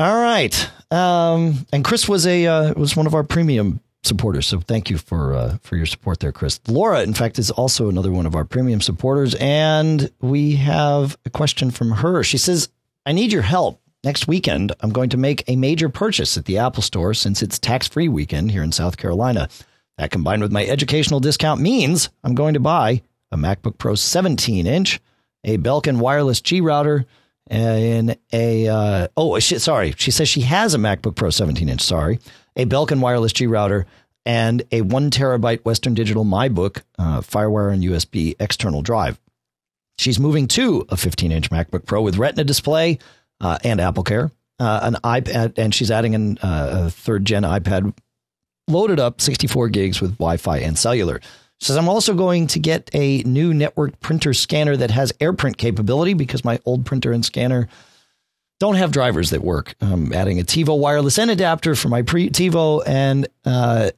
All 0.00 0.20
right, 0.20 0.70
um, 0.90 1.66
and 1.72 1.84
Chris 1.84 2.08
was 2.08 2.26
a 2.26 2.46
uh, 2.46 2.74
was 2.74 2.96
one 2.96 3.06
of 3.06 3.14
our 3.14 3.22
premium 3.22 3.80
supporters, 4.02 4.48
so 4.48 4.58
thank 4.58 4.90
you 4.90 4.98
for 4.98 5.34
uh, 5.34 5.58
for 5.62 5.76
your 5.76 5.86
support 5.86 6.18
there, 6.18 6.32
Chris. 6.32 6.58
Laura, 6.66 7.02
in 7.02 7.14
fact, 7.14 7.38
is 7.38 7.52
also 7.52 7.88
another 7.88 8.10
one 8.10 8.26
of 8.26 8.34
our 8.34 8.44
premium 8.44 8.80
supporters, 8.80 9.36
and 9.36 10.10
we 10.20 10.56
have 10.56 11.16
a 11.24 11.30
question 11.30 11.70
from 11.70 11.92
her. 11.92 12.24
She 12.24 12.38
says, 12.38 12.70
"I 13.06 13.12
need 13.12 13.30
your 13.30 13.42
help." 13.42 13.80
Next 14.04 14.28
weekend, 14.28 14.70
I'm 14.80 14.90
going 14.90 15.08
to 15.10 15.16
make 15.16 15.48
a 15.48 15.56
major 15.56 15.88
purchase 15.88 16.36
at 16.36 16.44
the 16.44 16.58
Apple 16.58 16.82
Store 16.82 17.14
since 17.14 17.42
it's 17.42 17.58
tax 17.58 17.88
free 17.88 18.06
weekend 18.06 18.50
here 18.50 18.62
in 18.62 18.70
South 18.70 18.98
Carolina. 18.98 19.48
That 19.96 20.10
combined 20.10 20.42
with 20.42 20.52
my 20.52 20.66
educational 20.66 21.20
discount 21.20 21.62
means 21.62 22.10
I'm 22.22 22.34
going 22.34 22.52
to 22.52 22.60
buy 22.60 23.00
a 23.32 23.38
MacBook 23.38 23.78
Pro 23.78 23.94
17 23.94 24.66
inch, 24.66 25.00
a 25.42 25.56
Belkin 25.56 26.00
wireless 26.00 26.42
G 26.42 26.60
router, 26.60 27.06
and 27.46 28.14
a 28.30 28.68
uh, 28.68 29.08
oh 29.16 29.38
shit, 29.38 29.62
sorry, 29.62 29.94
she 29.96 30.10
says 30.10 30.28
she 30.28 30.42
has 30.42 30.74
a 30.74 30.78
MacBook 30.78 31.14
Pro 31.14 31.30
17 31.30 31.66
inch. 31.66 31.80
Sorry, 31.80 32.18
a 32.56 32.66
Belkin 32.66 33.00
wireless 33.00 33.32
G 33.32 33.46
router 33.46 33.86
and 34.26 34.64
a 34.70 34.82
one 34.82 35.10
terabyte 35.10 35.64
Western 35.64 35.94
Digital 35.94 36.26
MyBook 36.26 36.82
uh, 36.98 37.22
FireWire 37.22 37.72
and 37.72 37.82
USB 37.82 38.34
external 38.38 38.82
drive. 38.82 39.18
She's 39.96 40.20
moving 40.20 40.46
to 40.48 40.84
a 40.90 40.98
15 40.98 41.32
inch 41.32 41.50
MacBook 41.50 41.86
Pro 41.86 42.02
with 42.02 42.18
Retina 42.18 42.44
display 42.44 42.98
uh, 43.40 43.58
and 43.64 43.80
AppleCare, 43.80 44.30
uh, 44.58 44.80
an 44.82 44.94
iPad, 45.04 45.58
and 45.58 45.74
she's 45.74 45.90
adding 45.90 46.14
an, 46.14 46.38
uh, 46.38 46.86
a 46.86 46.90
third 46.90 47.24
gen 47.24 47.42
iPad 47.42 47.94
loaded 48.68 48.98
up 48.98 49.20
64 49.20 49.68
gigs 49.68 50.00
with 50.00 50.12
Wi 50.18 50.36
Fi 50.36 50.58
and 50.58 50.78
cellular. 50.78 51.20
She 51.60 51.66
says, 51.66 51.76
I'm 51.76 51.88
also 51.88 52.14
going 52.14 52.46
to 52.48 52.58
get 52.58 52.90
a 52.92 53.22
new 53.22 53.54
network 53.54 54.00
printer 54.00 54.34
scanner 54.34 54.76
that 54.76 54.90
has 54.90 55.12
AirPrint 55.12 55.56
capability 55.56 56.14
because 56.14 56.44
my 56.44 56.58
old 56.64 56.84
printer 56.84 57.12
and 57.12 57.24
scanner 57.24 57.68
don't 58.60 58.74
have 58.74 58.92
drivers 58.92 59.30
that 59.30 59.42
work. 59.42 59.74
I'm 59.80 60.12
adding 60.12 60.40
a 60.40 60.42
TiVo 60.42 60.78
wireless 60.78 61.18
N 61.18 61.30
adapter 61.30 61.74
for 61.74 61.88
my 61.88 62.02
pre 62.02 62.30
TiVo 62.30 62.82
and 62.86 63.28
uh, 63.44 63.90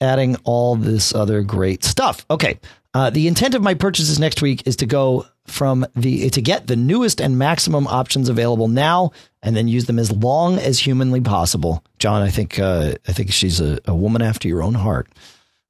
adding 0.00 0.36
all 0.44 0.76
this 0.76 1.14
other 1.14 1.42
great 1.42 1.84
stuff. 1.84 2.24
Okay. 2.30 2.58
Uh, 2.94 3.10
the 3.10 3.28
intent 3.28 3.54
of 3.54 3.62
my 3.62 3.74
purchases 3.74 4.18
next 4.18 4.40
week 4.40 4.66
is 4.66 4.76
to 4.76 4.86
go 4.86 5.26
from 5.46 5.86
the 5.94 6.30
to 6.30 6.40
get 6.40 6.66
the 6.66 6.76
newest 6.76 7.20
and 7.20 7.38
maximum 7.38 7.86
options 7.86 8.28
available 8.28 8.68
now, 8.68 9.12
and 9.42 9.54
then 9.54 9.68
use 9.68 9.86
them 9.86 9.98
as 9.98 10.10
long 10.10 10.58
as 10.58 10.78
humanly 10.78 11.20
possible. 11.20 11.84
John, 11.98 12.22
I 12.22 12.30
think 12.30 12.58
uh, 12.58 12.94
I 13.06 13.12
think 13.12 13.32
she's 13.32 13.60
a, 13.60 13.78
a 13.86 13.94
woman 13.94 14.22
after 14.22 14.48
your 14.48 14.62
own 14.62 14.74
heart. 14.74 15.08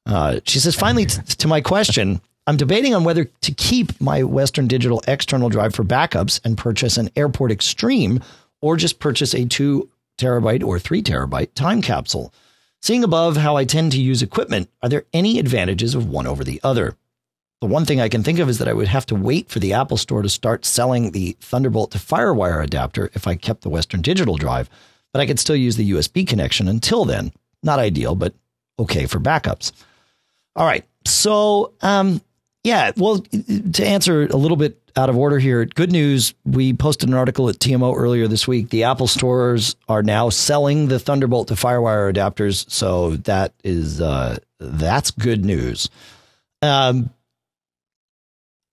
Uh, 0.06 0.40
she 0.46 0.58
says, 0.58 0.74
finally, 0.74 1.06
t- 1.06 1.20
to 1.22 1.48
my 1.48 1.60
question, 1.60 2.20
I'm 2.46 2.56
debating 2.56 2.94
on 2.94 3.04
whether 3.04 3.24
to 3.24 3.52
keep 3.52 4.00
my 4.00 4.22
Western 4.22 4.66
Digital 4.66 5.02
external 5.06 5.48
drive 5.48 5.74
for 5.74 5.84
backups 5.84 6.40
and 6.44 6.56
purchase 6.56 6.96
an 6.96 7.10
Airport 7.14 7.50
Extreme, 7.50 8.22
or 8.62 8.76
just 8.76 9.00
purchase 9.00 9.34
a 9.34 9.44
two 9.44 9.90
terabyte 10.18 10.64
or 10.64 10.78
three 10.78 11.02
terabyte 11.02 11.52
time 11.54 11.82
capsule. 11.82 12.32
Seeing 12.80 13.02
above 13.02 13.36
how 13.36 13.56
I 13.56 13.64
tend 13.64 13.92
to 13.92 14.00
use 14.00 14.22
equipment, 14.22 14.70
are 14.82 14.88
there 14.88 15.04
any 15.12 15.40
advantages 15.40 15.96
of 15.96 16.08
one 16.08 16.26
over 16.26 16.44
the 16.44 16.60
other? 16.62 16.96
The 17.60 17.66
one 17.66 17.84
thing 17.84 18.00
I 18.00 18.08
can 18.08 18.22
think 18.22 18.38
of 18.38 18.48
is 18.48 18.58
that 18.58 18.68
I 18.68 18.72
would 18.72 18.86
have 18.86 19.06
to 19.06 19.16
wait 19.16 19.48
for 19.48 19.58
the 19.58 19.72
Apple 19.72 19.96
Store 19.96 20.22
to 20.22 20.28
start 20.28 20.64
selling 20.64 21.10
the 21.10 21.36
Thunderbolt 21.40 21.90
to 21.90 21.98
FireWire 21.98 22.62
adapter 22.62 23.10
if 23.14 23.26
I 23.26 23.34
kept 23.34 23.62
the 23.62 23.68
Western 23.68 24.00
Digital 24.00 24.36
drive, 24.36 24.70
but 25.12 25.20
I 25.20 25.26
could 25.26 25.40
still 25.40 25.56
use 25.56 25.76
the 25.76 25.90
USB 25.90 26.26
connection 26.26 26.68
until 26.68 27.04
then. 27.04 27.32
Not 27.64 27.80
ideal, 27.80 28.14
but 28.14 28.34
okay 28.78 29.06
for 29.06 29.18
backups. 29.18 29.72
All 30.54 30.66
right. 30.66 30.84
So, 31.04 31.72
um, 31.80 32.20
yeah, 32.62 32.92
well, 32.96 33.18
to 33.72 33.84
answer 33.84 34.26
a 34.26 34.36
little 34.36 34.56
bit 34.56 34.80
out 34.94 35.08
of 35.08 35.16
order 35.16 35.38
here, 35.40 35.64
good 35.64 35.90
news. 35.90 36.34
We 36.44 36.72
posted 36.74 37.08
an 37.08 37.14
article 37.14 37.48
at 37.48 37.56
TMO 37.56 37.96
earlier 37.96 38.28
this 38.28 38.46
week. 38.46 38.70
The 38.70 38.84
Apple 38.84 39.06
stores 39.08 39.74
are 39.88 40.02
now 40.02 40.28
selling 40.28 40.88
the 40.88 40.98
Thunderbolt 40.98 41.48
to 41.48 41.54
FireWire 41.54 42.12
adapters. 42.12 42.70
So 42.70 43.16
that 43.18 43.52
is, 43.64 44.00
uh, 44.00 44.38
that's 44.60 45.10
good 45.10 45.44
news. 45.44 45.88
Um, 46.62 47.10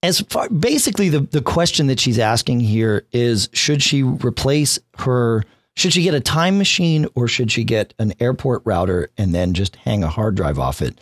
as 0.06 0.22
far 0.22 0.50
basically 0.50 1.10
the, 1.10 1.20
the 1.20 1.42
question 1.42 1.88
that 1.88 2.00
she's 2.00 2.20
asking 2.20 2.60
here 2.60 3.06
is 3.12 3.50
should 3.54 3.82
she 3.82 4.04
replace 4.04 4.80
her 5.00 5.44
should 5.76 5.92
she 5.92 6.04
get 6.04 6.14
a 6.14 6.22
time 6.22 6.58
machine 6.58 7.08
or 7.16 7.28
should 7.28 7.52
she 7.52 7.64
get 7.64 7.94
an 8.00 8.14
airport 8.20 8.62
router 8.66 9.10
and 9.18 9.34
then 9.34 9.54
just 9.54 9.76
hang 9.78 10.04
a 10.04 10.10
hard 10.10 10.36
drive 10.36 10.60
off 10.60 10.82
it 10.82 11.00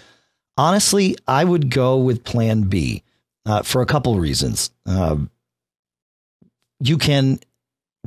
honestly 0.58 1.16
i 1.28 1.44
would 1.44 1.70
go 1.70 1.98
with 1.98 2.24
plan 2.24 2.64
b 2.64 3.04
uh, 3.46 3.62
for 3.62 3.82
a 3.82 3.86
couple 3.86 4.18
reasons 4.20 4.72
uh, 4.86 5.18
you 6.80 6.98
can 6.98 7.40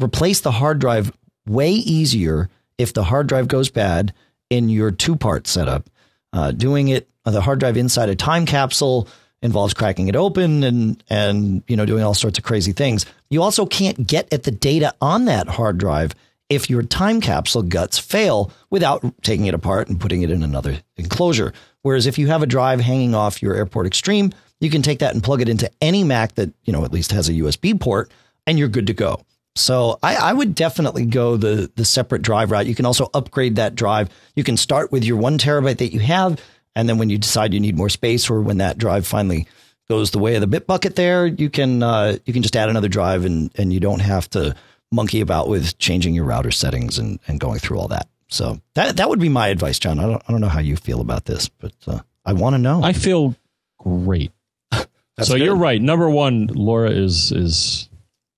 replace 0.00 0.40
the 0.40 0.52
hard 0.52 0.78
drive 0.78 1.12
way 1.46 1.70
easier 1.70 2.50
if 2.78 2.92
the 2.92 3.04
hard 3.04 3.26
drive 3.26 3.48
goes 3.48 3.70
bad 3.70 4.12
in 4.50 4.68
your 4.68 4.90
two 4.90 5.16
part 5.16 5.46
setup. 5.46 5.88
Uh, 6.32 6.50
doing 6.50 6.88
it 6.88 7.08
uh, 7.24 7.30
the 7.30 7.40
hard 7.40 7.58
drive 7.58 7.76
inside 7.76 8.08
a 8.08 8.14
time 8.14 8.44
capsule 8.44 9.08
involves 9.46 9.72
cracking 9.72 10.08
it 10.08 10.16
open 10.16 10.62
and 10.62 11.02
and 11.08 11.62
you 11.66 11.76
know 11.76 11.86
doing 11.86 12.02
all 12.02 12.14
sorts 12.14 12.38
of 12.38 12.44
crazy 12.44 12.72
things. 12.72 13.06
You 13.30 13.42
also 13.42 13.64
can't 13.64 14.06
get 14.06 14.30
at 14.32 14.42
the 14.42 14.50
data 14.50 14.94
on 15.00 15.24
that 15.24 15.48
hard 15.48 15.78
drive 15.78 16.14
if 16.48 16.68
your 16.68 16.82
time 16.82 17.20
capsule 17.20 17.62
guts 17.62 17.98
fail 17.98 18.52
without 18.70 19.02
taking 19.22 19.46
it 19.46 19.54
apart 19.54 19.88
and 19.88 20.00
putting 20.00 20.22
it 20.22 20.30
in 20.30 20.42
another 20.42 20.78
enclosure. 20.96 21.52
Whereas 21.82 22.06
if 22.06 22.18
you 22.18 22.26
have 22.28 22.42
a 22.42 22.46
drive 22.46 22.80
hanging 22.80 23.14
off 23.14 23.42
your 23.42 23.54
Airport 23.54 23.86
Extreme, 23.86 24.32
you 24.60 24.70
can 24.70 24.82
take 24.82 24.98
that 24.98 25.14
and 25.14 25.22
plug 25.22 25.40
it 25.40 25.48
into 25.48 25.70
any 25.80 26.04
Mac 26.04 26.34
that 26.34 26.52
you 26.64 26.72
know 26.72 26.84
at 26.84 26.92
least 26.92 27.12
has 27.12 27.28
a 27.28 27.32
USB 27.32 27.78
port, 27.78 28.10
and 28.46 28.58
you're 28.58 28.68
good 28.68 28.88
to 28.88 28.94
go. 28.94 29.24
So 29.56 29.98
I, 30.02 30.16
I, 30.16 30.32
would 30.34 30.54
definitely 30.54 31.06
go 31.06 31.38
the 31.38 31.70
the 31.76 31.84
separate 31.84 32.20
drive 32.20 32.50
route. 32.50 32.66
You 32.66 32.74
can 32.74 32.84
also 32.84 33.08
upgrade 33.14 33.56
that 33.56 33.74
drive. 33.74 34.10
You 34.34 34.44
can 34.44 34.58
start 34.58 34.92
with 34.92 35.02
your 35.02 35.16
one 35.16 35.38
terabyte 35.38 35.78
that 35.78 35.94
you 35.94 36.00
have, 36.00 36.40
and 36.76 36.88
then 36.88 36.98
when 36.98 37.10
you 37.10 37.18
decide 37.18 37.52
you 37.52 37.58
need 37.58 37.76
more 37.76 37.88
space, 37.88 38.30
or 38.30 38.40
when 38.42 38.58
that 38.58 38.78
drive 38.78 39.06
finally 39.06 39.48
goes 39.88 40.10
the 40.10 40.18
way 40.18 40.34
of 40.34 40.42
the 40.42 40.46
bit 40.46 40.66
bucket, 40.66 40.94
there 40.94 41.26
you 41.26 41.50
can 41.50 41.82
uh, 41.82 42.18
you 42.24 42.32
can 42.32 42.42
just 42.42 42.54
add 42.54 42.68
another 42.68 42.88
drive, 42.88 43.24
and 43.24 43.50
and 43.56 43.72
you 43.72 43.80
don't 43.80 44.00
have 44.00 44.30
to 44.30 44.54
monkey 44.92 45.20
about 45.20 45.48
with 45.48 45.76
changing 45.78 46.14
your 46.14 46.24
router 46.24 46.50
settings 46.50 46.98
and, 46.98 47.18
and 47.26 47.40
going 47.40 47.58
through 47.58 47.78
all 47.78 47.88
that. 47.88 48.08
So 48.28 48.60
that 48.74 48.98
that 48.98 49.08
would 49.08 49.18
be 49.18 49.28
my 49.30 49.48
advice, 49.48 49.78
John. 49.78 49.98
I 49.98 50.02
don't 50.02 50.22
I 50.28 50.32
don't 50.32 50.40
know 50.40 50.48
how 50.48 50.60
you 50.60 50.76
feel 50.76 51.00
about 51.00 51.24
this, 51.24 51.48
but 51.48 51.72
uh, 51.86 52.00
I 52.24 52.34
want 52.34 52.54
to 52.54 52.58
know. 52.58 52.82
I 52.82 52.92
feel 52.92 53.34
great. 53.78 54.32
so 54.72 54.86
good. 55.26 55.40
you're 55.40 55.56
right. 55.56 55.80
Number 55.80 56.10
one, 56.10 56.48
Laura 56.48 56.90
is 56.90 57.32
is 57.32 57.88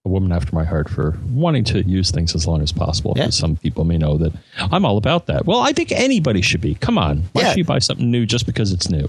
a 0.04 0.08
woman 0.08 0.32
after 0.32 0.54
my 0.54 0.64
heart 0.64 0.88
for 0.88 1.18
wanting 1.30 1.64
to 1.64 1.82
use 1.82 2.10
things 2.10 2.34
as 2.34 2.46
long 2.46 2.62
as 2.62 2.72
possible. 2.72 3.14
Yeah. 3.16 3.30
Some 3.30 3.56
people 3.56 3.84
may 3.84 3.98
know 3.98 4.16
that 4.18 4.32
I'm 4.58 4.84
all 4.84 4.96
about 4.96 5.26
that. 5.26 5.44
Well, 5.44 5.60
I 5.60 5.72
think 5.72 5.92
anybody 5.92 6.40
should 6.40 6.60
be. 6.60 6.74
Come 6.76 6.98
on. 6.98 7.24
Why 7.32 7.42
yeah. 7.42 7.48
should 7.50 7.58
you 7.58 7.64
buy 7.64 7.78
something 7.80 8.10
new 8.10 8.24
just 8.24 8.46
because 8.46 8.72
it's 8.72 8.88
new? 8.88 9.08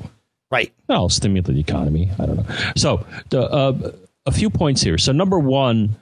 Right. 0.51 0.73
Well, 0.87 1.09
stimulate 1.09 1.45
the 1.45 1.59
economy. 1.59 2.11
I 2.17 2.25
don't 2.25 2.37
know. 2.37 2.55
So, 2.75 3.05
uh, 3.33 3.91
a 4.25 4.31
few 4.31 4.49
points 4.49 4.81
here. 4.81 4.97
So, 4.97 5.11
number 5.11 5.37
one, 5.37 5.95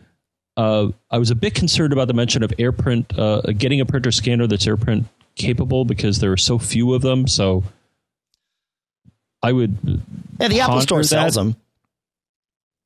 uh, 0.56 0.88
I 1.12 1.18
was 1.18 1.32
a 1.32 1.36
bit 1.36 1.54
concerned 1.54 1.92
about 1.94 2.08
the 2.08 2.14
mention 2.14 2.44
of 2.44 2.52
AirPrint, 2.52 3.18
uh, 3.18 3.42
getting 3.52 3.82
a 3.82 3.86
printer 3.86 4.12
scanner 4.12 4.48
that's 4.48 4.66
AirPrint 4.66 5.06
capable 5.36 5.86
because 5.86 6.20
there 6.20 6.32
are 6.32 6.38
so 6.38 6.58
few 6.58 6.94
of 6.94 7.02
them. 7.02 7.28
So, 7.28 7.64
I 9.44 9.52
would. 9.52 9.78
Yeah, 10.40 10.48
the 10.48 10.62
Apple 10.62 10.82
Store 10.82 11.04
sells 11.04 11.36
them. 11.36 11.56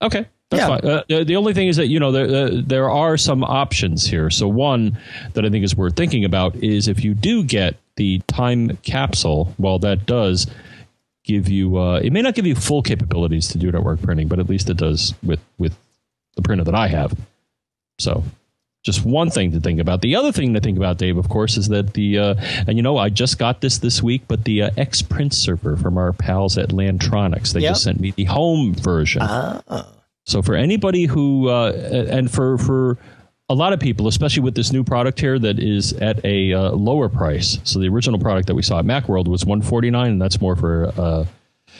Okay. 0.01 0.25
That's 0.51 0.61
yeah. 0.61 0.67
fine. 0.67 1.19
Uh, 1.19 1.23
the 1.23 1.35
only 1.35 1.53
thing 1.53 1.67
is 1.67 1.77
that 1.77 1.87
you 1.87 1.99
know 1.99 2.11
there 2.11 2.45
uh, 2.45 2.49
there 2.53 2.89
are 2.89 3.17
some 3.17 3.43
options 3.43 4.05
here. 4.05 4.29
So 4.29 4.47
one 4.47 4.97
that 5.33 5.45
I 5.45 5.49
think 5.49 5.65
is 5.65 5.75
worth 5.75 5.95
thinking 5.95 6.25
about 6.25 6.55
is 6.57 6.87
if 6.87 7.03
you 7.03 7.15
do 7.15 7.43
get 7.43 7.77
the 7.95 8.19
time 8.27 8.77
capsule. 8.77 9.53
Well, 9.57 9.79
that 9.79 10.05
does 10.05 10.47
give 11.23 11.49
you. 11.49 11.77
Uh, 11.77 11.99
it 12.03 12.11
may 12.11 12.21
not 12.21 12.35
give 12.35 12.45
you 12.45 12.55
full 12.55 12.81
capabilities 12.81 13.47
to 13.49 13.57
do 13.57 13.71
network 13.71 14.01
printing, 14.01 14.27
but 14.27 14.39
at 14.39 14.49
least 14.49 14.69
it 14.69 14.77
does 14.77 15.13
with 15.23 15.39
with 15.57 15.77
the 16.35 16.41
printer 16.41 16.63
that 16.63 16.75
I 16.75 16.87
have. 16.87 17.13
So 17.99 18.23
just 18.83 19.05
one 19.05 19.29
thing 19.29 19.51
to 19.51 19.59
think 19.59 19.79
about. 19.79 20.01
The 20.01 20.15
other 20.15 20.31
thing 20.31 20.53
to 20.55 20.59
think 20.59 20.77
about, 20.77 20.97
Dave, 20.97 21.17
of 21.17 21.29
course, 21.29 21.57
is 21.57 21.67
that 21.67 21.93
the 21.93 22.17
uh, 22.17 22.35
and 22.67 22.77
you 22.77 22.83
know 22.83 22.97
I 22.97 23.09
just 23.09 23.37
got 23.37 23.61
this 23.61 23.77
this 23.79 24.01
week, 24.01 24.23
but 24.27 24.45
the 24.45 24.63
uh, 24.63 24.69
xPrintServer 24.71 25.81
from 25.81 25.97
our 25.97 26.13
pals 26.13 26.57
at 26.57 26.69
Lantronix, 26.69 27.53
they 27.53 27.61
yep. 27.61 27.71
just 27.71 27.83
sent 27.83 27.99
me 27.99 28.11
the 28.11 28.25
home 28.25 28.73
version. 28.73 29.21
Uh. 29.21 29.61
So 30.31 30.41
for 30.41 30.55
anybody 30.55 31.05
who 31.05 31.49
uh, 31.49 31.71
and 32.09 32.31
for 32.31 32.57
for 32.57 32.97
a 33.49 33.53
lot 33.53 33.73
of 33.73 33.81
people, 33.81 34.07
especially 34.07 34.43
with 34.43 34.55
this 34.55 34.71
new 34.71 34.83
product 34.83 35.19
here 35.19 35.37
that 35.37 35.59
is 35.59 35.91
at 35.93 36.23
a 36.23 36.53
uh, 36.53 36.71
lower 36.71 37.09
price. 37.09 37.59
So 37.65 37.79
the 37.79 37.89
original 37.89 38.17
product 38.17 38.47
that 38.47 38.55
we 38.55 38.61
saw 38.61 38.79
at 38.79 38.85
MacWorld 38.85 39.27
was 39.27 39.45
149 39.45 40.11
and 40.11 40.21
that's 40.21 40.39
more 40.39 40.55
for 40.55 40.93
uh, 40.97 41.25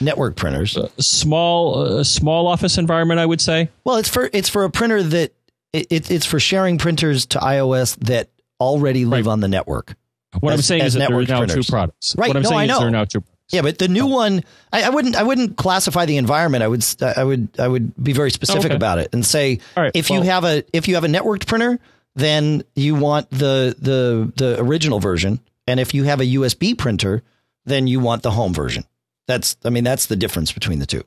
network 0.01 0.35
printers. 0.35 0.77
small 0.99 1.79
uh, 1.79 2.03
small 2.03 2.47
office 2.47 2.77
environment, 2.77 3.21
I 3.21 3.25
would 3.25 3.39
say. 3.39 3.69
Well, 3.85 3.95
it's 3.95 4.09
for 4.09 4.29
it's 4.33 4.49
for 4.49 4.65
a 4.65 4.69
printer 4.69 5.01
that 5.01 5.33
it, 5.71 6.11
it's 6.11 6.25
for 6.25 6.39
sharing 6.39 6.77
printers 6.77 7.25
to 7.27 7.39
iOS 7.39 7.95
that 8.01 8.29
already 8.59 9.05
live 9.05 9.25
right. 9.27 9.31
on 9.31 9.39
the 9.39 9.47
network. 9.47 9.95
What 10.41 10.53
as, 10.53 10.59
I'm 10.59 10.63
saying 10.63 10.83
is 10.83 10.93
that 10.95 11.09
there 11.09 11.17
are 11.17 11.23
now 11.23 11.39
printers. 11.39 11.65
two 11.65 11.71
products. 11.71 12.15
Right. 12.17 12.27
What 12.27 12.37
I'm 12.37 12.43
no, 12.43 12.49
saying 12.49 12.61
I 12.61 12.65
know. 12.65 12.73
is 12.73 12.79
there 12.79 12.87
are 12.89 12.91
now 12.91 13.05
two 13.05 13.23
yeah, 13.51 13.61
but 13.61 13.77
the 13.77 13.87
new 13.87 14.07
one, 14.07 14.43
I, 14.71 14.83
I, 14.83 14.89
wouldn't, 14.89 15.15
I 15.15 15.23
wouldn't 15.23 15.57
classify 15.57 16.05
the 16.05 16.17
environment. 16.17 16.63
I 16.63 16.67
would, 16.67 16.85
I 17.01 17.23
would, 17.23 17.49
I 17.59 17.67
would 17.67 18.03
be 18.03 18.13
very 18.13 18.31
specific 18.31 18.65
okay. 18.65 18.75
about 18.75 18.99
it 18.99 19.09
and 19.13 19.25
say, 19.25 19.59
right, 19.75 19.91
if 19.93 20.09
well, 20.09 20.19
you 20.19 20.29
have 20.29 20.43
a, 20.43 20.63
if 20.73 20.87
you 20.87 20.95
have 20.95 21.03
a 21.03 21.07
networked 21.07 21.47
printer, 21.47 21.79
then 22.15 22.63
you 22.75 22.95
want 22.95 23.29
the 23.29 23.75
the 23.79 24.33
the 24.35 24.59
original 24.59 24.99
version, 24.99 25.39
and 25.67 25.79
if 25.79 25.93
you 25.93 26.03
have 26.03 26.19
a 26.19 26.25
USB 26.25 26.77
printer, 26.77 27.23
then 27.65 27.87
you 27.87 27.99
want 27.99 28.23
the 28.23 28.31
home 28.31 28.53
version. 28.53 28.85
That's, 29.27 29.55
I 29.63 29.69
mean, 29.69 29.83
that's 29.83 30.07
the 30.07 30.15
difference 30.15 30.51
between 30.51 30.79
the 30.79 30.85
two. 30.85 31.03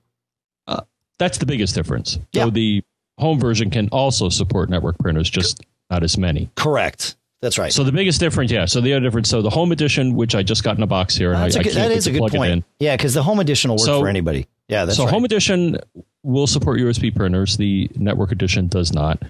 Uh, 0.67 0.83
that's 1.19 1.39
the 1.39 1.47
biggest 1.47 1.75
difference. 1.75 2.19
Yeah. 2.33 2.45
So 2.45 2.51
the 2.51 2.83
home 3.19 3.39
version 3.39 3.71
can 3.71 3.89
also 3.91 4.29
support 4.29 4.71
network 4.71 4.99
printers, 4.99 5.29
just 5.29 5.63
not 5.91 6.03
as 6.03 6.17
many. 6.17 6.51
Correct. 6.57 7.17
That's 7.45 7.59
right. 7.59 7.71
So 7.71 7.85
the 7.85 7.93
biggest 7.93 8.21
difference, 8.21 8.51
yeah. 8.51 8.65
So 8.65 8.81
the 8.81 8.95
other 8.95 9.03
difference, 9.03 9.29
so 9.29 9.43
the 9.43 9.51
home 9.51 9.71
edition, 9.71 10.15
which 10.15 10.35
I 10.35 10.43
just 10.43 10.65
got 10.65 10.79
in 10.79 10.83
a 10.83 10.87
box 10.87 11.15
here, 11.15 11.35
and 11.35 11.43
I, 11.43 11.51
good, 11.51 11.77
I 11.77 11.89
that 11.89 11.91
is 11.91 12.07
a 12.07 12.11
good 12.11 12.33
point. 12.33 12.65
Yeah, 12.79 12.97
because 12.97 13.13
the 13.13 13.23
home 13.23 13.39
edition 13.39 13.71
will 13.71 13.77
work 13.77 13.85
so, 13.85 14.01
for 14.01 14.09
anybody. 14.09 14.47
Yeah, 14.69 14.87
that's 14.87 14.97
so 14.97 15.05
right. 15.05 15.13
home 15.13 15.27
edition 15.27 15.77
will 16.23 16.47
support 16.47 16.81
USB 16.81 17.15
printers. 17.15 17.59
The 17.59 17.91
network 17.97 18.33
edition 18.33 18.67
does 18.69 18.95
not. 18.95 19.23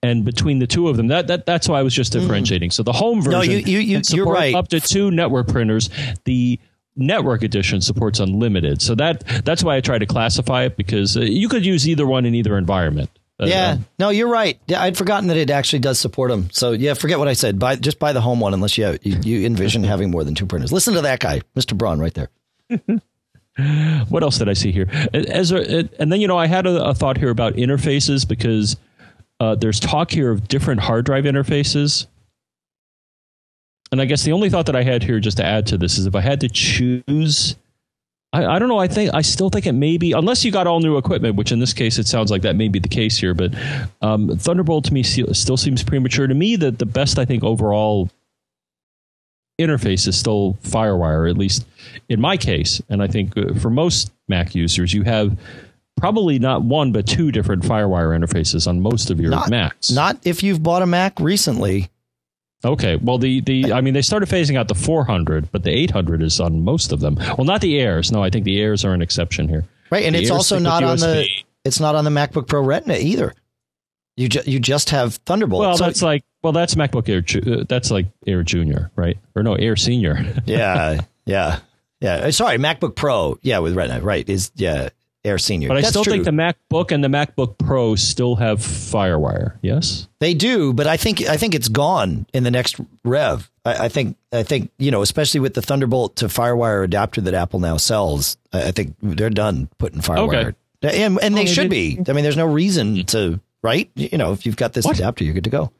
And 0.00 0.24
between 0.24 0.60
the 0.60 0.68
two 0.68 0.88
of 0.88 0.96
them, 0.96 1.08
that, 1.08 1.26
that 1.26 1.44
that's 1.44 1.68
why 1.68 1.80
I 1.80 1.82
was 1.82 1.92
just 1.92 2.12
mm-hmm. 2.12 2.20
differentiating. 2.20 2.70
Mm. 2.70 2.72
So 2.72 2.84
the 2.84 2.92
home 2.92 3.20
version, 3.20 3.32
no, 3.32 3.42
you, 3.42 3.58
you, 3.58 3.78
you, 3.80 4.00
you're 4.10 4.26
right. 4.26 4.54
Up 4.54 4.68
to 4.68 4.78
two 4.78 5.10
network 5.10 5.48
printers. 5.48 5.90
The 6.24 6.60
network 6.94 7.42
edition 7.42 7.80
supports 7.80 8.20
unlimited. 8.20 8.80
So 8.80 8.94
that 8.94 9.24
that's 9.44 9.64
why 9.64 9.74
I 9.74 9.80
try 9.80 9.98
to 9.98 10.06
classify 10.06 10.66
it 10.66 10.76
because 10.76 11.16
uh, 11.16 11.22
you 11.22 11.48
could 11.48 11.66
use 11.66 11.88
either 11.88 12.06
one 12.06 12.26
in 12.26 12.34
either 12.36 12.56
environment. 12.56 13.10
Yeah, 13.38 13.78
no, 13.98 14.08
you're 14.08 14.28
right. 14.28 14.58
Yeah, 14.66 14.82
I'd 14.82 14.96
forgotten 14.96 15.28
that 15.28 15.36
it 15.36 15.50
actually 15.50 15.80
does 15.80 15.98
support 15.98 16.30
them. 16.30 16.48
So 16.52 16.72
yeah, 16.72 16.94
forget 16.94 17.18
what 17.18 17.28
I 17.28 17.34
said. 17.34 17.58
Buy 17.58 17.76
just 17.76 17.98
buy 17.98 18.12
the 18.12 18.20
home 18.20 18.40
one 18.40 18.54
unless 18.54 18.78
you 18.78 18.98
you, 19.02 19.18
you 19.18 19.46
envision 19.46 19.84
having 19.84 20.10
more 20.10 20.24
than 20.24 20.34
two 20.34 20.46
printers. 20.46 20.72
Listen 20.72 20.94
to 20.94 21.02
that 21.02 21.20
guy, 21.20 21.42
Mr. 21.54 21.76
Braun, 21.76 21.98
right 21.98 22.14
there. 22.14 22.30
what 24.08 24.22
else 24.22 24.38
did 24.38 24.48
I 24.48 24.54
see 24.54 24.72
here? 24.72 24.88
As 25.12 25.52
a, 25.52 25.88
and 25.98 26.10
then 26.10 26.20
you 26.20 26.28
know 26.28 26.38
I 26.38 26.46
had 26.46 26.66
a, 26.66 26.86
a 26.86 26.94
thought 26.94 27.18
here 27.18 27.30
about 27.30 27.54
interfaces 27.54 28.26
because 28.26 28.76
uh, 29.38 29.54
there's 29.54 29.80
talk 29.80 30.10
here 30.10 30.30
of 30.30 30.48
different 30.48 30.80
hard 30.80 31.04
drive 31.04 31.24
interfaces. 31.24 32.06
And 33.92 34.00
I 34.00 34.04
guess 34.06 34.24
the 34.24 34.32
only 34.32 34.50
thought 34.50 34.66
that 34.66 34.76
I 34.76 34.82
had 34.82 35.02
here, 35.02 35.20
just 35.20 35.36
to 35.36 35.44
add 35.44 35.66
to 35.68 35.78
this, 35.78 35.96
is 35.96 36.06
if 36.06 36.14
I 36.14 36.20
had 36.20 36.40
to 36.40 36.48
choose 36.48 37.54
I, 38.36 38.56
I, 38.56 38.58
don't 38.58 38.68
know. 38.68 38.78
I 38.78 38.88
think 38.88 39.14
I 39.14 39.22
still 39.22 39.48
think 39.48 39.66
it 39.66 39.72
may 39.72 39.96
be 39.96 40.12
unless 40.12 40.44
you 40.44 40.52
got 40.52 40.66
all 40.66 40.80
new 40.80 40.98
equipment, 40.98 41.36
which 41.36 41.52
in 41.52 41.58
this 41.58 41.72
case 41.72 41.98
it 41.98 42.06
sounds 42.06 42.30
like 42.30 42.42
that 42.42 42.56
may 42.56 42.68
be 42.68 42.78
the 42.78 42.88
case 42.88 43.16
here. 43.16 43.34
But 43.34 43.54
um, 44.02 44.36
Thunderbolt 44.36 44.84
to 44.86 44.94
me 44.94 45.02
still 45.02 45.56
seems 45.56 45.82
premature. 45.82 46.26
To 46.26 46.34
me, 46.34 46.56
that 46.56 46.78
the 46.78 46.86
best 46.86 47.18
I 47.18 47.24
think 47.24 47.42
overall 47.42 48.10
interface 49.58 50.06
is 50.06 50.18
still 50.18 50.58
FireWire, 50.62 51.30
at 51.30 51.38
least 51.38 51.66
in 52.08 52.20
my 52.20 52.36
case. 52.36 52.82
And 52.90 53.02
I 53.02 53.06
think 53.06 53.36
uh, 53.36 53.54
for 53.54 53.70
most 53.70 54.12
Mac 54.28 54.54
users, 54.54 54.92
you 54.92 55.02
have 55.04 55.38
probably 55.96 56.38
not 56.38 56.62
one 56.62 56.92
but 56.92 57.06
two 57.06 57.32
different 57.32 57.62
FireWire 57.62 58.18
interfaces 58.18 58.66
on 58.66 58.80
most 58.80 59.10
of 59.10 59.18
your 59.18 59.30
not, 59.30 59.48
Macs. 59.48 59.90
Not 59.90 60.18
if 60.26 60.42
you've 60.42 60.62
bought 60.62 60.82
a 60.82 60.86
Mac 60.86 61.18
recently. 61.20 61.88
Okay. 62.64 62.96
Well, 62.96 63.18
the, 63.18 63.40
the 63.40 63.72
I 63.72 63.80
mean, 63.80 63.94
they 63.94 64.02
started 64.02 64.28
phasing 64.28 64.56
out 64.56 64.68
the 64.68 64.74
400, 64.74 65.50
but 65.52 65.62
the 65.62 65.70
800 65.70 66.22
is 66.22 66.40
on 66.40 66.64
most 66.64 66.92
of 66.92 67.00
them. 67.00 67.16
Well, 67.36 67.44
not 67.44 67.60
the 67.60 67.78
Airs. 67.78 68.10
No, 68.10 68.22
I 68.22 68.30
think 68.30 68.44
the 68.44 68.60
Airs 68.60 68.84
are 68.84 68.92
an 68.92 69.02
exception 69.02 69.48
here. 69.48 69.64
Right, 69.90 70.04
and 70.04 70.14
the 70.14 70.20
it's 70.20 70.30
Airs 70.30 70.36
also 70.36 70.58
not 70.58 70.82
on 70.82 70.98
the 70.98 71.26
it's 71.64 71.80
not 71.80 71.94
on 71.94 72.04
the 72.04 72.10
MacBook 72.10 72.46
Pro 72.46 72.62
Retina 72.62 72.96
either. 72.96 73.34
You 74.16 74.28
ju- 74.28 74.42
you 74.46 74.58
just 74.58 74.90
have 74.90 75.16
Thunderbolt. 75.26 75.60
Well, 75.60 75.76
so, 75.76 75.84
that's 75.84 76.02
like 76.02 76.24
well, 76.42 76.52
that's 76.52 76.74
MacBook 76.74 77.08
Air. 77.08 77.22
Uh, 77.60 77.64
that's 77.68 77.90
like 77.90 78.06
Air 78.26 78.42
Junior, 78.42 78.90
right? 78.96 79.18
Or 79.34 79.42
no, 79.42 79.54
Air 79.54 79.76
Senior. 79.76 80.34
yeah, 80.46 81.00
yeah, 81.26 81.58
yeah. 82.00 82.30
Sorry, 82.30 82.56
MacBook 82.56 82.96
Pro. 82.96 83.38
Yeah, 83.42 83.58
with 83.58 83.74
Retina. 83.74 84.00
Right? 84.00 84.26
Is 84.28 84.50
yeah. 84.54 84.88
Air 85.26 85.38
Senior. 85.38 85.68
But 85.68 85.78
I 85.78 85.80
That's 85.80 85.90
still 85.90 86.04
true. 86.04 86.12
think 86.12 86.24
the 86.24 86.30
MacBook 86.30 86.92
and 86.92 87.02
the 87.02 87.08
MacBook 87.08 87.58
Pro 87.58 87.96
still 87.96 88.36
have 88.36 88.60
FireWire. 88.60 89.58
Yes, 89.62 90.08
they 90.20 90.34
do. 90.34 90.72
But 90.72 90.86
I 90.86 90.96
think 90.96 91.22
I 91.22 91.36
think 91.36 91.54
it's 91.54 91.68
gone 91.68 92.26
in 92.32 92.44
the 92.44 92.50
next 92.50 92.80
rev. 93.04 93.50
I, 93.64 93.86
I 93.86 93.88
think 93.88 94.16
I 94.32 94.42
think 94.42 94.70
you 94.78 94.90
know, 94.90 95.02
especially 95.02 95.40
with 95.40 95.54
the 95.54 95.62
Thunderbolt 95.62 96.16
to 96.16 96.26
FireWire 96.26 96.84
adapter 96.84 97.20
that 97.22 97.34
Apple 97.34 97.60
now 97.60 97.76
sells. 97.76 98.36
I, 98.52 98.68
I 98.68 98.70
think 98.70 98.94
they're 99.02 99.30
done 99.30 99.68
putting 99.78 100.00
FireWire. 100.00 100.54
Okay. 100.82 101.04
And 101.04 101.18
and 101.20 101.36
they 101.36 101.46
should 101.46 101.70
be. 101.70 101.98
I 102.08 102.12
mean, 102.12 102.22
there's 102.22 102.36
no 102.36 102.46
reason 102.46 103.04
to 103.06 103.40
right. 103.62 103.90
You 103.96 104.18
know, 104.18 104.32
if 104.32 104.46
you've 104.46 104.56
got 104.56 104.72
this 104.72 104.84
what? 104.84 104.96
adapter, 104.96 105.24
you're 105.24 105.34
good 105.34 105.44
to 105.44 105.50
go. 105.50 105.72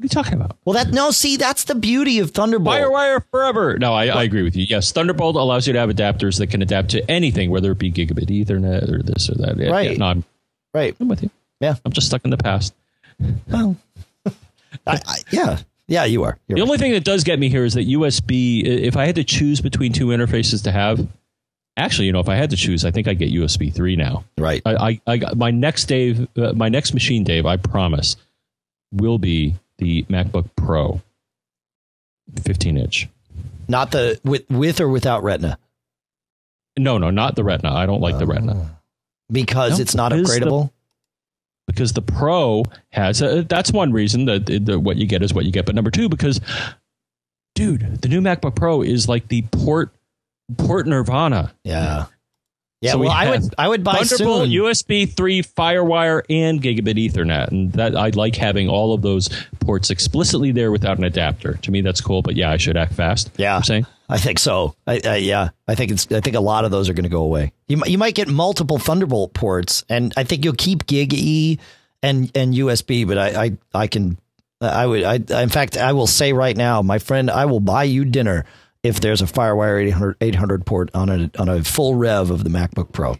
What 0.00 0.04
are 0.04 0.18
you 0.18 0.22
talking 0.22 0.40
about? 0.40 0.56
Well, 0.64 0.72
that 0.82 0.94
no, 0.94 1.10
see, 1.10 1.36
that's 1.36 1.64
the 1.64 1.74
beauty 1.74 2.20
of 2.20 2.30
Thunderbolt. 2.30 2.74
Firewire 2.74 3.22
forever. 3.30 3.76
No, 3.76 3.92
I, 3.92 4.06
I, 4.06 4.22
agree 4.22 4.42
with 4.42 4.56
you. 4.56 4.64
Yes, 4.66 4.92
Thunderbolt 4.92 5.36
allows 5.36 5.66
you 5.66 5.74
to 5.74 5.78
have 5.78 5.90
adapters 5.90 6.38
that 6.38 6.46
can 6.46 6.62
adapt 6.62 6.88
to 6.92 7.10
anything, 7.10 7.50
whether 7.50 7.72
it 7.72 7.78
be 7.78 7.92
gigabit 7.92 8.28
Ethernet 8.28 8.90
or 8.90 9.02
this 9.02 9.28
or 9.28 9.34
that. 9.34 9.58
right. 9.70 9.90
Yeah, 9.90 9.96
no, 9.98 10.06
I'm 10.06 10.24
right. 10.72 10.96
I'm 10.98 11.08
with 11.08 11.22
you. 11.22 11.28
Yeah, 11.60 11.74
I'm 11.84 11.92
just 11.92 12.06
stuck 12.06 12.24
in 12.24 12.30
the 12.30 12.38
past. 12.38 12.72
Well, 13.50 13.76
I, 14.24 14.32
I, 14.86 15.16
yeah, 15.30 15.58
yeah, 15.86 16.06
you 16.06 16.22
are. 16.22 16.38
You're 16.48 16.56
the 16.56 16.62
right. 16.62 16.68
only 16.68 16.78
thing 16.78 16.92
that 16.92 17.04
does 17.04 17.22
get 17.22 17.38
me 17.38 17.50
here 17.50 17.66
is 17.66 17.74
that 17.74 17.86
USB. 17.86 18.64
If 18.64 18.96
I 18.96 19.04
had 19.04 19.16
to 19.16 19.24
choose 19.24 19.60
between 19.60 19.92
two 19.92 20.06
interfaces 20.06 20.64
to 20.64 20.72
have, 20.72 21.06
actually, 21.76 22.06
you 22.06 22.12
know, 22.12 22.20
if 22.20 22.28
I 22.30 22.36
had 22.36 22.48
to 22.48 22.56
choose, 22.56 22.86
I 22.86 22.90
think 22.90 23.06
I 23.06 23.12
get 23.12 23.30
USB 23.34 23.70
three 23.70 23.96
now. 23.96 24.24
right. 24.38 24.62
I, 24.64 24.74
I, 24.74 25.00
I 25.06 25.16
got 25.18 25.36
my 25.36 25.50
next 25.50 25.84
Dave, 25.84 26.26
uh, 26.38 26.54
my 26.54 26.70
next 26.70 26.94
machine, 26.94 27.22
Dave. 27.22 27.44
I 27.44 27.58
promise, 27.58 28.16
will 28.92 29.18
be 29.18 29.56
the 29.80 30.04
MacBook 30.04 30.48
Pro, 30.56 31.00
fifteen 32.44 32.76
inch. 32.76 33.08
Not 33.68 33.90
the 33.90 34.20
with 34.24 34.48
with 34.48 34.80
or 34.80 34.88
without 34.88 35.22
Retina 35.22 35.58
No, 36.78 36.98
no, 36.98 37.10
not 37.10 37.34
the 37.36 37.44
Retina. 37.44 37.72
I 37.74 37.86
don't 37.86 38.00
like 38.00 38.18
the 38.18 38.26
Retina 38.26 38.78
because 39.30 39.78
No, 39.78 39.82
it's 39.82 39.94
not 39.94 40.12
is 40.12 40.28
the- 40.28 40.40
upgradable. 40.40 40.70
because 41.66 41.92
the 41.92 42.02
Pro 42.02 42.64
has. 42.90 43.20
Uh, 43.22 43.44
that's 43.48 43.72
one 43.72 43.92
reason 43.92 44.24
that 44.26 44.46
the, 44.46 44.58
the, 44.58 44.78
what 44.80 44.96
you 44.96 45.06
get 45.06 45.22
is 45.22 45.32
what 45.34 45.44
you 45.44 45.52
get. 45.52 45.66
But 45.66 45.74
number 45.76 45.90
two, 45.92 46.08
because, 46.08 46.40
dude, 47.54 48.02
the 48.02 48.08
new 48.08 48.20
MacBook 48.20 48.56
Pro 48.56 48.82
is 48.82 49.08
like 49.08 49.28
the 49.28 49.42
port 49.52 49.90
port 50.58 50.86
Nirvana. 50.86 51.52
yeah. 51.64 52.06
Yeah, 52.80 52.92
So 52.92 52.98
we 52.98 53.06
well, 53.08 53.16
I 53.16 53.30
would 53.30 53.54
I 53.58 53.68
would 53.68 53.84
buy 53.84 53.98
Thunderbolt, 54.02 54.44
soon. 54.44 54.50
USB 54.50 55.14
3, 55.14 55.42
FireWire, 55.42 56.22
and 56.30 56.62
Gigabit 56.62 57.10
Ethernet. 57.10 57.48
And 57.48 57.72
that 57.74 57.94
I 57.94 58.08
like 58.10 58.36
having 58.36 58.68
all 58.70 58.94
of 58.94 59.02
those 59.02 59.28
ports 59.60 59.90
explicitly 59.90 60.50
there 60.50 60.72
without 60.72 60.96
an 60.96 61.04
adapter. 61.04 61.54
To 61.58 61.70
me, 61.70 61.82
that's 61.82 62.00
cool. 62.00 62.22
But 62.22 62.36
yeah, 62.36 62.50
I 62.50 62.56
should 62.56 62.78
act 62.78 62.94
fast. 62.94 63.30
Yeah. 63.36 63.56
I'm 63.56 63.62
saying. 63.64 63.86
I 64.08 64.16
think 64.18 64.38
so. 64.38 64.74
I, 64.86 65.00
I, 65.04 65.16
yeah, 65.16 65.50
I 65.68 65.74
think 65.76 65.92
it's. 65.92 66.10
I 66.10 66.20
think 66.20 66.34
a 66.34 66.40
lot 66.40 66.64
of 66.64 66.70
those 66.72 66.88
are 66.88 66.94
going 66.94 67.04
to 67.04 67.10
go 67.10 67.22
away. 67.22 67.52
You 67.68 67.80
you 67.86 67.96
might 67.98 68.16
get 68.16 68.26
multiple 68.28 68.78
Thunderbolt 68.78 69.34
ports, 69.34 69.84
and 69.88 70.12
I 70.16 70.24
think 70.24 70.44
you'll 70.44 70.54
keep 70.54 70.86
Gig 70.86 71.14
E 71.14 71.60
and 72.02 72.28
and 72.34 72.52
USB. 72.54 73.06
But 73.06 73.18
I 73.18 73.44
I, 73.44 73.58
I 73.72 73.86
can. 73.86 74.18
I 74.60 74.84
would. 74.86 75.04
I 75.04 75.42
in 75.42 75.48
fact 75.48 75.76
I 75.76 75.92
will 75.92 76.08
say 76.08 76.32
right 76.32 76.56
now, 76.56 76.82
my 76.82 76.98
friend, 76.98 77.30
I 77.30 77.44
will 77.44 77.60
buy 77.60 77.84
you 77.84 78.04
dinner 78.04 78.46
if 78.82 79.00
there's 79.00 79.22
a 79.22 79.26
FireWire 79.26 79.86
800, 79.88 80.16
800 80.20 80.66
port 80.66 80.90
on 80.94 81.08
a 81.08 81.30
on 81.38 81.48
a 81.48 81.62
full 81.64 81.94
rev 81.94 82.30
of 82.30 82.44
the 82.44 82.50
MacBook 82.50 82.92
Pro. 82.92 83.16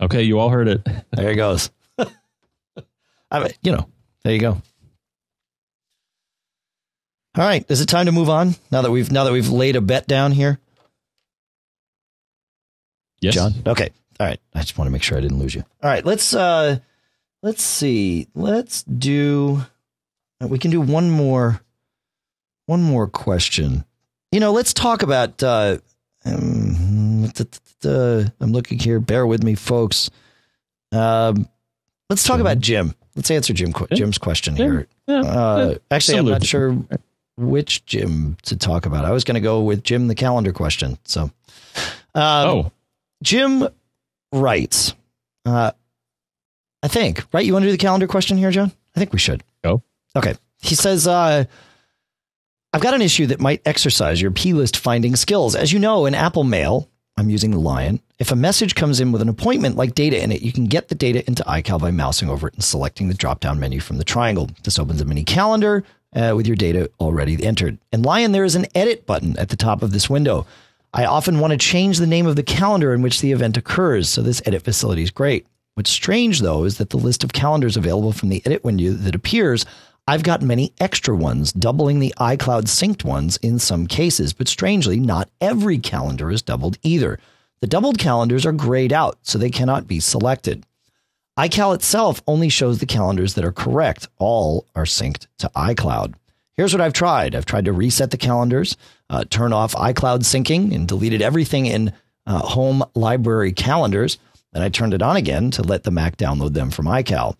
Okay, 0.00 0.22
you 0.22 0.38
all 0.38 0.50
heard 0.50 0.68
it. 0.68 0.86
There 1.12 1.30
he 1.30 1.36
goes. 1.36 1.70
I 3.30 3.40
mean, 3.40 3.52
you 3.62 3.72
know, 3.72 3.88
there 4.22 4.34
you 4.34 4.40
go. 4.40 4.60
All 7.36 7.44
right, 7.44 7.64
is 7.68 7.80
it 7.80 7.86
time 7.86 8.06
to 8.06 8.12
move 8.12 8.30
on 8.30 8.54
now 8.70 8.82
that 8.82 8.90
we've 8.90 9.10
now 9.10 9.24
that 9.24 9.32
we've 9.32 9.48
laid 9.48 9.76
a 9.76 9.80
bet 9.80 10.06
down 10.06 10.32
here? 10.32 10.58
Yes. 13.20 13.34
John. 13.34 13.54
Okay. 13.66 13.90
All 14.20 14.26
right. 14.26 14.40
I 14.54 14.60
just 14.60 14.78
want 14.78 14.86
to 14.86 14.92
make 14.92 15.02
sure 15.02 15.18
I 15.18 15.20
didn't 15.20 15.38
lose 15.38 15.54
you. 15.54 15.64
All 15.82 15.90
right. 15.90 16.04
Let's 16.04 16.34
uh 16.34 16.78
let's 17.42 17.62
see. 17.62 18.28
Let's 18.34 18.82
do 18.84 19.62
we 20.40 20.58
can 20.58 20.70
do 20.70 20.80
one 20.80 21.10
more 21.10 21.60
one 22.66 22.82
more 22.82 23.08
question. 23.08 23.84
You 24.32 24.40
know, 24.40 24.52
let's 24.52 24.72
talk 24.74 25.02
about 25.02 25.42
uh 25.42 25.78
um, 26.24 27.30
I'm 27.84 28.52
looking 28.52 28.78
here. 28.78 28.98
Bear 29.00 29.26
with 29.26 29.42
me, 29.42 29.54
folks. 29.54 30.10
Um 30.92 31.48
let's 32.10 32.24
talk 32.24 32.40
about 32.40 32.58
Jim. 32.58 32.94
Let's 33.14 33.30
answer 33.30 33.52
Jim 33.52 33.72
qu- 33.72 33.86
Jim's 33.94 34.18
question 34.18 34.56
here. 34.56 34.88
Uh, 35.08 35.76
actually, 35.90 36.18
I'm 36.18 36.26
not 36.26 36.44
sure 36.44 36.76
which 37.38 37.86
Jim 37.86 38.36
to 38.42 38.56
talk 38.56 38.86
about. 38.86 39.04
I 39.04 39.10
was 39.12 39.24
going 39.24 39.36
to 39.36 39.40
go 39.40 39.62
with 39.62 39.82
Jim 39.84 40.08
the 40.08 40.14
calendar 40.14 40.52
question. 40.52 40.98
So, 41.04 41.22
um, 41.22 41.32
oh, 42.14 42.72
Jim 43.22 43.68
writes, 44.32 44.94
uh, 45.46 45.70
I 46.82 46.88
think, 46.88 47.24
right? 47.32 47.44
You 47.44 47.52
want 47.54 47.62
to 47.62 47.68
do 47.68 47.72
the 47.72 47.78
calendar 47.78 48.06
question 48.06 48.36
here, 48.36 48.50
John? 48.50 48.72
I 48.94 48.98
think 49.00 49.12
we 49.12 49.18
should. 49.18 49.42
Oh, 49.64 49.82
Okay. 50.14 50.34
He 50.60 50.74
says, 50.74 51.06
uh, 51.06 51.44
I've 52.76 52.82
got 52.82 52.92
an 52.92 53.00
issue 53.00 53.24
that 53.28 53.40
might 53.40 53.62
exercise 53.64 54.20
your 54.20 54.30
plist 54.30 54.76
finding 54.76 55.16
skills. 55.16 55.54
As 55.54 55.72
you 55.72 55.78
know, 55.78 56.04
in 56.04 56.14
Apple 56.14 56.44
Mail, 56.44 56.90
I'm 57.16 57.30
using 57.30 57.50
the 57.50 57.58
Lion. 57.58 58.02
If 58.18 58.32
a 58.32 58.36
message 58.36 58.74
comes 58.74 59.00
in 59.00 59.12
with 59.12 59.22
an 59.22 59.30
appointment 59.30 59.76
like 59.76 59.94
data 59.94 60.22
in 60.22 60.30
it, 60.30 60.42
you 60.42 60.52
can 60.52 60.66
get 60.66 60.88
the 60.88 60.94
data 60.94 61.26
into 61.26 61.42
iCal 61.44 61.80
by 61.80 61.90
mousing 61.90 62.28
over 62.28 62.48
it 62.48 62.52
and 62.52 62.62
selecting 62.62 63.08
the 63.08 63.14
drop 63.14 63.40
down 63.40 63.58
menu 63.58 63.80
from 63.80 63.96
the 63.96 64.04
triangle. 64.04 64.50
This 64.62 64.78
opens 64.78 65.00
a 65.00 65.06
mini 65.06 65.24
calendar 65.24 65.84
uh, 66.14 66.34
with 66.36 66.46
your 66.46 66.54
data 66.54 66.90
already 67.00 67.42
entered. 67.42 67.78
In 67.92 68.02
Lion, 68.02 68.32
there 68.32 68.44
is 68.44 68.56
an 68.56 68.66
edit 68.74 69.06
button 69.06 69.38
at 69.38 69.48
the 69.48 69.56
top 69.56 69.82
of 69.82 69.92
this 69.92 70.10
window. 70.10 70.46
I 70.92 71.06
often 71.06 71.40
want 71.40 71.52
to 71.52 71.56
change 71.56 71.96
the 71.96 72.06
name 72.06 72.26
of 72.26 72.36
the 72.36 72.42
calendar 72.42 72.92
in 72.92 73.00
which 73.00 73.22
the 73.22 73.32
event 73.32 73.56
occurs, 73.56 74.10
so 74.10 74.20
this 74.20 74.42
edit 74.44 74.64
facility 74.64 75.02
is 75.02 75.10
great. 75.10 75.46
What's 75.76 75.90
strange, 75.90 76.40
though, 76.40 76.64
is 76.64 76.76
that 76.76 76.90
the 76.90 76.98
list 76.98 77.24
of 77.24 77.32
calendars 77.32 77.76
available 77.78 78.12
from 78.12 78.28
the 78.28 78.42
edit 78.44 78.64
window 78.64 78.92
that 78.92 79.14
appears, 79.14 79.64
I've 80.08 80.22
got 80.22 80.40
many 80.40 80.72
extra 80.78 81.16
ones, 81.16 81.52
doubling 81.52 81.98
the 81.98 82.14
iCloud 82.18 82.64
synced 82.64 83.04
ones 83.04 83.38
in 83.38 83.58
some 83.58 83.88
cases, 83.88 84.32
but 84.32 84.46
strangely, 84.46 85.00
not 85.00 85.28
every 85.40 85.78
calendar 85.78 86.30
is 86.30 86.42
doubled 86.42 86.78
either. 86.84 87.18
The 87.60 87.66
doubled 87.66 87.98
calendars 87.98 88.46
are 88.46 88.52
grayed 88.52 88.92
out, 88.92 89.18
so 89.22 89.36
they 89.36 89.50
cannot 89.50 89.88
be 89.88 89.98
selected. 89.98 90.64
iCal 91.36 91.74
itself 91.74 92.22
only 92.28 92.48
shows 92.48 92.78
the 92.78 92.86
calendars 92.86 93.34
that 93.34 93.44
are 93.44 93.50
correct. 93.52 94.06
All 94.18 94.66
are 94.76 94.84
synced 94.84 95.26
to 95.38 95.50
iCloud. 95.56 96.14
Here's 96.56 96.72
what 96.72 96.80
I've 96.80 96.92
tried 96.92 97.34
I've 97.34 97.44
tried 97.44 97.64
to 97.64 97.72
reset 97.72 98.12
the 98.12 98.16
calendars, 98.16 98.76
uh, 99.10 99.24
turn 99.28 99.52
off 99.52 99.74
iCloud 99.74 100.20
syncing, 100.20 100.72
and 100.72 100.86
deleted 100.86 101.20
everything 101.20 101.66
in 101.66 101.92
uh, 102.26 102.38
home 102.38 102.84
library 102.94 103.52
calendars. 103.52 104.18
Then 104.52 104.62
I 104.62 104.68
turned 104.68 104.94
it 104.94 105.02
on 105.02 105.16
again 105.16 105.50
to 105.52 105.62
let 105.62 105.82
the 105.82 105.90
Mac 105.90 106.16
download 106.16 106.52
them 106.52 106.70
from 106.70 106.86
iCal. 106.86 107.36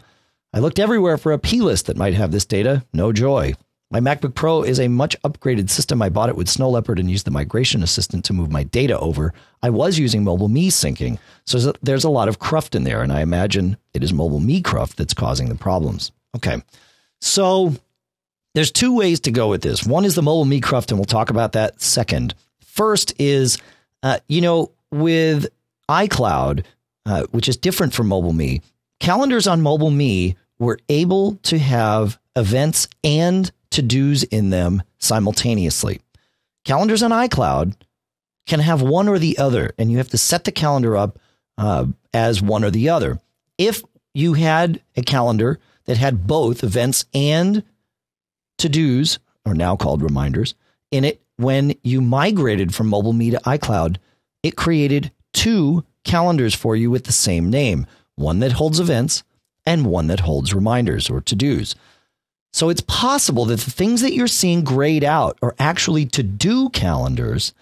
I 0.57 0.59
looked 0.59 0.78
everywhere 0.78 1.19
for 1.19 1.33
a 1.33 1.39
plist 1.39 1.85
that 1.85 1.99
might 1.99 2.15
have 2.15 2.33
this 2.33 2.47
data. 2.47 2.83
No 2.95 3.12
joy. 3.12 3.53
My 3.91 4.01
MacBook 4.01 4.35
Pro 4.35 4.62
is 4.62 4.81
a 4.81 4.89
much 4.89 5.15
upgraded 5.20 5.69
system. 5.69 6.01
I 6.01 6.09
bought 6.09 6.31
it 6.31 6.37
with 6.37 6.49
Snow 6.49 6.70
Leopard 6.70 6.99
and 6.99 7.11
used 7.11 7.27
the 7.27 7.31
migration 7.31 7.83
assistant 7.83 8.24
to 8.24 8.33
move 8.33 8.51
my 8.51 8.62
data 8.62 8.99
over. 8.99 9.35
I 9.62 9.69
was 9.69 9.99
using 9.99 10.24
MobileMe 10.24 10.69
syncing, 10.69 11.19
so 11.45 11.74
there's 11.83 12.05
a 12.05 12.09
lot 12.09 12.28
of 12.28 12.39
cruft 12.39 12.74
in 12.74 12.85
there, 12.85 13.03
and 13.03 13.12
I 13.12 13.20
imagine 13.20 13.77
it 13.93 14.03
is 14.03 14.15
MobileMe 14.15 14.65
cruft 14.65 14.97
that's 14.97 15.12
causing 15.12 15.51
the 15.51 15.57
problems. 15.57 16.11
Okay, 16.35 16.62
so 17.20 17.74
there's 18.55 18.73
two 18.73 18.97
ways 18.97 19.20
to 19.20 19.31
go 19.31 19.51
with 19.51 19.61
this. 19.61 19.85
One 19.85 20.07
is 20.07 20.15
the 20.15 20.23
MobileMe 20.23 20.62
cruft, 20.62 20.91
and 20.91 20.99
we'll 20.99 21.05
talk 21.05 21.28
about 21.28 21.53
that 21.53 21.83
second. 21.83 22.35
First 22.65 23.12
is, 23.19 23.59
uh, 24.03 24.20
you 24.27 24.41
know, 24.41 24.73
with 24.91 25.49
iCloud, 25.91 26.65
uh, 27.05 27.24
which 27.33 27.47
is 27.47 27.59
different 27.59 27.93
from 27.93 28.09
MobileMe, 28.09 28.62
calendars 29.01 29.47
on 29.47 29.61
MobileMe 29.61 30.35
were 30.59 30.78
able 30.89 31.37
to 31.43 31.59
have 31.59 32.19
events 32.35 32.89
and 33.05 33.51
to 33.70 33.83
dos 33.83 34.23
in 34.24 34.51
them 34.51 34.83
simultaneously. 34.99 36.01
Calendars 36.65 37.03
on 37.03 37.11
iCloud 37.11 37.74
can 38.47 38.61
have 38.61 38.83
one 38.83 39.09
or 39.09 39.19
the 39.19 39.39
other, 39.39 39.73
and 39.78 39.91
you 39.91 39.99
have 39.99 40.09
to 40.09 40.19
set 40.19 40.45
the 40.45 40.53
calendar 40.53 40.97
up 40.97 41.19
uh, 41.59 41.87
as 42.15 42.41
one 42.41 42.65
or 42.65 42.70
the 42.70 42.89
other. 42.89 43.20
If 43.59 43.83
you 44.15 44.35
had 44.35 44.83
a 44.97 45.03
calendar 45.03 45.59
that 45.85 45.97
had 45.97 46.27
both 46.27 46.65
events 46.65 47.05
and 47.12 47.62
to 48.59 48.69
dos, 48.69 49.19
or 49.45 49.55
now 49.55 49.77
called 49.77 50.03
reminders, 50.03 50.55
in 50.91 51.05
it 51.05 51.20
when 51.37 51.74
you 51.83 52.01
migrated 52.01 52.74
from 52.74 52.91
MobileMe 52.91 53.33
to 53.33 53.39
iCloud, 53.39 53.99
it 54.43 54.57
created 54.57 55.12
two 55.33 55.85
calendars 56.05 56.55
for 56.55 56.77
you 56.77 56.91
with 56.91 57.05
the 57.05 57.12
same 57.12 57.51
name 57.51 57.87
one 58.15 58.39
that 58.39 58.53
holds 58.53 58.81
events 58.81 59.23
and 59.66 59.86
one 59.86 60.06
that 60.06 60.20
holds 60.20 60.55
reminders 60.55 61.10
or 61.10 61.20
to 61.20 61.34
dos. 61.34 61.74
So 62.52 62.70
it's 62.70 62.80
possible 62.80 63.44
that 63.47 63.60
the 63.60 63.70
things 63.70 64.01
that 64.01 64.14
you're 64.14 64.26
seeing 64.26 64.64
grayed 64.64 65.05
out 65.05 65.38
are 65.43 65.55
actually 65.59 66.06
to 66.06 66.22
do 66.22 66.70
calendars. 66.70 67.52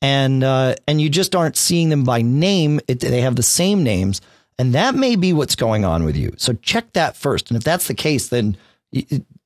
And 0.00 0.44
uh, 0.44 0.76
and 0.86 1.00
you 1.00 1.08
just 1.08 1.34
aren't 1.34 1.56
seeing 1.56 1.88
them 1.88 2.04
by 2.04 2.22
name. 2.22 2.78
It, 2.86 3.00
they 3.00 3.22
have 3.22 3.36
the 3.36 3.42
same 3.42 3.82
names, 3.82 4.20
and 4.58 4.74
that 4.74 4.94
may 4.94 5.16
be 5.16 5.32
what's 5.32 5.56
going 5.56 5.84
on 5.84 6.04
with 6.04 6.14
you. 6.14 6.34
So 6.36 6.52
check 6.52 6.92
that 6.92 7.16
first. 7.16 7.50
And 7.50 7.56
if 7.56 7.64
that's 7.64 7.88
the 7.88 7.94
case, 7.94 8.28
then 8.28 8.56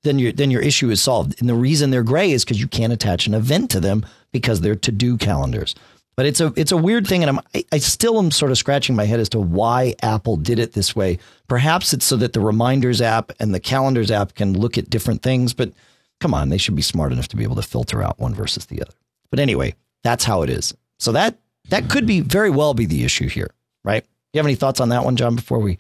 then 0.02 0.18
your 0.18 0.32
then 0.32 0.50
your 0.50 0.60
issue 0.60 0.90
is 0.90 1.00
solved. 1.00 1.40
And 1.40 1.48
the 1.48 1.54
reason 1.54 1.90
they're 1.90 2.02
gray 2.02 2.32
is 2.32 2.44
because 2.44 2.60
you 2.60 2.66
can't 2.66 2.92
attach 2.92 3.26
an 3.26 3.34
event 3.34 3.70
to 3.70 3.80
them 3.80 4.04
because 4.32 4.60
they're 4.60 4.74
to 4.74 4.92
do 4.92 5.16
calendars. 5.16 5.74
But 6.18 6.26
it's 6.26 6.40
a 6.40 6.52
it's 6.56 6.72
a 6.72 6.76
weird 6.76 7.06
thing, 7.06 7.22
and 7.22 7.30
I'm 7.30 7.40
I, 7.54 7.64
I 7.70 7.78
still 7.78 8.18
am 8.18 8.32
sort 8.32 8.50
of 8.50 8.58
scratching 8.58 8.96
my 8.96 9.04
head 9.04 9.20
as 9.20 9.28
to 9.28 9.38
why 9.38 9.94
Apple 10.02 10.36
did 10.36 10.58
it 10.58 10.72
this 10.72 10.96
way. 10.96 11.20
Perhaps 11.46 11.92
it's 11.92 12.04
so 12.04 12.16
that 12.16 12.32
the 12.32 12.40
reminders 12.40 13.00
app 13.00 13.30
and 13.38 13.54
the 13.54 13.60
calendars 13.60 14.10
app 14.10 14.34
can 14.34 14.58
look 14.58 14.76
at 14.76 14.90
different 14.90 15.22
things. 15.22 15.54
But 15.54 15.70
come 16.18 16.34
on, 16.34 16.48
they 16.48 16.58
should 16.58 16.74
be 16.74 16.82
smart 16.82 17.12
enough 17.12 17.28
to 17.28 17.36
be 17.36 17.44
able 17.44 17.54
to 17.54 17.62
filter 17.62 18.02
out 18.02 18.18
one 18.18 18.34
versus 18.34 18.66
the 18.66 18.82
other. 18.82 18.90
But 19.30 19.38
anyway, 19.38 19.76
that's 20.02 20.24
how 20.24 20.42
it 20.42 20.50
is. 20.50 20.74
So 20.98 21.12
that 21.12 21.38
that 21.68 21.88
could 21.88 22.04
be 22.04 22.18
very 22.18 22.50
well 22.50 22.74
be 22.74 22.86
the 22.86 23.04
issue 23.04 23.28
here, 23.28 23.52
right? 23.84 24.04
You 24.32 24.38
have 24.38 24.46
any 24.46 24.56
thoughts 24.56 24.80
on 24.80 24.88
that 24.88 25.04
one, 25.04 25.14
John? 25.14 25.36
Before 25.36 25.60
we 25.60 25.78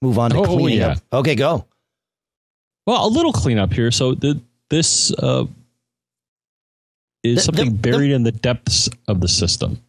move 0.00 0.20
on 0.20 0.30
to 0.30 0.36
Oh, 0.38 0.44
cleaning 0.44 0.78
yeah. 0.78 0.88
up. 0.90 0.98
Okay, 1.12 1.34
go. 1.34 1.66
well, 2.86 3.04
a 3.04 3.10
little 3.10 3.32
cleanup 3.32 3.72
here. 3.72 3.90
So 3.90 4.14
the, 4.14 4.40
this 4.68 5.12
uh, 5.14 5.46
is 7.22 7.36
The- 7.36 7.42
something 7.42 7.64
the- 7.66 7.70
the- 7.72 7.90
buried 7.90 8.10
in 8.12 8.22
the 8.22 8.32
depths 8.32 8.88
of 9.08 9.20
the 9.20 9.28
system. 9.28 9.80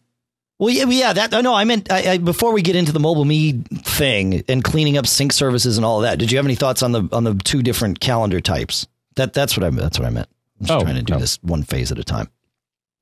Well, 0.58 0.70
yeah, 0.70 0.84
yeah. 0.86 1.12
That 1.12 1.32
no, 1.42 1.54
I 1.54 1.64
meant 1.64 1.90
I, 1.90 2.12
I, 2.12 2.18
before 2.18 2.52
we 2.52 2.62
get 2.62 2.76
into 2.76 2.92
the 2.92 3.00
mobile 3.00 3.24
me 3.24 3.52
thing 3.82 4.44
and 4.48 4.62
cleaning 4.62 4.96
up 4.96 5.08
sync 5.08 5.32
services 5.32 5.76
and 5.76 5.84
all 5.84 6.00
that. 6.02 6.18
Did 6.20 6.30
you 6.30 6.38
have 6.38 6.46
any 6.46 6.54
thoughts 6.54 6.82
on 6.84 6.92
the 6.92 7.08
on 7.10 7.24
the 7.24 7.34
two 7.34 7.62
different 7.64 7.98
calendar 7.98 8.40
types? 8.40 8.86
That 9.16 9.32
that's 9.32 9.56
what 9.56 9.64
I 9.64 9.70
that's 9.70 9.98
what 9.98 10.06
I 10.06 10.10
meant. 10.10 10.28
I'm 10.60 10.66
just 10.66 10.78
Oh, 10.78 10.82
trying 10.84 10.94
to 10.96 11.02
do 11.02 11.14
no. 11.14 11.18
this 11.18 11.38
one 11.42 11.64
phase 11.64 11.90
at 11.90 11.98
a 11.98 12.04
time. 12.04 12.28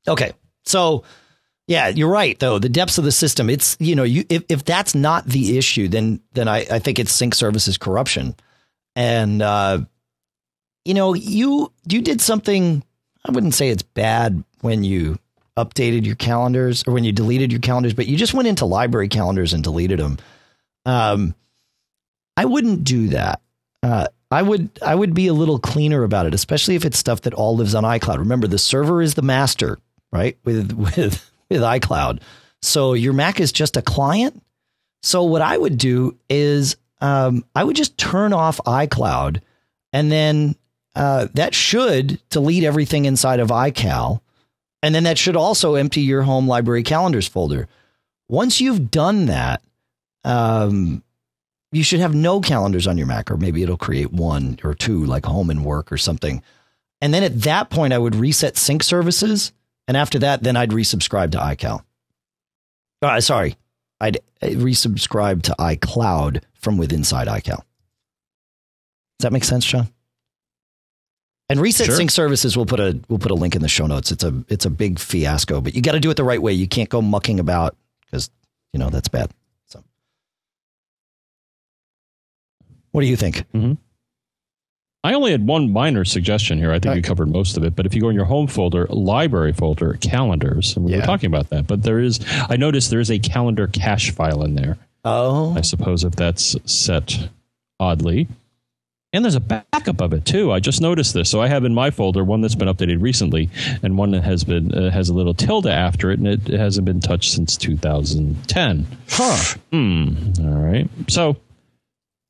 Okay, 0.08 0.32
so 0.64 1.04
yeah, 1.66 1.88
you're 1.88 2.08
right 2.08 2.38
though. 2.38 2.58
The 2.58 2.70
depths 2.70 2.96
of 2.96 3.04
the 3.04 3.12
system. 3.12 3.50
It's 3.50 3.76
you 3.78 3.94
know 3.94 4.04
you 4.04 4.24
if 4.30 4.42
if 4.48 4.64
that's 4.64 4.94
not 4.94 5.26
the 5.26 5.58
issue, 5.58 5.86
then 5.88 6.20
then 6.32 6.48
I 6.48 6.60
I 6.70 6.78
think 6.78 6.98
it's 6.98 7.12
sync 7.12 7.34
services 7.34 7.76
corruption, 7.76 8.34
and 8.96 9.42
uh, 9.42 9.80
you 10.86 10.94
know 10.94 11.12
you 11.12 11.70
you 11.86 12.00
did 12.00 12.22
something. 12.22 12.82
I 13.26 13.32
wouldn't 13.32 13.54
say 13.54 13.68
it's 13.68 13.82
bad 13.82 14.42
when 14.60 14.84
you 14.84 15.18
updated 15.56 16.06
your 16.06 16.16
calendars 16.16 16.84
or 16.86 16.92
when 16.94 17.04
you 17.04 17.12
deleted 17.12 17.52
your 17.52 17.60
calendars, 17.60 17.94
but 17.94 18.06
you 18.06 18.16
just 18.16 18.34
went 18.34 18.48
into 18.48 18.64
library 18.64 19.08
calendars 19.08 19.52
and 19.52 19.62
deleted 19.62 19.98
them. 19.98 20.18
Um, 20.86 21.34
I 22.36 22.46
wouldn't 22.46 22.84
do 22.84 23.08
that. 23.08 23.42
Uh, 23.82 24.06
I 24.30 24.42
would 24.42 24.70
I 24.80 24.94
would 24.94 25.12
be 25.12 25.26
a 25.26 25.34
little 25.34 25.58
cleaner 25.58 26.04
about 26.04 26.26
it, 26.26 26.34
especially 26.34 26.76
if 26.76 26.84
it's 26.84 26.98
stuff 26.98 27.22
that 27.22 27.34
all 27.34 27.56
lives 27.56 27.74
on 27.74 27.84
iCloud. 27.84 28.18
Remember, 28.18 28.46
the 28.46 28.58
server 28.58 29.02
is 29.02 29.14
the 29.14 29.22
master, 29.22 29.78
right? 30.12 30.38
With 30.44 30.72
with 30.72 31.30
with 31.50 31.62
iCloud. 31.62 32.20
So 32.62 32.92
your 32.92 33.12
Mac 33.12 33.40
is 33.40 33.52
just 33.52 33.76
a 33.76 33.82
client. 33.82 34.42
So 35.02 35.24
what 35.24 35.42
I 35.42 35.56
would 35.56 35.78
do 35.78 36.16
is 36.28 36.76
um, 37.00 37.44
I 37.54 37.64
would 37.64 37.76
just 37.76 37.98
turn 37.98 38.32
off 38.32 38.60
iCloud, 38.66 39.40
and 39.92 40.12
then 40.12 40.54
uh, 40.94 41.28
that 41.34 41.54
should 41.54 42.20
delete 42.30 42.64
everything 42.64 43.04
inside 43.04 43.40
of 43.40 43.48
iCal, 43.48 44.20
and 44.82 44.94
then 44.94 45.04
that 45.04 45.18
should 45.18 45.36
also 45.36 45.74
empty 45.74 46.00
your 46.00 46.22
home 46.22 46.48
library 46.48 46.82
calendars 46.82 47.28
folder. 47.28 47.68
Once 48.28 48.60
you've 48.60 48.90
done 48.90 49.26
that, 49.26 49.62
um, 50.24 51.02
you 51.72 51.82
should 51.82 52.00
have 52.00 52.14
no 52.14 52.40
calendars 52.40 52.86
on 52.86 52.98
your 52.98 53.06
Mac, 53.06 53.30
or 53.30 53.36
maybe 53.36 53.62
it'll 53.62 53.76
create 53.76 54.12
one 54.12 54.58
or 54.64 54.74
two, 54.74 55.04
like 55.04 55.24
home 55.24 55.50
and 55.50 55.64
work 55.64 55.92
or 55.92 55.98
something. 55.98 56.42
And 57.00 57.14
then 57.14 57.22
at 57.22 57.42
that 57.42 57.70
point, 57.70 57.92
I 57.92 57.98
would 57.98 58.14
reset 58.14 58.56
sync 58.56 58.82
services, 58.82 59.52
and 59.86 59.96
after 59.96 60.18
that, 60.18 60.42
then 60.42 60.56
I'd 60.56 60.70
resubscribe 60.70 61.32
to 61.32 61.38
iCal. 61.38 61.84
Uh, 63.02 63.20
sorry, 63.20 63.56
I'd 64.00 64.18
uh, 64.42 64.48
resubscribe 64.48 65.42
to 65.42 65.54
iCloud 65.58 66.42
from 66.54 66.76
within 66.76 67.00
inside 67.00 67.28
iCal. 67.28 67.62
Does 69.18 69.24
that 69.24 69.32
make 69.32 69.44
sense, 69.44 69.64
John? 69.64 69.88
And 71.50 71.60
reset 71.60 71.86
Sure. 71.86 71.96
sync 71.96 72.10
services, 72.12 72.56
we'll 72.56 72.64
put 72.66 72.80
a 72.80 72.98
we'll 73.08 73.18
put 73.18 73.30
a 73.30 73.34
link 73.34 73.54
in 73.56 73.60
the 73.62 73.68
show 73.68 73.86
notes. 73.86 74.10
It's 74.12 74.24
a 74.24 74.44
it's 74.48 74.64
a 74.64 74.70
big 74.70 74.98
fiasco, 74.98 75.60
but 75.60 75.74
you 75.74 75.82
got 75.82 75.92
to 75.92 76.00
do 76.00 76.08
it 76.10 76.16
the 76.16 76.24
right 76.24 76.40
way. 76.40 76.52
You 76.52 76.68
can't 76.68 76.88
go 76.88 77.02
mucking 77.02 77.40
about 77.40 77.76
because 78.06 78.30
you 78.72 78.78
know 78.78 78.88
that's 78.88 79.08
bad. 79.08 79.30
So, 79.66 79.82
what 82.92 83.00
do 83.02 83.06
you 83.06 83.16
think? 83.16 83.38
Mm-hmm. 83.52 83.72
I 85.02 85.14
only 85.14 85.30
had 85.32 85.46
one 85.46 85.72
minor 85.72 86.04
suggestion 86.04 86.58
here. 86.58 86.70
I 86.70 86.74
think 86.74 86.86
Right. 86.90 86.96
you 86.96 87.02
covered 87.02 87.30
most 87.30 87.56
of 87.56 87.64
it. 87.64 87.74
But 87.74 87.86
if 87.86 87.94
you 87.94 88.02
go 88.02 88.10
in 88.10 88.14
your 88.14 88.26
home 88.26 88.46
folder, 88.46 88.86
library 88.90 89.52
folder, 89.54 89.94
calendars, 89.94 90.76
and 90.76 90.84
we 90.84 90.92
Yeah. 90.92 90.98
were 90.98 91.06
talking 91.06 91.28
about 91.28 91.48
that. 91.50 91.66
But 91.66 91.82
there 91.84 92.00
is, 92.00 92.20
I 92.50 92.56
noticed 92.56 92.90
there 92.90 93.00
is 93.00 93.10
a 93.10 93.18
calendar 93.18 93.66
cache 93.66 94.10
file 94.10 94.42
in 94.44 94.56
there. 94.56 94.76
Oh, 95.04 95.54
I 95.56 95.62
suppose 95.62 96.04
if 96.04 96.14
that's 96.16 96.54
set 96.70 97.28
oddly. 97.78 98.28
And 99.12 99.24
there's 99.24 99.34
a 99.34 99.40
backup 99.40 100.00
of 100.00 100.12
it 100.12 100.24
too. 100.24 100.52
I 100.52 100.60
just 100.60 100.80
noticed 100.80 101.14
this. 101.14 101.28
So 101.28 101.40
I 101.42 101.48
have 101.48 101.64
in 101.64 101.74
my 101.74 101.90
folder 101.90 102.22
one 102.22 102.42
that's 102.42 102.54
been 102.54 102.68
updated 102.68 103.02
recently, 103.02 103.50
and 103.82 103.98
one 103.98 104.12
that 104.12 104.22
has 104.22 104.44
been 104.44 104.72
uh, 104.72 104.90
has 104.90 105.08
a 105.08 105.14
little 105.14 105.34
tilde 105.34 105.66
after 105.66 106.12
it, 106.12 106.20
and 106.20 106.28
it, 106.28 106.48
it 106.48 106.60
hasn't 106.60 106.84
been 106.84 107.00
touched 107.00 107.32
since 107.32 107.56
2010. 107.56 108.86
huh? 109.08 109.58
Hmm. 109.72 110.14
All 110.40 110.60
right. 110.60 110.88
So, 111.08 111.36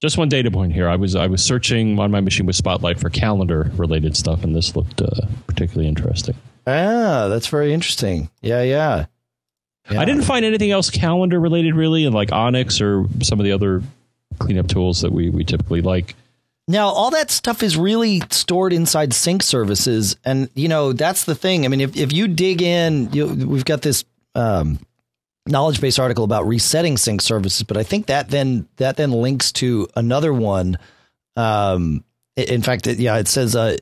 just 0.01 0.17
one 0.17 0.31
data 0.31 0.51
point 0.51 0.73
here. 0.73 0.89
I 0.89 0.97
was 0.97 1.15
I 1.15 1.27
was 1.27 1.45
searching 1.45 1.99
on 1.99 2.11
my 2.11 2.21
machine 2.21 2.47
with 2.47 2.57
Spotlight 2.57 2.99
for 2.99 3.11
calendar 3.11 3.71
related 3.77 4.17
stuff, 4.17 4.43
and 4.43 4.57
this 4.57 4.75
looked 4.75 5.03
uh, 5.03 5.27
particularly 5.47 5.87
interesting. 5.87 6.35
Ah, 6.67 7.29
that's 7.29 7.49
very 7.49 7.75
interesting. 7.75 8.31
Yeah, 8.41 8.63
yeah. 8.63 9.05
Yeah. 9.91 10.01
I 10.01 10.05
didn't 10.07 10.23
find 10.23 10.45
anything 10.47 10.71
else 10.71 10.89
calendar 10.89 11.39
related 11.41 11.75
really, 11.75 12.07
and 12.07 12.15
like 12.15 12.33
Onyx 12.33 12.81
or 12.81 13.05
some 13.23 13.39
of 13.39 13.45
the 13.45 13.53
other 13.53 13.83
cleanup 14.39 14.69
tools 14.69 15.03
that 15.03 15.13
we 15.13 15.29
we 15.29 15.45
typically 15.45 15.83
like. 15.83 16.15
Now, 16.71 16.91
all 16.91 17.11
that 17.11 17.33
stuff 17.33 17.65
is 17.65 17.77
really 17.77 18.23
stored 18.31 18.73
inside 18.73 19.13
sync 19.13 19.43
services. 19.43 20.17
And, 20.25 20.49
you 20.55 20.69
know, 20.69 20.93
that's 20.93 21.25
the 21.25 21.35
thing. 21.35 21.65
I 21.65 21.69
mean, 21.69 21.81
if, 21.81 21.97
if 21.97 22.13
you 22.13 22.29
dig 22.29 22.63
in, 22.63 23.13
you, 23.13 23.27
we've 23.27 23.65
got 23.65 23.83
this 23.83 24.05
um, 24.37 24.79
knowledge 25.49 25.81
base 25.81 25.99
article 25.99 26.23
about 26.23 26.47
resetting 26.47 26.97
sync 26.97 27.23
services, 27.23 27.65
but 27.65 27.77
I 27.77 27.83
think 27.83 28.07
that 28.07 28.31
then 28.31 28.69
that 28.77 28.97
then 28.97 29.11
links 29.11 29.51
to 29.53 29.89
another 29.97 30.33
one. 30.33 30.79
Um, 31.35 32.05
in 32.37 32.63
fact, 32.63 32.87
it, 32.87 33.01
yeah, 33.01 33.19
it 33.19 33.27
says 33.27 33.57
uh, 33.57 33.77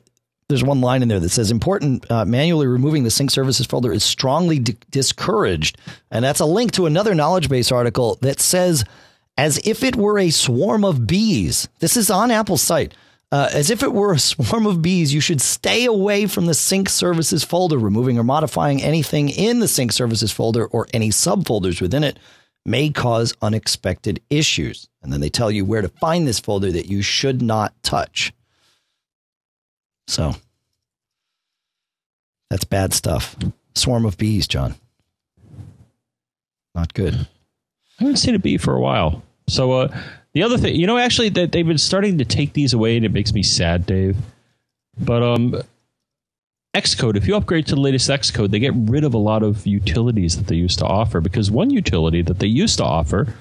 there's 0.47 0.63
one 0.63 0.81
line 0.81 1.03
in 1.03 1.09
there 1.09 1.19
that 1.19 1.29
says 1.29 1.51
important 1.51 2.09
uh, 2.09 2.25
manually 2.25 2.65
removing 2.65 3.03
the 3.03 3.11
sync 3.11 3.29
services 3.29 3.67
folder 3.67 3.93
is 3.93 4.03
strongly 4.03 4.57
di- 4.57 4.77
discouraged. 4.89 5.77
And 6.09 6.25
that's 6.25 6.39
a 6.39 6.45
link 6.45 6.71
to 6.71 6.87
another 6.87 7.13
knowledge 7.13 7.49
base 7.49 7.71
article 7.71 8.17
that 8.21 8.39
says 8.39 8.83
as 9.39 9.57
if 9.59 9.83
it 9.85 9.95
were 9.95 10.19
a 10.19 10.31
swarm 10.31 10.83
of 10.83 11.07
bees. 11.07 11.69
This 11.79 11.95
is 11.95 12.11
on 12.11 12.29
Apple's 12.29 12.61
site. 12.61 12.93
Uh, 13.31 13.47
as 13.53 13.69
if 13.69 13.83
it 13.83 13.93
were 13.93 14.11
a 14.11 14.19
swarm 14.19 14.65
of 14.65 14.81
bees, 14.81 15.13
you 15.13 15.21
should 15.21 15.39
stay 15.39 15.85
away 15.85 16.27
from 16.27 16.45
the 16.45 16.53
sync 16.53 16.89
services 16.89 17.45
folder. 17.45 17.77
Removing 17.77 18.19
or 18.19 18.23
modifying 18.25 18.83
anything 18.83 19.29
in 19.29 19.59
the 19.59 19.67
sync 19.69 19.93
services 19.93 20.33
folder 20.33 20.65
or 20.65 20.87
any 20.93 21.07
subfolders 21.07 21.79
within 21.79 22.03
it 22.03 22.19
may 22.65 22.89
cause 22.89 23.33
unexpected 23.41 24.21
issues. 24.29 24.89
And 25.01 25.13
then 25.13 25.21
they 25.21 25.29
tell 25.29 25.49
you 25.49 25.63
where 25.63 25.81
to 25.81 25.87
find 25.87 26.27
this 26.27 26.41
folder 26.41 26.69
that 26.73 26.87
you 26.87 27.01
should 27.01 27.41
not 27.41 27.73
touch. 27.81 28.33
So 30.09 30.35
that's 32.49 32.65
bad 32.65 32.91
stuff. 32.91 33.37
Swarm 33.73 34.05
of 34.05 34.17
bees, 34.17 34.49
John. 34.49 34.75
Not 36.75 36.93
good. 36.93 37.13
I 37.15 38.03
haven't 38.03 38.17
seen 38.17 38.35
a 38.35 38.39
bee 38.39 38.57
for 38.57 38.75
a 38.75 38.81
while. 38.81 39.23
So 39.49 39.71
uh, 39.73 39.97
the 40.33 40.43
other 40.43 40.57
thing, 40.57 40.75
you 40.75 40.87
know, 40.87 40.97
actually, 40.97 41.29
that 41.29 41.51
they've 41.51 41.67
been 41.67 41.77
starting 41.77 42.17
to 42.19 42.25
take 42.25 42.53
these 42.53 42.73
away, 42.73 42.95
and 42.95 43.05
it 43.05 43.11
makes 43.11 43.33
me 43.33 43.43
sad, 43.43 43.85
Dave. 43.85 44.17
But 44.99 45.23
um, 45.23 45.61
Xcode, 46.75 47.15
if 47.17 47.27
you 47.27 47.35
upgrade 47.35 47.65
to 47.67 47.75
the 47.75 47.81
latest 47.81 48.09
Xcode, 48.09 48.51
they 48.51 48.59
get 48.59 48.73
rid 48.75 49.03
of 49.03 49.13
a 49.13 49.17
lot 49.17 49.43
of 49.43 49.65
utilities 49.65 50.37
that 50.37 50.47
they 50.47 50.55
used 50.55 50.79
to 50.79 50.85
offer. 50.85 51.19
Because 51.19 51.49
one 51.49 51.69
utility 51.71 52.21
that 52.21 52.39
they 52.39 52.47
used 52.47 52.77
to 52.77 52.83
offer, 52.83 53.33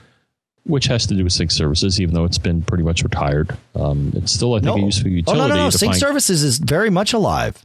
which 0.64 0.86
has 0.86 1.06
to 1.06 1.14
do 1.14 1.24
with 1.24 1.32
sync 1.32 1.50
services, 1.50 2.00
even 2.00 2.14
though 2.14 2.24
it's 2.24 2.38
been 2.38 2.62
pretty 2.62 2.84
much 2.84 3.02
retired, 3.02 3.56
um, 3.74 4.12
it's 4.14 4.32
still 4.32 4.54
I 4.54 4.60
think 4.60 4.78
a 4.78 4.80
useful 4.80 5.08
oh 5.10 5.14
utility. 5.14 5.40
no, 5.40 5.48
no, 5.48 5.64
no. 5.64 5.70
to 5.70 5.78
Sync 5.78 5.94
services 5.94 6.42
is 6.42 6.58
very 6.58 6.90
much 6.90 7.12
alive. 7.12 7.64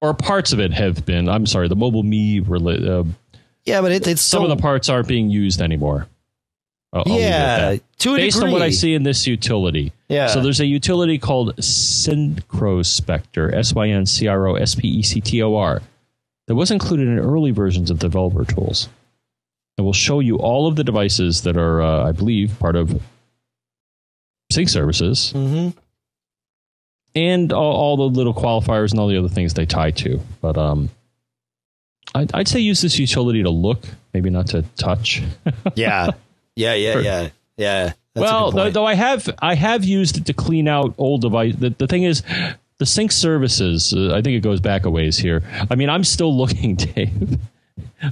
or 0.00 0.14
parts 0.14 0.52
of 0.52 0.60
it 0.60 0.72
have 0.72 1.04
been. 1.04 1.28
I'm 1.28 1.46
sorry, 1.46 1.68
the 1.68 1.76
mobile 1.76 2.02
me 2.02 2.40
rela- 2.40 3.06
uh, 3.06 3.08
Yeah, 3.64 3.82
but 3.82 3.92
it, 3.92 4.06
it's 4.06 4.22
some 4.22 4.42
of 4.42 4.48
the 4.48 4.56
parts 4.56 4.88
aren't 4.88 5.08
being 5.08 5.28
used 5.30 5.60
anymore. 5.60 6.06
I'll- 6.92 7.04
I'll 7.06 7.12
leave 7.14 7.22
it 7.22 7.24
at 7.24 7.56
that. 7.58 7.72
yeah, 7.74 7.78
to 7.98 8.16
based 8.16 8.36
degree. 8.36 8.48
on 8.48 8.52
what 8.52 8.62
I 8.62 8.70
see 8.70 8.92
in 8.94 9.02
this 9.02 9.26
utility. 9.26 9.92
Yeah. 10.08 10.26
So 10.26 10.40
there's 10.42 10.60
a 10.60 10.66
utility 10.66 11.16
called 11.18 11.56
Syncrospector, 11.56 13.54
S 13.54 13.74
Y 13.74 13.88
N 13.88 14.04
C 14.06 14.26
R 14.26 14.46
O 14.48 14.54
S 14.56 14.74
P 14.74 14.88
E 14.88 15.02
C 15.02 15.20
T 15.20 15.42
O 15.42 15.56
R, 15.56 15.80
that 16.48 16.54
was 16.54 16.70
included 16.70 17.08
in 17.08 17.18
early 17.18 17.50
versions 17.50 17.90
of 17.90 17.98
developer 17.98 18.44
tools. 18.44 18.88
It 19.78 19.82
will 19.82 19.94
show 19.94 20.20
you 20.20 20.36
all 20.36 20.66
of 20.66 20.76
the 20.76 20.84
devices 20.84 21.42
that 21.42 21.56
are, 21.56 21.80
uh, 21.80 22.06
I 22.08 22.12
believe, 22.12 22.58
part 22.58 22.76
of 22.76 23.00
sync 24.52 24.68
services 24.68 25.32
Mhm. 25.34 25.74
and 27.14 27.52
all, 27.54 27.72
all 27.74 27.96
the 27.96 28.02
little 28.18 28.34
qualifiers 28.34 28.90
and 28.90 29.00
all 29.00 29.08
the 29.08 29.16
other 29.16 29.30
things 29.30 29.54
they 29.54 29.64
tie 29.64 29.92
to. 29.92 30.20
But 30.42 30.58
um, 30.58 30.90
I'd, 32.14 32.34
I'd 32.34 32.48
say 32.48 32.60
use 32.60 32.82
this 32.82 32.98
utility 32.98 33.42
to 33.44 33.50
look, 33.50 33.84
maybe 34.12 34.28
not 34.28 34.48
to 34.48 34.60
touch. 34.76 35.22
Yeah, 35.74 36.10
yeah, 36.56 36.74
yeah, 36.74 36.92
For- 36.92 37.00
yeah, 37.00 37.28
yeah. 37.56 37.92
That's 38.14 38.30
well, 38.30 38.50
though, 38.50 38.70
though 38.70 38.84
I 38.86 38.94
have 38.94 39.28
I 39.40 39.54
have 39.54 39.84
used 39.84 40.18
it 40.18 40.26
to 40.26 40.34
clean 40.34 40.68
out 40.68 40.94
old 40.98 41.22
device. 41.22 41.54
The, 41.56 41.70
the 41.70 41.86
thing 41.86 42.02
is, 42.02 42.22
the 42.78 42.84
sync 42.86 43.10
services. 43.12 43.94
Uh, 43.96 44.10
I 44.14 44.20
think 44.20 44.36
it 44.36 44.40
goes 44.40 44.60
back 44.60 44.84
a 44.84 44.90
ways 44.90 45.16
here. 45.16 45.42
I 45.70 45.76
mean, 45.76 45.88
I'm 45.88 46.04
still 46.04 46.36
looking, 46.42 46.76
Dave. 46.76 47.38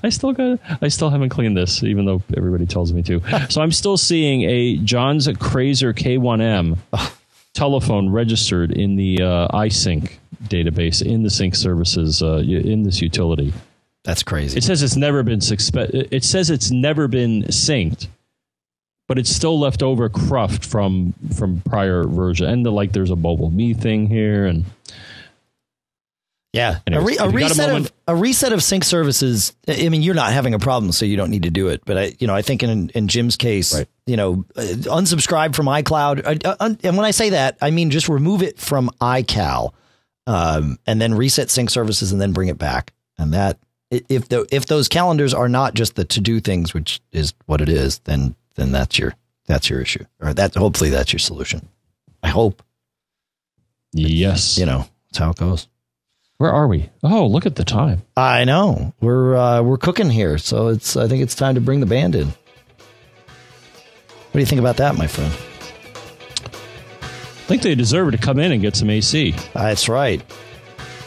I 0.03 0.09
still 0.09 0.33
got. 0.33 0.59
I 0.81 0.89
still 0.89 1.11
haven't 1.11 1.29
cleaned 1.31 1.57
this, 1.57 1.83
even 1.83 2.07
though 2.07 2.23
everybody 2.37 2.65
tells 2.67 2.93
me 2.93 3.03
to. 3.03 3.21
so 3.51 3.61
I'm 3.61 3.73
still 3.73 3.97
seeing 3.99 4.43
a 4.43 4.77
John's 4.79 5.27
KRZR 5.27 5.95
K1M 5.95 6.79
telephone 7.53 8.09
registered 8.11 8.71
in 8.73 8.97
the 8.97 9.21
uh, 9.23 9.49
iSync 9.49 10.13
database 10.45 11.05
in 11.05 11.23
the 11.25 11.31
sync 11.31 11.55
services 11.55 12.23
uh, 12.23 12.37
in 12.39 12.85
this 12.85 13.03
utility. 13.03 13.53
That's 14.05 14.23
crazy. 14.23 14.57
It 14.57 14.65
says 14.65 14.83
it's 14.83 14.97
never 14.97 15.23
been 15.23 15.41
suspe- 15.41 16.09
It 16.11 16.25
says 16.25 16.49
it's 16.49 16.71
never 16.71 17.07
been 17.07 17.43
synced, 17.45 18.07
but 19.11 19.19
it's 19.19 19.29
still 19.35 19.59
left 19.59 19.83
over 19.83 20.09
cruft 20.09 20.65
from 20.65 21.13
from 21.37 21.61
prior 21.63 22.05
version. 22.05 22.47
And 22.49 22.65
the, 22.65 22.71
like, 22.71 22.93
there's 22.93 23.11
a 23.11 23.17
mobile 23.17 23.51
me 23.51 23.75
thing 23.75 24.07
here, 24.07 24.47
and 24.47 24.65
Yeah, 26.53 26.79
Anyways, 26.87 27.19
a, 27.19 27.25
re- 27.25 27.27
a 27.27 27.29
if 27.29 27.33
you 27.33 27.39
got 27.41 27.51
a 27.51 27.55
reset 27.55 27.69
moment- 27.69 27.87
of 27.87 27.93
a 28.07 28.15
reset 28.15 28.53
of 28.53 28.63
sync 28.63 28.85
services. 28.85 29.53
I 29.67 29.89
mean, 29.89 30.03
you're 30.03 30.15
not 30.15 30.33
having 30.33 30.55
a 30.55 30.61
problem, 30.61 30.93
so 30.93 31.05
you 31.05 31.17
don't 31.17 31.31
need 31.31 31.43
to 31.43 31.51
do 31.51 31.67
it. 31.67 31.83
But 31.85 31.99
I, 31.99 32.13
you 32.21 32.29
know, 32.29 32.37
I 32.37 32.43
think 32.43 32.63
in 32.63 32.91
in 32.91 33.09
Jim's 33.09 33.37
case, 33.37 33.75
Right. 33.75 33.89
you 34.07 34.17
know, 34.17 34.45
uh, 34.57 34.61
unsubscribe 34.63 35.57
from 35.57 35.67
iCloud, 35.67 36.25
uh, 36.25 36.49
uh, 36.49 36.57
un- 36.61 36.79
and 36.85 36.97
when 36.97 37.05
I 37.05 37.11
say 37.11 37.31
that, 37.31 37.59
I 37.61 37.71
mean 37.73 37.91
just 37.91 38.09
remove 38.09 38.43
it 38.45 38.61
from 38.61 38.91
iCal, 39.01 39.73
um, 40.29 40.79
and 40.87 41.01
then 41.03 41.15
reset 41.15 41.51
sync 41.51 41.71
services, 41.71 42.13
and 42.13 42.21
then 42.21 42.33
bring 42.33 42.47
it 42.49 42.59
back. 42.59 42.93
And 43.19 43.35
that 43.35 43.59
if 43.91 44.29
the 44.29 44.47
if 44.53 44.67
those 44.67 44.87
calendars 44.87 45.35
are 45.35 45.49
not 45.49 45.75
just 45.75 45.97
the 45.97 46.05
to 46.05 46.21
do 46.21 46.39
things, 46.39 46.73
which 46.73 47.01
is 47.11 47.35
what 47.47 47.61
it 47.61 47.69
is, 47.69 47.99
then 48.05 48.37
then 48.61 48.71
that's 48.73 48.99
your 48.99 49.15
that's 49.47 49.69
your 49.71 49.81
issue, 49.81 50.05
or 50.21 50.33
that 50.35 50.55
hopefully 50.55 50.91
that's 50.91 51.13
your 51.13 51.19
solution. 51.21 51.69
I 52.23 52.29
hope 52.29 52.63
Yes. 53.93 54.57
you 54.59 54.67
know 54.67 54.87
that's 55.11 55.19
how 55.19 55.31
it 55.31 55.37
goes. 55.37 55.67
Where 56.39 56.53
are 56.53 56.69
we? 56.69 56.89
Oh, 57.03 57.27
look 57.27 57.45
at 57.47 57.57
the 57.57 57.65
time. 57.65 58.03
I 58.17 58.45
know 58.45 58.95
we're 59.01 59.37
uh, 59.37 59.63
we're 59.63 59.77
cooking 59.79 60.09
here, 60.11 60.39
so 60.39 60.69
it's 60.69 60.97
I 60.97 61.09
think 61.09 61.23
it's 61.23 61.35
time 61.35 61.55
to 61.57 61.61
bring 61.61 61.81
the 61.81 61.87
band 61.87 62.15
in. 62.15 62.29
What 62.29 62.35
do 64.35 64.39
you 64.41 64.47
think 64.47 64.61
about 64.61 64.77
that, 64.77 64.95
my 64.97 65.07
friend? 65.09 65.33
I 66.55 67.53
think 67.53 67.63
they 67.63 67.75
deserve 67.75 68.13
to 68.13 68.19
come 68.19 68.39
in 68.39 68.53
and 68.53 68.63
get 68.63 68.77
some 68.77 68.89
AC. 68.89 69.35
That's 69.55 69.89
right. 69.89 70.23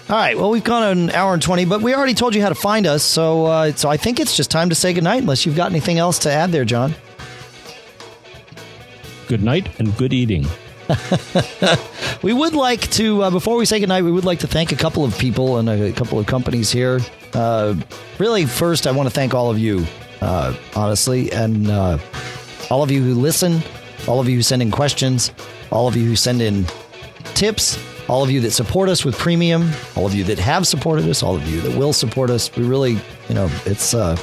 All 0.10 0.18
right. 0.18 0.38
Well, 0.38 0.50
we've 0.50 0.64
gone 0.64 0.84
an 0.84 1.10
hour 1.12 1.34
and 1.34 1.42
twenty, 1.42 1.64
but 1.64 1.82
we 1.82 1.96
already 1.96 2.14
told 2.14 2.36
you 2.36 2.42
how 2.42 2.50
to 2.50 2.56
find 2.56 2.86
us, 2.86 3.02
so 3.02 3.46
uh, 3.46 3.72
so 3.72 3.90
I 3.90 3.96
think 3.98 4.20
it's 4.20 4.36
just 4.36 4.52
time 4.52 4.68
to 4.70 4.76
say 4.76 4.94
goodnight. 4.94 5.22
Unless 5.22 5.46
you've 5.46 5.56
got 5.56 5.72
anything 5.72 5.98
else 6.00 6.20
to 6.20 6.32
add 6.32 6.52
there, 6.52 6.66
John. 6.66 6.94
Good 9.28 9.44
night 9.44 9.80
and 9.80 9.96
good 9.98 10.14
eating. 10.14 10.46
We 12.24 12.32
would 12.32 12.56
like 12.56 12.90
to, 12.92 13.24
uh, 13.24 13.30
before 13.32 13.58
we 13.58 13.66
say 13.66 13.82
goodnight, 13.82 14.06
we 14.06 14.12
would 14.12 14.24
like 14.24 14.40
to 14.40 14.48
thank 14.48 14.72
a 14.72 14.78
couple 14.78 15.04
of 15.04 15.18
people 15.18 15.58
and 15.58 15.68
a, 15.68 15.92
couple 15.92 16.18
of 16.18 16.26
companies 16.26 16.72
here. 16.72 17.02
Uh, 17.34 17.76
really, 18.18 18.46
first, 18.46 18.88
I 18.88 18.92
want 18.92 19.08
to 19.10 19.14
thank 19.14 19.34
all 19.34 19.52
of 19.52 19.60
you, 19.60 19.86
uh, 20.22 20.56
honestly, 20.74 21.34
and 21.34 21.70
uh, 21.70 21.98
all 22.72 22.82
of 22.82 22.90
you 22.92 23.04
who 23.04 23.14
listen, 23.14 23.62
all 24.08 24.22
of 24.22 24.30
you 24.30 24.38
who 24.38 24.42
send 24.42 24.62
in 24.62 24.72
questions, 24.72 25.34
all 25.70 25.90
of 25.90 25.98
you 25.98 26.06
who 26.06 26.16
send 26.16 26.42
in 26.42 26.66
tips, 27.34 27.78
all 28.08 28.24
of 28.24 28.32
you 28.32 28.40
that 28.40 28.52
support 28.52 28.88
us 28.88 29.04
with 29.04 29.18
premium, 29.18 29.70
all 29.98 30.06
of 30.06 30.16
you 30.16 30.24
that 30.24 30.40
have 30.40 30.66
supported 30.66 31.06
us, 31.10 31.22
all 31.22 31.36
of 31.36 31.46
you 31.46 31.60
that 31.60 31.78
will 31.78 31.92
support 31.92 32.30
us. 32.30 32.56
We 32.56 32.64
really, 32.64 32.94
you 33.28 33.36
know, 33.36 33.50
it's 33.66 33.94
uh, 33.94 34.16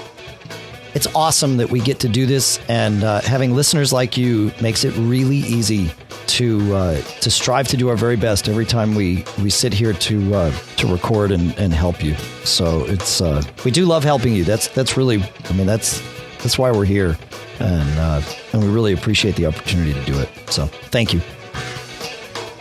it's 0.94 1.06
awesome 1.14 1.56
that 1.58 1.70
we 1.70 1.80
get 1.80 2.00
to 2.00 2.08
do 2.08 2.26
this, 2.26 2.58
and 2.68 3.04
uh, 3.04 3.20
having 3.20 3.54
listeners 3.54 3.92
like 3.92 4.16
you 4.16 4.52
makes 4.60 4.84
it 4.84 4.92
really 4.96 5.38
easy 5.38 5.90
to 6.26 6.74
uh, 6.74 7.00
to 7.20 7.30
strive 7.30 7.68
to 7.68 7.76
do 7.76 7.88
our 7.88 7.96
very 7.96 8.16
best 8.16 8.48
every 8.48 8.66
time 8.66 8.94
we 8.94 9.24
we 9.42 9.50
sit 9.50 9.72
here 9.72 9.92
to 9.92 10.34
uh, 10.34 10.52
to 10.76 10.86
record 10.86 11.30
and, 11.32 11.56
and 11.58 11.72
help 11.72 12.02
you. 12.02 12.14
So 12.44 12.84
it's 12.84 13.20
uh, 13.20 13.42
we 13.64 13.70
do 13.70 13.84
love 13.84 14.04
helping 14.04 14.34
you. 14.34 14.44
That's 14.44 14.68
that's 14.68 14.96
really 14.96 15.22
I 15.48 15.52
mean 15.52 15.66
that's 15.66 16.02
that's 16.38 16.58
why 16.58 16.70
we're 16.70 16.84
here, 16.84 17.18
and 17.58 17.98
uh, 17.98 18.22
and 18.52 18.62
we 18.62 18.68
really 18.68 18.92
appreciate 18.92 19.36
the 19.36 19.46
opportunity 19.46 19.92
to 19.92 20.04
do 20.04 20.18
it. 20.18 20.28
So 20.50 20.66
thank 20.66 21.12
you. 21.12 21.20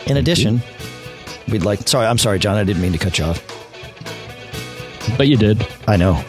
In 0.06 0.16
addition, 0.16 0.60
we'd 1.48 1.64
like. 1.64 1.88
Sorry, 1.88 2.06
I'm 2.06 2.18
sorry, 2.18 2.38
John. 2.38 2.56
I 2.56 2.64
didn't 2.64 2.82
mean 2.82 2.92
to 2.92 2.98
cut 2.98 3.18
you 3.18 3.24
off. 3.24 3.40
But 5.16 5.28
you 5.28 5.36
did. 5.36 5.66
I 5.86 5.96
know. 5.96 6.24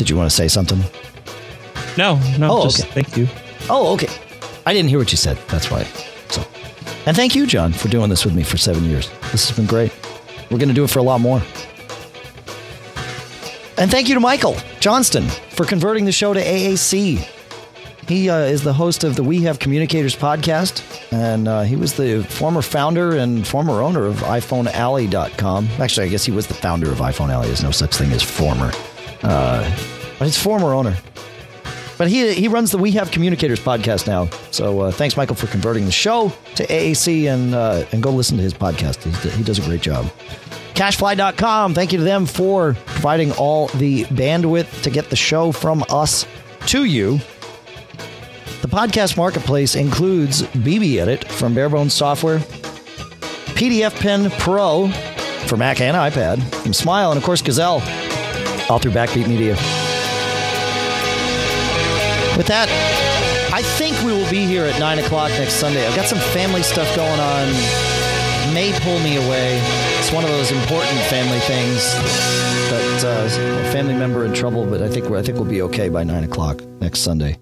Did 0.00 0.08
you 0.08 0.16
want 0.16 0.30
to 0.30 0.34
say 0.34 0.48
something? 0.48 0.80
No, 1.98 2.18
no. 2.38 2.50
Oh, 2.50 2.62
just 2.62 2.80
okay. 2.80 3.02
thank 3.02 3.18
you. 3.18 3.28
Oh, 3.68 3.92
okay. 3.92 4.08
I 4.64 4.72
didn't 4.72 4.88
hear 4.88 4.98
what 4.98 5.12
you 5.12 5.18
said. 5.18 5.36
That's 5.48 5.70
why. 5.70 5.82
So, 6.30 6.40
and 7.04 7.14
thank 7.14 7.34
you, 7.34 7.46
John, 7.46 7.74
for 7.74 7.88
doing 7.88 8.08
this 8.08 8.24
with 8.24 8.34
me 8.34 8.42
for 8.42 8.56
seven 8.56 8.86
years. 8.86 9.10
This 9.30 9.46
has 9.46 9.54
been 9.54 9.66
great. 9.66 9.92
We're 10.50 10.56
going 10.56 10.70
to 10.70 10.74
do 10.74 10.84
it 10.84 10.88
for 10.88 11.00
a 11.00 11.02
lot 11.02 11.20
more. 11.20 11.42
And 13.76 13.90
thank 13.90 14.08
you 14.08 14.14
to 14.14 14.20
Michael 14.20 14.56
Johnston 14.80 15.28
for 15.50 15.66
converting 15.66 16.06
the 16.06 16.12
show 16.12 16.32
to 16.32 16.40
AAC. 16.42 17.18
He 18.08 18.30
uh, 18.30 18.38
is 18.38 18.62
the 18.62 18.72
host 18.72 19.04
of 19.04 19.16
the 19.16 19.22
We 19.22 19.42
Have 19.42 19.58
Communicators 19.58 20.16
podcast, 20.16 20.82
and 21.12 21.46
uh, 21.46 21.60
he 21.60 21.76
was 21.76 21.92
the 21.92 22.24
former 22.24 22.62
founder 22.62 23.18
and 23.18 23.46
former 23.46 23.82
owner 23.82 24.06
of 24.06 24.16
iPhoneAlley.com. 24.20 25.68
Actually, 25.78 26.06
I 26.06 26.08
guess 26.08 26.24
he 26.24 26.32
was 26.32 26.46
the 26.46 26.54
founder 26.54 26.90
of 26.90 27.00
iPhone 27.00 27.28
Alley. 27.28 27.48
There's 27.48 27.62
no 27.62 27.70
such 27.70 27.94
thing 27.94 28.10
as 28.12 28.22
former, 28.22 28.72
uh, 29.22 29.62
but 30.18 30.24
he's 30.24 30.36
former 30.36 30.72
owner. 30.74 30.96
But 31.98 32.08
he 32.08 32.32
he 32.32 32.48
runs 32.48 32.70
the 32.70 32.78
We 32.78 32.92
Have 32.92 33.10
Communicators 33.10 33.60
podcast 33.60 34.06
now. 34.06 34.30
So 34.52 34.80
uh, 34.80 34.90
thanks, 34.90 35.18
Michael, 35.18 35.36
for 35.36 35.48
converting 35.48 35.84
the 35.84 35.92
show 35.92 36.32
to 36.54 36.66
AAC 36.66 37.24
and 37.32 37.54
uh, 37.54 37.84
and 37.92 38.02
go 38.02 38.10
listen 38.10 38.38
to 38.38 38.42
his 38.42 38.54
podcast. 38.54 39.02
He, 39.02 39.30
he 39.30 39.42
does 39.42 39.58
a 39.58 39.62
great 39.62 39.82
job. 39.82 40.06
CacheFly.com. 40.74 41.74
Thank 41.74 41.92
you 41.92 41.98
to 41.98 42.04
them 42.04 42.24
for 42.24 42.74
providing 42.86 43.32
all 43.32 43.66
the 43.68 44.04
bandwidth 44.04 44.82
to 44.82 44.88
get 44.88 45.10
the 45.10 45.16
show 45.16 45.52
from 45.52 45.84
us 45.90 46.24
to 46.68 46.84
you. 46.84 47.18
The 48.62 48.68
podcast 48.68 49.18
marketplace 49.18 49.74
includes 49.74 50.42
BBEdit 50.42 51.24
from 51.24 51.54
Bare 51.54 51.68
Bones 51.68 51.92
Software, 51.92 52.38
PDFpenPro 53.58 54.90
for 55.46 55.56
Mac 55.58 55.82
and 55.82 55.96
iPad 55.96 56.42
from 56.62 56.72
Smile, 56.72 57.10
and 57.10 57.18
of 57.18 57.24
course 57.24 57.42
Gazelle, 57.42 57.80
all 58.70 58.78
through 58.78 58.92
Backbeat 58.92 59.26
Media. 59.26 59.54
With 62.36 62.46
that, 62.46 62.68
I 63.52 63.62
think 63.62 64.00
we 64.04 64.12
will 64.12 64.30
be 64.30 64.46
here 64.46 64.64
at 64.64 64.78
9 64.78 65.00
o'clock 65.00 65.30
next 65.30 65.54
Sunday. 65.54 65.84
I've 65.84 65.96
got 65.96 66.06
some 66.06 66.20
family 66.32 66.62
stuff 66.62 66.86
going 66.94 67.18
on. 67.18 67.46
May 68.54 68.72
pull 68.80 68.98
me 69.00 69.16
away. 69.16 69.60
It's 69.98 70.12
one 70.12 70.22
of 70.22 70.30
those 70.30 70.52
important 70.52 70.98
family 71.10 71.40
things 71.40 71.82
that 72.70 73.04
uh, 73.04 73.68
a 73.68 73.72
family 73.72 73.94
member 73.94 74.24
in 74.24 74.32
trouble, 74.32 74.64
but 74.64 74.80
I 74.80 74.88
think 74.88 75.10
I 75.10 75.20
think 75.20 75.36
we'll 75.36 75.50
be 75.50 75.62
okay 75.62 75.88
by 75.88 76.04
9 76.04 76.22
o'clock 76.24 76.62
next 76.80 77.00
Sunday. 77.00 77.38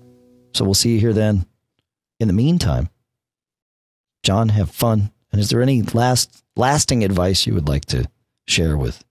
So 0.54 0.64
we'll 0.64 0.74
see 0.74 0.94
you 0.94 1.00
here 1.00 1.12
then. 1.12 1.44
In 2.18 2.26
the 2.26 2.34
meantime, 2.34 2.88
John, 4.22 4.48
have 4.48 4.70
fun. 4.70 5.12
And 5.30 5.40
is 5.40 5.50
there 5.50 5.60
any 5.60 5.82
last 5.82 6.42
lasting 6.56 7.04
advice 7.04 7.46
you 7.46 7.52
would 7.52 7.68
like 7.68 7.84
to 7.86 8.08
share 8.46 8.78
with 8.78 9.04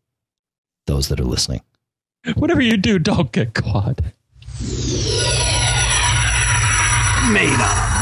those 0.88 1.10
that 1.10 1.20
are 1.20 1.26
listening? 1.26 1.62
Whatever 2.36 2.62
you 2.62 2.78
do, 2.78 3.00
don't 3.00 3.32
get 3.32 3.54
caught. 3.54 4.02
Made 7.32 7.60
up. 7.60 7.97